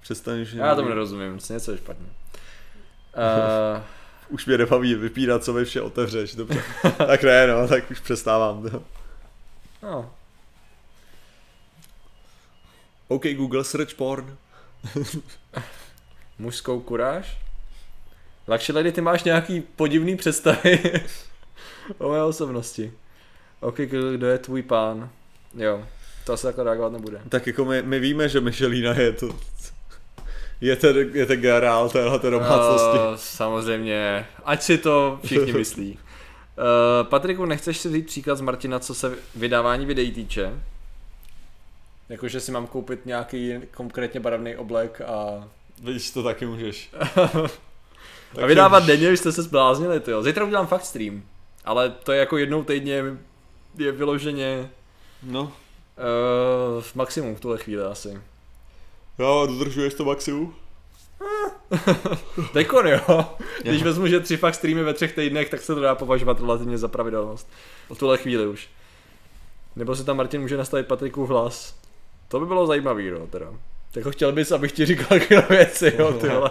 přestaň, 0.00 0.44
že... 0.44 0.58
Já 0.58 0.74
tomu 0.74 0.88
nerozumím, 0.88 1.38
něco 1.50 1.72
je 1.72 1.78
špatně. 1.78 2.06
Uh, 2.06 3.82
Už 4.28 4.46
mě 4.46 4.58
nebaví 4.58 4.94
vypírat, 4.94 5.44
co 5.44 5.52
mi 5.52 5.64
vše 5.64 5.80
otevřeš, 5.80 6.34
dobře. 6.34 6.62
tak 7.06 7.22
ne, 7.22 7.46
no, 7.46 7.68
tak 7.68 7.90
už 7.90 8.00
přestávám. 8.00 8.70
To. 8.70 8.82
no, 9.82 10.10
OK, 13.08 13.26
Google 13.26 13.64
search 13.64 13.94
porn. 13.94 14.36
mužskou 16.38 16.80
kuráž. 16.80 17.38
Lakši 18.48 18.72
lady, 18.72 18.92
ty 18.92 19.00
máš 19.00 19.24
nějaký 19.24 19.60
podivný 19.60 20.16
představy 20.16 20.82
o 21.98 22.12
mé 22.12 22.22
osobnosti. 22.22 22.92
OK, 23.60 23.76
kdo 23.76 24.26
je 24.26 24.38
tvůj 24.38 24.62
pán? 24.62 25.10
Jo, 25.54 25.86
to 26.24 26.32
asi 26.32 26.42
takhle 26.42 26.64
reagovat 26.64 26.92
nebude. 26.92 27.20
Tak 27.28 27.46
jako 27.46 27.64
my, 27.64 27.82
my 27.82 28.00
víme, 28.00 28.28
že 28.28 28.40
Michelina 28.40 28.94
je 28.94 29.12
to... 29.12 29.38
Je 30.60 30.76
ten, 30.76 31.10
je 31.12 31.26
ten 31.26 31.40
generál 31.40 31.88
téhle 31.88 32.18
domácnosti. 32.18 32.98
Uh, 32.98 33.16
samozřejmě, 33.16 34.26
ať 34.44 34.62
si 34.62 34.78
to 34.78 35.20
všichni 35.24 35.52
myslí. 35.58 35.92
Uh, 35.92 37.08
Patriku, 37.08 37.44
nechceš 37.44 37.78
si 37.78 37.88
vzít 37.88 38.06
příklad 38.06 38.36
z 38.36 38.40
Martina, 38.40 38.78
co 38.78 38.94
se 38.94 39.18
vydávání 39.34 39.86
videí 39.86 40.12
týče? 40.12 40.52
Jakože 42.08 42.40
si 42.40 42.52
mám 42.52 42.66
koupit 42.66 43.06
nějaký 43.06 43.54
konkrétně 43.74 44.20
barevný 44.20 44.56
oblek 44.56 45.00
a, 45.00 45.48
Víš, 45.82 46.10
to 46.10 46.22
taky 46.22 46.46
můžeš. 46.46 46.90
a 48.42 48.46
vydávat 48.46 48.84
denně, 48.84 49.10
vy 49.10 49.16
jste 49.16 49.32
se 49.32 49.42
zbláznili, 49.42 50.00
tyjo. 50.00 50.22
Zítra 50.22 50.44
udělám 50.44 50.66
fakt 50.66 50.84
stream, 50.84 51.22
ale 51.64 51.90
to 51.90 52.12
je 52.12 52.18
jako 52.18 52.36
jednou 52.36 52.64
týdně 52.64 53.04
je 53.78 53.92
vyloženě 53.92 54.70
No, 55.22 55.42
uh, 55.42 56.84
maximum 56.94 57.36
v 57.36 57.40
tuhle 57.40 57.58
chvíli 57.58 57.82
asi. 57.82 58.20
Jo, 59.18 59.46
dodržuješ 59.46 59.94
to 59.94 60.04
maximum? 60.04 60.54
Tekon 62.52 62.86
jo. 62.86 63.26
Když 63.62 63.82
vezmu, 63.82 64.06
že 64.06 64.20
tři 64.20 64.36
fakt 64.36 64.54
streamy 64.54 64.82
ve 64.82 64.94
třech 64.94 65.14
týdnech, 65.14 65.50
tak 65.50 65.60
se 65.60 65.74
to 65.74 65.80
dá 65.80 65.94
považovat 65.94 66.40
relativně 66.40 66.78
za 66.78 66.88
pravidelnost. 66.88 67.48
V 67.94 67.98
tuhle 67.98 68.18
chvíli 68.18 68.46
už. 68.46 68.68
Nebo 69.76 69.96
si 69.96 70.04
tam 70.04 70.16
Martin 70.16 70.40
může 70.40 70.56
nastavit 70.56 70.86
Patrikův 70.86 71.28
hlas. 71.28 71.74
To 72.28 72.40
by 72.40 72.46
bylo 72.46 72.66
zajímavý, 72.66 73.10
no, 73.10 73.26
teda. 73.26 73.46
Jako 73.96 74.10
chtěl 74.10 74.32
bys, 74.32 74.52
abych 74.52 74.72
ti 74.72 74.86
říkal 74.86 75.18
takové 75.18 75.46
věci, 75.50 75.92
jo, 75.98 76.12
ty 76.12 76.28
vole. 76.28 76.50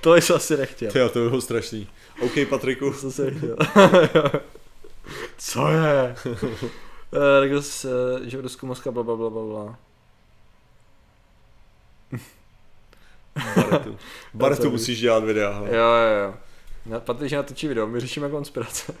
To 0.00 0.14
jsi 0.14 0.32
asi 0.32 0.56
nechtěl. 0.56 0.90
Jo, 0.94 1.08
to 1.08 1.18
by 1.18 1.28
bylo 1.28 1.40
strašný. 1.40 1.88
OK, 2.22 2.32
Patriku. 2.48 2.92
Co 2.92 3.10
jsi 3.10 3.34
chtěl? 3.38 3.56
Co 5.38 5.68
je? 5.68 6.14
Eh, 7.14 7.40
Regos, 7.40 7.84
eh, 7.84 7.88
že 8.30 8.38
v 8.38 8.40
Rusku 8.40 8.66
Moskva, 8.66 8.92
bla, 8.92 9.02
bla, 9.02 9.16
bla, 9.16 9.30
bla, 9.30 9.78
bla. 13.54 13.64
Baretu. 13.64 13.98
Baretu 14.34 14.70
musíš 14.70 15.00
dělat 15.00 15.24
videa. 15.24 15.52
hele. 15.52 15.68
Jo, 15.68 15.84
jo, 15.84 16.24
jo. 16.26 16.34
Na, 16.86 17.00
Patrik, 17.00 17.30
že 17.30 17.36
natočí 17.36 17.68
video, 17.68 17.86
my 17.86 18.00
řešíme 18.00 18.28
konspirace. 18.28 18.94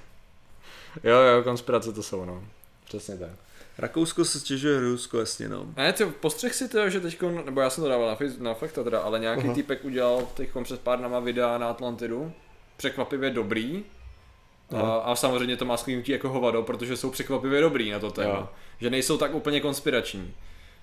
jo, 1.04 1.16
jo, 1.16 1.42
konspirace 1.42 1.92
to 1.92 2.02
jsou, 2.02 2.24
no. 2.24 2.44
Přesně 2.84 3.16
tak. 3.16 3.30
Rakousko 3.78 4.24
se 4.24 4.40
stěžuje 4.40 4.80
Rusko, 4.80 5.18
jasně 5.18 5.48
no. 5.48 5.66
Ne, 5.76 5.92
ty 5.92 6.04
postřeh 6.04 6.54
si 6.54 6.68
to, 6.68 6.90
že 6.90 7.00
teď, 7.00 7.22
nebo 7.44 7.60
já 7.60 7.70
jsem 7.70 7.84
to 7.84 7.90
dával 7.90 8.08
na, 8.08 8.14
face, 8.14 8.34
na 8.38 8.54
Fakta 8.54 8.84
teda, 8.84 9.00
ale 9.00 9.18
nějaký 9.18 9.44
Aha. 9.44 9.54
týpek 9.54 9.84
udělal 9.84 10.28
teď 10.34 10.50
před 10.62 10.80
pár 10.80 10.98
dnama 10.98 11.20
videa 11.20 11.58
na 11.58 11.68
Atlantidu, 11.68 12.32
překvapivě 12.76 13.30
dobrý, 13.30 13.84
a, 14.70 14.80
Aha. 14.80 14.96
a 14.96 15.16
samozřejmě 15.16 15.56
to 15.56 15.64
má 15.64 15.76
sklinutí 15.76 16.12
jako 16.12 16.28
hovado, 16.28 16.62
protože 16.62 16.96
jsou 16.96 17.10
překvapivě 17.10 17.60
dobrý 17.60 17.90
na 17.90 17.98
to 17.98 18.10
téma. 18.10 18.34
Jo. 18.34 18.48
Že 18.80 18.90
nejsou 18.90 19.18
tak 19.18 19.34
úplně 19.34 19.60
konspirační. 19.60 20.34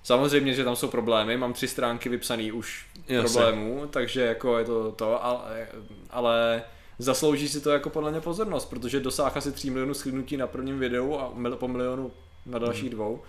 Samozřejmě, 0.02 0.54
že 0.54 0.64
tam 0.64 0.76
jsou 0.76 0.88
problémy, 0.88 1.36
mám 1.36 1.52
tři 1.52 1.68
stránky 1.68 2.08
vypsané 2.08 2.52
už 2.52 2.86
Jasně. 3.08 3.18
problémů, 3.40 3.86
takže 3.90 4.20
jako 4.20 4.58
je 4.58 4.64
to 4.64 4.92
to, 4.92 5.24
ale, 5.24 5.66
ale 6.10 6.62
zaslouží 6.98 7.48
si 7.48 7.60
to 7.60 7.70
jako 7.70 7.90
podle 7.90 8.10
mě 8.10 8.20
pozornost, 8.20 8.64
protože 8.64 9.00
dosáhá 9.00 9.30
asi 9.34 9.52
3 9.52 9.70
milionů 9.70 9.94
schrnutí 9.94 10.36
na 10.36 10.46
prvním 10.46 10.78
videu 10.78 11.18
a 11.18 11.30
mil, 11.34 11.56
po 11.56 11.68
milionu 11.68 12.12
na 12.46 12.58
dalších 12.58 12.82
Mhm. 12.84 12.90
dvou. 12.92 13.22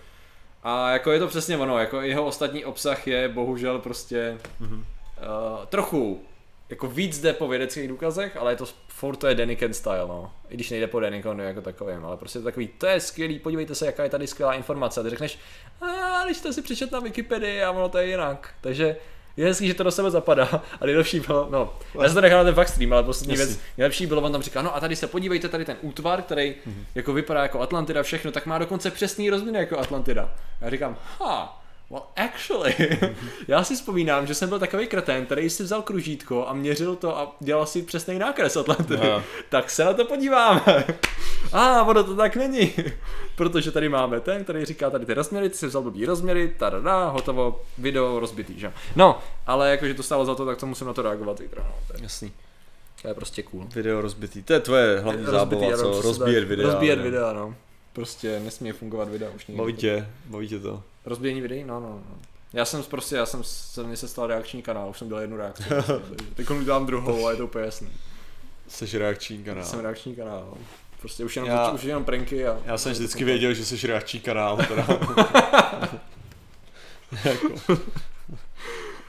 A 0.62 0.90
jako 0.90 1.10
je 1.12 1.18
to 1.18 1.28
přesně 1.28 1.58
ono, 1.58 1.78
jako 1.78 2.00
jeho 2.00 2.24
ostatní 2.24 2.64
obsah 2.64 3.06
je 3.06 3.28
bohužel 3.28 3.78
prostě 3.78 4.38
Mhm. 4.60 4.74
uh, 4.78 4.84
trochu 5.66 6.20
jako 6.72 6.86
víc 6.88 7.20
jde 7.20 7.32
po 7.32 7.48
vědeckých 7.48 7.88
důkazech, 7.88 8.36
ale 8.36 8.52
je 8.52 8.56
to 8.56 8.64
furt 8.88 9.16
to 9.16 9.26
je 9.26 9.34
Deniken 9.34 9.74
style, 9.74 10.06
no. 10.08 10.32
I 10.48 10.54
když 10.54 10.70
nejde 10.70 10.86
po 10.86 11.00
Denikonu 11.00 11.42
jako 11.42 11.60
takovým, 11.60 12.04
ale 12.04 12.16
prostě 12.16 12.38
to 12.38 12.44
takový, 12.44 12.68
to 12.68 12.86
je 12.86 13.00
skvělý, 13.00 13.38
podívejte 13.38 13.74
se, 13.74 13.86
jaká 13.86 14.02
je 14.04 14.08
tady 14.10 14.26
skvělá 14.26 14.54
informace. 14.54 15.00
A 15.00 15.02
ty 15.02 15.10
řekneš, 15.10 15.38
a 15.80 16.24
když 16.24 16.36
jste 16.36 16.52
si 16.52 16.62
přečet 16.62 16.92
na 16.92 17.00
Wikipedii 17.00 17.62
a 17.62 17.70
ono 17.70 17.88
to 17.88 17.98
je 17.98 18.06
jinak. 18.06 18.54
Takže 18.60 18.96
je 19.36 19.44
hezký, 19.46 19.66
že 19.66 19.74
to 19.74 19.82
do 19.82 19.90
sebe 19.90 20.10
zapadá. 20.10 20.62
A 20.80 20.86
nejlepší 20.86 21.20
bylo, 21.20 21.48
no, 21.50 21.74
já 21.94 22.04
jsem 22.04 22.14
to 22.14 22.20
nechal 22.20 22.38
na 22.38 22.44
ten 22.44 22.54
fakt 22.54 22.68
stream, 22.68 22.92
ale 22.92 23.02
poslední 23.02 23.36
věc, 23.36 23.58
nejlepší 23.78 24.06
bylo, 24.06 24.22
on 24.22 24.32
tam 24.32 24.42
říká, 24.42 24.62
no 24.62 24.76
a 24.76 24.80
tady 24.80 24.96
se 24.96 25.06
podívejte, 25.06 25.48
tady 25.48 25.64
ten 25.64 25.76
útvar, 25.80 26.22
který 26.22 26.54
Mhm. 26.66 26.84
jako 26.94 27.12
vypadá 27.12 27.42
jako 27.42 27.60
Atlantida, 27.60 28.02
všechno, 28.02 28.30
tak 28.32 28.46
má 28.46 28.58
dokonce 28.58 28.90
přesný 28.90 29.30
rozměr 29.30 29.56
jako 29.56 29.78
Atlantida. 29.78 30.34
Já 30.60 30.70
říkám, 30.70 30.96
ha, 31.18 31.61
Well, 31.92 32.02
actually, 32.16 32.74
já 33.48 33.64
si 33.64 33.74
vzpomínám, 33.74 34.26
že 34.26 34.34
jsem 34.34 34.48
byl 34.48 34.58
takový 34.58 34.86
kretén, 34.86 35.26
který 35.26 35.50
si 35.50 35.62
vzal 35.62 35.82
kružítko 35.82 36.48
a 36.48 36.52
měřil 36.52 36.96
to 36.96 37.18
a 37.18 37.36
dělal 37.40 37.66
si 37.66 37.82
přesný 37.82 38.18
nákres 38.18 38.56
Atlantidy. 38.56 39.00
Aha. 39.10 39.22
Tak 39.48 39.70
se 39.70 39.84
na 39.84 39.92
to 39.92 40.04
podíváme. 40.04 40.62
A 41.52 41.80
ah, 41.80 41.88
ono 41.88 42.04
to 42.04 42.16
tak 42.16 42.36
není. 42.36 42.72
Protože 43.36 43.72
tady 43.72 43.88
máme 43.88 44.20
ten, 44.20 44.44
který 44.44 44.64
říká 44.64 44.90
tady 44.90 45.06
ty 45.06 45.14
rozměry, 45.14 45.48
ty 45.48 45.56
si 45.56 45.66
vzal 45.66 45.82
blbý 45.82 46.06
rozměry, 46.06 46.54
tada, 46.58 47.08
hotovo, 47.08 47.60
video 47.78 48.20
rozbitý, 48.20 48.60
že? 48.60 48.72
No, 48.96 49.18
ale 49.46 49.70
jakože 49.70 49.94
to 49.94 50.02
stálo 50.02 50.24
za 50.24 50.34
to, 50.34 50.46
tak 50.46 50.58
to 50.58 50.66
musím 50.66 50.86
na 50.86 50.92
to 50.92 51.02
reagovat 51.02 51.38
zítra. 51.38 51.64
No. 51.64 51.74
To, 51.86 51.96
je, 51.96 52.02
Jasný. 52.02 52.32
to 53.02 53.08
je 53.08 53.14
prostě 53.14 53.42
cool. 53.42 53.68
Video 53.74 54.00
rozbitý. 54.00 54.42
To 54.42 54.52
je 54.52 54.60
tvoje 54.60 55.00
hlavní 55.00 55.24
zábava, 55.24 55.76
co? 55.76 56.02
Rozbíjet 56.02 56.44
videa. 56.44 56.66
Rozbíjet 56.66 56.98
videa, 57.00 57.32
no. 57.32 57.54
Prostě 57.92 58.40
nesmí 58.40 58.72
fungovat 58.72 59.08
videa 59.08 59.30
už 59.30 59.46
nikdy. 59.46 59.58
Baví 59.58 59.72
tě, 59.72 60.08
baví 60.26 60.48
tě 60.48 60.58
to. 60.58 60.82
Rozbíjení 61.04 61.40
videí? 61.40 61.64
No, 61.64 61.80
no, 61.80 61.88
no. 61.88 62.16
Já 62.52 62.64
jsem 62.64 62.82
prostě, 62.82 63.16
já 63.16 63.26
jsem, 63.26 63.44
se 63.44 63.82
mně 63.84 63.96
se 63.96 64.08
stal 64.08 64.26
reakční 64.26 64.62
kanál, 64.62 64.90
už 64.90 64.98
jsem 64.98 65.08
dělal 65.08 65.20
jednu 65.20 65.36
reakci. 65.36 65.64
Teď 66.34 66.50
udělám 66.50 66.86
druhou 66.86 67.26
a 67.26 67.30
je 67.30 67.36
to 67.36 67.44
úplně 67.44 67.64
jasný. 67.64 67.88
Jsi 68.68 68.98
reakční 68.98 69.44
kanál. 69.44 69.64
Jsem 69.64 69.80
reakční 69.80 70.16
kanál. 70.16 70.54
Prostě 71.00 71.24
už 71.24 71.36
jenom, 71.36 71.50
Já- 71.50 71.70
už 71.70 71.82
jenom 71.82 72.04
pranky 72.04 72.46
a... 72.46 72.58
Já 72.64 72.78
jsem 72.78 72.92
vždycky 72.92 73.24
věděl, 73.24 73.54
že 73.54 73.64
jsi 73.64 73.86
reakční 73.86 74.20
kanál. 74.20 74.56
Teda. 74.56 74.86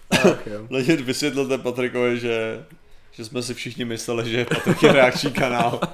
Ach, 0.10 0.48
jo. 0.48 0.68
Ledět 0.70 1.02
vysvětlete 1.02 1.58
Patrikovi, 1.58 2.20
že, 2.20 2.66
že 3.12 3.26
jsme 3.26 3.42
si 3.44 3.54
všichni 3.54 3.86
mysleli, 3.86 4.32
že 4.32 4.46
Patrik 4.46 4.84
je 4.84 4.94
reakční 4.94 5.32
kanál. 5.32 5.80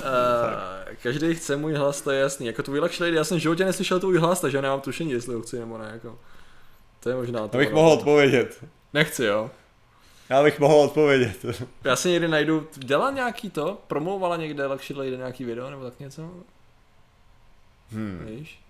Uh, 0.00 0.79
každý 1.02 1.34
chce 1.34 1.56
můj 1.56 1.74
hlas, 1.74 2.00
to 2.00 2.10
je 2.10 2.20
jasný. 2.20 2.46
Jako 2.46 2.62
tvůj 2.62 2.80
Lady, 2.80 3.16
já 3.16 3.24
jsem 3.24 3.38
v 3.38 3.40
životě 3.40 3.64
neslyšel 3.64 4.00
tvůj 4.00 4.18
hlas, 4.18 4.40
takže 4.40 4.62
nemám 4.62 4.80
tušení, 4.80 5.10
jestli 5.10 5.34
ho 5.34 5.42
chci 5.42 5.58
nebo 5.58 5.78
ne. 5.78 5.90
Jako. 5.92 6.18
To 7.00 7.08
je 7.08 7.14
možná 7.16 7.48
to. 7.48 7.56
Já 7.56 7.58
bych 7.58 7.72
ono. 7.72 7.82
mohl 7.82 7.92
odpovědět. 7.92 8.64
Nechci, 8.94 9.24
jo. 9.24 9.50
Já 10.28 10.42
bych 10.42 10.58
mohl 10.60 10.74
odpovědět. 10.74 11.44
Já 11.84 11.96
si 11.96 12.08
někdy 12.08 12.28
najdu, 12.28 12.66
dělá 12.76 13.10
nějaký 13.10 13.50
to, 13.50 13.78
promlouvala 13.86 14.36
někde 14.36 14.66
Lucky 14.66 14.94
Lady 14.94 15.16
nějaký 15.16 15.44
video 15.44 15.70
nebo 15.70 15.84
tak 15.84 16.00
něco, 16.00 16.30
Hmm. 17.92 18.26
víš? 18.26 18.60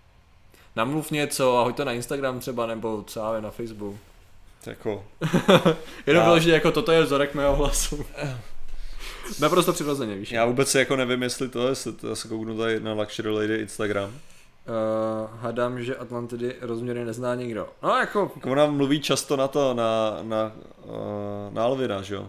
Namluv 0.77 1.11
něco 1.11 1.59
a 1.59 1.65
hoď 1.65 1.77
to 1.77 1.85
na 1.85 1.93
Instagram 1.93 2.41
třeba, 2.41 2.67
nebo 2.67 3.05
co 3.07 3.21
já 3.21 3.33
vím, 3.33 3.43
na 3.43 3.51
Facebook. 3.51 3.97
Jako, 4.67 5.05
Jenom 6.07 6.21
Já- 6.21 6.25
bylo, 6.25 6.39
že 6.41 6.51
jako 6.51 6.73
toto 6.73 6.93
je 6.93 7.03
vzorek 7.03 7.35
mého 7.35 7.57
hlasu. 7.57 8.07
Naprosto 9.41 9.73
přirozeně, 9.73 10.17
víš? 10.17 10.33
já 10.33 10.45
vůbec 10.45 10.75
jako 10.75 10.97
nevím, 10.97 11.23
jestli 11.23 11.49
to 11.49 11.63
je, 11.63 11.69
jestli 11.69 11.93
to 11.93 12.09
já 12.09 12.15
se 12.15 12.29
kouknu 12.29 12.59
tady 12.59 12.81
na 12.81 12.93
Luxury 12.93 13.31
Lady 13.31 13.55
Instagram. 13.57 14.11
Uh, 14.11 15.41
hadám, 15.41 15.83
že 15.83 15.97
Atlantidy 15.97 16.57
rozměry 16.61 17.05
nezná 17.05 17.35
nikdo. 17.35 17.69
No 17.83 17.97
jako, 17.97 18.33
Jako 18.37 18.51
ona 18.51 18.67
mluví 18.67 19.01
často 19.01 19.37
na 19.37 19.49
to, 19.49 19.75
na, 19.75 20.19
na, 20.23 20.53
uh, 20.85 21.55
na 21.55 21.65
Alvina, 21.65 22.03
že 22.03 22.15
jo? 22.15 22.29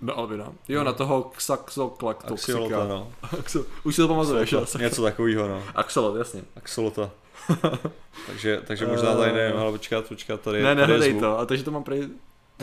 no 0.00 0.18
Alvina. 0.18 0.52
Jo, 0.68 0.84
na 0.84 0.92
toho 0.92 1.30
Xaxoklaktoxika. 1.36 2.84
No. 2.88 3.12
Už 3.84 3.94
si 3.94 4.00
to 4.02 4.08
pamatuješ? 4.08 4.54
Něco 4.78 5.02
takového, 5.02 5.48
no. 5.48 5.62
Axolot, 5.74 6.16
jasně. 6.16 6.42
Axolota. 6.56 7.10
takže, 8.26 8.60
takže 8.66 8.86
možná 8.86 9.14
tady 9.14 9.32
nevím, 9.32 9.60
ale 9.60 9.72
počkat, 9.72 10.04
počkat, 10.08 10.40
tady, 10.40 10.62
ne, 10.62 10.74
nehledej 10.74 11.20
to, 11.20 11.38
a 11.38 11.46
takže 11.46 11.64
to 11.64 11.70
mám 11.70 11.82
prej... 11.84 12.08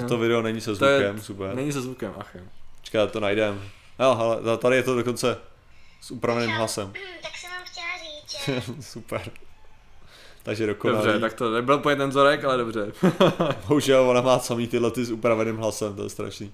To 0.08 0.18
video 0.18 0.42
není 0.42 0.62
se 0.62 0.76
To 0.76 0.86
je- 0.86 1.00
zvukem, 1.00 1.22
super. 1.22 1.56
Není 1.56 1.72
se 1.72 1.82
zvukem, 1.82 2.14
ach 2.18 2.36
jo. 2.36 2.42
Počkat, 2.92 3.12
to 3.12 3.20
najdem. 3.20 3.62
Jo, 4.00 4.18
ale 4.20 4.58
tady 4.58 4.76
je 4.76 4.84
to 4.84 4.96
dokonce 4.96 5.38
s 6.02 6.12
upraveným 6.12 6.56
hlasem. 6.56 6.94
Tak 7.22 7.32
jsem 7.38 7.50
vám 7.52 7.64
chtěla 7.64 7.88
říct, 7.98 8.46
že 8.46 8.84
super. 8.92 9.32
Takže 10.44 10.68
dokonalý. 10.68 11.06
Dobře, 11.06 11.20
tak 11.20 11.34
to 11.34 11.52
nebyl 11.52 11.76
úplně 11.76 11.96
ten 11.96 12.10
vzorek, 12.10 12.44
ale 12.44 12.58
dobře. 12.58 12.92
Bohužel 13.68 14.10
ona 14.10 14.22
má 14.22 14.40
samý 14.40 14.68
tyhle 14.68 14.92
ty 14.92 15.06
s 15.06 15.12
upraveným 15.12 15.58
hlasem, 15.58 15.96
to 15.96 16.04
je 16.04 16.10
strašný. 16.10 16.54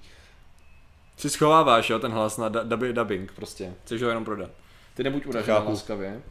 Si 1.16 1.30
schováváš, 1.30 1.90
jo, 1.90 1.98
ten 1.98 2.12
hlas 2.12 2.36
na 2.36 2.48
dubbing 2.92 3.32
prostě. 3.32 3.74
Chceš 3.84 4.02
ho 4.02 4.08
jenom 4.08 4.24
prodat. 4.24 4.50
Ty 4.94 5.04
nebuď 5.04 5.26
uražená 5.26 5.58
laskavě. 5.58 6.22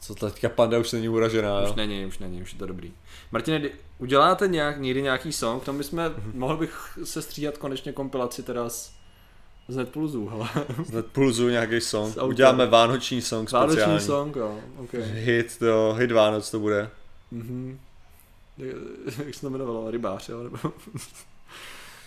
Co 0.00 0.14
teďka 0.14 0.48
panda 0.48 0.78
už 0.78 0.92
není 0.92 1.08
uražená, 1.08 1.60
Už 1.62 1.68
jo? 1.68 1.74
není, 1.76 2.06
už 2.06 2.18
není, 2.18 2.42
už 2.42 2.52
je 2.52 2.58
to 2.58 2.66
dobrý. 2.66 2.92
Martine, 3.32 3.68
uděláte 3.98 4.48
nějak, 4.48 4.80
někdy 4.80 5.02
nějaký 5.02 5.32
song, 5.32 5.64
tam 5.64 5.78
bychom, 5.78 5.98
Mhm. 6.04 6.32
mohl 6.34 6.56
bych 6.56 6.98
se 7.04 7.22
stříhat 7.22 7.58
konečně 7.58 7.92
kompilaci 7.92 8.42
teda 8.42 8.68
z, 8.68 8.92
z 9.68 9.76
Netpulzu, 9.76 10.26
hele. 10.26 10.48
Z 10.86 10.90
Netpulzu 10.90 11.48
nějaký 11.48 11.80
song. 11.90 12.14
S. 12.14 12.22
Uděláme 12.22 12.66
vánoční 12.66 13.22
song 13.22 13.52
Vánoční 13.52 13.76
speciální. 13.76 14.00
song, 14.06 14.36
jo, 14.36 14.60
ok. 14.78 14.92
Hit, 14.94 15.58
jo, 15.60 15.94
hit 15.98 16.12
Vánoc 16.12 16.50
to 16.50 16.58
bude. 16.60 16.90
Mhm. 17.30 17.80
Jak- 18.58 18.76
Jak 19.26 19.34
se 19.34 19.40
to 19.40 19.46
jmenovalo? 19.46 19.90
Rybář, 19.90 20.28
jo? 20.28 20.42
Nebo... 20.42 20.58
uh, 20.64 20.72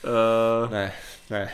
Ne, 0.72 0.94
ne. 1.30 1.52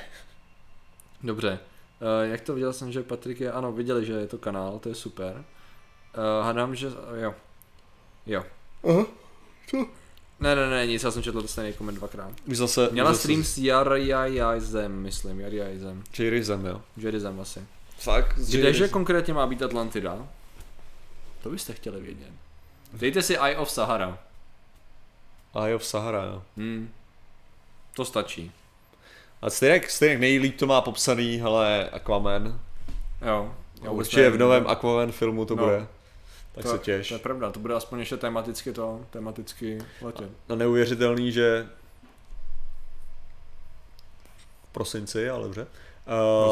dobře. 1.23 1.59
Uh, 2.01 2.31
jak 2.31 2.41
to 2.41 2.53
viděl 2.53 2.73
jsem, 2.73 2.91
že 2.91 3.03
Patrik 3.03 3.39
je, 3.39 3.51
ano, 3.51 3.71
viděli, 3.71 4.05
že 4.05 4.13
je 4.13 4.27
to 4.27 4.37
kanál, 4.37 4.79
to 4.79 4.89
je 4.89 4.95
super. 4.95 5.43
Uh, 6.17 6.45
hádám, 6.45 6.75
že, 6.75 6.87
jo. 7.21 7.35
Jo. 8.25 8.43
Aha. 8.89 9.05
Co? 9.67 9.77
Ne, 10.39 10.55
ne, 10.55 10.69
ne, 10.69 10.87
nic, 10.87 11.03
já 11.03 11.11
jsem 11.11 11.23
četl 11.23 11.41
to 11.41 11.47
stejný 11.47 11.73
koment 11.73 11.95
dvakrát. 11.97 12.31
Už 12.45 12.57
zase... 12.57 12.89
Měla 12.91 13.09
zase 13.13 13.21
stream 13.21 13.43
s 13.43 13.57
Jarjajzem, 13.57 14.91
myslím, 15.01 15.39
Jarjajzem. 15.39 16.03
J-Rizem, 16.19 16.65
jo. 16.65 16.81
Jedizem 16.97 17.39
asi. 17.39 17.59
Fakt? 17.99 18.35
Kdeže 18.37 18.87
konkrétně 18.87 19.33
má 19.33 19.47
být 19.47 19.61
Atlantida? 19.61 20.27
To 21.43 21.49
byste 21.49 21.73
chtěli 21.73 22.01
vědět. 22.01 22.31
Dejte 22.93 23.21
si 23.21 23.37
Eye 23.37 23.57
of 23.57 23.71
Sahara. 23.71 24.17
Jo, 25.67 25.77
v 25.79 25.85
Sahara, 25.85 26.23
jo. 26.23 26.43
Hmm. 26.57 26.89
To 27.95 28.05
stačí. 28.05 28.51
A 29.41 29.49
stejně, 29.49 29.81
stejně 29.89 30.17
nejlíp 30.17 30.57
to 30.57 30.65
má 30.67 30.81
popsaný, 30.81 31.41
ale 31.41 31.89
Aquaman. 31.89 32.59
Jo. 33.25 33.55
Určitě 33.89 34.29
v 34.29 34.37
novém 34.37 34.67
Aquaman 34.67 35.11
filmu 35.11 35.45
to 35.45 35.55
No. 35.55 35.63
bude. 35.63 35.87
Tak 36.51 36.63
to, 36.63 36.69
se 36.69 36.79
těš. 36.79 37.07
To 37.07 37.15
je 37.15 37.19
pravda, 37.19 37.51
to 37.51 37.59
bude 37.59 37.73
aspoň 37.73 37.99
ještě 37.99 38.17
tematicky 38.17 38.73
to, 38.73 39.05
tematicky 39.09 39.77
letět. 40.01 40.29
No 40.49 40.55
neuvěřitelný, 40.55 41.31
že 41.31 41.67
prosinci, 44.71 45.29
ale 45.29 45.43
dobře. 45.43 45.67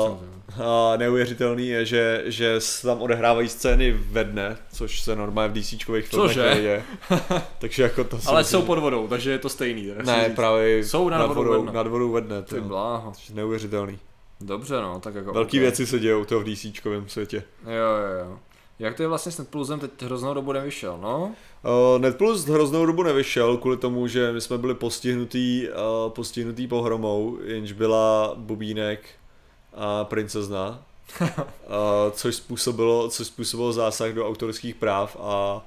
Uh, 0.07 0.17
a 0.65 0.97
neuvěřitelný 0.97 1.67
je, 1.67 1.85
že, 1.85 2.23
že 2.25 2.61
se 2.61 2.87
tam 2.87 3.01
odehrávají 3.01 3.49
scény 3.49 3.91
ve 3.91 4.23
dne, 4.23 4.57
což 4.71 5.01
se 5.01 5.15
normálně 5.15 5.53
v 5.53 5.63
DCčkových 5.63 6.07
filmech 6.07 6.37
neděje. 6.37 6.83
Takže 7.59 7.83
jako 7.83 8.03
to 8.03 8.19
Ale 8.25 8.41
myslím, 8.41 8.59
jsou 8.59 8.65
pod 8.65 8.79
vodou, 8.79 9.07
takže 9.07 9.31
je 9.31 9.39
to 9.39 9.49
stejný. 9.49 9.91
Ne, 10.03 10.25
říct. 10.25 10.35
právě 10.35 10.85
Jsou 10.85 11.09
nad 11.09 11.17
nad 11.17 11.27
vodou 11.27 11.43
vodou, 11.43 11.61
ve 11.61 11.71
dne. 11.71 11.77
nad 11.77 11.87
vodou 11.87 12.11
ve 12.11 12.21
dne. 12.21 12.41
Ty 12.41 12.55
Ty 12.55 12.61
bláho. 12.61 13.13
Neuvěřitelný. 13.33 13.99
Dobře 14.41 14.81
no, 14.81 14.99
tak 14.99 15.15
jako... 15.15 15.33
Velký 15.33 15.57
ok. 15.57 15.61
věci 15.61 15.87
se 15.87 15.99
dějou 15.99 16.25
to 16.25 16.39
v 16.39 16.43
DCčkovém 16.43 17.09
světě. 17.09 17.43
Jo, 17.65 17.71
jo, 17.73 18.25
jo. 18.25 18.39
Jak 18.79 18.95
to 18.95 19.03
je 19.03 19.07
vlastně 19.07 19.31
s 19.31 19.37
Netplusem, 19.37 19.79
teď 19.79 19.91
hroznou 20.01 20.33
dobu 20.33 20.51
nevyšel, 20.51 20.97
no? 20.97 21.35
Uh, 21.63 22.01
Netplus 22.01 22.45
hroznou 22.45 22.85
dobu 22.85 23.03
nevyšel 23.03 23.57
kvůli 23.57 23.77
tomu, 23.77 24.07
že 24.07 24.31
my 24.31 24.41
jsme 24.41 24.57
byli 24.57 24.75
postihnutý, 24.75 25.67
uh, 25.69 26.11
postihnutý 26.11 26.67
pohromou, 26.67 27.37
jenž 27.43 27.71
byla 27.71 28.33
Bubínek 28.35 29.09
a 29.73 30.03
princezna, 30.03 30.83
uh, 31.21 31.25
což, 32.11 32.35
způsobilo, 32.35 33.09
což 33.09 33.27
způsobilo 33.27 33.73
zásah 33.73 34.13
do 34.13 34.27
autorských 34.27 34.75
práv 34.75 35.17
a 35.19 35.65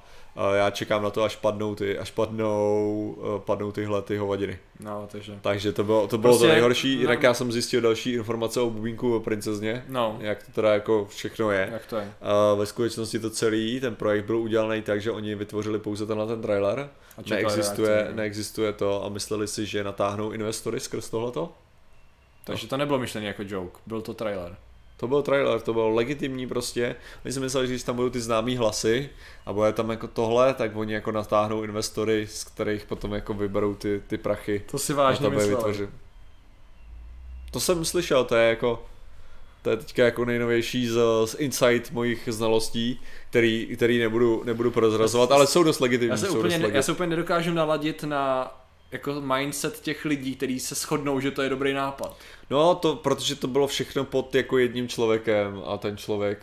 já 0.53 0.69
čekám 0.69 1.03
na 1.03 1.09
to, 1.09 1.23
až 1.23 1.35
padnou 1.35 1.75
ty, 1.75 1.97
až 1.97 2.11
padnou, 2.11 3.15
uh, 3.17 3.39
padnou 3.39 3.71
tyhle 3.71 4.01
ty 4.01 4.17
hovadiny. 4.17 4.59
No, 4.79 5.07
takže... 5.11 5.39
Takže 5.41 5.71
to 5.71 5.83
bylo 5.83 6.07
to, 6.07 6.17
bylo 6.17 6.33
Prostě 6.33 6.47
to 6.47 6.53
nejhorší, 6.53 6.95
no. 6.95 7.01
jinak 7.01 7.23
já 7.23 7.33
jsem 7.33 7.51
zjistil 7.51 7.81
další 7.81 8.13
informace 8.13 8.61
o 8.61 8.69
Bubínku 8.69 9.15
a 9.15 9.19
princezně, 9.19 9.85
No, 9.87 10.17
jak 10.19 10.43
to 10.43 10.51
teda 10.51 10.73
jako 10.73 11.05
všechno 11.09 11.51
je. 11.51 11.69
jak 11.71 11.85
to 11.85 11.95
je? 11.97 12.13
A 12.21 12.53
ve 12.53 12.65
skutečnosti 12.65 13.19
to 13.19 13.29
celý, 13.29 13.79
ten 13.79 13.95
projekt 13.95 14.25
byl 14.25 14.37
udělaný 14.37 14.81
tak, 14.81 15.01
že 15.01 15.11
oni 15.11 15.35
vytvořili 15.35 15.79
pouze 15.79 16.05
tenhle 16.05 16.27
ten 16.27 16.41
trailer. 16.41 16.89
Neexistuje, 17.29 17.89
reakce, 17.89 18.11
no. 18.11 18.17
neexistuje 18.17 18.73
to 18.73 19.05
a 19.05 19.09
mysleli 19.09 19.47
si, 19.47 19.65
že 19.65 19.83
natáhnou 19.83 20.31
investory 20.31 20.79
skrz 20.79 21.09
tohleto. 21.09 21.51
Takže 22.43 22.67
to 22.67 22.77
nebylo 22.77 22.99
myšlené 22.99 23.27
jako 23.27 23.43
joke, 23.45 23.79
byl 23.87 24.01
to 24.01 24.13
trailer. 24.13 24.55
To 25.01 25.07
byl 25.07 25.21
trailer, 25.21 25.61
to 25.61 25.73
bylo 25.73 25.89
legitimní 25.89 26.47
prostě. 26.47 26.95
Oni 27.25 27.33
si 27.33 27.39
mysleli, 27.39 27.67
že 27.67 27.73
když 27.73 27.83
tam 27.83 27.95
budou 27.95 28.09
ty 28.09 28.21
známý 28.21 28.57
hlasy 28.57 29.09
a 29.45 29.53
bude 29.53 29.73
tam 29.73 29.89
jako 29.89 30.07
tohle, 30.07 30.53
tak 30.53 30.75
oni 30.75 30.93
jako 30.93 31.11
natáhnou 31.11 31.63
investory, 31.63 32.27
z 32.27 32.43
kterých 32.43 32.85
potom 32.85 33.13
jako 33.13 33.33
vyberou 33.33 33.75
ty, 33.75 34.01
ty 34.07 34.17
prachy. 34.17 34.61
To 34.71 34.79
si 34.79 34.93
vážně 34.93 35.29
myslel. 35.29 35.47
vytvořit. 35.47 35.89
To 37.51 37.59
jsem 37.59 37.85
slyšel, 37.85 38.25
to 38.25 38.35
je 38.35 38.49
jako 38.49 38.85
to 39.61 39.69
je 39.69 39.77
teďka 39.77 40.05
jako 40.05 40.25
nejnovější 40.25 40.87
z, 40.87 40.99
z 41.25 41.35
insight 41.39 41.91
mojich 41.91 42.29
znalostí, 42.31 43.01
který, 43.29 43.67
který 43.75 43.99
nebudu, 43.99 44.43
nebudu 44.45 44.71
prozrazovat, 44.71 45.31
ale 45.31 45.47
jsou 45.47 45.63
dost 45.63 45.79
legitimní. 45.79 46.09
Já 46.09 46.17
se, 46.17 46.29
úplně, 46.29 46.43
dost 46.43 46.51
ne, 46.51 46.57
já 46.57 46.63
legitimní. 46.63 46.83
se 46.83 46.91
úplně 46.91 47.09
nedokážu 47.09 47.53
naladit 47.53 48.03
na 48.03 48.51
jako 48.91 49.21
mindset 49.21 49.79
těch 49.79 50.05
lidí, 50.05 50.35
kteří 50.35 50.59
se 50.59 50.75
shodnou, 50.75 51.19
že 51.19 51.31
to 51.31 51.41
je 51.41 51.49
dobrý 51.49 51.73
nápad. 51.73 52.17
No, 52.49 52.75
to, 52.75 52.95
protože 52.95 53.35
to 53.35 53.47
bylo 53.47 53.67
všechno 53.67 54.03
pod 54.03 54.35
jako 54.35 54.57
jedním 54.57 54.87
člověkem 54.87 55.61
a 55.65 55.77
ten 55.77 55.97
člověk 55.97 56.39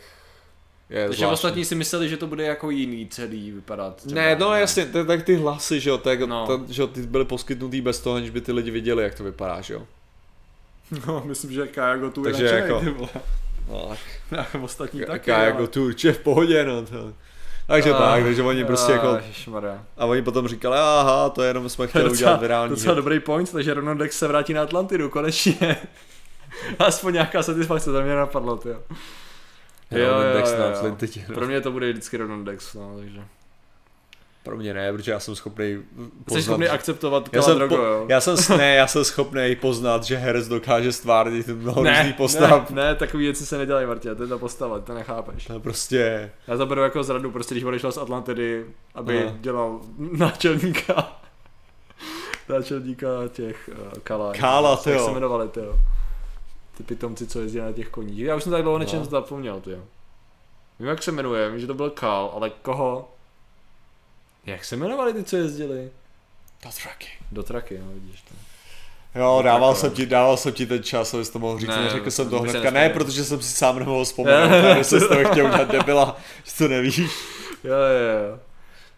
je 0.90 1.04
Takže 1.06 1.16
zvláštní. 1.18 1.32
ostatní 1.34 1.64
si 1.64 1.74
mysleli, 1.74 2.08
že 2.08 2.16
to 2.16 2.26
bude 2.26 2.44
jako 2.44 2.70
jiný 2.70 3.08
celý 3.08 3.50
vypadat. 3.50 3.96
třeba. 3.96 4.14
Ne, 4.20 4.36
no 4.40 4.54
jasně, 4.54 4.86
to, 4.86 5.04
tak 5.04 5.22
ty 5.22 5.34
hlasy, 5.36 5.80
že 5.80 5.90
jo, 5.90 5.98
tak, 5.98 6.20
No. 6.20 6.46
to, 6.46 6.64
že 6.68 6.82
jo, 6.82 6.88
ty 6.88 7.02
byly 7.02 7.24
poskytnutý 7.24 7.80
bez 7.80 8.00
toho, 8.00 8.16
aniž 8.16 8.30
by 8.30 8.40
ty 8.40 8.52
lidi 8.52 8.70
viděli, 8.70 9.02
jak 9.02 9.14
to 9.14 9.24
vypadá, 9.24 9.60
že 9.60 9.74
jo. 9.74 9.86
No, 11.06 11.22
myslím, 11.26 11.52
že 11.52 11.66
Kaja 11.66 11.96
Gotu 11.96 12.22
Takže 12.24 12.42
nadšenej, 12.44 12.62
jako- 12.68 12.80
ty 12.80 12.90
vole. 12.90 13.08
No, 13.68 13.92
A 14.38 14.46
ostatní 14.62 15.00
taky. 15.00 15.10
taká 15.12 15.42
jako 15.44 15.66
tu 15.66 15.84
určitě 15.86 16.12
v 16.12 16.18
pohodě, 16.18 16.64
no 16.64 16.86
to. 16.86 17.12
Takže 17.68 17.90
Ah, 17.92 17.98
tak, 17.98 18.22
takže 18.22 18.42
oni 18.42 18.64
prostě 18.64 18.92
jako, 18.92 19.14
Ježišmarja. 19.26 19.84
a 19.98 20.04
oni 20.06 20.22
potom 20.22 20.48
říkali, 20.48 20.76
aha, 20.78 21.28
to 21.30 21.42
jenom 21.42 21.68
jsme 21.68 21.76
To 21.76 21.82
je 21.82 21.88
chtěli 21.88 22.04
docela, 22.04 22.14
udělat 22.30 22.40
virální 22.40 22.70
docela 22.70 22.94
hit. 22.94 22.96
dobrý 22.96 23.20
point, 23.20 23.52
takže 23.52 23.74
Ronald 23.74 23.98
Dex 23.98 24.18
se 24.18 24.28
vrátí 24.28 24.52
na 24.54 24.62
Atlantidu, 24.62 25.08
konečně. 25.08 25.76
Aspoň 26.78 27.12
nějaká 27.12 27.42
satisfakce, 27.42 27.92
to 27.92 28.02
mě 28.02 28.14
napadlo, 28.14 28.56
ty 28.56 28.68
jo. 28.68 28.78
Ronald 29.90 30.32
Dex 30.36 30.52
na 30.58 30.64
Atlantidě. 30.68 31.24
Pro 31.34 31.46
mě 31.46 31.60
to 31.60 31.72
bude 31.72 31.90
vždycky 31.92 32.16
Ronald 32.16 32.44
Dex, 32.46 32.74
no, 32.74 32.96
takže. 32.98 33.20
Pro 34.42 34.56
mě 34.56 34.74
ne, 34.74 34.92
protože 34.92 35.10
já 35.10 35.20
jsem 35.20 35.34
schopný 35.36 35.64
Jsi 35.74 35.82
poznat, 36.24 36.42
schopný 36.42 36.68
akceptovat 36.68 37.24
já 37.26 37.30
Kala 37.40 37.44
jsem, 37.44 37.56
Drogo, 37.56 37.76
po, 37.76 37.82
jo? 37.82 38.06
já 38.08 38.20
jsem, 38.20 38.58
ne, 38.58 38.74
já 38.74 38.86
jsem 38.86 39.04
schopný 39.04 39.56
poznat, 39.60 40.04
že 40.04 40.16
herec 40.16 40.48
dokáže 40.48 40.92
stvárnit 40.92 41.48
mnoho 41.48 41.80
různých 41.82 41.98
ne, 42.06 42.12
postav. 42.12 42.70
ne, 42.70 42.82
ne, 42.84 42.94
takový 42.94 43.24
věci 43.24 43.46
se 43.46 43.58
nedělají, 43.58 43.86
Martě, 43.86 44.14
to 44.14 44.22
je 44.22 44.28
ta 44.28 44.38
postava, 44.38 44.78
to 44.80 44.94
nechápeš. 44.94 45.44
To 45.46 45.60
prostě, 45.60 46.30
Já 46.46 46.56
to 46.56 46.66
beru 46.66 46.80
jako 46.82 47.02
zradu, 47.02 47.30
prostě 47.30 47.54
když 47.54 47.64
odešel 47.64 47.92
z 47.92 47.98
Atlantidy, 47.98 48.64
aby 48.94 49.22
Aha. 49.24 49.36
dělal 49.40 49.80
náčelníka 49.98 51.12
náčelníka 52.48 53.06
těch 53.32 53.70
uh, 53.72 53.92
Kala. 54.02 54.32
Kála, 54.32 54.70
Jak 54.70 54.80
tyjo. 54.82 55.04
se 55.04 55.10
jmenovali, 55.10 55.48
tyjo. 55.48 55.78
Ty 56.76 56.82
pitomci, 56.82 57.26
co 57.26 57.40
jezdí 57.40 57.58
na 57.58 57.72
těch 57.72 57.88
koních. 57.88 58.18
Já 58.18 58.36
už 58.36 58.42
jsem 58.42 58.52
tak 58.52 58.62
dlouho 58.62 58.78
nečem 58.78 58.98
No. 58.98 59.04
zapomněl, 59.04 59.60
tyjo. 59.60 59.78
Vím, 60.78 60.88
jak 60.88 61.02
se 61.02 61.12
jmenuje, 61.12 61.50
vím, 61.50 61.60
že 61.60 61.66
to 61.66 61.74
byl 61.74 61.90
Kál, 61.90 62.30
ale 62.34 62.50
koho? 62.50 63.10
Jak 64.48 64.64
se 64.64 64.76
jmenovali 64.76 65.12
ty, 65.12 65.24
co 65.24 65.36
jezdili? 65.36 65.90
to 66.62 66.68
traky. 66.82 67.08
Do 67.32 67.42
traky, 67.42 67.78
no 67.78 67.92
vidíš 67.94 68.20
to. 68.22 68.34
Jo, 69.18 69.42
dával 69.44 69.72
Tak, 69.72 69.80
jsem 69.80 69.90
no. 69.90 69.96
ti, 69.96 70.06
dával 70.06 70.36
jsem 70.36 70.52
ti 70.52 70.66
ten 70.66 70.82
čas, 70.82 71.14
abys 71.14 71.30
to 71.30 71.38
mohl 71.38 71.58
říct, 71.58 71.68
Ne, 71.68 71.82
neřekl 71.82 72.10
jsem 72.10 72.30
to 72.30 72.40
hnedka, 72.40 72.70
ne, 72.70 72.90
protože 72.90 73.24
jsem 73.24 73.42
si 73.42 73.52
sám 73.56 73.78
nemohl 73.78 74.04
vzpomenout, 74.04 74.76
že 74.78 74.84
jsem 74.84 75.00
z 75.00 75.08
toho 75.08 75.24
chtěl 75.30 75.46
udělat 75.46 75.70
debila, 75.70 76.16
že 76.44 76.52
to 76.58 76.68
nevíš. 76.68 76.98
Jo, 76.98 77.74
jo, 77.74 78.28
jo. 78.30 78.40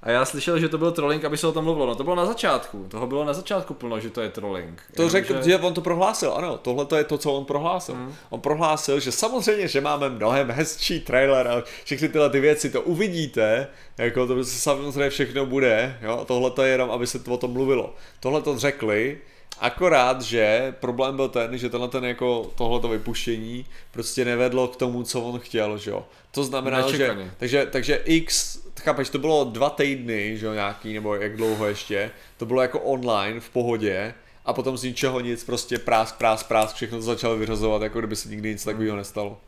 A 0.02 0.10
já 0.10 0.24
slyšel, 0.24 0.58
že 0.58 0.68
to 0.68 0.78
byl 0.78 0.92
trolling, 0.92 1.24
aby 1.24 1.36
se 1.36 1.46
o 1.46 1.52
tom 1.52 1.64
mluvilo. 1.64 1.86
No 1.86 1.94
to 1.94 2.04
bylo 2.04 2.16
na 2.16 2.26
začátku. 2.26 2.86
Toho 2.88 3.06
bylo 3.06 3.24
na 3.24 3.32
začátku 3.32 3.74
plno, 3.74 4.00
že 4.00 4.10
to 4.10 4.20
je 4.20 4.28
trolling. 4.28 4.82
To 4.96 5.02
Jenom, 5.02 5.10
řekl, 5.10 5.42
že... 5.42 5.58
on 5.58 5.74
to 5.74 5.80
prohlásil, 5.80 6.32
ano, 6.32 6.58
tohle 6.58 6.86
to 6.86 6.96
je 6.96 7.04
to, 7.04 7.18
co 7.18 7.32
on 7.32 7.44
prohlásil. 7.44 7.94
Hmm. 7.94 8.14
On 8.30 8.40
prohlásil, 8.40 9.00
že 9.00 9.12
samozřejmě, 9.12 9.68
že 9.68 9.80
máme 9.80 10.08
mnohem 10.08 10.50
hezčí 10.50 11.00
trailer 11.00 11.48
a 11.48 11.62
všechny 11.84 12.08
tyhle 12.08 12.30
ty 12.30 12.40
věci, 12.40 12.70
to 12.70 12.82
uvidíte, 12.82 13.68
jako 13.98 14.26
to 14.26 14.44
se 14.44 14.58
samozřejmě 14.58 15.10
všechno 15.10 15.46
bude, 15.46 15.98
jo, 16.02 16.24
tohle 16.28 16.50
to 16.50 16.62
je 16.62 16.70
jenom, 16.70 16.90
aby 16.90 17.06
se 17.06 17.18
to 17.18 17.32
o 17.32 17.36
tom 17.36 17.52
mluvilo. 17.52 17.94
Tohle 18.20 18.42
to 18.42 18.58
řekli, 18.58 19.18
akorát, 19.60 20.22
že 20.22 20.74
problém 20.80 21.16
byl 21.16 21.28
ten, 21.28 21.58
že 21.58 21.68
tenhle 21.68 21.88
ten 21.88 22.04
jako 22.04 22.50
tohleto 22.54 22.88
vypuštění 22.88 23.66
prostě 23.90 24.24
nevedlo 24.24 24.68
k 24.68 24.76
tomu, 24.76 25.02
co 25.02 25.20
on 25.20 25.40
chtěl, 25.40 25.78
že 25.78 25.90
jo. 25.90 26.04
To 26.30 26.44
znamená, 26.44 26.80
že, 26.80 26.98
Nečekaně. 26.98 27.30
takže, 27.38 27.66
takže 27.70 28.00
X, 28.04 28.58
chápeš, 28.82 29.10
to 29.10 29.18
bylo 29.18 29.44
dva 29.44 29.70
týdny, 29.70 30.38
že 30.38 30.46
jo, 30.46 30.52
nějaký, 30.54 30.94
nebo 30.94 31.14
jak 31.14 31.36
dlouho 31.36 31.66
ještě, 31.66 32.10
to 32.36 32.46
bylo 32.46 32.62
jako 32.62 32.80
online, 32.80 33.40
v 33.40 33.50
pohodě, 33.50 34.14
a 34.44 34.52
potom 34.52 34.76
z 34.78 34.82
ničeho 34.82 35.20
nic, 35.20 35.44
prostě 35.44 35.78
prásk, 35.78 36.16
prásk, 36.16 36.46
prásk, 36.48 36.76
všechno 36.76 36.98
to 36.98 37.02
začalo 37.02 37.36
vyřazovat, 37.36 37.82
jako 37.82 37.98
kdyby 37.98 38.16
se 38.16 38.28
nikdy 38.28 38.48
nic 38.48 38.64
takového 38.64 38.96
nestalo. 38.96 39.38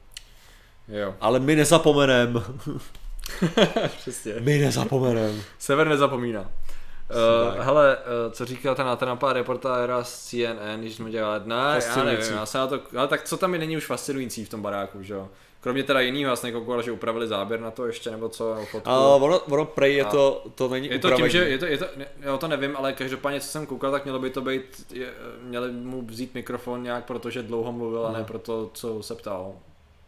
Jo, 0.89 1.15
Ale 1.21 1.41
my 1.41 1.57
nezapomenem, 1.57 2.43
přesně. 3.97 4.33
my 4.41 4.59
nezapomenem. 4.59 5.43
Sever 5.59 5.89
nezapomíná. 5.89 6.41
Uh, 6.41 7.55
Tak. 7.55 7.65
hele, 7.65 7.97
uh, 7.97 8.33
co 8.33 8.45
říkal 8.45 8.75
ten 8.75 8.89
Atenapa 8.89 9.33
reportéra 9.33 10.05
z 10.05 10.25
CNN, 10.29 10.81
když 10.81 10.95
jsme 10.95 11.11
dělali, 11.11 11.41
ne, 11.45 11.81
já 11.97 12.05
nevím, 12.05 12.35
já 12.35 12.47
se 12.47 12.59
na 12.59 12.67
to, 12.67 12.81
ale 12.99 13.09
tak 13.09 13.23
co 13.23 13.37
tam 13.37 13.53
je 13.53 13.59
není 13.61 13.77
už 13.77 13.87
fascinující 13.87 14.45
v 14.45 14.49
tom 14.49 14.63
baráku, 14.63 15.03
že 15.03 15.15
jo? 15.15 15.29
Kromě 15.63 15.83
teda 15.83 16.01
jinýho, 16.01 16.31
já 16.31 16.37
jsem 16.37 16.49
nekoukal, 16.53 16.83
že 16.83 16.93
upravili 16.93 17.29
záběr 17.29 17.61
na 17.61 17.71
to 17.71 17.87
ještě, 17.87 18.11
nebo 18.11 18.29
co, 18.29 18.55
nebo 18.55 18.67
fotku. 18.67 18.89
A 18.91 19.15
ono, 19.17 19.39
ono 19.39 19.65
prej 19.65 19.95
je 19.95 20.05
A- 20.05 20.11
to, 20.11 20.45
to 20.55 20.69
není 20.69 20.89
Je 20.91 20.99
to 20.99 21.09
tím, 21.09 21.15
upravení. 21.15 21.33
že 21.33 21.39
je 21.39 21.59
to, 21.59 21.67
je 21.67 21.79
to, 21.79 21.87
ne, 21.97 22.07
jo, 22.23 22.39
to 22.39 22.49
nevím, 22.49 22.77
ale 22.77 22.93
každopádně, 22.93 23.41
co 23.41 23.47
jsem 23.47 23.67
koukal, 23.67 23.91
tak 23.91 24.05
mělo 24.05 24.19
by 24.19 24.31
to 24.31 24.41
být, 24.41 24.63
je, 24.93 25.09
měli 25.43 25.73
mu 25.73 26.03
vzít 26.03 26.35
mikrofon 26.35 26.83
nějak, 26.83 27.05
protože 27.05 27.43
dlouho 27.43 27.73
mluvil 27.73 28.07
a 28.07 28.13
ne 28.13 28.19
Aha. 28.19 28.25
proto, 28.27 28.71
co 28.75 29.03
se 29.03 29.15
ptal. 29.15 29.53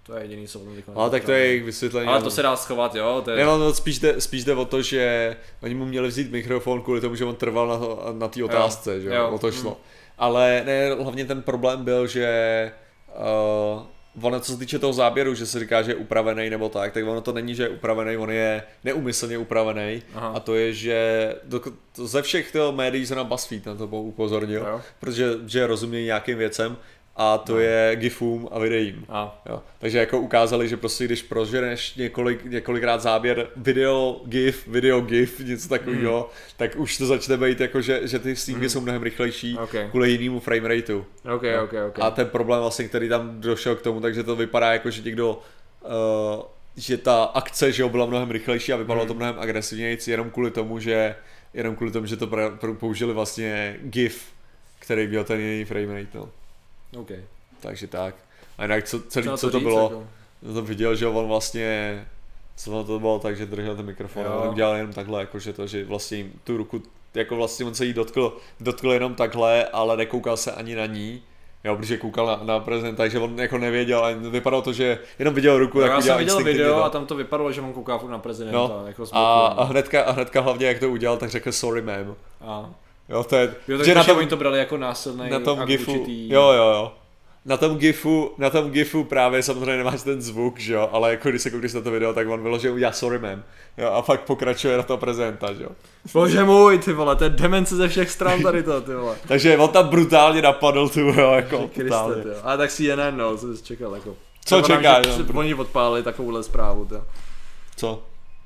To 0.06 0.14
je 0.16 0.22
jediný, 0.22 0.48
co 0.48 0.60
Ale 0.94 1.10
tak 1.10 1.24
to 1.24 1.32
je 1.32 1.46
jejich 1.46 1.64
vysvětlení. 1.64 2.08
Ale 2.08 2.22
to 2.22 2.30
se 2.30 2.42
dá 2.42 2.56
schovat, 2.56 2.94
jo, 2.94 3.22
to 3.24 3.30
je... 3.30 3.36
Ne, 3.36 3.44
no, 3.44 3.74
spíš, 3.74 3.98
jde, 3.98 4.20
spíš 4.20 4.44
jde 4.44 4.54
o 4.54 4.64
to, 4.64 4.82
že 4.82 5.36
oni 5.62 5.74
mu 5.74 5.84
měli 5.84 6.08
vzít 6.08 6.32
mikrofon 6.32 6.82
kvůli 6.82 7.00
tomu, 7.00 7.14
že 7.14 7.24
on 7.24 7.34
trval 7.36 7.68
na, 7.68 8.12
na 8.12 8.28
té 8.28 8.44
otázce, 8.44 9.00
že 9.00 9.08
jo. 9.08 9.14
jo, 9.14 9.30
o 9.30 9.38
to 9.38 9.52
šlo. 9.52 9.70
Mm. 9.70 9.76
Ale 10.18 10.62
ne, 10.66 10.94
hlavně 10.94 11.24
ten 11.24 11.42
problém 11.42 11.84
byl, 11.84 12.06
že 12.06 12.72
uh, 13.76 13.82
ono 14.22 14.40
co 14.40 14.52
se 14.52 14.58
týče 14.58 14.78
toho 14.78 14.92
záběru, 14.92 15.34
že 15.34 15.46
se 15.46 15.60
říká, 15.60 15.82
že 15.82 15.90
je 15.90 15.94
upravený 15.94 16.50
nebo 16.50 16.68
tak, 16.68 16.92
tak 16.92 17.04
ono 17.06 17.20
to 17.20 17.32
není, 17.32 17.54
že 17.54 17.62
je 17.62 17.68
upravený, 17.68 18.16
on 18.16 18.30
je 18.30 18.62
neumyslně 18.84 19.38
upravený. 19.38 20.02
Aha. 20.14 20.28
A 20.34 20.40
to 20.40 20.54
je, 20.54 20.72
že 20.72 21.34
do, 21.44 21.60
to 21.96 22.06
ze 22.06 22.22
všech 22.22 22.52
toho 22.52 22.72
médií 22.72 23.06
se 23.06 23.14
na 23.14 23.24
BuzzFeed 23.24 23.66
na 23.66 23.74
to 23.74 23.86
upozornil, 23.86 24.60
Jo. 24.68 24.80
protože 25.00 25.26
že 25.46 25.66
rozumějí 25.66 26.04
nějakým 26.06 26.38
věcem 26.38 26.76
a 27.16 27.38
to 27.38 27.52
No. 27.52 27.58
je 27.58 27.92
gifům 27.96 28.48
a 28.52 28.58
videím. 28.58 29.04
A, 29.08 29.42
Jo. 29.48 29.62
Takže 29.78 29.98
jako 29.98 30.20
ukázali, 30.20 30.68
že 30.68 30.76
prostě 30.76 31.04
když 31.04 31.22
proženeš 31.22 31.94
několik, 31.94 32.44
několikrát 32.44 33.00
záběr 33.00 33.46
video, 33.56 34.20
gif, 34.24 34.68
video, 34.68 35.00
gif, 35.00 35.40
něco 35.40 35.68
takového, 35.68 36.20
Hmm. 36.20 36.30
tak 36.56 36.76
už 36.76 36.98
to 36.98 37.06
začne 37.06 37.36
být 37.36 37.60
jako, 37.60 37.80
že, 37.80 38.00
že 38.08 38.18
ty 38.18 38.36
snímky 38.36 38.68
jsou 38.70 38.80
mnohem 38.80 39.02
rychlejší 39.02 39.58
Ok. 39.58 39.74
kvůli 39.90 40.10
jinému 40.10 40.40
frame 40.40 40.68
rateu. 40.68 40.98
ok, 41.34 41.42
ok, 41.64 41.72
ok. 41.88 41.98
A 42.00 42.10
ten 42.10 42.26
problém 42.26 42.60
vlastně, 42.60 42.88
který 42.88 43.08
tam 43.08 43.40
došel 43.40 43.74
k 43.76 43.82
tomu, 43.82 44.00
takže 44.00 44.22
to 44.22 44.36
vypadá 44.36 44.72
jako, 44.72 44.90
že 44.90 45.02
někdo 45.02 45.42
uh, 45.82 46.42
že 46.76 46.96
ta 46.98 47.24
akce 47.24 47.72
že 47.72 47.82
jo, 47.82 47.88
byla 47.88 48.06
mnohem 48.06 48.30
rychlejší 48.30 48.72
a 48.72 48.76
vypadalo 48.76 49.00
Hmm. 49.04 49.08
to 49.08 49.14
mnohem 49.14 49.34
agresivněji, 49.38 49.98
jenom 50.06 50.30
kvůli 50.30 50.50
tomu, 50.50 50.78
že 50.78 51.14
jenom 51.54 51.76
kvůli 51.76 51.92
tomu, 51.92 52.06
že 52.06 52.16
to 52.16 52.26
pra, 52.26 52.50
pro, 52.50 52.74
použili 52.74 53.12
vlastně 53.12 53.76
GIF, 53.82 54.24
který 54.78 55.06
byl 55.06 55.24
ten 55.24 55.40
jiný 55.40 55.64
frame 55.64 55.86
rate. 55.94 56.08
No. 56.18 56.28
Ok. 56.96 57.10
takže 57.60 57.86
tak. 57.86 58.14
A 58.58 58.62
jinak 58.62 58.84
co, 58.84 59.00
celý, 59.00 59.26
na 59.26 59.36
co 59.36 59.50
to 59.50 59.58
říct, 59.58 59.66
bylo, 59.66 59.82
jako? 59.82 60.54
to 60.54 60.62
viděl, 60.62 60.96
že 60.96 61.06
on 61.06 61.26
vlastně, 61.26 62.04
co 62.56 62.84
to 62.84 63.00
bylo 63.00 63.18
tak, 63.18 63.36
že 63.36 63.46
držel 63.46 63.76
ten 63.76 63.86
mikrofon, 63.86 64.24
Jo. 64.24 64.32
a 64.32 64.50
udělal 64.50 64.76
jenom 64.76 64.92
takhle, 64.92 65.20
jako 65.20 65.38
že 65.38 65.52
to, 65.52 65.66
že 65.66 65.84
vlastně 65.84 66.18
jim 66.18 66.32
tu 66.44 66.56
ruku, 66.56 66.82
jako 67.14 67.36
vlastně 67.36 67.66
on 67.66 67.74
se 67.74 67.84
jí 67.84 67.92
dotkl, 67.92 68.36
dotkl 68.60 68.92
jenom 68.92 69.14
takhle, 69.14 69.64
ale 69.64 69.96
nekoukal 69.96 70.36
se 70.36 70.52
ani 70.52 70.74
na 70.74 70.86
ní, 70.86 71.22
jo, 71.64 71.76
protože 71.76 71.96
koukal 71.96 72.26
na, 72.26 72.40
na 72.42 72.60
prezent, 72.60 72.96
takže 72.96 73.18
on 73.18 73.38
jako 73.38 73.58
nevěděl, 73.58 73.98
ale 73.98 74.14
vypadalo 74.14 74.62
to, 74.62 74.72
že 74.72 74.98
jenom 75.18 75.34
viděl 75.34 75.58
ruku, 75.58 75.80
tak 75.80 75.90
Já 75.90 76.00
jsem 76.00 76.18
viděl 76.18 76.44
video 76.44 76.84
a 76.84 76.90
tam 76.90 77.06
to 77.06 77.14
vypadalo, 77.14 77.52
že 77.52 77.60
on 77.60 77.72
kouká 77.72 78.00
na 78.08 78.18
prezidenta. 78.18 78.58
No, 78.58 78.86
jako 78.86 79.04
a, 79.12 79.46
a, 79.46 79.54
no. 79.60 79.66
hnedka, 79.66 80.02
a 80.02 80.12
hnedka 80.12 80.40
hlavně, 80.40 80.66
jak 80.66 80.78
to 80.78 80.90
udělal, 80.90 81.16
tak 81.16 81.30
řekl 81.30 81.52
sorry 81.52 81.82
ma'am. 81.82 82.14
a 82.40 82.70
Jo, 83.08 83.24
to 83.24 83.36
je, 83.36 83.42
Jo, 83.42 83.52
že 83.68 83.76
takže 83.76 83.94
na 83.94 84.04
tom, 84.04 84.18
oni 84.18 84.26
to 84.26 84.36
brali 84.36 84.58
jako 84.58 84.76
násilný 84.76 85.30
na 85.30 85.40
tom 85.40 85.60
gifu, 85.64 85.92
určitý- 85.92 86.28
jo, 86.32 86.42
jo, 86.42 86.64
jo. 86.64 86.92
Na 87.46 87.56
tom 87.56 87.78
gifu, 87.78 88.32
na 88.38 88.50
tom 88.50 88.70
gifu 88.70 89.04
právě 89.04 89.42
samozřejmě 89.42 89.76
nemáš 89.76 90.02
ten 90.02 90.22
zvuk, 90.22 90.58
že 90.58 90.74
jo, 90.74 90.88
ale 90.92 91.10
jako 91.10 91.28
když 91.30 91.42
se 91.42 91.50
koukneš 91.50 91.72
na 91.72 91.80
to 91.80 91.90
video, 91.90 92.12
tak 92.14 92.28
on 92.28 92.42
vyložil, 92.42 92.78
já 92.78 92.92
sorry 92.92 93.18
man. 93.18 93.42
Jo, 93.78 93.88
a 93.90 94.02
pak 94.02 94.20
pokračuje 94.20 94.76
na 94.76 94.82
to 94.82 94.96
prezenta, 94.96 95.52
že 95.52 95.62
jo. 95.62 95.68
Bože 96.12 96.44
můj, 96.44 96.78
ty 96.78 96.92
vole, 96.92 97.16
to 97.16 97.24
je 97.24 97.30
demence 97.30 97.76
ze 97.76 97.88
všech 97.88 98.10
stran 98.10 98.42
tady 98.42 98.62
to, 98.62 98.80
ty 98.80 98.94
vole. 98.94 99.16
Takže 99.28 99.56
on 99.58 99.68
tam 99.68 99.88
brutálně 99.88 100.42
napadl 100.42 100.88
tu, 100.88 101.00
jo, 101.00 101.32
jako 101.32 101.58
Kriste, 101.74 102.22
ty 102.22 102.28
jo. 102.28 102.34
Ale 102.42 102.56
tak 102.58 102.70
CNN, 102.70 103.16
no, 103.16 103.36
co 103.36 103.56
jsi 103.56 103.62
čekal, 103.62 103.94
jako. 103.94 104.16
Co 104.44 104.62
čekáš, 104.62 105.06
že? 105.06 105.22
Oni 105.34 105.54
odpálili 105.54 106.02
takovouhle 106.02 106.42
zprávu, 106.42 106.84
to. 106.84 107.04
Co? 107.76 108.02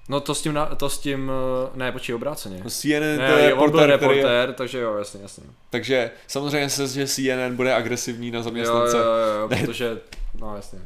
No 0.09 0.21
to 0.21 0.35
s 0.35 0.43
tím, 0.43 0.53
na, 0.55 0.67
to 0.67 0.91
s 0.91 0.99
tím, 0.99 1.31
eh, 1.67 1.71
ne, 1.79 1.93
počkej, 1.93 2.15
obráceně. 2.15 2.63
CNN 2.69 3.17
to 3.17 3.23
Ne, 3.37 3.41
je 3.41 3.55
on 3.55 3.71
byl 3.71 3.87
reporter, 3.87 3.97
který 3.97 4.19
je, 4.19 4.53
takže 4.55 4.79
jo, 4.79 4.97
jasně, 4.97 5.21
jasně. 5.23 5.45
takže 5.71 6.11
samozřejmě 6.27 6.71
se, 6.71 6.87
že 6.89 7.07
CNN 7.07 7.57
bude 7.57 7.75
agresivní 7.75 8.31
na 8.31 8.37
Jo, 8.39 8.41
jo, 8.41 8.45
zaměstnance. 8.45 8.97
jo, 8.97 9.05
jo, 9.41 9.49
protože, 9.67 9.99
no 10.41 10.57
jasně. 10.57 10.79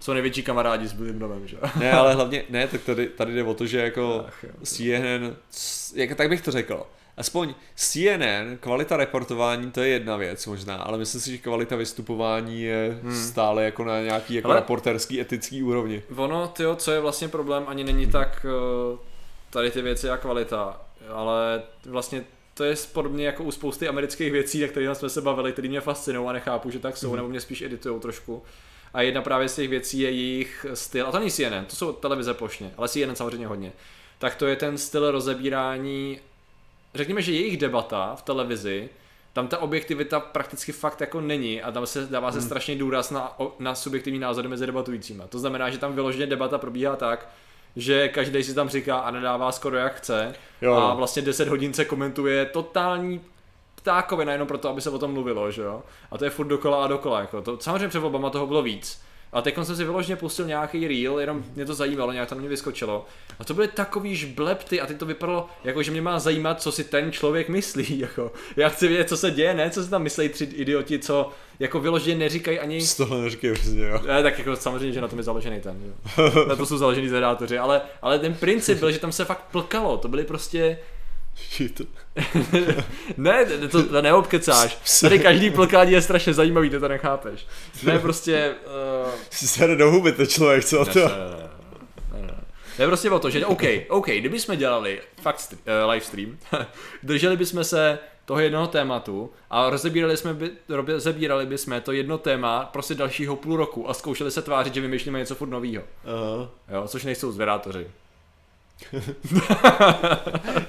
Jsou 0.00 0.12
největší 0.12 0.42
kamarádi 0.42 0.88
s 0.88 0.92
Billem 0.92 1.18
Novem, 1.18 1.48
že? 1.48 1.56
Ne, 1.76 1.92
ale 1.92 2.14
hlavně, 2.14 2.44
ne, 2.50 2.66
tak 2.68 2.80
tady, 2.82 3.06
tady 3.08 3.34
jde 3.34 3.42
o 3.42 3.54
to, 3.54 3.66
že 3.66 3.78
jako 3.80 4.24
Ach, 4.28 4.44
jo. 4.44 4.50
CNN, 4.62 5.36
jak, 5.94 6.14
tak 6.14 6.28
bych 6.28 6.40
to 6.42 6.50
řekl, 6.50 6.86
aspoň 7.20 7.54
CNN, 7.74 8.56
kvalita 8.60 8.96
reportování, 8.96 9.70
to 9.70 9.80
je 9.80 9.88
jedna 9.88 10.16
věc 10.16 10.46
možná, 10.46 10.76
ale 10.76 10.98
myslím 10.98 11.20
si, 11.20 11.30
že 11.30 11.38
kvalita 11.38 11.76
vystupování 11.76 12.62
je 12.62 12.98
hmm. 13.02 13.24
stále 13.24 13.64
jako 13.64 13.84
na 13.84 14.00
nějaký 14.00 14.34
jako 14.34 14.48
Ale- 14.48 14.56
reporterský, 14.56 15.20
etický 15.20 15.62
úrovni. 15.62 16.02
Ono, 16.16 16.48
tyjo, 16.48 16.76
co 16.76 16.92
je 16.92 17.00
vlastně 17.00 17.28
problém, 17.28 17.64
ani 17.66 17.84
není 17.84 18.06
tak 18.06 18.46
eh, 18.48 18.98
tady 19.50 19.70
ty 19.70 19.82
věci 19.82 20.10
a 20.10 20.16
kvalita, 20.16 20.80
ale 21.08 21.62
vlastně 21.86 22.24
to 22.54 22.64
je 22.64 22.74
podobně 22.92 23.26
jako 23.26 23.44
u 23.44 23.50
spousty 23.50 23.88
amerických 23.88 24.32
věcí, 24.32 24.60
na 24.60 24.68
kterých 24.68 24.88
jsme 24.92 25.08
se 25.08 25.20
bavili, 25.20 25.52
které 25.52 25.68
mě 25.68 25.80
fascinují 25.80 26.28
a 26.28 26.32
nechápu, 26.32 26.70
že 26.70 26.78
tak 26.78 26.96
jsou, 26.96 27.16
nebo 27.16 27.28
mě 27.28 27.40
spíš 27.40 27.62
editujou 27.62 27.98
trošku. 27.98 28.42
A 28.94 29.02
jedna 29.02 29.22
právě 29.22 29.48
z 29.48 29.56
těch 29.56 29.68
věcí 29.68 30.00
je 30.00 30.10
jejich 30.10 30.66
styl, 30.74 31.06
a 31.06 31.12
to 31.12 31.18
není 31.18 31.30
CNN, 31.30 31.64
to 31.66 31.76
jsou 31.76 31.92
televize 31.92 32.34
plošně, 32.34 32.70
ale 32.76 32.88
CNN 32.88 33.14
samozřejmě 33.16 33.46
hodně. 33.46 33.72
Tak 34.18 34.34
to 34.34 34.46
je 34.46 34.56
ten 34.56 34.78
styl 34.78 35.10
rozebírání, 35.10 36.20
řekněme, 36.94 37.22
že 37.22 37.32
jejich 37.32 37.56
debata 37.56 38.16
v 38.16 38.22
televizi, 38.22 38.88
tam 39.32 39.48
ta 39.48 39.58
objektivita 39.58 40.20
prakticky 40.20 40.72
fakt 40.72 41.00
jako 41.00 41.20
není 41.20 41.62
a 41.62 41.72
tam 41.72 41.86
se 41.86 42.06
dává 42.06 42.32
se 42.32 42.42
strašně 42.42 42.76
důraz 42.76 43.10
na, 43.10 43.36
na 43.58 43.74
subjektivní 43.74 44.18
názory 44.18 44.48
mezi 44.48 44.66
debatujícíma. 44.66 45.26
To 45.26 45.38
znamená, 45.38 45.70
že 45.70 45.78
tam 45.78 45.92
vyloženě 45.94 46.26
debata 46.26 46.58
probíhá 46.58 46.96
tak, 46.96 47.28
že 47.76 48.08
každý 48.08 48.44
si 48.44 48.54
tam 48.54 48.68
říká 48.68 48.98
a 48.98 49.10
nedává 49.10 49.52
skoro 49.52 49.76
jak 49.76 49.94
chce 49.94 50.34
Jo, 50.62 50.74
a 50.74 50.80
no. 50.80 50.96
vlastně 50.96 51.22
10 51.22 51.48
hodin 51.48 51.74
se 51.74 51.84
komentuje 51.84 52.46
totální 52.46 53.20
ptákovina 53.74 54.32
jenom 54.32 54.48
proto, 54.48 54.68
aby 54.68 54.80
se 54.80 54.90
o 54.90 54.98
tom 54.98 55.12
mluvilo, 55.12 55.50
že 55.50 55.62
jo? 55.62 55.82
A 56.10 56.18
to 56.18 56.24
je 56.24 56.30
furt 56.30 56.46
dokola 56.46 56.84
a 56.84 56.86
dokola, 56.86 57.20
jako 57.20 57.42
to, 57.42 57.58
samozřejmě 57.60 57.88
před 57.88 57.98
volbama 57.98 58.30
toho 58.30 58.46
bylo 58.46 58.62
víc. 58.62 59.02
A 59.32 59.42
teď 59.42 59.54
jsem 59.62 59.76
si 59.76 59.84
vyloženě 59.84 60.16
pustil 60.16 60.46
nějaký 60.46 60.88
reel, 60.88 61.20
jenom 61.20 61.44
mě 61.54 61.66
to 61.66 61.74
zajímalo, 61.74 62.12
nějak 62.12 62.28
to 62.28 62.34
na 62.34 62.40
mě 62.40 62.48
vyskočilo. 62.48 63.06
A 63.38 63.44
to 63.44 63.54
byly 63.54 63.68
takový 63.68 64.16
žblepty 64.16 64.80
a 64.80 64.86
teď 64.86 64.96
to 64.96 65.06
vypadalo, 65.06 65.48
jako 65.64 65.82
že 65.82 65.90
mě 65.90 66.02
má 66.02 66.18
zajímat, 66.18 66.62
co 66.62 66.72
si 66.72 66.84
ten 66.84 67.12
člověk 67.12 67.48
myslí, 67.48 67.98
jako. 67.98 68.32
Já 68.56 68.68
chci 68.68 68.88
vědět, 68.88 69.08
co 69.08 69.16
se 69.16 69.30
děje, 69.30 69.54
ne, 69.54 69.70
co 69.70 69.84
si 69.84 69.90
tam 69.90 70.02
myslí 70.02 70.28
tři 70.28 70.44
idioti, 70.44 70.98
co 70.98 71.30
jako 71.58 71.80
vyloženě 71.80 72.16
neříkají 72.16 72.58
ani 72.58 72.80
Z 72.80 72.94
toho 72.94 73.22
neříkej 73.22 73.52
přesně, 73.52 73.86
jo. 73.86 74.00
ne, 74.06 74.22
tak 74.22 74.38
jako 74.38 74.56
samozřejmě, 74.56 74.92
že 74.92 75.00
na 75.00 75.08
tom 75.08 75.18
je 75.18 75.22
založený 75.22 75.60
ten, 75.60 75.76
jo. 75.84 76.46
Na 76.48 76.56
to 76.56 76.66
jsou 76.66 76.78
založený 76.78 77.08
zedátoři, 77.08 77.58
ale, 77.58 77.80
ale 78.02 78.18
ten 78.18 78.34
princip 78.34 78.78
byl, 78.78 78.92
že 78.92 78.98
tam 78.98 79.12
se 79.12 79.24
fakt 79.24 79.44
plkalo, 79.50 79.96
to 79.98 80.08
byly 80.08 80.24
prostě. 80.24 80.78
ne, 83.16 83.44
to, 83.44 83.82
to 83.82 84.02
neobkecáš, 84.02 85.00
tady 85.00 85.18
každý 85.18 85.50
plkání 85.50 85.92
je 85.92 86.02
strašně 86.02 86.34
zajímavý, 86.34 86.70
ty 86.70 86.80
to 86.80 86.88
nechápeš. 86.88 87.46
Ne, 87.82 87.98
prostě, 87.98 88.54
uh, 89.04 89.10
se 89.30 89.76
do 89.76 89.90
huby 89.90 90.12
ten 90.12 90.26
člověk, 90.26 90.64
co 90.64 90.84
to? 90.84 90.98
ne, 90.98 91.08
ne, 91.08 92.20
ne, 92.20 92.26
ne. 92.26 92.34
Ne, 92.78 92.86
prostě 92.86 93.10
o 93.10 93.18
to, 93.18 93.30
že 93.30 93.46
OK, 93.46 93.62
OK, 93.88 94.06
kdyby 94.06 94.40
jsme 94.40 94.56
dělali 94.56 95.00
fakt 95.22 95.38
str- 95.38 95.84
uh, 95.84 95.90
live 95.90 96.04
stream, 96.04 96.38
drželi 97.02 97.36
bychom 97.36 97.64
se 97.64 97.98
toho 98.24 98.40
jednoho 98.40 98.66
tématu 98.66 99.30
a 99.50 99.70
rozebírali 99.70 100.16
jsme 100.16 100.34
by, 100.34 100.50
rozebírali 100.68 101.46
bychom 101.46 101.80
to 101.80 101.92
jedno 101.92 102.18
téma 102.18 102.64
prostě 102.72 102.94
dalšího 102.94 103.36
půl 103.36 103.56
roku 103.56 103.90
a 103.90 103.94
zkoušeli 103.94 104.30
se 104.30 104.42
tvářit, 104.42 104.74
že 104.74 104.80
vymýšlíme 104.80 105.18
něco 105.18 105.34
furt 105.34 105.48
novýho. 105.48 105.82
Aha. 106.04 106.50
Jo, 106.72 106.88
což 106.88 107.04
nejsou 107.04 107.32
zvědátoři. 107.32 107.86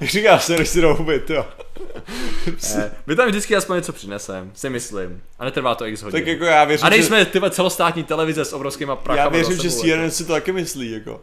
Říkáš 0.00 0.44
se, 0.44 0.54
když 0.54 0.68
si 0.68 0.80
do 0.80 0.94
huby, 0.94 1.22
jo. 1.28 1.46
Eh, 2.76 2.90
my 3.06 3.16
tam 3.16 3.28
vždycky 3.28 3.56
aspoň 3.56 3.76
něco 3.76 3.92
přinesem, 3.92 4.50
si 4.54 4.70
myslím. 4.70 5.22
A 5.38 5.44
netrvá 5.44 5.74
to 5.74 5.86
x 5.86 6.02
hodin. 6.02 6.20
Tak 6.20 6.26
jako 6.26 6.44
já 6.44 6.64
věřím, 6.64 6.86
a 6.86 6.90
že, 6.90 6.96
nejsme 6.96 7.24
ty 7.24 7.38
vole, 7.38 7.50
celostátní 7.50 8.04
televize 8.04 8.44
s 8.44 8.52
obrovskýma 8.52 8.96
prachama 8.96 9.22
já 9.22 9.28
věřím, 9.28 9.56
že 9.56 9.68
jako. 9.68 9.80
CNN 9.80 10.10
si 10.10 10.24
to 10.24 10.32
taky 10.32 10.52
myslí, 10.52 10.90
jako. 10.90 11.20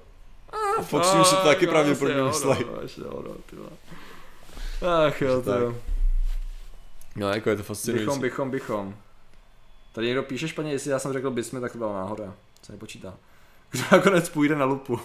Fox 0.82 1.14
News 1.14 1.30
si 1.30 1.36
to 1.36 1.41
taky 1.41 1.66
no, 1.66 1.72
pravděpodobně 1.72 2.24
myslí. 2.24 2.49
No, 2.98 3.24
no. 3.52 3.70
Ach 5.07 5.22
jo, 5.22 5.41
to 5.41 5.53
jo. 5.53 5.76
No, 7.16 7.30
jako 7.30 7.49
je 7.49 7.56
to 7.56 7.61
Bychom, 7.61 7.76
fascinující. 7.76 8.20
bychom, 8.20 8.52
bychom. 8.52 8.95
Tady 9.94 10.07
někdo 10.07 10.24
píše 10.24 10.48
špatně, 10.48 10.72
jestli 10.72 10.91
já 10.91 10.99
jsem 10.99 11.14
řekl 11.14 11.32
bychom, 11.32 11.61
tak 11.61 11.72
to 11.72 11.78
byla 11.78 11.94
náhoda. 11.94 12.34
Se 12.61 12.72
nepočítá. 12.72 13.14
Kdo 13.72 13.84
nakonec 13.91 14.30
půjde 14.30 14.56
na 14.56 14.66
lupu. 14.66 14.99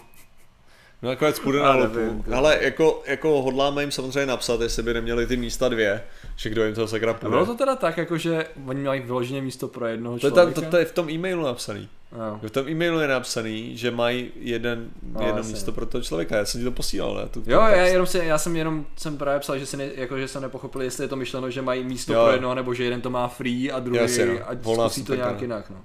No 1.03 1.09
nakonec 1.11 1.39
půjde 1.39 1.59
na 1.59 1.75
lupu. 1.77 2.23
to- 2.29 2.35
Ale 2.37 2.59
jako, 2.61 3.03
jako 3.07 3.43
hodláme 3.43 3.83
jim 3.83 3.91
samozřejmě 3.91 4.27
napsat, 4.27 4.61
jestli 4.61 4.83
by 4.83 4.95
neměli 4.95 5.27
ty 5.27 5.37
místa 5.37 5.69
dvě, 5.69 6.03
že 6.37 6.51
kdo 6.51 6.65
jim 6.65 6.75
to 6.75 6.89
sakra 6.89 7.11
A 7.11 7.15
půjde. 7.15 7.31
bylo 7.31 7.47
to 7.47 7.55
teda 7.55 7.77
tak, 7.77 7.97
jako 7.99 8.19
že 8.19 8.47
oni 8.67 8.83
mají 8.83 9.01
vyloženě 9.01 9.43
místo 9.43 9.69
pro 9.69 9.87
jednoho 9.87 10.19
To 10.19 10.27
je, 10.27 10.31
člověka? 10.31 10.53
tam, 10.61 10.65
to, 10.65 10.71
to 10.71 10.77
je 10.77 10.85
v 10.85 10.93
tom 10.93 11.11
e-mailu 11.11 11.45
napsaný. 11.45 11.89
Jo. 12.13 12.39
V 12.43 12.51
tom 12.51 12.69
e-mailu 12.69 13.01
je 13.01 13.09
napsaný, 13.09 13.77
že 13.77 13.91
mají 13.91 14.31
jeden, 14.37 14.89
No, 15.13 15.21
jedno 15.27 15.37
jasně. 15.37 15.53
místo 15.53 15.73
pro 15.73 15.87
toho 15.87 16.03
člověka. 16.03 16.37
Já 16.37 16.45
jsem 16.45 16.61
ti 16.61 16.65
to 16.65 16.71
posílal, 16.73 17.15
ne? 17.15 17.29
Tu, 17.29 17.43
Jo, 17.47 17.61
já, 17.61 17.77
jenom 17.87 18.07
si, 18.07 18.19
já 18.19 18.39
jsem 18.39 18.57
jenom 18.57 18.87
jsem 18.97 19.17
právě 19.19 19.41
psal, 19.41 19.59
že, 19.59 19.67
si 19.67 19.77
ne, 19.77 19.89
jako, 19.95 20.19
že 20.19 20.29
jsem 20.29 20.43
nepochopil, 20.43 20.83
jestli 20.83 21.05
je 21.05 21.09
to 21.09 21.17
myšleno, 21.17 21.51
že 21.51 21.63
mají 21.63 21.85
místo 21.85 22.13
Jo. 22.13 22.23
pro 22.25 22.33
jednoho, 22.33 22.55
nebo 22.55 22.75
že 22.75 22.85
jeden 22.85 23.01
to 23.01 23.11
má 23.11 23.29
free 23.29 23.73
a 23.73 23.79
druhý 23.81 23.99
Jasně, 24.01 24.27
no. 24.27 24.35
Volná 24.55 24.89
zkusí 24.89 25.05
to 25.05 25.15
nějak 25.15 25.35
no. 25.35 25.41
jinak. 25.41 25.71
No. 25.71 25.77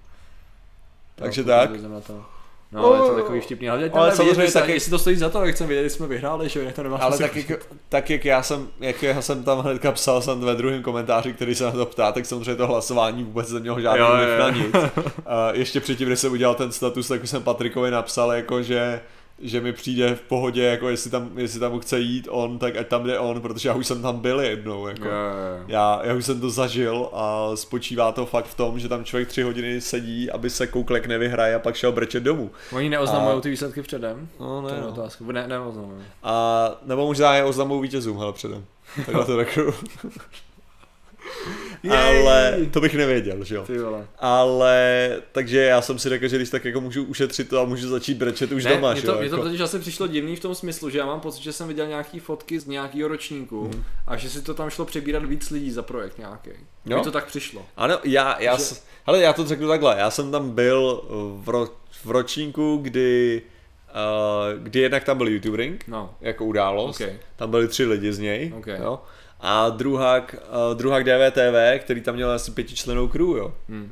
Takže 1.16 1.42
Jo, 1.42 1.48
tak. 1.48 1.70
No, 2.72 2.94
je 2.94 3.00
to 3.10 3.16
takový 3.16 3.42
vtipný. 3.42 3.70
Ale, 3.70 3.90
Ale 3.94 4.16
samozřejmě 4.16 4.52
taky- 4.52 4.72
jestli 4.72 4.90
to 4.90 5.00
stojí 5.00 5.16
za 5.16 5.30
to, 5.30 5.46
jak 5.46 5.58
jsem 5.58 5.68
věděl, 5.68 5.84
že 5.84 5.90
jsme 5.90 6.08
vyhráli, 6.08 6.50
že 6.50 6.60
jo, 6.60 6.66
jak 6.66 6.76
to 6.76 6.84
nemá 6.84 6.98
Ale 6.98 7.18
tak 7.18 7.36
jak, 7.36 7.68
tak 7.90 8.10
jak 8.10 8.26
já 8.26 8.44
jsem, 8.44 8.68
jak 8.80 9.04
já 9.04 9.22
jsem 9.22 9.44
tam 9.44 9.60
hnedka 9.60 9.92
psal 9.92 10.22
jsem 10.22 10.40
ve 10.40 10.56
druhém 10.56 10.84
komentáři, 10.84 11.34
který 11.34 11.56
se 11.56 11.64
na 11.64 11.72
to 11.72 11.86
ptá, 11.86 12.12
tak 12.12 12.26
samozřejmě 12.26 12.56
to 12.56 12.68
hlasování 12.68 13.24
vůbec 13.24 13.52
nemělo 13.52 13.80
žádný 13.82 14.06
vliv 14.16 14.40
na 14.40 14.50
nic. 14.50 14.76
A 15.26 15.52
ještě 15.54 15.80
předtím, 15.80 16.10
než 16.10 16.20
jsem 16.20 16.32
udělal 16.32 16.56
ten 16.56 16.72
status, 16.72 17.08
tak 17.08 17.24
už 17.24 17.30
jsem 17.30 17.44
Patrikovi 17.44 17.92
napsal, 17.92 18.32
jako 18.32 18.62
že 18.62 19.02
že 19.42 19.62
mi 19.62 19.74
přijde 19.74 20.16
v 20.16 20.22
pohodě, 20.22 20.64
jako 20.64 20.90
jestli 20.90 21.12
tam, 21.12 21.30
jestli 21.38 21.60
tam 21.60 21.80
chce 21.80 22.00
jít 22.00 22.28
on, 22.32 22.60
tak 22.60 22.78
ať 22.78 22.88
tam 22.88 23.04
jde 23.04 23.20
on, 23.20 23.42
protože 23.42 23.70
já 23.70 23.76
už 23.76 23.88
jsem 23.88 24.02
tam 24.02 24.20
byl 24.20 24.40
jednou, 24.40 24.88
jako. 24.88 25.06
Jo, 25.06 25.12
jo. 25.12 25.64
Já, 25.68 26.02
já 26.04 26.14
už 26.16 26.26
jsem 26.26 26.42
to 26.42 26.50
zažil 26.50 27.10
a 27.14 27.50
spočívá 27.56 28.12
to 28.12 28.26
fakt 28.26 28.46
v 28.46 28.56
tom, 28.56 28.80
že 28.80 28.90
tam 28.90 29.04
člověk 29.04 29.28
tři 29.28 29.42
hodiny 29.42 29.82
sedí, 29.82 30.32
aby 30.32 30.50
se 30.50 30.68
koukl, 30.68 30.96
jak 30.96 31.06
nevyhraje 31.06 31.56
a 31.56 31.60
pak 31.60 31.76
šel 31.76 31.92
brečet 31.92 32.24
domů. 32.24 32.52
Oni 32.72 32.90
neoznamují 32.90 33.38
A- 33.38 33.42
ty 33.42 33.50
výsledky 33.50 33.82
předem? 33.82 34.28
No, 34.40 34.62
To 34.62 34.74
je 34.76 34.82
no. 34.82 34.88
otázka. 34.90 35.26
Ne, 35.32 35.48
neoznamují. 35.48 36.04
A 36.24 36.72
nebo 36.86 37.06
možná 37.06 37.36
je 37.36 37.44
oznamují 37.44 37.82
vítězům, 37.82 38.18
hele 38.18 38.34
předem. 38.34 38.66
Takhle 39.06 39.26
to 39.26 39.36
řeknu. 39.38 39.64
Ale 41.92 42.58
to 42.72 42.82
bych 42.82 42.94
nevěděl, 42.96 43.44
že 43.44 43.56
jo. 43.56 43.64
Ty 43.68 43.78
vole. 43.80 44.08
Ale, 44.20 45.12
takže 45.32 45.60
já 45.60 45.82
jsem 45.82 46.00
si 46.00 46.10
řekl, 46.10 46.28
že 46.28 46.36
když 46.36 46.50
tak 46.50 46.66
jako 46.66 46.82
můžu 46.82 47.04
ušetřit 47.04 47.50
to 47.50 47.62
a 47.62 47.66
můžu 47.66 47.90
začít 47.90 48.18
brečet 48.18 48.52
už 48.52 48.64
Ne, 48.66 48.76
doma, 48.76 48.92
mě 48.92 49.02
že 49.02 49.06
to, 49.08 49.14
jo. 49.14 49.20
mě 49.20 49.30
to 49.30 49.36
Jako. 49.36 49.46
totiž 49.48 49.62
asi 49.62 49.80
přišlo 49.80 50.08
divný 50.08 50.36
v 50.36 50.40
tom 50.40 50.56
smyslu, 50.56 50.90
že 50.90 50.98
já 51.00 51.06
mám 51.06 51.20
pocit, 51.20 51.44
že 51.44 51.54
jsem 51.54 51.68
viděl 51.68 51.88
nějaký 51.88 52.20
fotky 52.20 52.60
z 52.60 52.66
nějakého 52.66 53.08
ročníku 53.10 53.64
Mhm. 53.68 53.84
a 54.08 54.18
že 54.18 54.30
si 54.30 54.42
to 54.42 54.54
tam 54.54 54.70
šlo 54.70 54.86
přebírat 54.86 55.26
víc 55.26 55.50
lidí 55.50 55.72
za 55.72 55.82
projekt 55.82 56.18
nějaký. 56.18 56.50
Jo? 56.86 56.96
Mně 56.98 57.04
to 57.04 57.12
tak 57.12 57.26
přišlo. 57.26 57.66
Ano, 57.78 58.00
já, 58.04 58.42
já, 58.42 58.58
Že- 58.58 58.76
hele, 59.06 59.22
já 59.22 59.34
to 59.34 59.46
řeknu 59.46 59.68
takhle, 59.68 59.96
já 60.00 60.12
jsem 60.12 60.32
tam 60.32 60.50
byl 60.52 61.04
v, 61.44 61.50
ro, 61.50 61.68
v 62.06 62.12
ročníku, 62.12 62.78
kdy, 62.82 63.42
uh, 63.90 64.64
kdy 64.64 64.80
jednak 64.80 65.04
tam 65.04 65.18
byl 65.18 65.28
YouTube 65.28 65.58
Ring, 65.58 65.84
No. 65.88 66.14
jako 66.22 66.46
událost, 66.46 67.02
OK. 67.02 67.08
tam 67.36 67.52
byli 67.52 67.68
tři 67.68 67.86
lidi 67.86 68.14
z 68.14 68.20
něj, 68.20 68.54
OK. 68.58 68.68
jo. 68.68 69.00
A 69.40 69.70
druhák, 69.70 70.36
uh, 70.72 70.78
druhák 70.78 71.04
DVTV, 71.04 71.80
který 71.80 72.02
tam 72.02 72.16
měl 72.16 72.32
asi 72.32 72.52
pětičlenou 72.52 73.08
crew, 73.08 73.28
jo. 73.38 73.54
Hm. 73.70 73.92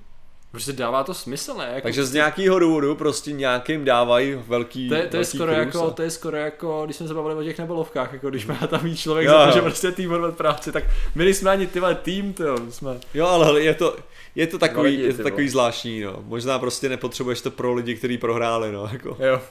Prostě 0.51 0.73
dává 0.73 1.03
to 1.03 1.13
smysl, 1.13 1.53
ne? 1.53 1.69
Jako, 1.73 1.81
Takže 1.81 2.05
z 2.05 2.13
nějakého 2.13 2.59
důvodu 2.59 2.95
prostě 2.95 3.31
nějakým 3.31 3.85
dávají 3.85 4.35
velký 4.47 4.89
to 4.89 4.95
je, 4.95 5.01
to, 5.01 5.05
je 5.05 5.23
velký 5.23 5.37
skoro 5.37 5.51
jako, 5.51 5.87
a- 5.87 5.91
to 5.91 6.01
je 6.01 6.11
skoro 6.11 6.37
jako, 6.37 6.81
když 6.85 6.95
jsme 6.97 7.07
se 7.07 7.13
bavili 7.13 7.35
o 7.35 7.43
těch 7.43 7.59
nebelovkách, 7.59 8.13
jako 8.13 8.29
když 8.29 8.45
má 8.45 8.55
tam 8.67 8.79
víc 8.83 8.99
člověk 8.99 9.27
Jo, 9.27 9.33
za 9.33 9.45
to, 9.45 9.51
že 9.51 9.61
prostě 9.61 9.91
tým 9.91 10.11
odved 10.11 10.37
práci, 10.37 10.71
tak 10.71 10.83
my 11.15 11.23
nejsme 11.23 11.51
ani 11.51 11.67
ty 11.67 11.79
vole 11.79 11.95
tým, 11.95 12.33
to 12.33 12.43
jo, 12.43 12.57
jsme. 12.69 12.97
Jo, 13.13 13.27
ale 13.27 13.61
je 13.61 13.73
to, 13.73 13.95
je 14.35 14.47
to 14.47 14.57
takový, 14.57 14.89
lidi, 14.89 15.03
je 15.03 15.13
to 15.13 15.23
takový 15.23 15.49
zvláštní, 15.49 16.01
no. 16.01 16.19
Možná 16.25 16.59
prostě 16.59 16.89
nepotřebuješ 16.89 17.41
to 17.41 17.51
pro 17.51 17.73
lidi, 17.73 17.95
kteří 17.95 18.17
prohráli, 18.17 18.71
no, 18.71 18.89
jako. 18.91 19.17
Jo, 19.19 19.41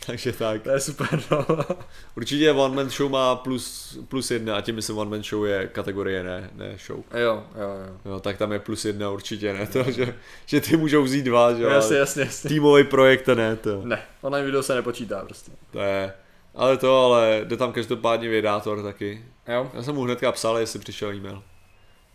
Takže 0.06 0.32
tak. 0.32 0.62
to 0.62 0.70
je 0.70 0.80
super, 0.80 1.22
no. 1.30 1.46
Určitě 2.16 2.52
One 2.52 2.76
Man 2.76 2.90
Show 2.90 3.10
má 3.10 3.36
plus, 3.36 3.98
plus 4.08 4.30
jedna 4.30 4.56
a 4.56 4.60
tím 4.60 4.74
myslím 4.74 4.98
One 4.98 5.10
Man 5.10 5.22
Show 5.22 5.46
je 5.46 5.66
kategorie, 5.66 6.22
ne, 6.22 6.50
ne 6.54 6.78
show. 6.86 6.98
Jo, 7.14 7.44
jo, 7.54 7.68
jo. 7.86 7.96
Jo, 8.12 8.20
tak 8.20 8.38
tam 8.38 8.52
je 8.52 8.58
plus 8.58 8.84
jedna 8.84 9.10
určitě, 9.10 9.52
ne 9.52 9.66
to, 9.66 9.90
že, 9.90 10.14
že 10.46 10.60
ty 10.60 10.76
můžou 10.76 11.02
vzít 11.02 11.22
dva, 11.22 11.54
že 11.54 11.62
jo. 11.62 11.68
Jasně, 11.70 11.96
jasně, 11.96 12.22
jasně. 12.22 12.48
Týmový 12.48 12.84
projekt, 12.84 13.22
to 13.22 13.34
ne, 13.34 13.56
to, 13.56 13.80
Ne, 13.84 14.02
online 14.20 14.46
video 14.46 14.62
se 14.62 14.74
nepočítá 14.74 15.24
prostě. 15.24 15.52
to 15.72 15.80
je. 15.80 16.12
Ale 16.54 16.76
to, 16.76 17.04
ale 17.04 17.40
jde 17.44 17.56
tam 17.56 17.72
každopádně 17.72 18.28
vědátor 18.28 18.82
taky. 18.82 19.24
Jo? 19.48 19.70
Já 19.74 19.82
jsem 19.82 19.94
mu 19.94 20.02
hnedka 20.02 20.32
psal, 20.32 20.58
jestli 20.58 20.78
přišel 20.78 21.12
e-mail. 21.12 21.42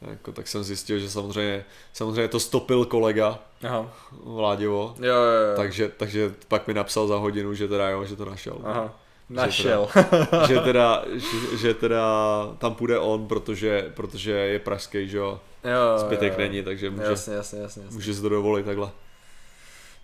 Jako, 0.09 0.31
tak 0.31 0.47
jsem 0.47 0.63
zjistil, 0.63 0.99
že 0.99 1.09
samozřejmě, 1.09 1.65
samozřejmě 1.93 2.27
to 2.27 2.39
stopil 2.39 2.85
kolega 2.85 3.39
Aha. 3.67 3.93
Vláděvo, 4.11 4.95
Jo, 4.99 5.05
jo, 5.05 5.13
jo. 5.13 5.55
takže, 5.55 5.91
takže 5.97 6.33
pak 6.47 6.67
mi 6.67 6.73
napsal 6.73 7.07
za 7.07 7.15
hodinu, 7.15 7.53
že 7.53 7.67
teda 7.67 7.89
jo, 7.89 8.05
že 8.05 8.15
to 8.15 8.25
našel. 8.25 8.57
Aha. 8.63 8.93
Našel. 9.29 9.87
že, 10.47 10.59
teda, 10.59 11.03
že, 11.13 11.57
že 11.57 11.73
teda 11.73 12.05
tam 12.57 12.75
půjde 12.75 12.99
on, 12.99 13.27
protože, 13.27 13.91
protože 13.93 14.31
je 14.31 14.59
pražský, 14.59 15.09
že 15.09 15.17
jo, 15.17 15.39
Jo, 15.63 15.97
zbytek 15.99 16.33
jo. 16.33 16.39
není, 16.39 16.63
takže 16.63 16.89
může, 16.89 17.03
Jasně, 17.03 17.33
jasně, 17.35 17.59
jasně. 17.59 17.83
jasně. 17.83 17.95
může 17.95 18.13
se 18.13 18.21
to 18.21 18.29
dovolit 18.29 18.65
takhle. 18.65 18.89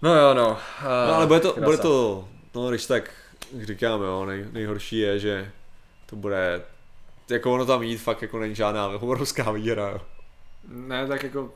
No 0.01 0.15
jo, 0.15 0.33
no. 0.33 0.57
No 1.07 1.13
ale 1.15 1.27
bude 1.27 1.39
to, 1.39 1.51
Krása. 1.51 1.65
bude 1.65 1.77
to, 1.77 2.27
no 2.55 2.69
když 2.69 2.85
tak, 2.85 3.11
jak 3.57 3.67
říkám, 3.67 4.01
jo, 4.01 4.25
nej, 4.25 4.45
nejhorší 4.51 4.97
je, 4.99 5.19
že 5.19 5.51
to 6.05 6.15
bude, 6.15 6.61
jako 7.31 7.53
ono 7.53 7.65
tam 7.65 7.83
jít 7.83 7.97
fakt 7.97 8.21
jako 8.21 8.39
není 8.39 8.55
žádná 8.55 8.87
obrovská 8.87 9.51
výhra, 9.51 9.89
jo. 9.89 10.01
Ne, 10.67 11.07
tak 11.07 11.23
jako... 11.23 11.49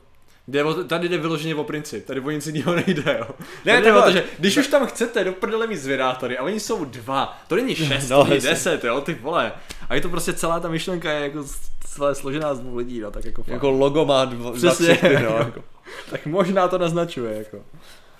Jde 0.48 0.64
o, 0.64 0.84
tady 0.84 1.08
jde 1.08 1.18
vyloženě 1.18 1.54
o 1.54 1.64
princip, 1.64 2.06
tady 2.06 2.20
o 2.20 2.30
nic 2.30 2.46
jiného 2.46 2.74
nejde, 2.74 3.16
jo. 3.18 3.26
Ne, 3.64 3.72
Ne, 3.72 3.72
tady 3.72 3.84
jde 3.84 3.92
o 3.98 4.02
to, 4.02 4.10
že 4.10 4.24
když 4.38 4.56
už 4.56 4.66
tam 4.66 4.86
chcete 4.86 5.24
do 5.24 5.32
prdele 5.32 5.66
mít 5.66 5.76
zvědátory 5.76 6.38
a 6.38 6.42
oni 6.42 6.60
jsou 6.60 6.84
dva, 6.84 7.38
to 7.48 7.56
není 7.56 7.74
šest, 7.74 8.08
No, 8.08 8.16
no, 8.16 8.24
to 8.24 8.30
není 8.30 8.40
deset, 8.40 8.84
jo, 8.84 9.00
ty 9.00 9.14
vole. 9.14 9.52
A 9.88 9.94
je 9.94 10.00
to 10.00 10.08
prostě 10.08 10.32
celá 10.32 10.60
ta 10.60 10.68
myšlenka 10.68 11.12
je 11.12 11.20
jako 11.20 11.44
celé 11.86 12.14
složená 12.14 12.54
z 12.54 12.60
dvou 12.60 12.76
lidí, 12.76 13.00
no, 13.00 13.10
tak 13.10 13.24
jako, 13.24 13.42
fakt. 13.42 13.52
Jako 13.52 13.70
logo 13.70 14.04
má 14.04 14.24
dva, 14.24 14.50
dva 14.50 14.52
Přesně, 14.52 14.86
ksichty, 14.86 15.14
no, 15.14 15.20
jo. 15.20 15.34
jako. 15.38 15.64
Tak 16.10 16.26
možná 16.26 16.68
to 16.68 16.78
naznačuje, 16.78 17.38
jako. 17.38 17.58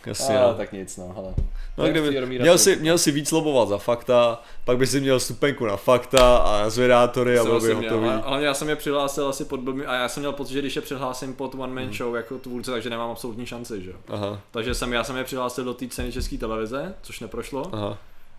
Jasně, 0.06 0.38
Ale 0.38 0.52
no. 0.52 0.58
tak 0.58 0.72
nic, 0.72 0.96
no, 0.96 1.12
hele. 1.16 1.34
No, 1.78 1.84
Tak 1.84 1.90
kdyby, 1.92 2.26
měl, 2.38 2.58
si, 2.58 2.76
měl 2.76 2.98
si 2.98 3.10
víc 3.12 3.32
lobovat 3.32 3.68
za 3.68 3.78
fakta, 3.78 4.42
pak 4.64 4.76
by 4.78 4.86
si 4.86 5.00
měl 5.00 5.20
stupenku 5.20 5.66
na 5.66 5.76
fakta 5.76 6.36
a 6.36 6.70
zvědátory 6.70 7.38
a 7.38 7.44
byl 7.44 7.60
by 7.60 7.72
hotový. 7.74 8.08
ale- 8.08 8.42
já 8.44 8.54
jsem 8.54 8.68
je 8.68 8.76
přihlásil 8.76 9.28
asi 9.28 9.44
pod 9.44 9.60
blbý, 9.60 9.82
a 9.86 9.94
já 9.94 10.08
jsem 10.08 10.20
měl 10.20 10.32
pocit, 10.32 10.52
že 10.52 10.58
když 10.60 10.76
je 10.76 10.82
přihlásím 10.82 11.34
pod 11.34 11.54
one 11.54 11.74
man 11.82 11.92
show 11.94 12.16
jako 12.16 12.38
tvůrce, 12.38 12.70
takže 12.70 12.90
nemám 12.90 13.10
absolutní 13.10 13.46
šanci, 13.46 13.82
že 13.82 13.90
jo. 13.90 13.96
Aha, 14.08 14.40
Takže 14.50 14.74
jsem, 14.74 14.92
já 14.92 15.04
jsem 15.04 15.16
je 15.16 15.24
přihlásil 15.24 15.64
do 15.64 15.74
té 15.74 15.88
ceny 15.88 16.12
české 16.12 16.38
televize, 16.38 16.94
což 17.02 17.20
neprošlo. 17.20 17.70
aha, 17.74 17.98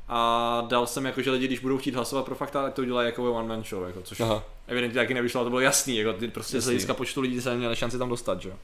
A 0.10 0.64
dal 0.68 0.88
jsem 0.88 1.06
jako, 1.06 1.22
že 1.22 1.32
lidi, 1.32 1.48
když 1.48 1.60
budou 1.60 1.78
chtít 1.78 1.96
hlasovat 1.96 2.26
pro 2.26 2.36
fakta, 2.36 2.66
ať 2.66 2.74
to 2.74 2.82
udělají 2.82 3.06
jako 3.06 3.24
ve 3.24 3.30
one 3.30 3.48
man 3.48 3.64
show, 3.64 3.84
jako, 3.88 4.02
což 4.02 4.20
aha. 4.20 4.44
evidentně 4.68 5.00
taky 5.02 5.14
nevyšlo, 5.14 5.40
ale 5.40 5.46
to 5.46 5.50
bylo 5.50 5.60
jasný, 5.60 5.98
jako 5.98 6.14
ty 6.14 6.28
prostě 6.28 6.52
z 6.52 6.56
Jasný. 6.56 6.70
hlediska 6.70 6.94
počtu 6.94 7.22
lidí 7.22 7.42
se 7.42 7.50
neměli 7.50 7.76
šanci 7.76 7.98
tam 7.98 8.10
dostat, 8.10 8.42
že 8.42 8.50
jo. 8.50 8.56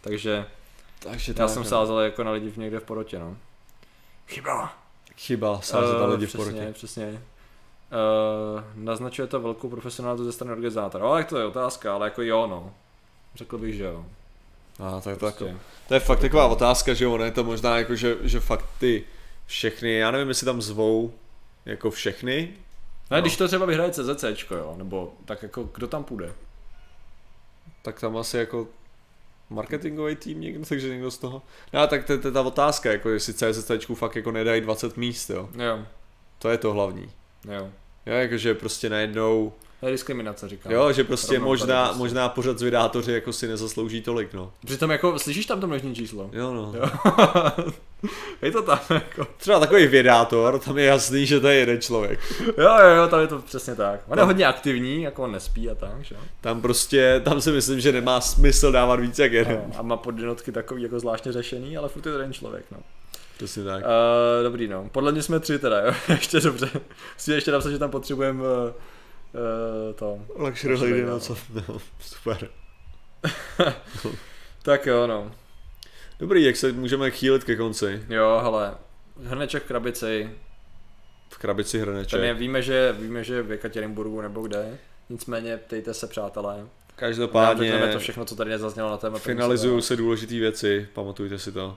Takže 0.00 0.44
Takže 0.98 1.34
já 1.36 1.48
jsem 1.48 1.64
sázel 1.64 2.00
jako 2.00 2.24
na 2.24 2.30
lidi 2.30 2.50
v 2.50 2.56
někde 2.56 2.80
v 2.80 2.84
porotě, 2.84 3.18
no. 3.18 3.36
Chyba. 4.28 4.72
Chyba, 5.16 5.60
sázet 5.60 5.98
na 5.98 6.04
Eh, 6.04 6.06
lidi 6.06 6.26
v 6.26 6.28
přesně, 6.28 6.44
porotě. 6.44 6.72
přesně. 6.72 7.22
Uh, 7.92 8.62
naznačuje 8.74 9.28
to 9.28 9.40
velkou 9.40 9.68
profesionalitu 9.70 10.24
ze 10.24 10.32
strany 10.32 10.52
organizátora. 10.52 11.04
Ale 11.06 11.24
to 11.24 11.38
je 11.38 11.44
otázka, 11.46 11.94
ale 11.94 12.06
jako 12.06 12.22
jo, 12.22 12.46
no. 12.46 12.74
Řekl 13.34 13.58
bych, 13.58 13.74
že 13.74 13.84
jo. 13.84 14.06
A 14.78 14.90
tak, 15.00 15.02
tak, 15.18 15.18
Prostě. 15.18 15.56
to 15.88 15.94
je 15.94 16.00
fakt 16.00 16.20
taková 16.20 16.46
otázka, 16.46 16.94
že 16.94 17.06
ono 17.06 17.24
je 17.24 17.30
to 17.30 17.44
možná 17.44 17.76
jako, 17.78 17.94
že, 17.94 18.16
že 18.22 18.40
fakt 18.40 18.64
ty 18.78 19.04
všechny, 19.46 19.92
já 19.94 20.10
nevím, 20.10 20.28
jestli 20.28 20.44
tam 20.44 20.62
zvou 20.62 21.12
jako 21.66 21.90
všechny, 21.90 22.48
Ne, 23.10 23.20
když 23.20 23.36
to 23.36 23.48
třeba 23.48 23.66
vyhraje 23.66 23.90
CZCčko, 23.90 24.54
jo, 24.56 24.74
nebo 24.78 25.12
tak 25.24 25.42
jako 25.42 25.62
kdo 25.74 25.86
tam 25.88 26.04
půjde? 26.04 26.32
tak 27.82 28.00
tam 28.00 28.16
asi 28.16 28.36
jako 28.36 28.66
marketingový 29.50 30.16
tým 30.16 30.40
někdo, 30.40 30.66
takže 30.66 30.88
někdo 30.88 31.10
z 31.10 31.18
toho. 31.18 31.42
No 31.72 31.80
a 31.80 31.86
tak 31.86 32.04
to 32.04 32.18
to 32.18 32.28
je 32.28 32.32
ta 32.32 32.42
otázka, 32.42 32.92
jako 32.92 33.08
jestli 33.10 33.34
CZCčku 33.34 33.94
fakt 33.94 34.16
jako 34.16 34.30
nedají 34.32 34.60
20 34.60 34.96
míst, 34.96 35.30
jo. 35.30 35.48
Jo, 35.58 35.84
To 36.38 36.48
je 36.48 36.58
to 36.58 36.72
hlavní. 36.72 37.10
jo. 37.44 37.70
Jo, 38.06 38.14
jakože 38.14 38.54
prostě 38.54 38.90
najednou, 38.90 39.52
diskriminace, 39.86 40.48
říkám. 40.48 40.72
jo, 40.72 40.92
že 40.92 41.04
prostě 41.04 41.38
možná, 41.38 41.84
prostě. 41.84 41.98
možná 41.98 42.28
pořád 42.28 42.58
zvědátoři 42.58 43.12
jako 43.12 43.32
si 43.32 43.48
nezaslouží 43.48 44.00
tolik, 44.02 44.34
no. 44.34 44.52
Přitom 44.66 44.90
jako, 44.90 45.18
slyšíš 45.18 45.46
tam 45.46 45.60
to 45.60 45.66
množní 45.66 45.94
číslo? 45.94 46.30
Jo, 46.32 46.54
no. 46.54 46.72
Jo. 46.76 46.90
je 48.42 48.50
to 48.50 48.62
tam 48.62 48.78
jako. 48.90 49.26
Třeba 49.36 49.60
takový 49.60 49.86
vědátor, 49.86 50.58
tam 50.58 50.78
je 50.78 50.84
jasný, 50.84 51.26
že 51.26 51.40
to 51.40 51.48
je 51.48 51.54
jeden 51.56 51.80
člověk. 51.80 52.20
Jo, 52.40 52.78
jo, 52.82 52.96
jo, 52.96 53.08
tam 53.08 53.20
je 53.20 53.26
to 53.26 53.38
přesně 53.38 53.74
tak. 53.74 54.00
On 54.08 54.18
je 54.18 54.24
hodně 54.24 54.46
aktivní, 54.46 55.02
jako 55.02 55.22
on 55.22 55.32
nespí 55.32 55.70
a 55.70 55.74
tak, 55.74 56.04
že 56.04 56.14
jo. 56.14 56.20
Tam 56.40 56.62
prostě, 56.62 57.20
tam 57.24 57.40
si 57.40 57.52
myslím, 57.52 57.80
že 57.80 57.92
nemá 57.92 58.20
smysl 58.20 58.72
dávat 58.72 59.00
víc 59.00 59.18
jak 59.18 59.32
jeden. 59.32 59.62
No, 59.68 59.78
A 59.78 59.82
má 59.82 59.96
podjenotky 59.96 60.52
takový 60.52 60.82
jako 60.82 61.00
zvláštně 61.00 61.32
řešený, 61.32 61.76
ale 61.76 61.88
furt 61.88 62.06
je 62.06 62.12
to 62.12 62.18
jeden 62.18 62.32
člověk, 62.32 62.64
no. 62.72 62.78
Přesně 63.36 63.64
tak. 63.64 63.84
Uh, 63.84 64.44
dobrý, 64.44 64.68
no. 64.68 64.88
Podle 64.92 65.12
mě 65.12 65.22
jsme 65.22 65.40
tři 65.40 65.58
teda, 65.58 65.80
jo. 65.80 65.92
ještě 66.08 66.40
dobře. 66.40 66.70
Musím 67.14 67.34
ještě 67.34 67.52
napsat, 67.52 67.70
že 67.70 67.78
tam 67.78 67.90
potřebujeme 67.90 68.42
uh, 68.42 68.48
uh, 69.34 69.94
to. 69.94 70.18
Luxury 70.36 70.74
lady, 70.74 71.04
no 71.04 71.20
co, 71.20 71.36
no, 71.68 71.78
super. 72.00 72.48
Tak 74.62 74.86
jo, 74.86 75.06
no. 75.06 75.32
Dobrý, 76.18 76.44
jak 76.44 76.56
se 76.56 76.72
můžeme 76.72 77.10
chýlit 77.10 77.44
ke 77.44 77.56
konci. 77.56 78.02
Jo, 78.08 78.40
hele. 78.42 78.74
Hrneček 79.24 79.62
v 79.62 79.66
krabici. 79.66 80.30
V 81.30 81.38
krabici 81.38 81.78
hrneček. 81.78 82.10
Ten 82.10 82.24
je, 82.24 82.34
víme, 82.34 82.62
že, 82.62 82.94
víme, 82.98 83.24
že 83.24 83.42
v 83.42 83.52
Ekaterinburgu 83.52 84.20
nebo 84.20 84.42
kde. 84.42 84.78
Nicméně 85.08 85.56
ptejte 85.56 85.94
se, 85.94 86.06
přátelé. 86.06 86.66
Každopádně 86.96 87.88
to 87.92 87.98
všechno, 87.98 88.24
co 88.24 88.36
tady 88.36 88.50
nezaznělo 88.50 88.90
na 88.90 88.96
téma. 88.96 89.18
finalizují 89.18 89.82
se 89.82 89.96
důležité 89.96 90.34
věci, 90.34 90.88
pamatujte 90.92 91.38
si 91.38 91.52
to. 91.52 91.76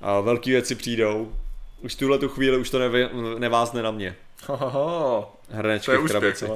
A 0.00 0.20
velké 0.20 0.50
věci 0.50 0.74
přijdou. 0.74 1.32
Už 1.80 1.94
tuhle 1.94 2.18
tu 2.18 2.28
chvíli 2.28 2.56
už 2.56 2.70
to 2.70 2.78
nevy, 2.78 3.08
nevázne 3.38 3.82
na 3.82 3.90
mě. 3.90 4.16
Ho, 4.46 4.56
ho, 4.56 4.70
ho. 4.70 5.32
Hrnečky 5.50 5.96
v 5.96 6.06
krabici. 6.06 6.46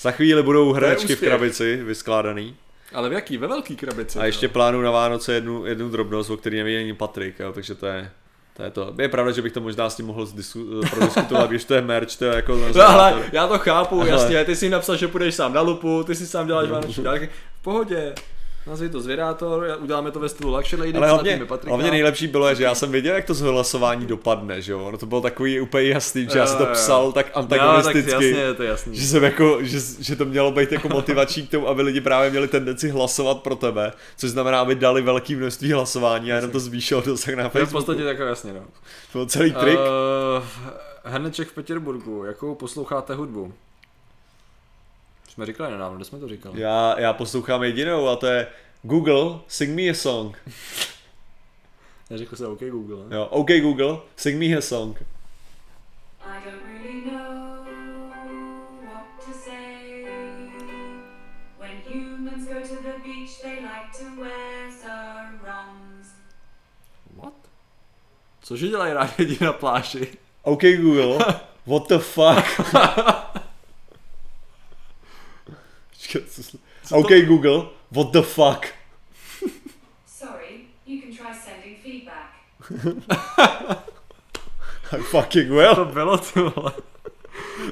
Za 0.00 0.10
chvíli 0.10 0.42
budou 0.42 0.72
hrnečky 0.72 1.16
v 1.16 1.20
krabici 1.20 1.76
vyskládaný. 1.76 2.56
Ale 2.94 3.08
v 3.08 3.12
jaký? 3.12 3.36
Ve 3.36 3.46
velký 3.46 3.76
krabici. 3.76 4.18
A 4.18 4.24
ještě 4.24 4.48
plánuju 4.48 4.84
na 4.84 4.90
Vánoce 4.90 5.34
jednu, 5.34 5.66
jednu 5.66 5.88
drobnost, 5.88 6.30
o 6.30 6.36
který 6.36 6.56
neví 6.56 6.76
ani 6.76 6.94
Patrik, 6.94 7.38
jo, 7.40 7.52
takže 7.52 7.74
to 7.74 7.86
je, 7.86 8.10
to 8.56 8.62
je 8.62 8.70
to. 8.70 8.94
Je 8.98 9.08
pravda, 9.08 9.32
že 9.32 9.42
bych 9.42 9.52
to 9.52 9.60
možná 9.60 9.90
s 9.90 9.96
tím 9.96 10.06
mohl 10.06 10.26
zdisku, 10.26 10.80
prodiskutovat, 10.90 11.50
když 11.50 11.64
to 11.64 11.74
je 11.74 11.82
merch, 11.82 12.16
to 12.16 12.24
je 12.24 12.34
jako... 12.34 12.56
No, 12.74 12.88
ale 12.88 13.22
já 13.32 13.48
to 13.48 13.58
chápu, 13.58 14.06
jasně, 14.06 14.44
ty 14.44 14.56
si 14.56 14.70
napsal, 14.70 14.96
že 14.96 15.08
půjdeš 15.08 15.34
sám 15.34 15.52
na 15.52 15.60
lupu, 15.60 16.04
ty 16.04 16.14
si 16.14 16.26
sám 16.26 16.46
děláš 16.46 16.68
vánoční 16.70 17.04
dárky. 17.04 17.28
V 17.60 17.62
pohodě, 17.62 18.14
nazvi 18.66 18.88
to 18.88 19.00
zvědátor, 19.00 19.76
uděláme 19.80 20.10
to 20.10 20.20
ve 20.20 20.28
stylu 20.28 20.56
Luxury 20.56 20.82
Lady, 20.82 20.98
Ale 20.98 21.08
hlavně, 21.08 21.40
hlavně 21.66 21.90
nejlepší 21.90 22.26
bylo, 22.26 22.54
že 22.54 22.64
já 22.64 22.74
jsem 22.74 22.90
věděl, 22.92 23.14
jak 23.14 23.24
to 23.24 23.34
hlasování 23.34 24.06
dopadne, 24.06 24.62
že 24.62 24.72
jo. 24.72 24.84
Ono 24.84 24.98
to 24.98 25.06
bylo 25.06 25.20
takový 25.20 25.60
úplně 25.60 25.84
jasný, 25.88 26.28
že 26.32 26.38
já 26.38 26.46
jsem 26.46 26.56
to 26.58 26.62
Jo, 26.62 26.68
jo. 26.68 26.74
psal 26.74 27.12
tak 27.12 27.26
No, 27.26 27.32
tak 27.46 27.60
antagonisticky. 27.60 28.10
jasně, 28.12 28.26
je 28.40 28.54
to 28.54 28.62
jasný. 28.62 28.96
že 28.96 29.06
jsem 29.06 29.24
jako, 29.24 29.58
že, 29.60 29.78
že 30.00 30.16
to 30.16 30.24
mělo 30.24 30.50
být 30.52 30.72
jako 30.72 30.88
motivační 30.88 31.46
k 31.46 31.50
tomu, 31.50 31.68
aby 31.68 31.82
lidi 31.82 32.00
právě 32.00 32.30
měli 32.30 32.48
tendenci 32.48 32.88
hlasovat 32.88 33.42
pro 33.42 33.56
tebe, 33.56 33.92
což 34.16 34.30
znamená, 34.30 34.60
aby 34.60 34.74
dali 34.74 35.02
velké 35.02 35.36
množství 35.36 35.72
hlasování 35.72 36.32
a 36.32 36.36
jenom 36.36 36.50
to 36.50 36.60
zvýšilo 36.60 37.00
dosah 37.00 37.34
na 37.34 37.48
To 37.48 37.58
je 37.58 37.64
v 37.64 37.68
Facebooku. 37.68 37.84
podstatě 37.86 38.08
jako 38.08 38.22
jasně, 38.22 38.52
no. 38.52 38.60
To 39.12 39.18
byl 39.18 39.26
celý 39.26 39.52
trik. 39.52 39.78
Uh, 39.78 40.44
Hrneček 41.04 41.48
v 41.48 41.52
Petěrburgu, 41.52 42.24
jakou 42.24 42.54
posloucháte 42.54 43.14
hudbu? 43.14 43.52
Jsme 45.36 45.46
říkali 45.46 45.72
nedávno, 45.72 45.96
kde 45.96 46.04
jsme 46.04 46.18
to 46.18 46.28
říkali? 46.28 46.60
Já, 46.60 47.00
já 47.00 47.12
poslouchám 47.12 47.62
jedinou 47.62 48.08
a 48.08 48.16
to 48.16 48.26
je 48.26 48.46
Google, 48.82 49.40
sing 49.48 49.76
me 49.76 49.82
a 49.82 49.94
song. 49.94 50.36
Neřekl 52.10 52.36
se 52.36 52.46
OK 52.46 52.60
Google, 52.60 53.08
ne? 53.08 53.16
Jo, 53.16 53.24
OK 53.24 53.48
Google, 53.62 53.98
sing 54.16 54.40
me 54.40 54.56
a 54.56 54.60
song. 54.60 55.02
I 56.20 56.44
don't 56.44 56.62
really 56.66 57.10
know 57.10 57.66
what 58.82 59.26
to 59.26 59.32
say. 59.44 60.04
When 61.58 61.70
humans 61.88 62.48
go 62.48 62.60
to 62.60 62.82
the 62.82 62.98
beach, 63.04 63.42
they 63.42 63.56
like 63.60 63.98
to 63.98 64.20
wear 64.20 64.72
sarongs. 64.82 66.08
What? 67.16 67.34
Cože 68.42 68.68
dělají 68.68 68.92
rádi 68.92 69.38
na 69.40 69.52
pláži? 69.52 70.08
OK 70.42 70.62
Google, 70.76 71.18
what 71.66 71.88
the 71.88 71.98
fuck? 71.98 72.60
Počkej, 76.06 76.22
co 76.30 76.42
jsi- 76.42 76.58
OK 76.92 77.08
Google, 77.26 77.68
what 77.92 78.12
the 78.12 78.22
fuck? 78.22 78.66
Sorry, 80.06 80.60
you 80.86 81.00
can 81.02 81.10
try 81.16 81.34
sending 81.44 81.76
feedback. 81.82 82.32
I 84.92 85.02
fucking 85.02 85.50
will. 85.50 85.74
To 85.74 85.84
bylo 85.84 86.18
ty 86.18 86.40
vole. 86.40 86.72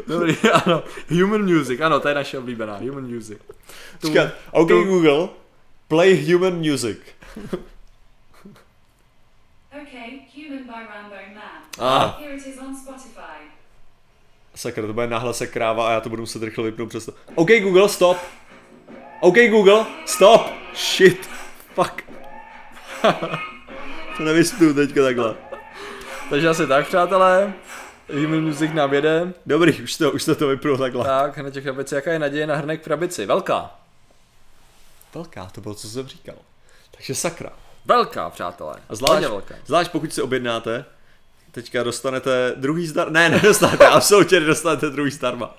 Dobrý, 0.07 0.37
ano. 0.53 0.83
Human 1.11 1.43
Music, 1.55 1.81
ano, 1.81 2.01
to 2.01 2.09
je 2.09 2.15
naše 2.15 2.39
oblíbená. 2.39 2.77
Human 2.77 3.15
Music. 3.15 3.39
Tu- 4.01 4.09
Čekat, 4.09 4.33
OK 4.51 4.69
tu- 4.69 4.85
Google, 4.85 5.29
play 5.89 6.33
human 6.33 6.55
music. 6.71 6.99
Okay, 9.83 10.21
Human 10.35 10.65
by 10.65 10.87
Rambo 10.95 11.15
Man. 11.35 11.63
Ah. 11.79 12.17
Here 12.21 12.35
it 12.37 12.47
is 12.47 12.59
on 12.59 12.77
Spotify. 12.77 13.39
Sakra, 14.55 14.87
to 14.87 14.93
bude 14.93 15.07
náhlase 15.07 15.47
kráva 15.47 15.89
a 15.89 15.93
já 15.93 16.01
to 16.01 16.09
budu 16.09 16.23
muset 16.23 16.43
rychle 16.43 16.65
vypnout 16.65 16.89
přesto. 16.89 17.13
OK 17.35 17.49
Google, 17.63 17.89
stop. 17.89 18.17
OK 19.21 19.37
Google, 19.51 19.87
stop. 20.07 20.47
Shit. 20.75 21.29
Fuck. 21.75 22.03
to 24.17 24.23
nevyspnu 24.23 24.75
teďka 24.75 25.03
takhle. 25.03 25.35
Takže 26.31 26.49
asi 26.49 26.67
tak, 26.67 26.87
přátelé. 26.87 27.53
Human 28.13 28.41
Music 28.41 28.71
nám 28.75 28.95
jede. 28.95 29.33
Dobrý, 29.47 29.83
už 29.83 29.97
to, 29.97 30.13
už 30.13 30.25
to, 30.25 30.35
to 30.35 30.49
vypnu 30.49 30.77
takhle. 30.77 31.05
Tak, 31.05 31.39
hned 31.39 31.55
těch 31.55 31.65
krabici. 31.65 31.95
Jaká 31.95 32.13
je 32.13 32.19
naděje 32.19 32.47
na 32.47 32.57
hrnek 32.57 32.81
v 32.81 32.85
krabici? 32.85 33.27
Velká. 33.27 33.71
Velká, 35.15 35.47
to 35.47 35.61
bylo, 35.61 35.75
co 35.75 35.89
jsem 35.89 36.07
říkal. 36.07 36.35
Takže 36.91 37.15
sakra. 37.15 37.51
Velká, 37.85 38.31
přátelé. 38.31 38.75
A 38.89 38.95
zvlášť, 38.95 39.27
velká. 39.29 39.55
zvlášť 39.67 39.91
pokud 39.91 40.15
si 40.15 40.23
objednáte, 40.23 40.85
teďka 41.55 41.83
dostanete 41.83 42.53
druhý 42.57 42.87
zdar... 42.87 43.11
Ne, 43.13 43.29
nedostanete, 43.43 43.87
absolutně 43.87 44.41
nedostanete 44.41 44.91
druhý 44.91 45.11
zdarma. 45.11 45.55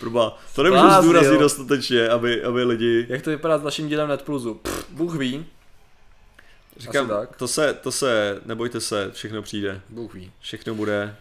Proba, 0.00 0.38
to 0.54 0.62
nemůžu 0.62 0.90
zdůraznit 1.00 1.40
dostatečně, 1.40 2.08
aby, 2.08 2.44
aby 2.44 2.64
lidi... 2.64 3.06
Jak 3.08 3.22
to 3.22 3.30
vypadá 3.30 3.58
s 3.58 3.62
vaším 3.62 3.88
dílem 3.88 4.08
Netplusu? 4.08 4.54
Pff, 4.54 4.90
Bůh 4.90 5.14
ví. 5.14 5.46
Říkám, 6.76 7.08
tak. 7.08 7.36
to 7.36 7.48
se, 7.48 7.74
to 7.74 7.92
se, 7.92 8.40
nebojte 8.44 8.80
se, 8.80 9.10
všechno 9.12 9.42
přijde. 9.42 9.80
Bůh 9.88 10.14
ví. 10.14 10.32
Všechno 10.40 10.74
bude. 10.74 11.16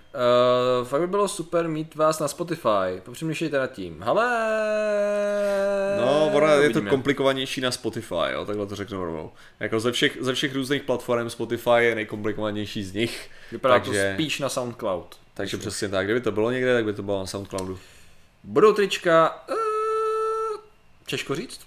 Uh, 0.82 0.88
fakt 0.88 1.02
by 1.02 1.08
bylo 1.08 1.28
super 1.28 1.68
mít 1.68 1.96
vás 1.96 2.20
na 2.20 2.28
Spotify. 2.28 3.02
Popřemýšlejte 3.04 3.58
nad 3.60 3.72
tím. 3.72 4.02
Hele. 4.02 4.26
No, 6.00 6.32
ono 6.34 6.48
je 6.48 6.70
to 6.70 6.82
komplikovanější 6.82 7.62
na 7.62 7.72
Spotify, 7.72 8.16
jo, 8.32 8.46
takhle 8.46 8.68
to 8.68 8.76
řeknu 8.76 9.06
rovnou. 9.06 9.32
Jako 9.60 9.80
ze 9.80 9.92
všech, 9.92 10.18
ze 10.22 10.34
všech 10.34 10.56
různých 10.56 10.84
platform 10.84 11.30
Spotify 11.30 11.70
je 11.78 11.96
nejkomplikovanější 11.96 12.84
z 12.84 12.94
nich. 12.94 13.30
Vypadá 13.52 13.74
takže- 13.74 14.10
to 14.10 14.14
spíš 14.14 14.40
na 14.40 14.50
SoundCloud. 14.50 15.18
Takže 15.34 15.58
přesně 15.58 15.90
tak, 15.90 16.06
kdyby 16.06 16.22
to 16.22 16.32
bylo 16.32 16.52
někde, 16.52 16.74
tak 16.74 16.86
by 16.86 16.94
to 16.94 17.04
bylo 17.04 17.20
na 17.20 17.26
Soundcloudu. 17.26 17.80
Budou 18.44 18.74
trička. 18.74 19.44
Uh, 19.50 19.56
těžko 21.06 21.36
říct? 21.36 21.60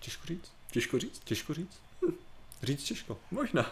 Těžko 0.00 0.26
říct? 0.26 0.50
Těžko 0.72 0.98
říct? 0.98 1.20
Těžko 1.24 1.54
říct? 1.54 1.85
Říct 2.66 2.84
těžko. 2.84 3.18
Možná. 3.30 3.70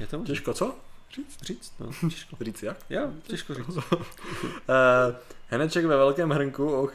Je 0.00 0.06
to 0.06 0.18
možné? 0.18 0.34
Těžko 0.34 0.54
co? 0.54 0.74
Říct, 1.14 1.42
říct, 1.42 1.72
no, 1.80 1.90
těžko. 2.10 2.36
Říct 2.40 2.62
jak? 2.62 2.76
Jo, 2.90 3.08
těžko 3.22 3.54
říct. 3.54 3.68
Uh, 3.68 3.82
heneček 5.48 5.84
ve 5.84 5.96
velkém 5.96 6.30
hrnku, 6.30 6.72
OK. 6.72 6.94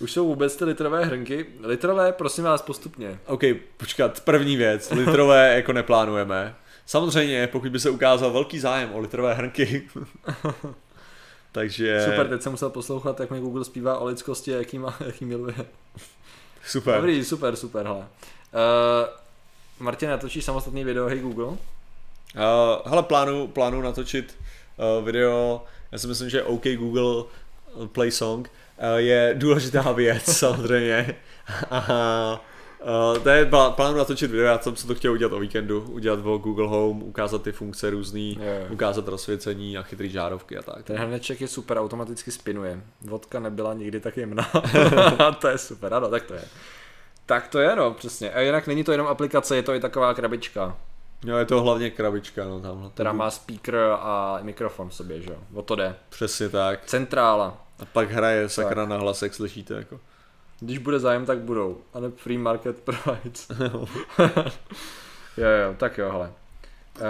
Už 0.00 0.12
jsou 0.12 0.26
vůbec 0.26 0.56
ty 0.56 0.64
litrové 0.64 1.04
hrnky. 1.04 1.46
Litrové, 1.60 2.12
prosím 2.12 2.44
vás, 2.44 2.62
postupně. 2.62 3.18
OK, 3.26 3.40
počkat, 3.76 4.20
první 4.20 4.56
věc, 4.56 4.90
litrové 4.90 5.54
jako 5.54 5.72
neplánujeme. 5.72 6.54
Samozřejmě, 6.86 7.46
pokud 7.46 7.70
by 7.72 7.80
se 7.80 7.90
ukázal 7.90 8.32
velký 8.32 8.58
zájem 8.58 8.92
o 8.92 8.98
litrové 8.98 9.34
hrnky, 9.34 9.88
takže 11.52 12.04
Super, 12.04 12.28
teď 12.28 12.42
jsem 12.42 12.52
musel 12.52 12.70
poslouchat, 12.70 13.20
jak 13.20 13.30
mi 13.30 13.40
Google 13.40 13.64
zpívá 13.64 13.98
o 13.98 14.04
lidskosti 14.04 14.54
a 14.54 14.58
jaký, 14.58 14.78
má, 14.78 14.96
jaký 15.06 15.24
miluje. 15.24 15.54
super. 16.66 16.96
Dobrý, 16.96 17.24
super, 17.24 17.56
super, 17.56 17.86
hele. 17.86 17.98
Uh, 17.98 19.19
Martin, 19.80 20.10
natočíš 20.10 20.44
samostatný 20.44 20.84
video, 20.84 21.06
hej 21.06 21.20
Google? 21.20 21.46
Uh, 21.46 21.56
hele, 22.84 23.02
plánu, 23.02 23.46
plánu 23.46 23.82
natočit 23.82 24.38
uh, 24.98 25.04
video, 25.04 25.64
já 25.92 25.98
si 25.98 26.06
myslím, 26.06 26.30
že 26.30 26.42
OK 26.42 26.64
Google 26.76 27.02
uh, 27.02 27.86
Play 27.86 28.10
Song 28.10 28.50
uh, 28.50 28.96
je 28.96 29.34
důležitá 29.38 29.92
věc 29.92 30.24
samozřejmě. 30.36 31.14
A 31.70 32.40
uh, 33.14 33.22
to 33.22 33.28
je 33.28 33.44
plá- 33.44 33.72
plánu 33.72 33.98
natočit 33.98 34.30
video, 34.30 34.46
já 34.46 34.58
jsem 34.58 34.76
se 34.76 34.86
to 34.86 34.94
chtěl 34.94 35.12
udělat 35.12 35.32
o 35.32 35.40
víkendu, 35.40 35.80
udělat 35.80 36.20
o 36.22 36.38
Google 36.38 36.68
Home, 36.68 37.02
ukázat 37.02 37.42
ty 37.42 37.52
funkce 37.52 37.90
různý, 37.90 38.38
jo. 38.40 38.66
ukázat 38.70 39.08
rozsvěcení 39.08 39.78
a 39.78 39.82
chytrý 39.82 40.10
žárovky 40.10 40.56
a 40.56 40.62
tak. 40.62 40.84
Ten 40.84 40.96
hrneček 40.96 41.40
je 41.40 41.48
super, 41.48 41.78
automaticky 41.78 42.30
spinuje. 42.30 42.80
Vodka 43.00 43.40
nebyla 43.40 43.74
nikdy 43.74 44.00
tak 44.00 44.16
jemná. 44.16 44.50
to 45.40 45.48
je 45.48 45.58
super, 45.58 45.94
ano, 45.94 46.08
tak 46.08 46.22
to 46.22 46.34
je. 46.34 46.44
Tak 47.30 47.48
to 47.48 47.58
je, 47.58 47.76
no, 47.76 47.94
přesně. 47.94 48.32
A 48.32 48.40
jinak 48.40 48.66
není 48.66 48.84
to 48.84 48.92
jenom 48.92 49.06
aplikace, 49.06 49.56
je 49.56 49.62
to 49.62 49.74
i 49.74 49.80
taková 49.80 50.14
krabička, 50.14 50.76
No 51.24 51.38
je 51.38 51.44
to 51.44 51.62
hlavně 51.62 51.90
krabička, 51.90 52.44
no 52.44 52.60
tamhle. 52.60 52.90
která 52.94 53.12
má 53.12 53.30
speaker 53.30 53.76
a 54.00 54.38
mikrofon 54.42 54.88
v 54.88 54.94
sobě, 54.94 55.20
že 55.22 55.30
jo. 55.30 55.36
O 55.54 55.62
to 55.62 55.74
jde. 55.76 55.96
Přesně 56.08 56.48
tak. 56.48 56.86
Centrála. 56.86 57.64
A 57.78 57.84
pak 57.84 58.10
hraje 58.10 58.48
sakra 58.48 58.86
na 58.86 58.96
hlas, 58.96 59.22
jak 59.22 59.34
slyšíte 59.34 59.74
jako. 59.74 60.00
Když 60.60 60.78
bude 60.78 60.98
zájem, 60.98 61.26
tak 61.26 61.38
budou. 61.38 61.78
A 61.94 62.00
ne 62.00 62.10
free 62.16 62.38
market 62.38 62.80
provides. 62.84 63.48
jo, 65.36 65.48
jo, 65.48 65.74
tak 65.76 65.98
jo, 65.98 66.10
hele. 66.12 66.32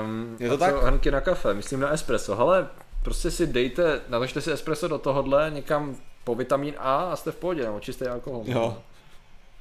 Um, 0.04 0.36
Je 0.40 0.48
to 0.48 0.58
tak? 0.58 0.82
Hrnky 0.82 1.10
na 1.10 1.20
kafe, 1.20 1.54
myslím 1.54 1.80
na 1.80 1.88
espresso. 1.88 2.36
Hele, 2.36 2.68
prostě 3.02 3.30
si 3.30 3.46
dejte, 3.46 4.00
natočte 4.08 4.40
si 4.40 4.52
espresso 4.52 4.88
do 4.88 4.98
tohohle 4.98 5.50
někam 5.54 5.96
po 6.24 6.34
vitamin 6.34 6.74
A 6.78 6.96
a 6.96 7.16
jste 7.16 7.32
v 7.32 7.36
pohodě, 7.36 7.62
nebo 7.64 7.80
čistý 7.80 8.06
alkohol. 8.06 8.42
Jo. 8.46 8.78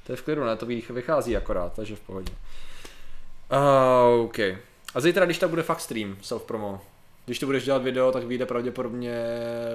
To 0.06 0.12
je 0.12 0.16
v 0.16 0.22
klidu, 0.22 0.44
ne? 0.44 0.56
To 0.56 0.66
vych- 0.66 0.90
vychází 0.90 1.36
akorát, 1.36 1.72
takže 1.72 1.96
v 1.96 2.00
pohodě. 2.00 2.32
Uh, 3.52 4.24
OK. 4.24 4.38
A 4.94 5.00
zítra, 5.00 5.24
když 5.24 5.38
tak 5.38 5.50
bude 5.50 5.62
fakt 5.62 5.80
stream, 5.80 6.16
self-promo. 6.22 6.80
Když 7.26 7.38
to 7.38 7.46
budeš 7.46 7.64
dělat 7.64 7.82
video, 7.82 8.12
tak 8.12 8.24
vyjde 8.24 8.46
pravděpodobně 8.46 9.12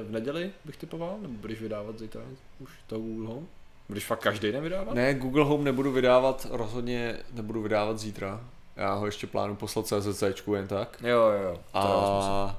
v 0.07 0.11
neděli, 0.11 0.52
bych 0.65 0.77
typoval, 0.77 1.15
nebo 1.22 1.34
budeš 1.34 1.61
vydávat 1.61 1.99
zítra 1.99 2.22
už 2.60 2.69
to 2.88 2.99
Google 2.99 3.27
Home? 3.27 3.47
Budeš 3.89 4.06
fakt 4.06 4.19
každý 4.19 4.52
den 4.52 4.64
vydávat? 4.64 4.93
Ne, 4.95 5.14
Google 5.14 5.43
Home 5.43 5.64
nebudu 5.64 5.91
vydávat, 5.91 6.47
rozhodně 6.49 7.18
nebudu 7.34 7.61
vydávat 7.61 7.99
zítra. 7.99 8.41
Já 8.76 8.93
ho 8.93 9.06
ještě 9.06 9.27
plánu 9.27 9.56
poslat 9.56 9.88
CZCčku 9.88 10.56
jen 10.56 10.68
tak. 10.68 10.97
Jo, 11.03 11.18
jo, 11.19 11.41
jo. 11.43 11.60
To. 11.72 11.77
A, 11.80 12.43
a 12.45 12.56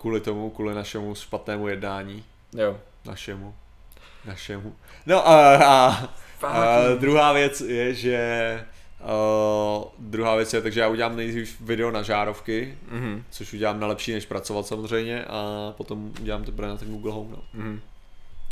kvůli 0.00 0.20
tomu, 0.20 0.50
kvůli 0.50 0.74
našemu 0.74 1.14
špatnému 1.14 1.68
jednání, 1.68 2.24
Jo. 2.52 2.80
našemu, 3.04 3.54
našemu. 4.24 4.76
No 5.06 5.28
a, 5.28 5.56
a, 5.56 6.08
a 6.42 6.78
druhá 6.98 7.32
věc 7.32 7.60
je, 7.60 7.94
že 7.94 8.64
Uh, 9.00 9.84
druhá 9.98 10.36
věc 10.36 10.54
je, 10.54 10.60
takže 10.62 10.80
já 10.80 10.88
udělám 10.88 11.16
nejdřív 11.16 11.60
video 11.60 11.90
na 11.90 12.02
žárovky, 12.02 12.78
Mhm. 12.90 13.22
což 13.30 13.52
udělám 13.52 13.80
na 13.80 13.86
lepší 13.86 14.12
než 14.12 14.26
pracovat 14.26 14.66
samozřejmě 14.66 15.24
a 15.24 15.74
potom 15.76 16.12
udělám 16.20 16.44
teprve 16.44 16.68
na 16.68 16.76
ten 16.76 16.88
Google 16.88 17.12
Home. 17.12 17.30
No. 17.30 17.38
Mhm. 17.54 17.80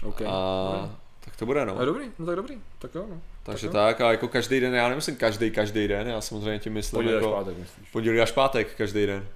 OK. 0.05 0.23
A 0.27 0.71
Dobrý. 0.73 0.91
tak 1.25 1.37
to 1.37 1.47
bude 1.47 1.67
no. 1.67 1.75
No 1.79 1.85
dobrý, 1.85 2.05
no 2.19 2.27
tak 2.27 2.37
dobrý, 2.37 2.55
tak 2.79 2.95
jo 2.95 3.07
no. 3.11 3.21
Takže 3.43 3.67
jo. 3.67 3.73
tak, 3.73 4.01
a 4.01 4.11
jako 4.11 4.29
každý 4.29 4.61
den, 4.61 4.75
já 4.75 4.89
nemyslím 4.89 5.17
každý, 5.17 5.51
každý 5.51 5.89
den, 5.89 6.07
já 6.09 6.21
samozřejmě 6.21 6.59
tím 6.59 6.73
myslím 6.73 6.97
Pondělí 6.99 7.15
jako 7.17 7.31
pátek, 7.37 7.59
myslíš. 7.59 7.89
pondělí 7.91 8.21
až 8.21 8.33
pátek 8.33 8.75
každý 8.77 9.07
den. 9.07 9.29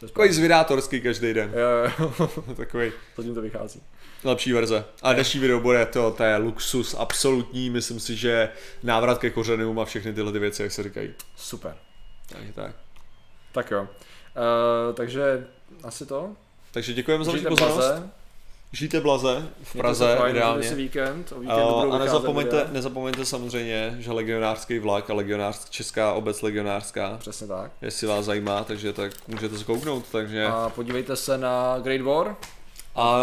To 0.00 0.06
Takový 0.08 0.32
zvědátorský 0.32 1.00
každý 1.00 1.34
den, 1.34 1.52
Jo, 1.54 1.90
jo, 2.00 2.12
jo. 2.48 2.54
takový 2.54 2.92
Zatím 3.16 3.34
to 3.34 3.40
vychází. 3.42 3.82
Lepší 4.24 4.52
verze. 4.52 4.84
A 5.02 5.12
dnešní 5.12 5.40
video 5.40 5.60
bude 5.60 5.86
to, 5.86 6.10
to 6.10 6.22
je 6.22 6.36
luxus 6.36 6.94
absolutní, 6.98 7.70
myslím 7.70 8.00
si, 8.00 8.16
že 8.16 8.48
návrat 8.82 9.18
ke 9.18 9.30
kořenům 9.30 9.78
a 9.78 9.84
všechny 9.84 10.12
tyhle 10.14 10.32
ty 10.32 10.38
věci, 10.38 10.62
jak 10.62 10.72
se 10.72 10.82
říkají. 10.82 11.10
Super. 11.36 11.76
Takže 12.28 12.52
tak. 12.52 12.74
Tak 13.52 13.70
jo. 13.70 13.82
Uh, 13.82 14.94
takže 14.94 15.46
asi 15.82 16.06
to. 16.06 16.30
Takže 16.72 16.92
děkujeme 16.92 17.24
za 17.24 17.32
vaši 17.32 17.44
pozornost. 17.44 17.76
blaze. 17.76 18.10
Žijte 18.72 19.00
blaze, 19.00 19.48
v 19.62 19.76
Praze 19.76 20.16
fajn, 20.16 20.36
si 20.60 20.74
víkend. 20.74 21.32
O 21.36 21.40
víkendu 21.40 21.62
A, 21.62 21.80
budou 21.80 21.92
a 21.92 21.98
nezapomeňte, 21.98 22.56
videa. 22.56 22.72
nezapomeňte 22.72 23.24
samozřejmě, 23.24 23.96
že 23.98 24.12
legionářský 24.12 24.78
vlak 24.78 25.10
a 25.10 25.14
legionářská, 25.14 25.66
česká 25.70 26.12
obec 26.12 26.42
legionářská, 26.42 27.16
Přesně 27.20 27.46
tak. 27.46 27.70
jestli 27.82 28.06
vás 28.06 28.24
zajímá, 28.24 28.64
takže 28.64 28.92
tak 28.92 29.12
můžete 29.28 29.58
se 29.58 29.64
kouknout, 29.64 30.04
takže 30.12 30.46
A 30.46 30.72
podívejte 30.74 31.16
se 31.16 31.38
na 31.38 31.78
Great 31.82 32.00
War, 32.00 32.36
a 32.98 33.16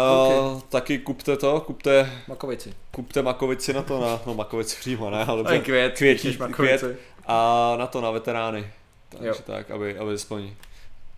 ok. 0.56 0.64
taky 0.68 0.98
kupte 0.98 1.36
to, 1.36 1.60
kupte, 1.60 2.12
Makovici. 2.28 2.74
kupte 2.90 3.22
makovici 3.22 3.72
na 3.72 3.82
to, 3.82 4.00
na, 4.00 4.20
no 4.26 4.34
makovici 4.34 4.76
přímo, 4.80 5.10
ne, 5.10 5.24
ale 5.24 5.44
Ten 5.44 5.62
květ, 5.62 5.94
květí, 5.96 6.38
květ 6.52 6.84
a 7.26 7.74
na 7.78 7.86
to 7.86 8.00
na 8.00 8.10
veterány, 8.10 8.70
takže 9.08 9.28
Jo. 9.28 9.34
tak, 9.46 9.70
aby, 9.70 9.98
aby 9.98 10.14
aspoň, 10.14 10.50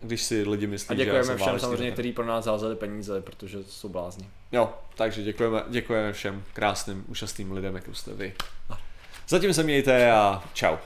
když 0.01 0.23
si 0.23 0.43
lidi 0.49 0.67
myslí, 0.67 0.95
A 0.95 0.99
že 0.99 1.05
děkujeme 1.05 1.25
jsem 1.25 1.37
všem 1.37 1.61
samozřejmě, 1.61 1.91
kteří 1.91 2.13
pro 2.13 2.27
nás 2.27 2.47
házeli 2.47 2.77
peníze, 2.77 3.21
protože 3.21 3.59
jsou 3.69 3.89
blázni. 3.89 4.29
Jo, 4.53 4.73
takže 4.95 5.23
děkujeme, 5.23 5.63
děkujeme 5.69 6.13
všem 6.13 6.45
krásným, 6.53 7.05
úžasným 7.09 7.53
lidem, 7.53 7.75
jako 7.75 7.95
jste 7.95 8.15
vy. 8.15 8.35
Zatím 9.29 9.55
se 9.55 9.63
mějte 9.63 10.13
a 10.13 10.43
čau. 10.55 10.77